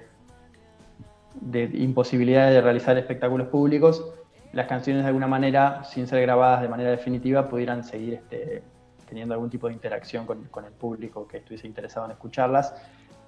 de 1.36 1.64
imposibilidad 1.76 2.50
de 2.50 2.62
realizar 2.62 2.98
espectáculos 2.98 3.48
públicos, 3.48 4.06
las 4.52 4.68
canciones 4.68 5.04
de 5.04 5.08
alguna 5.08 5.28
manera, 5.28 5.84
sin 5.84 6.08
ser 6.08 6.22
grabadas 6.22 6.62
de 6.62 6.68
manera 6.68 6.90
definitiva, 6.90 7.48
pudieran 7.48 7.84
seguir 7.84 8.16
este, 8.16 8.64
teniendo 9.10 9.34
algún 9.34 9.49
tipo 9.49 9.68
de 9.68 9.73
interacción 9.73 10.26
con, 10.26 10.44
con 10.45 10.64
el 10.65 10.72
público 10.72 11.27
que 11.27 11.38
estuviese 11.38 11.68
interesado 11.68 12.06
en 12.06 12.11
escucharlas. 12.11 12.73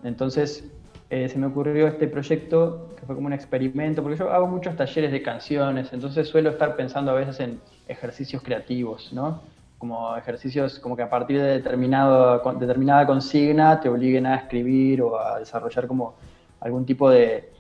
Entonces 0.04 0.64
eh, 1.10 1.28
se 1.28 1.38
me 1.38 1.48
ocurrió 1.48 1.88
este 1.88 2.08
proyecto 2.08 2.90
que 2.98 3.06
fue 3.06 3.16
como 3.16 3.28
un 3.28 3.34
experimento, 3.34 4.02
porque 4.02 4.18
yo 4.18 4.32
hago 4.32 4.48
muchos 4.48 4.76
talleres 4.76 5.12
de 5.12 5.22
canciones, 5.22 5.92
entonces 5.92 6.28
suelo 6.28 6.50
estar 6.52 6.76
pensando 6.76 7.12
a 7.12 7.16
veces 7.16 7.40
en 7.40 7.60
ejercicios 7.88 8.42
creativos, 8.42 9.12
¿no? 9.12 9.42
Como 9.78 10.16
ejercicios 10.16 10.80
como 10.80 10.96
que 10.96 11.04
a 11.04 11.10
partir 11.10 11.40
de 11.40 11.48
determinado, 11.60 12.42
con- 12.44 12.60
determinada 12.60 13.06
consigna 13.06 13.80
te 13.82 13.90
obliguen 13.90 14.26
a 14.26 14.36
escribir 14.36 15.02
o 15.02 15.20
a 15.20 15.40
desarrollar 15.40 15.88
como 15.88 16.14
algún 16.62 16.86
tipo 16.86 17.10
de, 17.10 17.52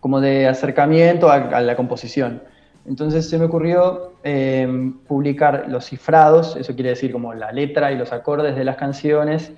como 0.00 0.20
de 0.20 0.48
acercamiento 0.48 1.28
a, 1.30 1.34
a 1.36 1.60
la 1.60 1.76
composición. 1.76 2.42
Entonces 2.90 3.30
se 3.30 3.38
me 3.38 3.44
ocurrió 3.44 4.14
eh, 4.24 4.92
publicar 5.06 5.66
los 5.68 5.86
cifrados, 5.86 6.56
eso 6.56 6.74
quiere 6.74 6.90
decir 6.90 7.12
como 7.12 7.32
la 7.34 7.52
letra 7.52 7.92
y 7.92 7.96
los 7.96 8.12
acordes 8.12 8.56
de 8.56 8.64
las 8.64 8.74
canciones 8.74 9.52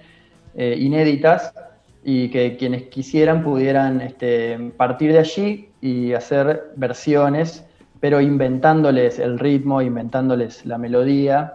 eh, 0.55 0.77
inéditas 0.79 1.55
y 2.05 2.29
que 2.29 2.59
quienes 2.59 2.89
quisieran 2.89 3.43
pudieran 3.43 4.03
este, 4.03 4.73
partir 4.77 5.15
de 5.15 5.21
allí 5.21 5.71
y 5.81 6.13
hacer 6.13 6.73
versiones, 6.77 7.65
pero 8.01 8.21
inventándoles 8.21 9.19
el 9.19 9.39
ritmo, 9.39 9.81
inventándoles 9.81 10.67
la 10.67 10.77
melodía. 10.77 11.55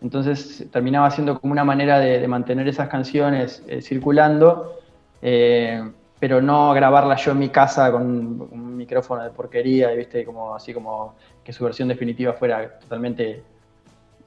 Entonces 0.00 0.66
terminaba 0.72 1.10
siendo 1.10 1.38
como 1.38 1.52
una 1.52 1.64
manera 1.64 1.98
de, 1.98 2.18
de 2.18 2.28
mantener 2.28 2.66
esas 2.66 2.88
canciones 2.88 3.62
eh, 3.68 3.82
circulando, 3.82 4.78
eh, 5.20 5.82
pero 6.20 6.42
no 6.42 6.74
grabarlas 6.74 7.24
yo 7.24 7.32
en 7.32 7.38
mi 7.38 7.48
casa 7.48 7.90
con 7.90 8.02
un, 8.02 8.76
micrófono 8.76 9.22
de 9.22 9.30
porquería, 9.30 9.92
y, 9.92 9.96
¿viste? 9.98 10.24
Como, 10.24 10.54
así 10.54 10.72
como 10.72 11.14
que 11.44 11.52
su 11.52 11.64
versión 11.64 11.88
definitiva 11.88 12.32
fuera 12.32 12.78
totalmente 12.78 13.42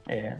eh, 0.08 0.36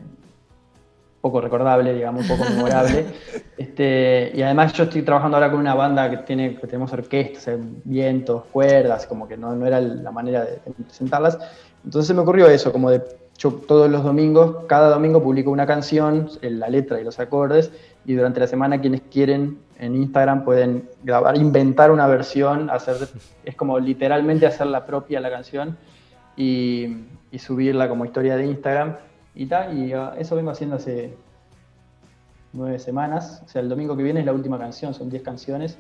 poco 1.21 1.41
recordable, 1.41 1.95
digamos, 1.95 2.27
poco 2.27 2.45
memorable. 2.45 3.07
Este, 3.57 4.33
y 4.35 4.43
además 4.43 4.73
yo 4.73 4.83
estoy 4.83 5.03
trabajando 5.03 5.37
ahora 5.37 5.49
con 5.49 5.61
una 5.61 5.75
banda 5.77 6.11
que, 6.11 6.17
tiene, 6.19 6.57
que 6.57 6.67
tenemos 6.67 6.93
orquestas, 6.93 7.47
eh, 7.49 7.59
vientos, 7.85 8.45
cuerdas, 8.47 9.07
como 9.07 9.29
que 9.29 9.37
no, 9.37 9.55
no 9.55 9.65
era 9.65 9.81
la 9.81 10.11
manera 10.11 10.45
de, 10.45 10.53
de 10.53 10.85
presentarlas. 10.85 11.39
Entonces 11.85 12.09
se 12.09 12.15
me 12.15 12.21
ocurrió 12.21 12.49
eso, 12.49 12.73
como 12.73 12.91
de 12.91 13.01
yo 13.45 13.53
todos 13.53 13.91
los 13.91 14.03
domingos, 14.03 14.65
cada 14.66 14.89
domingo 14.89 15.23
publico 15.23 15.51
una 15.51 15.66
canción, 15.66 16.31
la 16.41 16.69
letra 16.69 17.01
y 17.01 17.05
los 17.05 17.21
acordes, 17.21 17.71
y 18.07 18.15
durante 18.15 18.41
la 18.41 18.47
semana 18.47 18.81
quienes 18.81 19.03
quieren 19.03 19.59
en 19.79 19.95
Instagram 19.97 20.45
pueden 20.45 20.89
grabar, 21.03 21.37
inventar 21.37 21.91
una 21.91 22.07
versión, 22.07 22.71
hacer, 22.71 23.09
es 23.45 23.55
como 23.55 23.79
literalmente 23.79 24.47
hacer 24.47 24.66
la 24.69 24.87
propia 24.87 25.21
la 25.21 25.31
canción 25.31 25.77
y, 26.37 26.97
subirla 27.39 27.89
como 27.89 28.05
historia 28.05 28.37
de 28.37 28.47
Instagram. 28.47 28.97
Y 29.35 29.47
tal, 29.47 29.77
y 29.77 29.93
ah, 29.93 30.15
eso 30.16 30.37
vengo 30.37 30.53
haciendo 30.53 30.77
hace 30.77 31.16
nueve 32.53 32.79
semanas, 32.79 33.43
o 33.45 33.49
sea, 33.49 33.61
el 33.61 33.69
domingo 33.69 33.97
que 33.97 34.05
viene 34.05 34.21
es 34.21 34.27
la 34.27 34.33
última 34.33 34.57
canción, 34.57 34.95
son 34.95 35.11
10 35.11 35.25
canciones, 35.25 35.77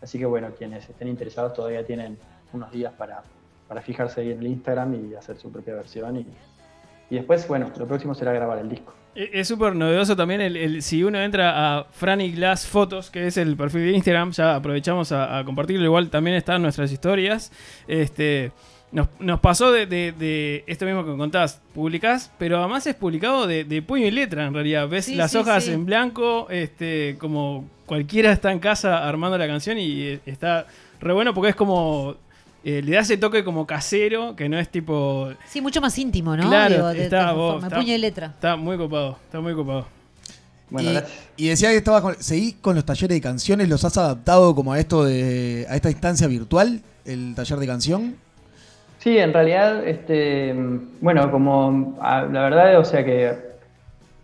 así 0.00 0.18
que 0.20 0.24
bueno, 0.24 0.48
quienes 0.56 0.88
estén 0.88 1.08
interesados 1.08 1.52
todavía 1.52 1.84
tienen 1.84 2.16
unos 2.52 2.70
días 2.70 2.92
para, 2.92 3.24
para 3.66 3.82
fijarse 3.82 4.20
ahí 4.20 4.30
en 4.30 4.38
el 4.38 4.46
Instagram 4.46 4.94
y 4.94 5.14
hacer 5.16 5.36
su 5.36 5.50
propia 5.50 5.74
versión 5.74 6.24
y 7.10 7.14
después, 7.16 7.46
bueno, 7.48 7.70
lo 7.78 7.86
próximo 7.86 8.14
será 8.14 8.32
grabar 8.32 8.58
el 8.58 8.68
disco. 8.68 8.92
E- 9.14 9.30
Es 9.32 9.48
súper 9.48 9.74
novedoso 9.74 10.16
también 10.16 10.40
el, 10.40 10.56
el- 10.56 10.82
si 10.82 11.02
uno 11.04 11.20
entra 11.20 11.78
a 11.78 11.84
Franny 11.84 12.32
Glass 12.32 12.66
Fotos, 12.66 13.10
que 13.10 13.26
es 13.26 13.36
el 13.36 13.56
perfil 13.56 13.82
de 13.82 13.92
Instagram, 13.92 14.32
ya 14.32 14.56
aprovechamos 14.56 15.12
a, 15.12 15.38
a 15.38 15.44
compartirlo, 15.44 15.84
igual 15.84 16.10
también 16.10 16.36
están 16.36 16.62
nuestras 16.62 16.90
historias. 16.92 17.50
Este, 17.88 18.52
nos, 18.92 19.08
nos 19.18 19.40
pasó 19.40 19.72
de, 19.72 19.86
de- 19.86 20.12
de 20.12 20.64
esto 20.66 20.84
mismo 20.84 21.04
que 21.04 21.16
contás, 21.16 21.60
publicás, 21.74 22.32
pero 22.38 22.58
además 22.58 22.86
es 22.86 22.94
publicado 22.94 23.46
de, 23.46 23.64
de 23.64 23.82
puño 23.82 24.06
y 24.06 24.10
letra 24.10 24.46
en 24.46 24.54
realidad. 24.54 24.88
Ves 24.88 25.06
Sí, 25.06 25.14
las 25.14 25.30
sí, 25.32 25.38
hojas 25.38 25.64
sí. 25.64 25.72
en 25.72 25.86
blanco, 25.86 26.48
este, 26.50 27.16
como 27.18 27.68
cualquiera 27.86 28.32
está 28.32 28.50
en 28.52 28.58
casa 28.58 29.06
armando 29.08 29.38
la 29.38 29.46
canción 29.46 29.78
y 29.78 30.02
eh, 30.02 30.20
está 30.26 30.66
re 31.00 31.12
bueno 31.12 31.32
porque 31.34 31.50
es 31.50 31.56
como... 31.56 32.16
eh, 32.68 32.82
le 32.82 32.92
da 32.96 33.00
ese 33.00 33.16
toque 33.16 33.44
como 33.44 33.64
casero, 33.66 34.34
que 34.34 34.48
no 34.48 34.58
es 34.58 34.68
tipo 34.68 35.28
Sí, 35.48 35.60
mucho 35.60 35.80
más 35.80 35.96
íntimo, 35.98 36.36
¿no? 36.36 36.48
Claro, 36.48 36.74
Digo, 36.74 36.88
de- 36.88 37.04
está, 37.04 37.28
de 37.28 37.32
vos, 37.34 37.62
está- 37.62 37.76
puño 37.76 37.94
y 37.94 37.98
letra. 37.98 38.26
Está 38.26 38.56
muy 38.56 38.76
copado, 38.76 39.16
está 39.24 39.40
muy 39.40 39.54
copado. 39.54 39.86
y, 40.78 40.98
y 41.44 41.48
decía 41.48 41.68
que 41.70 41.76
estaba 41.76 42.02
con, 42.02 42.16
seguís 42.20 42.56
con 42.60 42.74
los 42.74 42.84
talleres 42.84 43.16
de 43.16 43.20
canciones, 43.20 43.68
¿los 43.68 43.84
has 43.84 43.96
adaptado 43.98 44.52
como 44.54 44.72
a 44.72 44.80
esto 44.80 45.04
de 45.04 45.64
a 45.70 45.76
esta 45.76 45.90
instancia 45.90 46.26
virtual, 46.26 46.80
el 47.04 47.34
taller 47.36 47.58
de 47.60 47.66
canción? 47.68 48.16
Sí, 48.98 49.16
en 49.16 49.32
realidad, 49.32 49.86
este, 49.86 50.52
bueno, 51.00 51.30
como 51.30 51.96
ah, 52.02 52.22
la 52.22 52.40
verdad, 52.42 52.80
o 52.80 52.84
sea 52.84 53.04
que 53.04 53.32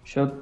yo 0.07 0.33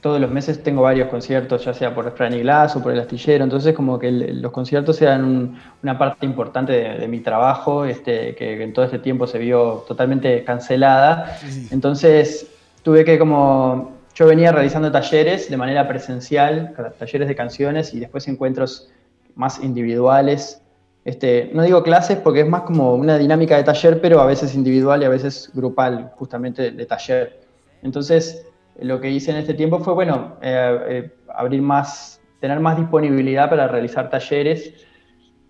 todos 0.00 0.20
los 0.20 0.30
meses 0.30 0.62
tengo 0.62 0.82
varios 0.82 1.08
conciertos, 1.08 1.64
ya 1.64 1.74
sea 1.74 1.94
por 1.94 2.10
Franny 2.16 2.40
Glass 2.40 2.76
o 2.76 2.82
por 2.82 2.92
el 2.92 3.00
astillero, 3.00 3.42
entonces 3.44 3.74
como 3.74 3.98
que 3.98 4.08
el- 4.08 4.40
los 4.40 4.52
conciertos 4.52 5.00
eran 5.02 5.24
un- 5.24 5.58
una 5.82 5.98
parte 5.98 6.24
importante 6.24 6.72
de, 6.72 6.98
de 6.98 7.08
mi 7.08 7.20
trabajo, 7.20 7.84
este, 7.84 8.34
que, 8.34 8.62
en 8.62 8.72
todo 8.72 8.84
este 8.84 8.98
tiempo 9.00 9.26
se 9.26 9.38
vio 9.38 9.84
totalmente 9.88 10.44
cancelada. 10.44 11.38
Entonces 11.70 12.46
tuve 12.82 13.04
que 13.04 13.18
como, 13.18 13.92
yo 14.14 14.26
venía 14.26 14.52
realizando 14.52 14.90
talleres 14.90 15.50
de 15.50 15.56
manera 15.56 15.86
presencial, 15.88 16.74
talleres 16.98 17.28
de 17.28 17.34
canciones 17.36 17.92
y 17.94 18.00
después 18.00 18.26
encuentros 18.28 18.88
más 19.34 19.62
individuales. 19.62 20.62
Este, 21.04 21.50
no 21.54 21.62
digo 21.62 21.82
clases 21.82 22.18
porque 22.18 22.40
es 22.40 22.48
más 22.48 22.62
como 22.62 22.94
una 22.94 23.16
dinámica 23.18 23.56
de 23.56 23.64
taller, 23.64 24.00
pero 24.00 24.20
a 24.20 24.26
veces 24.26 24.54
individual 24.54 25.02
y 25.02 25.06
a 25.06 25.08
veces 25.08 25.50
grupal, 25.54 26.12
justamente 26.16 26.62
de, 26.62 26.70
de 26.72 26.86
taller. 26.86 27.40
Entonces, 27.82 28.44
lo 28.80 29.00
que 29.00 29.10
hice 29.10 29.30
en 29.30 29.38
este 29.38 29.54
tiempo 29.54 29.80
fue, 29.80 29.94
bueno, 29.94 30.36
eh, 30.40 30.78
eh, 30.88 31.10
abrir 31.34 31.62
más, 31.62 32.20
tener 32.40 32.60
más 32.60 32.76
disponibilidad 32.76 33.50
para 33.50 33.68
realizar 33.68 34.10
talleres. 34.10 34.72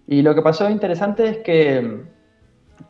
Y 0.06 0.22
lo 0.22 0.34
que 0.34 0.42
pasó 0.42 0.68
interesante 0.70 1.28
es 1.28 1.38
que 1.38 1.80
mm, 1.82 2.08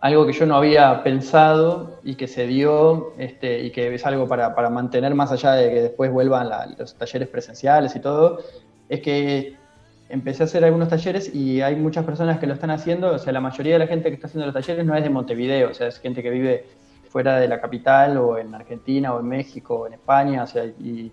algo 0.00 0.26
que 0.26 0.32
yo 0.32 0.46
no 0.46 0.56
había 0.56 1.02
pensado 1.02 2.00
y 2.04 2.14
que 2.14 2.28
se 2.28 2.46
dio, 2.46 3.14
este, 3.18 3.60
y 3.60 3.70
que 3.70 3.92
es 3.94 4.06
algo 4.06 4.28
para, 4.28 4.54
para 4.54 4.70
mantener 4.70 5.14
más 5.14 5.32
allá 5.32 5.52
de 5.52 5.70
que 5.70 5.82
después 5.82 6.12
vuelvan 6.12 6.48
los 6.78 6.94
talleres 6.94 7.28
presenciales 7.28 7.96
y 7.96 8.00
todo, 8.00 8.38
es 8.88 9.00
que 9.00 9.56
empecé 10.08 10.42
a 10.42 10.46
hacer 10.46 10.64
algunos 10.64 10.88
talleres 10.88 11.34
y 11.34 11.60
hay 11.60 11.76
muchas 11.76 12.04
personas 12.04 12.38
que 12.38 12.46
lo 12.46 12.54
están 12.54 12.70
haciendo, 12.70 13.12
o 13.12 13.18
sea, 13.18 13.32
la 13.32 13.40
mayoría 13.40 13.74
de 13.74 13.78
la 13.80 13.86
gente 13.86 14.08
que 14.08 14.14
está 14.14 14.26
haciendo 14.26 14.46
los 14.46 14.54
talleres 14.54 14.84
no 14.86 14.94
es 14.94 15.02
de 15.02 15.10
Montevideo, 15.10 15.70
o 15.70 15.74
sea, 15.74 15.88
es 15.88 15.98
gente 15.98 16.22
que 16.22 16.30
vive 16.30 16.64
fuera 17.08 17.38
de 17.38 17.48
la 17.48 17.60
capital 17.60 18.16
o 18.18 18.38
en 18.38 18.54
Argentina 18.54 19.14
o 19.14 19.20
en 19.20 19.26
México 19.28 19.74
o 19.80 19.86
en 19.86 19.94
España, 19.94 20.42
o 20.44 20.46
sea, 20.46 20.64
y, 20.64 21.10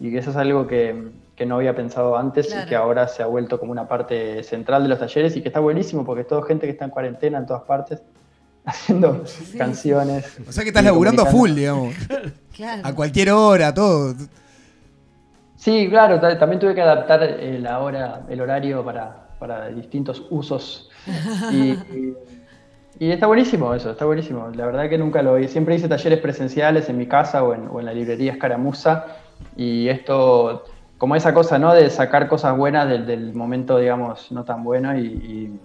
y 0.00 0.16
eso 0.16 0.30
es 0.30 0.36
algo 0.36 0.66
que, 0.66 1.10
que 1.34 1.46
no 1.46 1.56
había 1.56 1.74
pensado 1.74 2.16
antes 2.16 2.48
Claro. 2.48 2.62
y 2.64 2.68
que 2.68 2.76
ahora 2.76 3.08
se 3.08 3.22
ha 3.22 3.26
vuelto 3.26 3.58
como 3.60 3.72
una 3.72 3.86
parte 3.88 4.42
central 4.42 4.82
de 4.82 4.88
los 4.88 4.98
talleres 4.98 5.36
y 5.36 5.42
que 5.42 5.48
está 5.48 5.60
buenísimo 5.60 6.04
porque 6.04 6.22
es 6.22 6.26
todo 6.28 6.42
gente 6.42 6.66
que 6.66 6.72
está 6.72 6.84
en 6.84 6.90
cuarentena 6.90 7.38
en 7.38 7.46
todas 7.46 7.62
partes 7.62 8.02
haciendo 8.66 9.24
canciones. 9.56 10.38
O 10.48 10.52
sea 10.52 10.64
que 10.64 10.70
estás 10.70 10.84
laburando 10.84 11.22
a 11.22 11.26
full, 11.26 11.52
digamos. 11.52 11.94
Claro. 12.54 12.82
A 12.84 12.94
cualquier 12.94 13.30
hora, 13.30 13.72
todo. 13.72 14.14
Sí, 15.56 15.88
claro, 15.88 16.20
ta- 16.20 16.38
también 16.38 16.60
tuve 16.60 16.74
que 16.74 16.82
adaptar 16.82 17.22
eh, 17.22 17.58
la 17.60 17.78
hora, 17.80 18.22
el 18.28 18.40
horario 18.40 18.84
para, 18.84 19.28
para 19.38 19.68
distintos 19.68 20.24
usos. 20.30 20.90
Y, 21.52 21.56
y- 21.70 22.16
y 22.98 23.10
está 23.10 23.26
buenísimo 23.26 23.74
eso, 23.74 23.90
está 23.90 24.04
buenísimo. 24.04 24.48
La 24.54 24.66
verdad 24.66 24.88
que 24.88 24.98
nunca 24.98 25.22
lo 25.22 25.36
Siempre 25.48 25.74
hice 25.74 25.88
talleres 25.88 26.18
presenciales 26.20 26.88
en 26.88 26.98
mi 26.98 27.06
casa 27.06 27.42
o 27.44 27.54
en, 27.54 27.68
o 27.70 27.80
en 27.80 27.86
la 27.86 27.92
librería 27.92 28.32
Escaramuza. 28.32 29.04
Y 29.56 29.88
esto, 29.88 30.64
como 30.98 31.14
esa 31.14 31.34
cosa, 31.34 31.58
¿no? 31.58 31.74
De 31.74 31.90
sacar 31.90 32.26
cosas 32.28 32.56
buenas 32.56 32.88
del, 32.88 33.06
del 33.06 33.34
momento, 33.34 33.78
digamos, 33.78 34.32
no 34.32 34.44
tan 34.44 34.64
bueno. 34.64 34.98
Y, 34.98 35.06
y- 35.06 35.60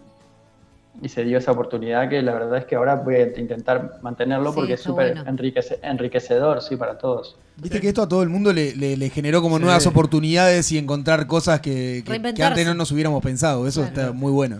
y 1.01 1.07
se 1.09 1.23
dio 1.23 1.37
esa 1.37 1.53
oportunidad 1.53 2.09
que 2.09 2.21
la 2.21 2.33
verdad 2.33 2.57
es 2.59 2.65
que 2.65 2.75
ahora 2.75 2.95
voy 2.95 3.15
a 3.15 3.39
intentar 3.39 3.99
mantenerlo 4.01 4.49
Sí, 4.51 4.55
porque 4.55 4.73
es 4.73 4.81
súper 4.81 5.13
bueno. 5.15 5.31
enriquece- 5.31 5.79
enriquecedor, 5.81 6.61
sí, 6.61 6.75
para 6.75 6.97
todos. 6.97 7.37
Viste 7.55 7.79
que 7.79 7.87
esto 7.87 8.03
a 8.03 8.09
todo 8.09 8.21
el 8.23 8.29
mundo 8.29 8.51
le, 8.53 8.75
le- 8.75 8.97
le 8.97 9.09
generó 9.09 9.41
como 9.41 9.55
Sí. 9.57 9.63
nuevas 9.63 9.87
oportunidades 9.87 10.69
y 10.73 10.77
encontrar 10.77 11.25
cosas 11.27 11.61
que, 11.61 11.71
que- 11.71 12.03
que 12.03 12.09
Reinventarse. 12.09 12.43
antes 12.51 12.67
no 12.67 12.73
nos 12.75 12.91
hubiéramos 12.91 13.23
pensado. 13.23 13.65
Eso 13.67 13.83
está 13.85 14.11
muy 14.11 14.31
bueno. 14.33 14.57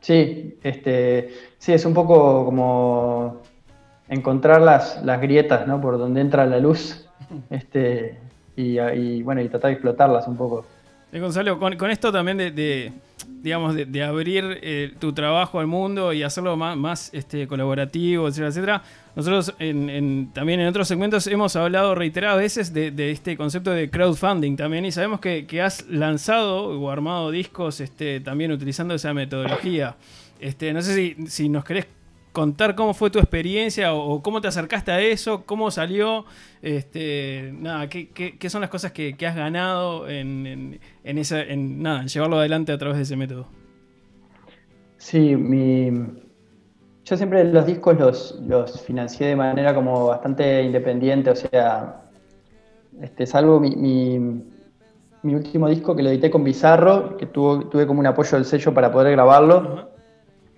Sí, 0.00 0.58
este, 0.62 1.30
sí, 1.58 1.72
es 1.72 1.84
un 1.84 1.94
poco 1.94 2.44
como 2.44 3.42
encontrar 4.08 4.60
las, 4.62 5.02
las 5.04 5.20
grietas, 5.20 5.66
¿no? 5.66 5.80
Por 5.80 5.98
donde 5.98 6.20
entra 6.20 6.46
la 6.46 6.58
luz, 6.58 7.06
este, 7.50 8.18
y, 8.56 8.80
y, 8.80 9.22
bueno, 9.22 9.40
y 9.40 9.48
tratar 9.48 9.68
de 9.68 9.74
explotarlas 9.74 10.26
un 10.26 10.36
poco. 10.36 10.64
Eh, 11.12 11.18
Gonzalo, 11.18 11.58
con, 11.58 11.90
esto 11.90 12.12
también 12.12 12.36
de, 12.36 12.52
de, 12.52 12.92
digamos, 13.42 13.74
de, 13.74 14.04
abrir 14.04 14.60
eh, 14.62 14.94
tu 14.98 15.12
trabajo 15.12 15.58
al 15.58 15.66
mundo 15.66 16.12
y 16.12 16.22
hacerlo 16.22 16.56
más, 16.56 16.76
más 16.76 17.10
este, 17.12 17.48
colaborativo, 17.48 18.28
etcétera, 18.28 18.48
etcétera. 18.48 18.82
Nosotros 19.16 19.54
en, 19.58 20.30
también 20.32 20.60
en 20.60 20.68
otros 20.68 20.86
segmentos 20.86 21.26
hemos 21.26 21.56
hablado 21.56 21.96
reiteradas 21.96 22.38
veces 22.38 22.72
de, 22.72 23.10
este 23.10 23.36
concepto 23.36 23.72
de 23.72 23.90
crowdfunding 23.90 24.56
también 24.56 24.84
y 24.84 24.92
sabemos 24.92 25.18
que, 25.18 25.46
que 25.46 25.60
has 25.60 25.84
lanzado 25.88 26.80
o 26.80 26.90
armado 26.90 27.32
discos 27.32 27.80
este, 27.80 28.20
también 28.20 28.52
utilizando 28.52 28.94
esa 28.94 29.12
metodología. 29.12 29.96
Este, 30.38 30.72
no 30.72 30.80
sé 30.80 30.94
si, 30.94 31.26
si 31.26 31.48
nos 31.48 31.64
querés 31.64 31.86
contar 32.32 32.74
cómo 32.76 32.94
fue 32.94 33.10
tu 33.10 33.18
experiencia 33.18 33.92
o, 33.94 34.14
o 34.14 34.22
cómo 34.22 34.40
te 34.40 34.48
acercaste 34.48 34.92
a 34.92 35.00
eso, 35.00 35.44
cómo 35.46 35.70
salió, 35.70 36.24
este, 36.62 37.52
nada, 37.54 37.88
qué, 37.88 38.10
qué- 38.10 38.38
qué 38.38 38.50
son 38.50 38.60
las 38.60 38.70
cosas 38.70 38.92
que, 38.92 39.16
que 39.16 39.26
has 39.26 39.36
ganado 39.36 40.08
en, 40.08 40.46
en, 40.46 40.80
en 41.04 41.18
esa, 41.18 41.40
en, 41.42 41.82
nada, 41.82 42.02
en 42.02 42.08
llevarlo 42.08 42.38
adelante 42.38 42.72
a 42.72 42.78
través 42.78 42.96
de 42.98 43.02
ese 43.04 43.16
método. 43.16 43.48
Sí, 44.98 45.34
mi, 45.36 45.90
yo 47.04 47.16
siempre 47.16 47.44
los 47.44 47.66
discos 47.66 47.98
los, 47.98 48.40
los 48.46 48.80
financié 48.82 49.28
de 49.28 49.36
manera 49.36 49.74
como 49.74 50.06
bastante 50.06 50.62
independiente, 50.62 51.30
o 51.30 51.36
sea, 51.36 52.10
este, 53.00 53.26
salvo 53.26 53.60
mi, 53.60 53.76
mi, 53.76 54.18
mi 55.22 55.34
último 55.34 55.68
disco 55.68 55.96
que 55.96 56.02
lo 56.02 56.10
edité 56.10 56.30
con 56.30 56.44
Bizarro, 56.44 57.16
que 57.16 57.26
tuvo, 57.26 57.68
tuve 57.68 57.86
como 57.86 58.00
un 58.00 58.06
apoyo 58.06 58.32
del 58.38 58.44
sello 58.46 58.74
para 58.74 58.92
poder 58.92 59.12
grabarlo. 59.12 59.90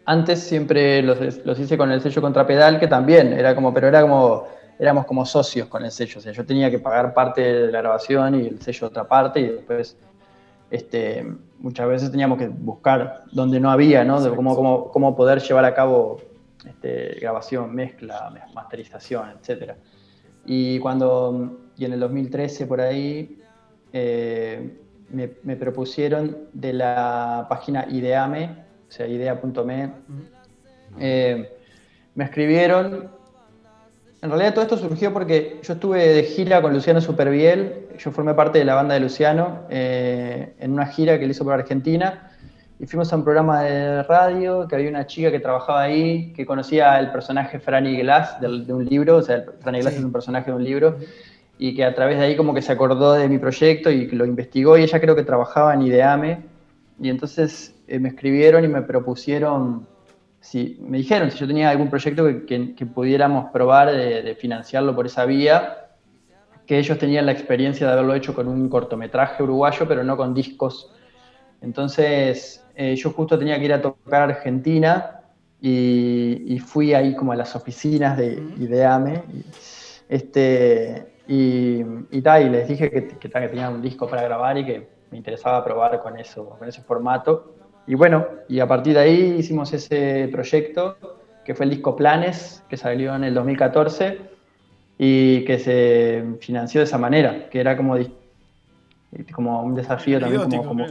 Antes 0.04 0.40
siempre 0.40 1.02
los, 1.02 1.44
los 1.44 1.58
hice 1.58 1.78
con 1.78 1.92
el 1.92 2.00
sello 2.00 2.20
Contrapedal, 2.20 2.80
que 2.80 2.88
también 2.88 3.32
era 3.32 3.54
como, 3.54 3.72
pero 3.72 3.88
era 3.88 4.02
como, 4.02 4.46
éramos 4.78 5.06
como 5.06 5.24
socios 5.24 5.68
con 5.68 5.84
el 5.84 5.90
sello, 5.90 6.18
o 6.18 6.20
sea, 6.22 6.32
yo 6.32 6.44
tenía 6.44 6.70
que 6.70 6.78
pagar 6.78 7.14
parte 7.14 7.40
de 7.40 7.72
la 7.72 7.80
grabación 7.80 8.34
y 8.34 8.46
el 8.48 8.60
sello 8.60 8.88
otra 8.88 9.06
parte 9.06 9.40
y 9.40 9.48
después 9.48 9.96
este, 10.72 11.24
muchas 11.58 11.86
veces 11.86 12.10
teníamos 12.10 12.38
que 12.38 12.48
buscar 12.48 13.24
donde 13.30 13.60
no 13.60 13.70
había, 13.70 14.04
¿no? 14.04 14.20
De 14.20 14.34
cómo, 14.34 14.56
cómo, 14.56 14.90
cómo 14.90 15.14
poder 15.14 15.40
llevar 15.40 15.66
a 15.66 15.74
cabo 15.74 16.20
este, 16.66 17.18
grabación, 17.20 17.74
mezcla, 17.74 18.32
masterización, 18.54 19.30
etc. 19.30 19.74
Y 20.46 20.78
cuando, 20.78 21.58
y 21.76 21.84
en 21.84 21.92
el 21.92 22.00
2013 22.00 22.66
por 22.66 22.80
ahí, 22.80 23.40
eh, 23.92 24.78
me, 25.10 25.30
me 25.42 25.56
propusieron 25.56 26.38
de 26.54 26.72
la 26.72 27.46
página 27.48 27.86
Ideame, 27.90 28.61
o 28.92 28.94
sea, 28.94 29.06
idea.me, 29.06 29.90
eh, 31.00 31.50
me 32.14 32.24
escribieron. 32.24 33.08
En 34.20 34.28
realidad 34.28 34.52
todo 34.52 34.64
esto 34.64 34.76
surgió 34.76 35.14
porque 35.14 35.60
yo 35.62 35.72
estuve 35.72 36.08
de 36.08 36.22
gira 36.24 36.60
con 36.60 36.74
Luciano 36.74 37.00
Superviel, 37.00 37.86
yo 37.98 38.10
formé 38.10 38.34
parte 38.34 38.58
de 38.58 38.66
la 38.66 38.74
banda 38.74 38.92
de 38.92 39.00
Luciano 39.00 39.60
eh, 39.70 40.52
en 40.58 40.72
una 40.72 40.84
gira 40.84 41.18
que 41.18 41.24
él 41.24 41.30
hizo 41.30 41.42
por 41.42 41.54
Argentina. 41.54 42.32
Y 42.78 42.84
fuimos 42.84 43.10
a 43.14 43.16
un 43.16 43.24
programa 43.24 43.62
de 43.62 44.02
radio 44.02 44.68
que 44.68 44.74
había 44.74 44.90
una 44.90 45.06
chica 45.06 45.30
que 45.30 45.40
trabajaba 45.40 45.80
ahí 45.80 46.34
que 46.34 46.44
conocía 46.44 46.98
el 46.98 47.12
personaje 47.12 47.60
Franny 47.60 47.96
Glass 47.96 48.42
de, 48.42 48.74
un 48.74 48.84
libro, 48.84 49.16
o 49.16 49.22
sea, 49.22 49.42
Franny 49.60 49.80
Glass 49.80 49.94
Sí. 49.94 50.00
es 50.00 50.04
un 50.04 50.12
personaje 50.12 50.50
de 50.50 50.56
un 50.58 50.64
libro. 50.64 50.98
Y 51.58 51.74
que 51.74 51.86
a 51.86 51.94
través 51.94 52.18
de 52.18 52.26
ahí 52.26 52.36
como 52.36 52.52
que 52.52 52.60
se 52.60 52.72
acordó 52.72 53.14
de 53.14 53.26
mi 53.26 53.38
proyecto 53.38 53.90
y 53.90 54.10
lo 54.10 54.26
investigó. 54.26 54.76
Y 54.76 54.82
ella 54.82 55.00
creo 55.00 55.16
que 55.16 55.22
trabajaba 55.22 55.72
en 55.72 55.80
Ideame. 55.80 56.40
Y 57.00 57.08
entonces 57.08 57.74
eh, 57.94 57.98
me 58.00 58.10
escribieron 58.10 58.64
y 58.64 58.68
me 58.68 58.82
propusieron 58.82 59.88
si 60.40 60.78
me 60.80 60.98
dijeron 60.98 61.30
si 61.30 61.38
yo 61.38 61.46
tenía 61.46 61.70
algún 61.70 61.90
proyecto 61.90 62.26
que, 62.26 62.44
que- 62.46 62.74
que 62.74 62.86
pudiéramos 62.86 63.50
probar 63.52 63.90
de, 63.92 64.22
de 64.22 64.34
financiarlo 64.36 64.94
por 64.96 65.06
esa 65.06 65.24
vía, 65.26 65.78
que 66.66 66.78
ellos 66.78 66.98
tenían 66.98 67.26
la 67.26 67.32
experiencia 67.32 67.86
de 67.86 67.92
haberlo 67.92 68.14
hecho 68.14 68.34
con 68.34 68.48
un 68.48 68.68
cortometraje 68.68 69.42
uruguayo, 69.42 69.86
pero 69.88 70.04
no 70.04 70.16
con 70.16 70.34
discos. 70.34 70.92
Entonces 71.60 72.70
eh, 72.74 72.96
yo 72.96 73.10
justo 73.12 73.38
tenía 73.38 73.58
que 73.58 73.64
ir 73.66 73.72
a 73.74 73.82
tocar 73.82 74.22
a 74.22 74.24
Argentina 74.26 75.20
y, 75.60 76.54
y 76.54 76.58
fui 76.60 76.94
ahí 76.94 77.14
como 77.16 77.32
a 77.32 77.36
las 77.36 77.56
oficinas 77.56 78.16
de 78.18 78.32
Ideame. 78.56 79.24
y, 79.32 79.44
Este, 80.08 81.22
y, 81.26 81.82
y, 82.10 82.22
ta, 82.22 82.40
y 82.40 82.50
les 82.50 82.68
dije 82.68 82.90
que, 82.90 83.18
que, 83.18 83.28
ta, 83.28 83.40
que 83.40 83.48
tenía 83.48 83.70
un 83.70 83.80
disco 83.82 84.08
para 84.10 84.22
grabar 84.22 84.58
y 84.58 84.66
que 84.66 84.90
me 85.10 85.18
interesaba 85.18 85.64
probar 85.64 86.00
con, 86.02 86.18
eso, 86.18 86.48
con 86.58 86.68
ese 86.68 86.82
formato. 86.82 87.61
Y 87.86 87.94
bueno, 87.94 88.26
y 88.48 88.60
a 88.60 88.66
partir 88.68 88.94
de 88.94 89.00
ahí 89.00 89.36
hicimos 89.38 89.72
ese 89.72 90.28
proyecto, 90.30 90.96
que 91.44 91.54
fue 91.54 91.64
el 91.64 91.70
disco 91.70 91.96
Planes, 91.96 92.62
que 92.68 92.76
salió 92.76 93.14
en 93.16 93.24
el 93.24 93.34
2014 93.34 94.18
y 94.98 95.44
que 95.44 95.58
se 95.58 96.24
financió 96.40 96.80
de 96.80 96.84
esa 96.84 96.98
manera, 96.98 97.48
que 97.50 97.60
era 97.60 97.76
como, 97.76 97.96
como 99.32 99.62
un 99.62 99.74
desafío 99.74 100.20
también, 100.20 100.42
como, 100.42 100.64
como- 100.64 100.86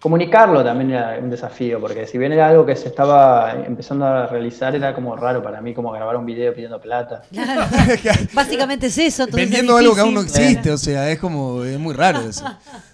comunicarlo 0.00 0.62
también 0.62 0.92
era 0.92 1.18
un 1.20 1.28
desafío, 1.28 1.80
porque 1.80 2.06
si 2.06 2.18
bien 2.18 2.30
era 2.32 2.48
algo 2.48 2.64
que 2.64 2.76
se 2.76 2.86
estaba 2.88 3.52
empezando 3.66 4.06
a 4.06 4.26
realizar, 4.28 4.74
era 4.76 4.94
como 4.94 5.16
raro 5.16 5.42
para 5.42 5.60
mí, 5.60 5.74
como 5.74 5.90
grabar 5.90 6.16
un 6.16 6.24
video 6.24 6.54
pidiendo 6.54 6.80
plata. 6.80 7.22
Básicamente 8.32 8.86
es 8.86 8.98
eso. 8.98 9.24
entonces 9.24 9.50
Vendiendo 9.50 9.76
es 9.76 9.82
algo 9.84 9.94
que 9.96 10.00
aún 10.00 10.14
no 10.14 10.20
existe, 10.20 10.70
o 10.70 10.78
sea, 10.78 11.10
es 11.10 11.18
como, 11.18 11.64
es 11.64 11.78
muy 11.78 11.94
raro 11.94 12.20
eso. 12.20 12.44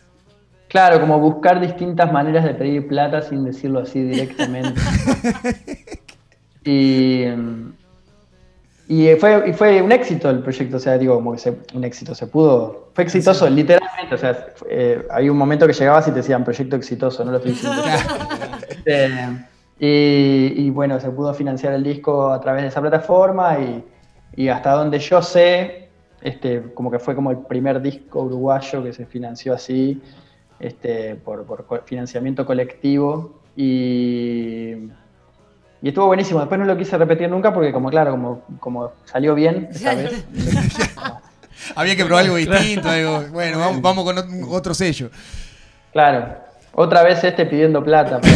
Claro, 0.74 1.00
como 1.00 1.20
buscar 1.20 1.60
distintas 1.60 2.12
maneras 2.12 2.42
de 2.44 2.52
pedir 2.52 2.88
plata 2.88 3.22
sin 3.22 3.44
decirlo 3.44 3.78
así 3.78 4.02
directamente. 4.02 4.80
y, 6.64 7.26
y, 8.88 9.14
fue, 9.14 9.50
y 9.50 9.52
fue 9.52 9.80
un 9.80 9.92
éxito 9.92 10.28
el 10.30 10.40
proyecto, 10.40 10.78
o 10.78 10.80
sea, 10.80 10.98
digo, 10.98 11.14
como 11.14 11.30
que 11.34 11.38
se- 11.38 11.56
un 11.74 11.84
éxito, 11.84 12.12
se 12.12 12.26
pudo, 12.26 12.88
fue 12.92 13.04
exitoso, 13.04 13.48
literalmente, 13.48 14.16
o 14.16 14.18
sea, 14.18 14.46
eh, 14.68 15.06
hay 15.12 15.28
un 15.28 15.36
momento 15.38 15.64
que 15.68 15.74
llegabas 15.74 16.08
y 16.08 16.10
te 16.10 16.16
decían 16.16 16.42
proyecto 16.42 16.74
exitoso, 16.74 17.24
no 17.24 17.30
lo 17.30 17.36
estoy 17.36 17.52
diciendo. 17.52 17.80
Este, 18.68 19.46
y, 19.78 20.54
y 20.66 20.70
bueno, 20.70 20.98
se 20.98 21.08
pudo 21.10 21.32
financiar 21.34 21.72
el 21.74 21.84
disco 21.84 22.32
a 22.32 22.40
través 22.40 22.62
de 22.62 22.68
esa 22.70 22.80
plataforma 22.80 23.60
y, 23.60 23.84
y 24.34 24.48
hasta 24.48 24.72
donde 24.72 24.98
yo 24.98 25.22
sé, 25.22 25.88
este, 26.20 26.72
como 26.74 26.90
que 26.90 26.98
fue 26.98 27.14
como 27.14 27.30
el 27.30 27.38
primer 27.38 27.80
disco 27.80 28.22
uruguayo 28.22 28.82
que 28.82 28.92
se 28.92 29.06
financió 29.06 29.54
así, 29.54 30.02
este, 30.60 31.14
por, 31.16 31.44
financiamiento 31.86 32.44
colectivo 32.46 33.40
y, 33.56 34.72
y 35.82 35.88
estuvo 35.88 36.06
buenísimo. 36.06 36.40
Después 36.40 36.58
no 36.58 36.66
lo 36.66 36.76
quise 36.76 36.96
repetir 36.98 37.28
nunca 37.28 37.52
porque 37.52 37.72
como 37.72 37.90
claro, 37.90 38.12
como, 38.12 38.42
como 38.60 38.92
salió 39.04 39.34
bien 39.34 39.68
esta 39.70 39.94
vez. 39.94 40.24
Había 41.76 41.96
que 41.96 42.04
probar 42.04 42.24
algo 42.24 42.36
distinto, 42.36 42.88
algo, 42.88 43.24
bueno, 43.32 43.58
vamos, 43.58 43.80
vamos 43.82 44.04
con 44.04 44.16
ot- 44.16 44.46
otro 44.50 44.74
sello. 44.74 45.10
Claro, 45.92 46.36
otra 46.72 47.02
vez 47.02 47.22
este 47.24 47.46
pidiendo 47.46 47.82
plata. 47.82 48.20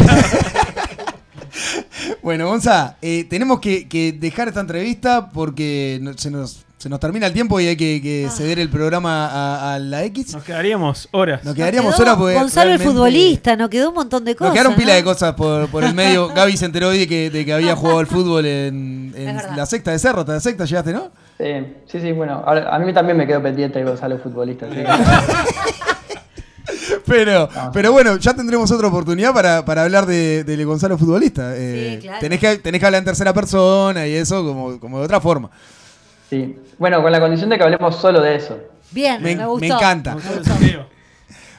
Bueno, 2.21 2.47
Gonza, 2.47 2.97
eh, 3.01 3.25
tenemos 3.29 3.59
que, 3.59 3.87
que 3.87 4.11
dejar 4.11 4.47
esta 4.47 4.59
entrevista 4.59 5.29
porque 5.31 5.99
se 6.17 6.29
nos 6.29 6.65
se 6.79 6.87
nos 6.87 7.01
termina 7.01 7.27
el 7.27 7.33
tiempo 7.33 7.59
y 7.59 7.67
hay 7.67 7.75
que, 7.75 8.01
que 8.01 8.29
ceder 8.31 8.57
el 8.57 8.69
programa 8.69 9.27
a, 9.27 9.73
a 9.75 9.79
la 9.79 10.05
X. 10.05 10.33
Nos 10.33 10.43
quedaríamos 10.43 11.09
horas. 11.11 11.43
Nos 11.43 11.53
quedaríamos 11.53 11.99
horas 11.99 12.15
porque. 12.15 12.35
Gonzalo 12.35 12.71
el 12.71 12.79
futbolista, 12.79 13.57
nos 13.57 13.69
quedó 13.69 13.89
un 13.89 13.95
montón 13.95 14.23
de 14.23 14.33
cosas. 14.33 14.53
Nos 14.53 14.53
quedaron 14.53 14.75
pila 14.77 14.93
¿no? 14.93 14.95
de 14.95 15.03
cosas 15.03 15.35
por, 15.35 15.67
por 15.67 15.83
el 15.83 15.93
medio. 15.93 16.29
Gaby 16.33 16.55
se 16.55 16.63
enteró 16.65 16.87
hoy 16.87 16.99
de 16.99 17.07
que, 17.09 17.29
de 17.29 17.43
que 17.43 17.51
había 17.51 17.75
jugado 17.75 17.99
al 17.99 18.07
fútbol 18.15 18.45
en, 18.45 19.13
la 19.57 19.65
secta 19.65 19.91
de 19.91 19.99
Cerro. 19.99 20.23
¿Te 20.23 20.31
la 20.31 20.39
secta 20.39 20.63
llegaste, 20.63 20.93
no? 20.93 21.11
Sí, 21.37 21.45
sí, 21.85 21.99
sí, 21.99 22.11
bueno, 22.13 22.43
ahora, 22.45 22.73
a 22.73 22.79
mí 22.79 22.93
también 22.93 23.17
me 23.17 23.27
quedó 23.27 23.43
pendiente 23.43 23.83
Gonzalo 23.83 24.17
futbolista. 24.17 24.69
que- 24.69 24.87
Pero, 27.05 27.49
pero 27.73 27.91
bueno, 27.91 28.17
ya 28.17 28.35
tendremos 28.35 28.71
otra 28.71 28.87
oportunidad 28.87 29.33
para, 29.33 29.65
para 29.65 29.83
hablar 29.83 30.05
de, 30.05 30.43
de 30.43 30.63
Gonzalo 30.63 30.97
futbolista. 30.97 31.53
Eh, 31.55 31.97
claro. 32.01 32.19
tenés, 32.19 32.39
que, 32.39 32.57
tenés 32.59 32.79
que 32.79 32.85
hablar 32.85 32.99
en 32.99 33.05
tercera 33.05 33.33
persona 33.33 34.05
y 34.07 34.13
eso 34.13 34.45
como, 34.45 34.79
como 34.79 34.99
de 34.99 35.05
otra 35.05 35.19
forma. 35.19 35.49
Sí. 36.29 36.57
Bueno, 36.77 37.01
con 37.01 37.11
la 37.11 37.19
condición 37.19 37.49
de 37.49 37.57
que 37.57 37.63
hablemos 37.63 37.95
solo 37.95 38.21
de 38.21 38.35
eso. 38.35 38.57
Bien, 38.91 39.21
Me, 39.21 39.35
me, 39.35 39.45
gustó. 39.45 39.59
me 39.59 39.67
encanta. 39.67 40.15
Me 40.15 40.21
gustó. 40.21 40.53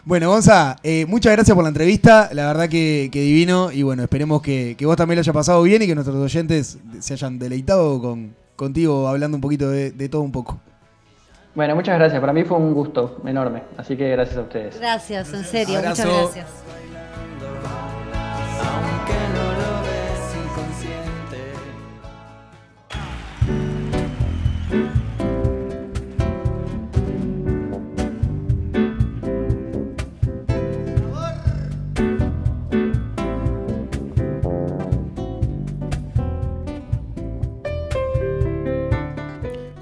Bueno, 0.04 0.30
Gonza, 0.30 0.76
eh, 0.82 1.04
muchas 1.06 1.32
gracias 1.32 1.54
por 1.54 1.62
la 1.62 1.68
entrevista. 1.68 2.30
La 2.32 2.46
verdad 2.46 2.68
que, 2.68 3.10
que 3.12 3.20
divino. 3.20 3.70
Y 3.70 3.82
bueno, 3.82 4.02
esperemos 4.02 4.40
que, 4.40 4.74
que 4.78 4.86
vos 4.86 4.96
también 4.96 5.16
lo 5.16 5.20
haya 5.20 5.32
pasado 5.32 5.62
bien 5.62 5.82
y 5.82 5.86
que 5.86 5.94
nuestros 5.94 6.16
oyentes 6.16 6.78
se 7.00 7.12
hayan 7.12 7.38
deleitado 7.38 8.00
con, 8.00 8.34
contigo 8.56 9.06
hablando 9.08 9.36
un 9.36 9.40
poquito 9.42 9.68
de, 9.70 9.90
de 9.92 10.08
todo 10.08 10.22
un 10.22 10.32
poco. 10.32 10.58
Bueno, 11.54 11.74
muchas 11.74 11.98
gracias. 11.98 12.20
Para 12.20 12.32
mí 12.32 12.44
fue 12.44 12.56
un 12.56 12.72
gusto 12.72 13.20
enorme. 13.26 13.62
Así 13.76 13.96
que 13.96 14.08
gracias 14.10 14.38
a 14.38 14.42
ustedes. 14.42 14.78
Gracias, 14.78 15.32
en 15.34 15.44
serio, 15.44 15.78
Abrazo. 15.78 16.06
muchas 16.06 16.34
gracias. 16.34 16.79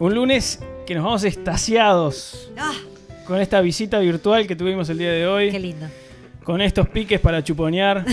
Un 0.00 0.14
lunes 0.14 0.60
que 0.86 0.94
nos 0.94 1.04
vamos 1.04 1.24
estasiados 1.24 2.50
Ah, 2.56 2.72
con 3.26 3.40
esta 3.40 3.60
visita 3.60 3.98
virtual 3.98 4.46
que 4.46 4.56
tuvimos 4.56 4.88
el 4.88 4.98
día 4.98 5.10
de 5.12 5.26
hoy. 5.26 5.50
qué 5.50 5.58
lindo. 5.60 5.86
Con 6.44 6.60
estos 6.60 6.88
piques 6.88 7.20
para 7.20 7.42
chuponear. 7.44 8.04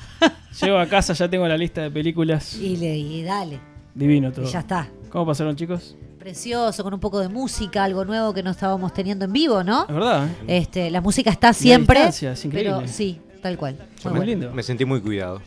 Llego 0.62 0.78
a 0.78 0.86
casa, 0.86 1.12
ya 1.14 1.28
tengo 1.28 1.46
la 1.48 1.56
lista 1.56 1.82
de 1.82 1.90
películas. 1.90 2.54
Y, 2.56 2.76
le, 2.76 2.96
y 2.96 3.22
dale, 3.22 3.58
Divino 3.94 4.30
todo. 4.32 4.44
y 4.46 4.48
ya 4.50 4.60
está. 4.60 4.88
¿Cómo 5.08 5.26
pasaron, 5.26 5.56
chicos? 5.56 5.96
Precioso, 6.18 6.84
con 6.84 6.92
un 6.92 7.00
poco 7.00 7.18
de 7.20 7.28
música, 7.28 7.82
algo 7.82 8.04
nuevo 8.04 8.34
que 8.34 8.42
no 8.42 8.50
estábamos 8.50 8.92
teniendo 8.92 9.24
en 9.24 9.32
vivo, 9.32 9.64
¿no? 9.64 9.86
Es 9.88 9.94
verdad, 9.94 10.26
¿eh? 10.46 10.58
Este, 10.58 10.90
la 10.90 11.00
música 11.00 11.30
está 11.30 11.52
siempre. 11.54 11.96
distancia, 11.98 12.32
es 12.32 12.44
increíble. 12.44 12.74
Pero 12.76 12.88
sí, 12.88 13.18
tal 13.42 13.56
cual. 13.56 13.76
Muy 13.76 13.86
Muy 14.04 14.10
bueno. 14.12 14.24
lindo. 14.24 14.52
Me 14.52 14.62
sentí 14.62 14.84
muy 14.84 15.00
cuidado. 15.00 15.40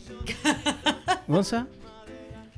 ¿Gonza? 1.28 1.66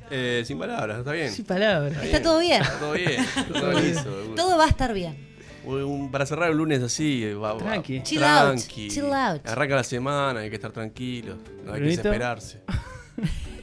Eh, 0.09 0.43
sin 0.45 0.57
palabras, 0.57 0.99
está 0.99 1.11
bien. 1.11 1.31
Sin 1.31 1.45
palabras. 1.45 2.03
Está 2.03 2.21
todo 2.21 2.39
bien. 2.39 2.61
Está 2.61 2.79
todo 2.79 2.91
bien. 2.93 3.25
todo 3.53 3.79
liso. 3.79 4.03
Todo 4.35 4.57
va 4.57 4.65
a 4.65 4.69
estar 4.69 4.93
bien. 4.93 5.27
Un- 5.65 6.09
para 6.11 6.25
cerrar 6.25 6.49
el 6.49 6.55
lunes 6.57 6.81
así, 6.81 7.25
eh, 7.25 7.33
va, 7.35 7.51
va- 7.53 7.59
Tranqui. 7.59 8.01
Chill 8.03 8.23
out, 8.23 8.57
chill 8.57 9.11
out. 9.13 9.45
Arranca 9.45 9.75
la 9.75 9.83
semana, 9.83 10.39
hay 10.39 10.49
que 10.49 10.55
estar 10.55 10.71
tranquilo, 10.71 11.35
no 11.65 11.73
hay 11.73 11.81
que 11.81 11.87
desesperarse. 11.87 12.61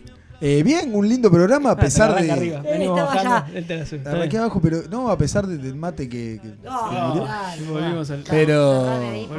Eh, 0.47 0.63
bien, 0.63 0.95
un 0.95 1.09
lindo 1.09 1.31
programa 1.31 1.71
a 1.71 1.73
Ah, 1.73 1.77
pesar 1.77 2.21
de. 2.21 2.31
arriba. 2.31 2.61
Venimos 2.61 2.99
estaba 2.99 3.15
bajando. 3.15 3.35
allá. 3.47 3.59
Él 3.59 3.67
te 3.67 3.77
la 3.79 3.87
sube. 3.87 3.97
Está 3.97 4.11
Arranqué 4.11 4.29
bien. 4.29 4.41
abajo, 4.43 4.61
pero 4.61 4.79
no, 4.91 5.09
a 5.09 5.17
pesar 5.17 5.47
de- 5.47 5.57
del 5.57 5.75
mate 5.75 6.07
que. 6.07 6.39
que- 6.43 6.49
No, 6.63 6.91
que 6.91 6.97
murió. 7.01 7.25
dale, 7.25 7.63
Volvimos 7.71 8.11
al. 8.11 8.25
Pero, 8.29 8.87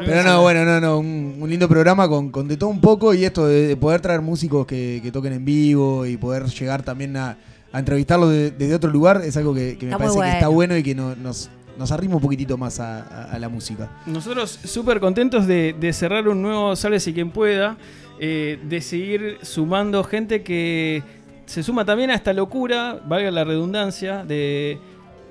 pero 0.03 0.23
no, 0.23 0.41
bueno, 0.41 0.65
no, 0.65 0.81
no, 0.81 0.97
un, 0.97 1.37
un 1.39 1.47
lindo 1.47 1.69
programa 1.69 2.09
con, 2.09 2.31
con 2.31 2.47
de 2.47 2.57
todo 2.57 2.71
un 2.71 2.81
poco 2.81 3.13
y 3.13 3.23
esto 3.23 3.45
de, 3.45 3.67
de 3.67 3.77
poder 3.77 4.01
traer 4.01 4.21
músicos 4.21 4.65
que, 4.65 4.99
que 5.03 5.11
toquen 5.11 5.33
en 5.33 5.45
vivo 5.45 6.07
y 6.07 6.17
poder 6.17 6.45
llegar 6.45 6.81
también 6.81 7.15
a, 7.17 7.37
a 7.71 7.77
entrevistarlos 7.79 8.31
de- 8.31 8.49
desde 8.49 8.73
otro 8.73 8.89
lugar 8.89 9.21
es 9.23 9.37
algo 9.37 9.53
que, 9.53 9.77
que 9.77 9.85
me 9.85 9.95
parece 9.97 10.19
que 10.19 10.29
está 10.31 10.47
bueno 10.47 10.75
y 10.75 10.81
que 10.81 10.95
no- 10.95 11.15
nos, 11.15 11.51
nos 11.77 11.91
arrima 11.91 12.15
un 12.15 12.21
poquitito 12.21 12.57
más 12.57 12.79
a, 12.79 13.01
a- 13.03 13.23
a 13.31 13.37
la 13.37 13.47
música. 13.49 13.91
Nosotros 14.07 14.59
súper 14.63 14.99
contentos 14.99 15.45
de, 15.45 15.75
de 15.79 15.93
cerrar 15.93 16.27
un 16.27 16.41
nuevo 16.41 16.75
Sálvese 16.75 17.13
quien 17.13 17.29
pueda, 17.29 17.77
eh, 18.19 18.59
de 18.63 18.81
seguir 18.81 19.37
sumando 19.41 20.03
gente 20.03 20.43
que 20.43 21.03
se 21.45 21.63
suma 21.63 21.85
también 21.85 22.09
a 22.09 22.15
esta 22.15 22.33
locura, 22.33 23.01
valga 23.05 23.31
la 23.31 23.43
redundancia, 23.43 24.23
de 24.23 24.79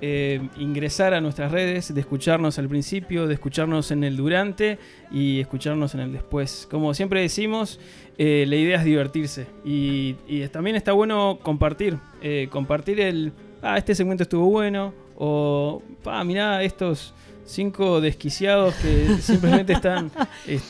eh, 0.07 0.39
ingresar 0.59 1.15
a 1.15 1.21
nuestras 1.23 1.51
redes, 1.51 1.95
de 1.95 2.01
escucharnos 2.01 2.59
al 2.59 2.69
principio, 2.69 3.27
de 3.27 3.33
escucharnos 3.33 3.91
en 3.91 4.05
el 4.05 4.19
durante 4.19 4.79
y 5.11 5.41
escucharnos 5.41 5.95
en 5.95 6.01
el 6.01 6.13
después. 6.13 6.69
Como 6.71 6.93
siempre 6.93 7.23
decimos, 7.23 7.81
eh, 8.19 8.45
la 8.47 8.57
idea 8.57 8.79
es 8.79 8.85
divertirse 8.85 9.47
y, 9.65 10.17
y 10.27 10.47
también 10.49 10.77
está 10.77 10.93
bueno 10.93 11.39
compartir, 11.43 11.99
eh, 12.21 12.49
compartir 12.51 13.01
el, 13.01 13.33
ah, 13.63 13.79
este 13.79 13.95
segmento 13.95 14.25
estuvo 14.25 14.45
bueno, 14.51 14.93
o, 15.17 15.81
ah, 16.05 16.23
mirá, 16.23 16.63
estos 16.63 17.15
cinco 17.47 18.03
desquiciados 18.03 18.75
que 18.75 19.17
simplemente 19.23 19.73
están 19.73 20.11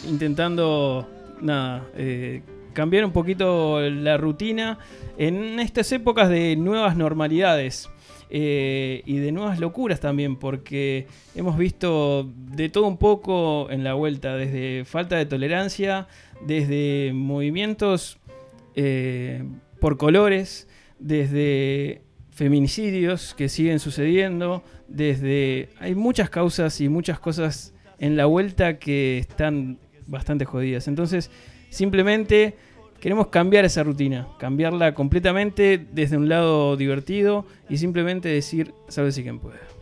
intentando, 0.06 1.08
nada, 1.44 1.86
eh, 1.96 2.42
cambiar 2.72 3.04
un 3.04 3.12
poquito 3.12 3.80
la 3.80 4.16
rutina 4.16 4.78
en 5.18 5.60
estas 5.60 5.92
épocas 5.92 6.28
de 6.28 6.56
nuevas 6.56 6.96
normalidades. 6.96 7.88
eh, 8.30 9.02
y 9.04 9.18
de 9.18 9.30
nuevas 9.30 9.60
locuras 9.60 10.00
también, 10.00 10.36
porque 10.36 11.06
hemos 11.36 11.56
visto 11.56 12.28
de 12.34 12.68
todo 12.68 12.86
un 12.88 12.96
poco 12.96 13.70
en 13.70 13.84
la 13.84 13.94
vuelta, 13.94 14.34
desde 14.34 14.84
falta 14.84 15.16
de 15.16 15.26
tolerancia, 15.26 16.08
desde 16.44 17.12
movimientos 17.14 18.18
eh, 18.74 19.44
por 19.78 19.98
colores, 19.98 20.66
desde 20.98 22.02
feminicidios 22.30 23.34
que 23.34 23.48
siguen 23.48 23.78
sucediendo, 23.78 24.64
desde... 24.88 25.68
Hay 25.78 25.94
muchas 25.94 26.28
causas 26.28 26.80
y 26.80 26.88
muchas 26.88 27.20
cosas 27.20 27.72
en 28.00 28.16
la 28.16 28.26
vuelta 28.26 28.80
que 28.80 29.18
están 29.18 29.78
bastante 30.06 30.44
jodidas. 30.44 30.88
Entonces, 30.88 31.30
simplemente 31.70 32.54
queremos 33.00 33.28
cambiar 33.28 33.64
esa 33.64 33.82
rutina, 33.82 34.28
cambiarla 34.38 34.94
completamente 34.94 35.84
desde 35.92 36.16
un 36.16 36.28
lado 36.28 36.76
divertido 36.76 37.44
y 37.68 37.78
simplemente 37.78 38.28
decir, 38.28 38.72
si 38.88 39.22
quien 39.22 39.38
puede. 39.40 39.73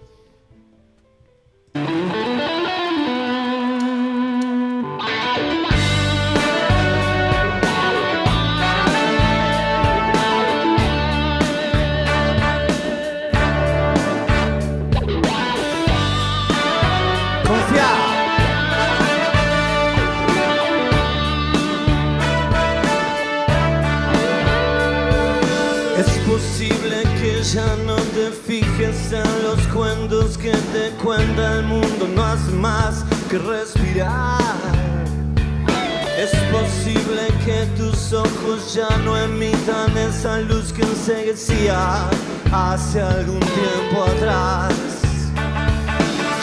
Ojos 38.23 38.75
ya 38.75 38.89
no 39.05 39.17
emitan 39.17 39.97
esa 39.97 40.39
luz 40.41 40.73
que 40.73 40.83
enseguecía 40.83 42.09
hace 42.53 43.01
algún 43.01 43.41
tiempo 43.41 44.05
atrás. 44.05 44.73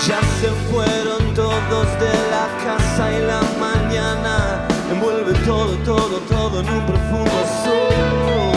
Ya 0.07 0.19
se 0.39 0.49
fueron 0.71 1.33
todos 1.33 1.87
de 2.03 2.13
la 2.33 2.47
casa 2.65 3.03
y 3.11 3.21
la 3.31 3.41
mañana 3.59 4.67
envuelve 4.91 5.33
todo, 5.45 5.75
todo, 5.85 6.17
todo 6.29 6.61
en 6.61 6.69
un 6.69 6.85
profundo 6.85 7.31
azul. 7.43 8.48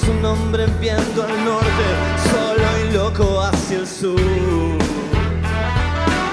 Es 0.00 0.08
un 0.08 0.24
hombre 0.24 0.66
viendo 0.80 1.22
al 1.22 1.44
norte, 1.44 1.86
solo 2.30 2.66
y 2.84 2.92
loco 2.92 3.40
hacia 3.42 3.78
el 3.78 3.86
sur. 3.86 4.78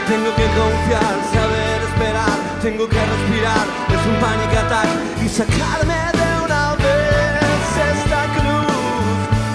Tengo 0.07 0.29
que 0.39 0.47
confiar, 0.59 1.15
saber 1.33 1.77
esperar, 1.89 2.37
tengo 2.61 2.87
que 2.87 2.99
respirar, 3.13 3.65
es 3.89 4.03
un 4.11 4.15
panic 4.21 4.53
attack 4.63 4.89
y 5.23 5.29
sacarme 5.29 5.99
de 6.19 6.27
una 6.45 6.75
vez 6.75 7.65
esta 7.93 8.21
cruz. 8.37 8.73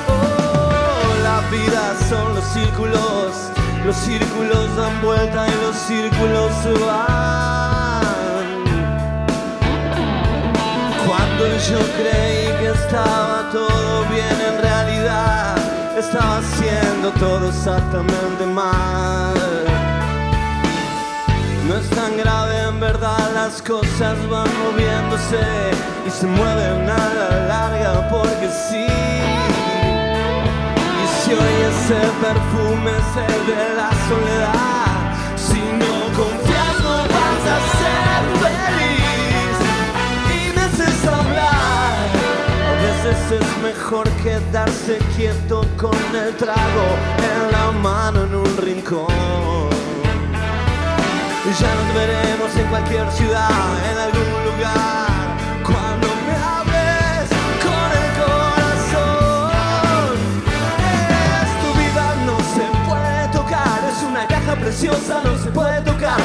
Oh, 0.09 1.23
la 1.23 1.41
vida 1.51 1.95
son 2.09 2.35
los 2.35 2.45
círculos. 2.45 3.33
Los 3.85 3.97
círculos 3.97 4.77
dan 4.77 5.01
vuelta 5.03 5.47
y 5.49 5.65
los 5.65 5.77
círculos 5.77 6.53
se 6.63 6.73
van. 6.85 7.80
Yo 11.71 11.79
creí 11.97 12.47
que 12.59 12.69
estaba 12.69 13.49
todo 13.51 14.05
bien, 14.09 14.37
en 14.51 14.61
realidad 14.61 15.57
estaba 15.99 16.39
haciendo 16.39 17.11
todo 17.13 17.49
exactamente 17.49 18.45
mal. 18.47 19.35
No 21.67 21.77
es 21.77 21.89
tan 21.91 22.17
grave 22.17 22.61
en 22.69 22.81
verdad, 22.81 23.31
las 23.35 23.63
cosas 23.63 24.17
van 24.29 24.49
moviéndose 24.65 25.41
y 26.07 26.11
se 26.11 26.27
mueven 26.27 26.91
a 26.91 27.15
la 27.19 27.47
larga 27.47 28.09
porque 28.11 28.49
sí. 28.69 28.87
Y 31.03 31.07
si 31.21 31.33
hoy 31.33 31.57
ese 31.73 32.01
perfume 32.21 32.91
es 32.91 33.35
el 33.35 33.47
de 33.47 33.75
la 33.77 33.91
soledad, 34.09 34.80
veces 43.03 43.41
es 43.41 43.63
mejor 43.63 44.09
quedarse 44.23 44.99
quieto 45.17 45.65
con 45.77 45.97
el 46.15 46.35
trago 46.37 46.87
en 47.19 47.53
la 47.53 47.71
mano 47.73 48.25
en 48.25 48.35
un 48.35 48.57
rincón. 48.59 49.71
Ya 51.59 51.75
nos 51.75 51.95
veremos 51.95 52.57
en 52.57 52.67
cualquier 52.69 53.11
ciudad, 53.11 53.51
en 53.91 53.99
algún 53.99 54.45
lugar. 54.45 55.37
Cuando 55.65 56.07
me 56.27 56.35
hables 56.55 57.29
con 57.65 57.89
el 58.01 58.09
corazón. 58.21 59.51
Es 61.43 61.51
tu 61.63 61.71
vida, 61.81 62.05
no 62.27 62.37
se 62.55 62.67
puede 62.89 63.29
tocar. 63.33 63.79
Es 63.91 64.03
una 64.05 64.27
caja 64.29 64.55
preciosa, 64.57 65.23
no 65.25 65.37
se 65.39 65.51
puede 65.51 65.81
tocar. 65.83 66.21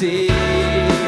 Siempre 0.00 0.99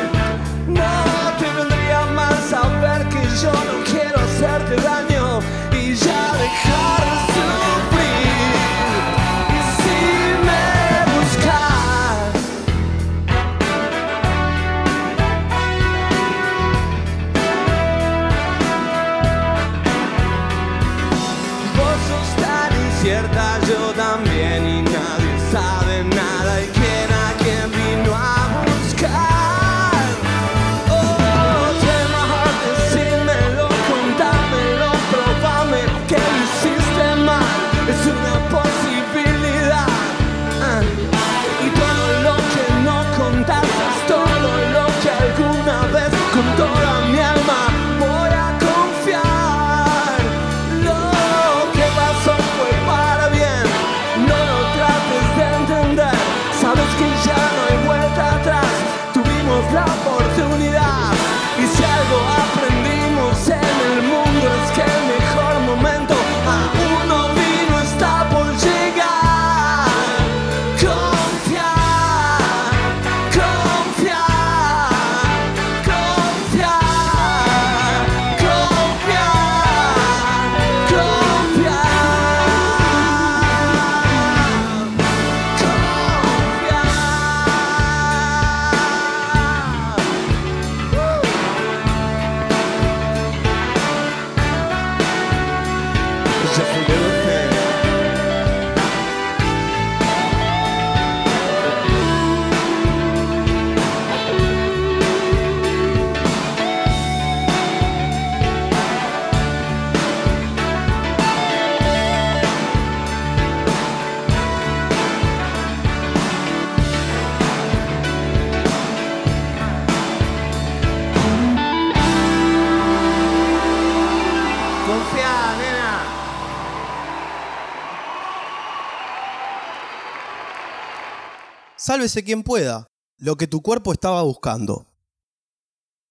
Sálvese 132.02 132.24
quien 132.24 132.42
pueda, 132.42 132.88
lo 133.16 133.36
que 133.36 133.46
tu 133.46 133.62
cuerpo 133.62 133.92
estaba 133.92 134.22
buscando. 134.22 134.91